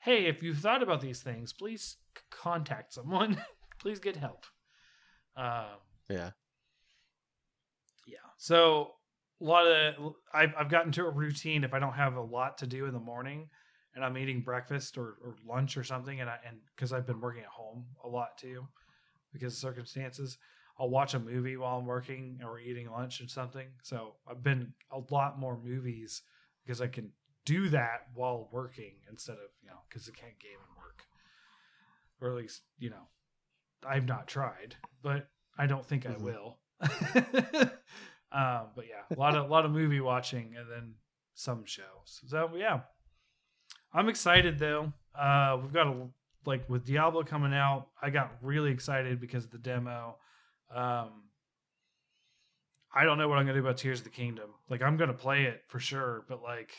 hey, 0.00 0.26
if 0.26 0.42
you've 0.42 0.58
thought 0.58 0.82
about 0.82 1.00
these 1.00 1.22
things, 1.22 1.54
please 1.54 1.96
c- 2.14 2.22
contact 2.30 2.92
someone. 2.92 3.38
please 3.80 3.98
get 3.98 4.16
help. 4.16 4.44
Um, 5.36 5.78
Yeah. 6.10 6.32
yeah. 8.06 8.18
So 8.36 8.92
a 9.40 9.44
lot 9.44 9.66
of 9.66 10.14
I've 10.34 10.52
I've 10.58 10.68
gotten 10.68 10.92
to 10.92 11.06
a 11.06 11.10
routine. 11.10 11.64
If 11.64 11.72
I 11.72 11.78
don't 11.78 11.94
have 11.94 12.16
a 12.16 12.20
lot 12.22 12.58
to 12.58 12.66
do 12.66 12.84
in 12.86 12.92
the 12.92 13.00
morning, 13.00 13.48
and 13.94 14.04
I'm 14.04 14.16
eating 14.16 14.40
breakfast 14.42 14.96
or, 14.98 15.16
or 15.24 15.36
lunch 15.46 15.76
or 15.76 15.84
something, 15.84 16.20
and 16.20 16.30
I 16.30 16.38
and 16.46 16.58
because 16.74 16.92
I've 16.92 17.06
been 17.06 17.20
working 17.20 17.42
at 17.42 17.48
home 17.48 17.86
a 18.04 18.08
lot 18.08 18.38
too, 18.38 18.66
because 19.32 19.52
of 19.54 19.58
circumstances, 19.58 20.38
I'll 20.78 20.90
watch 20.90 21.14
a 21.14 21.18
movie 21.18 21.56
while 21.56 21.78
I'm 21.78 21.86
working 21.86 22.40
or 22.44 22.58
eating 22.60 22.90
lunch 22.90 23.20
or 23.20 23.28
something. 23.28 23.68
So 23.82 24.14
I've 24.28 24.42
been 24.42 24.72
a 24.90 25.00
lot 25.12 25.38
more 25.38 25.58
movies 25.62 26.22
because 26.64 26.80
I 26.80 26.86
can 26.86 27.10
do 27.44 27.68
that 27.70 28.06
while 28.14 28.48
working 28.52 28.94
instead 29.10 29.34
of 29.34 29.50
you 29.62 29.68
know 29.70 29.78
because 29.88 30.08
I 30.08 30.12
can't 30.18 30.38
game 30.38 30.58
and 30.68 30.76
work, 30.76 31.02
or 32.20 32.28
at 32.30 32.36
least 32.36 32.62
you 32.78 32.90
know 32.90 33.08
I've 33.86 34.06
not 34.06 34.28
tried, 34.28 34.76
but 35.02 35.28
I 35.58 35.66
don't 35.66 35.84
think 35.84 36.04
Mhm. 36.04 36.14
I 36.14 36.16
will. 36.18 36.58
um, 38.32 38.68
but 38.74 38.86
yeah, 38.88 39.04
a 39.14 39.18
lot 39.18 39.34
of 39.36 39.46
a 39.46 39.48
lot 39.48 39.64
of 39.64 39.70
movie 39.72 40.00
watching 40.00 40.54
and 40.56 40.70
then 40.70 40.94
some 41.34 41.64
shows. 41.64 42.20
So 42.26 42.50
yeah, 42.56 42.80
I'm 43.92 44.08
excited 44.08 44.58
though. 44.58 44.92
Uh, 45.18 45.58
we've 45.60 45.72
got 45.72 45.86
a 45.86 46.06
like 46.46 46.68
with 46.68 46.86
Diablo 46.86 47.22
coming 47.22 47.52
out. 47.52 47.88
I 48.00 48.10
got 48.10 48.32
really 48.42 48.70
excited 48.70 49.20
because 49.20 49.44
of 49.44 49.50
the 49.50 49.58
demo. 49.58 50.16
Um, 50.74 51.24
I 52.94 53.04
don't 53.04 53.18
know 53.18 53.28
what 53.28 53.38
I'm 53.38 53.46
gonna 53.46 53.60
do 53.60 53.64
about 53.64 53.76
Tears 53.76 54.00
of 54.00 54.04
the 54.04 54.10
Kingdom. 54.10 54.50
Like 54.68 54.82
I'm 54.82 54.96
gonna 54.96 55.12
play 55.12 55.44
it 55.44 55.62
for 55.68 55.78
sure, 55.78 56.24
but 56.28 56.42
like, 56.42 56.72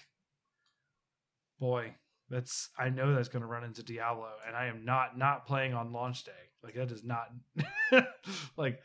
boy, 1.60 1.96
that's 2.30 2.70
I 2.78 2.90
know 2.90 3.14
that's 3.14 3.30
gonna 3.30 3.46
run 3.46 3.64
into 3.64 3.84
Diablo, 3.84 4.30
and 4.48 4.56
I 4.56 4.66
am 4.68 4.86
not 4.86 5.18
not 5.18 5.46
playing 5.46 5.74
on 5.74 5.94
launch 5.94 6.24
day. 6.24 6.32
Like 6.64 6.76
that 6.76 6.92
is 6.92 7.04
not 7.04 7.28
like 8.58 8.80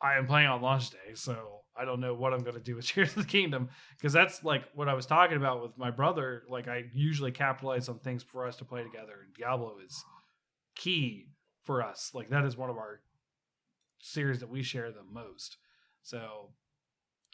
I 0.00 0.16
am 0.16 0.26
playing 0.26 0.48
on 0.48 0.62
launch 0.62 0.90
day, 0.90 1.14
so 1.14 1.60
I 1.78 1.84
don't 1.84 2.00
know 2.00 2.14
what 2.14 2.32
I'm 2.34 2.42
gonna 2.42 2.60
do 2.60 2.76
with 2.76 2.86
Tears 2.88 3.10
of 3.10 3.22
the 3.22 3.28
Kingdom 3.28 3.68
because 3.96 4.12
that's 4.12 4.42
like 4.44 4.64
what 4.74 4.88
I 4.88 4.94
was 4.94 5.06
talking 5.06 5.36
about 5.36 5.62
with 5.62 5.76
my 5.78 5.90
brother. 5.90 6.42
Like 6.48 6.68
I 6.68 6.84
usually 6.92 7.30
capitalize 7.32 7.88
on 7.88 7.98
things 8.00 8.22
for 8.22 8.46
us 8.46 8.56
to 8.56 8.64
play 8.64 8.82
together, 8.82 9.14
and 9.24 9.34
Diablo 9.34 9.76
is 9.84 10.04
key 10.74 11.28
for 11.64 11.82
us. 11.82 12.10
Like 12.14 12.30
that 12.30 12.44
is 12.44 12.56
one 12.56 12.70
of 12.70 12.76
our 12.76 13.00
series 14.00 14.40
that 14.40 14.48
we 14.48 14.62
share 14.62 14.90
the 14.90 15.02
most. 15.02 15.56
So 16.02 16.50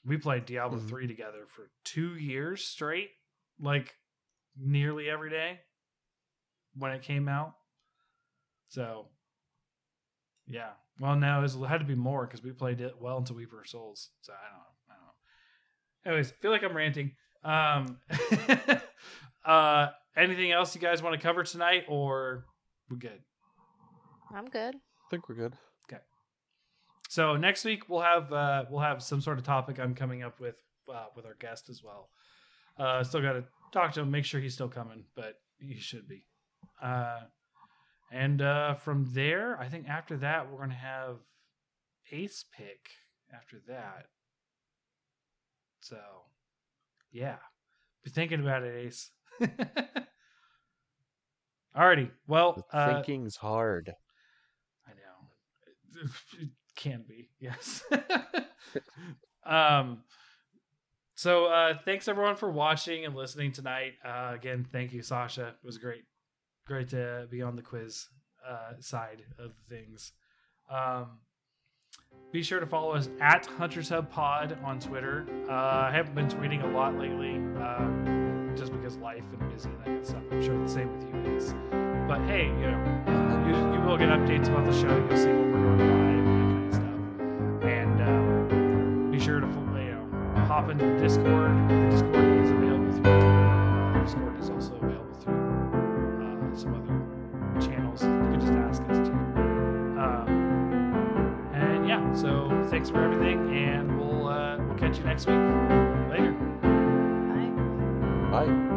we 0.04 0.16
played 0.16 0.44
Diablo 0.46 0.78
Mhm. 0.78 0.88
3 0.88 1.06
together 1.06 1.46
for 1.46 1.70
2 1.84 2.16
years 2.16 2.66
straight, 2.66 3.10
like 3.58 3.96
nearly 4.56 5.08
every 5.08 5.30
day 5.30 5.60
when 6.76 6.92
it 6.92 7.02
came 7.02 7.28
out. 7.28 7.54
So 8.68 9.08
yeah. 10.46 10.72
Well, 11.00 11.16
no, 11.16 11.38
it, 11.38 11.42
was, 11.42 11.56
it 11.56 11.66
had 11.66 11.80
to 11.80 11.86
be 11.86 11.94
more 11.94 12.26
because 12.26 12.42
we 12.42 12.52
played 12.52 12.80
it 12.80 12.94
well 13.00 13.18
into 13.18 13.34
Reaper 13.34 13.60
of 13.60 13.68
Souls. 13.68 14.10
So 14.20 14.32
I 14.32 14.50
don't 14.50 14.58
know. 14.58 14.64
I 14.90 14.94
don't 14.94 15.06
know. 15.06 16.10
Anyways, 16.10 16.30
feel 16.40 16.50
like 16.50 16.62
I'm 16.62 16.76
ranting. 16.76 17.12
Um, 17.42 17.98
uh, 19.44 19.88
anything 20.16 20.52
else 20.52 20.74
you 20.74 20.80
guys 20.80 21.02
want 21.02 21.14
to 21.14 21.20
cover 21.20 21.42
tonight, 21.42 21.84
or 21.88 22.44
we're 22.88 22.96
good? 22.96 23.20
I'm 24.34 24.46
good. 24.46 24.74
I 24.74 25.10
think 25.10 25.28
we're 25.28 25.34
good. 25.34 25.54
Okay. 25.88 26.02
So 27.08 27.36
next 27.36 27.64
week 27.64 27.88
we'll 27.88 28.00
have 28.00 28.32
uh, 28.32 28.64
we'll 28.70 28.80
have 28.80 29.02
some 29.02 29.20
sort 29.20 29.38
of 29.38 29.44
topic 29.44 29.78
I'm 29.78 29.94
coming 29.94 30.22
up 30.22 30.40
with 30.40 30.56
uh, 30.92 31.06
with 31.14 31.26
our 31.26 31.36
guest 31.40 31.68
as 31.68 31.82
well. 31.82 32.08
Uh, 32.78 33.02
still 33.04 33.22
got 33.22 33.34
to 33.34 33.44
talk 33.72 33.92
to 33.92 34.00
him, 34.00 34.10
make 34.10 34.24
sure 34.24 34.40
he's 34.40 34.54
still 34.54 34.68
coming, 34.68 35.04
but 35.14 35.34
he 35.58 35.78
should 35.78 36.08
be. 36.08 36.24
Uh, 36.82 37.20
and 38.14 38.40
uh, 38.40 38.74
from 38.74 39.08
there, 39.12 39.58
I 39.60 39.68
think 39.68 39.88
after 39.88 40.16
that 40.18 40.48
we're 40.50 40.58
gonna 40.60 40.74
have 40.74 41.16
Ace 42.12 42.44
pick 42.56 42.90
after 43.34 43.60
that. 43.66 44.06
So, 45.80 45.98
yeah, 47.10 47.38
be 48.04 48.10
thinking 48.10 48.38
about 48.40 48.62
it, 48.62 48.86
Ace. 48.86 49.10
Alrighty, 51.76 52.10
well, 52.28 52.64
uh, 52.72 52.94
thinking's 52.94 53.34
hard. 53.34 53.92
I 54.86 54.90
know. 54.92 55.28
It 56.40 56.50
can 56.76 57.04
be, 57.08 57.30
yes. 57.40 57.82
um 59.44 60.02
so 61.16 61.46
uh 61.46 61.76
thanks 61.84 62.08
everyone 62.08 62.34
for 62.36 62.50
watching 62.50 63.04
and 63.04 63.14
listening 63.14 63.50
tonight. 63.52 63.94
Uh 64.04 64.32
again, 64.34 64.66
thank 64.72 64.92
you, 64.92 65.02
Sasha. 65.02 65.48
It 65.48 65.56
was 65.64 65.78
great. 65.78 66.04
Great 66.66 66.88
to 66.90 67.26
be 67.30 67.42
on 67.42 67.56
the 67.56 67.62
quiz 67.62 68.08
uh 68.46 68.74
side 68.80 69.22
of 69.38 69.52
things. 69.68 70.12
Um 70.70 71.18
be 72.32 72.42
sure 72.42 72.58
to 72.58 72.66
follow 72.66 72.92
us 72.92 73.08
at 73.20 73.46
Hunters 73.46 73.90
Hub 73.90 74.10
Pod 74.10 74.58
on 74.64 74.80
Twitter. 74.80 75.24
Uh, 75.48 75.52
I 75.52 75.90
haven't 75.92 76.16
been 76.16 76.26
tweeting 76.26 76.64
a 76.64 76.76
lot 76.76 76.98
lately, 76.98 77.40
uh, 77.62 78.56
just 78.56 78.72
because 78.72 78.96
life 78.96 79.22
and 79.32 79.52
busy 79.52 79.68
and 79.68 79.78
that 79.78 79.84
kind 79.84 79.98
of 80.00 80.06
stuff. 80.06 80.22
I'm 80.32 80.42
sure 80.42 80.60
the 80.60 80.68
same 80.68 80.92
with 80.92 81.06
you 81.06 81.22
guys. 81.22 81.54
But 82.08 82.22
hey, 82.22 82.46
you 82.46 82.70
know, 82.70 83.44
you, 83.46 83.54
you 83.74 83.86
will 83.86 83.96
get 83.96 84.08
updates 84.08 84.48
about 84.48 84.64
the 84.66 84.72
show. 84.72 84.96
You'll 85.08 85.16
see 85.16 85.28
when 85.28 85.52
we're 85.52 85.76
going 85.76 85.78
live 85.78 86.26
and 86.26 86.40
that 86.40 86.50
kind 86.50 86.66
of 86.66 86.74
stuff. 86.74 87.70
And 87.70 88.02
um, 88.02 89.10
be 89.12 89.20
sure 89.20 89.38
to 89.38 89.46
you 89.46 89.92
know 89.92 90.44
hop 90.46 90.70
into 90.70 90.84
the 90.84 90.98
Discord. 90.98 91.83
Thanks 102.84 102.94
for 102.94 103.02
everything, 103.02 103.56
and 103.56 103.98
we'll 103.98 104.28
uh, 104.28 104.58
we'll 104.58 104.76
catch 104.76 104.98
you 104.98 105.04
next 105.04 105.26
week. 105.26 105.38
Later. 106.10 106.32
Bye. 108.30 108.44
Bye. 108.46 108.73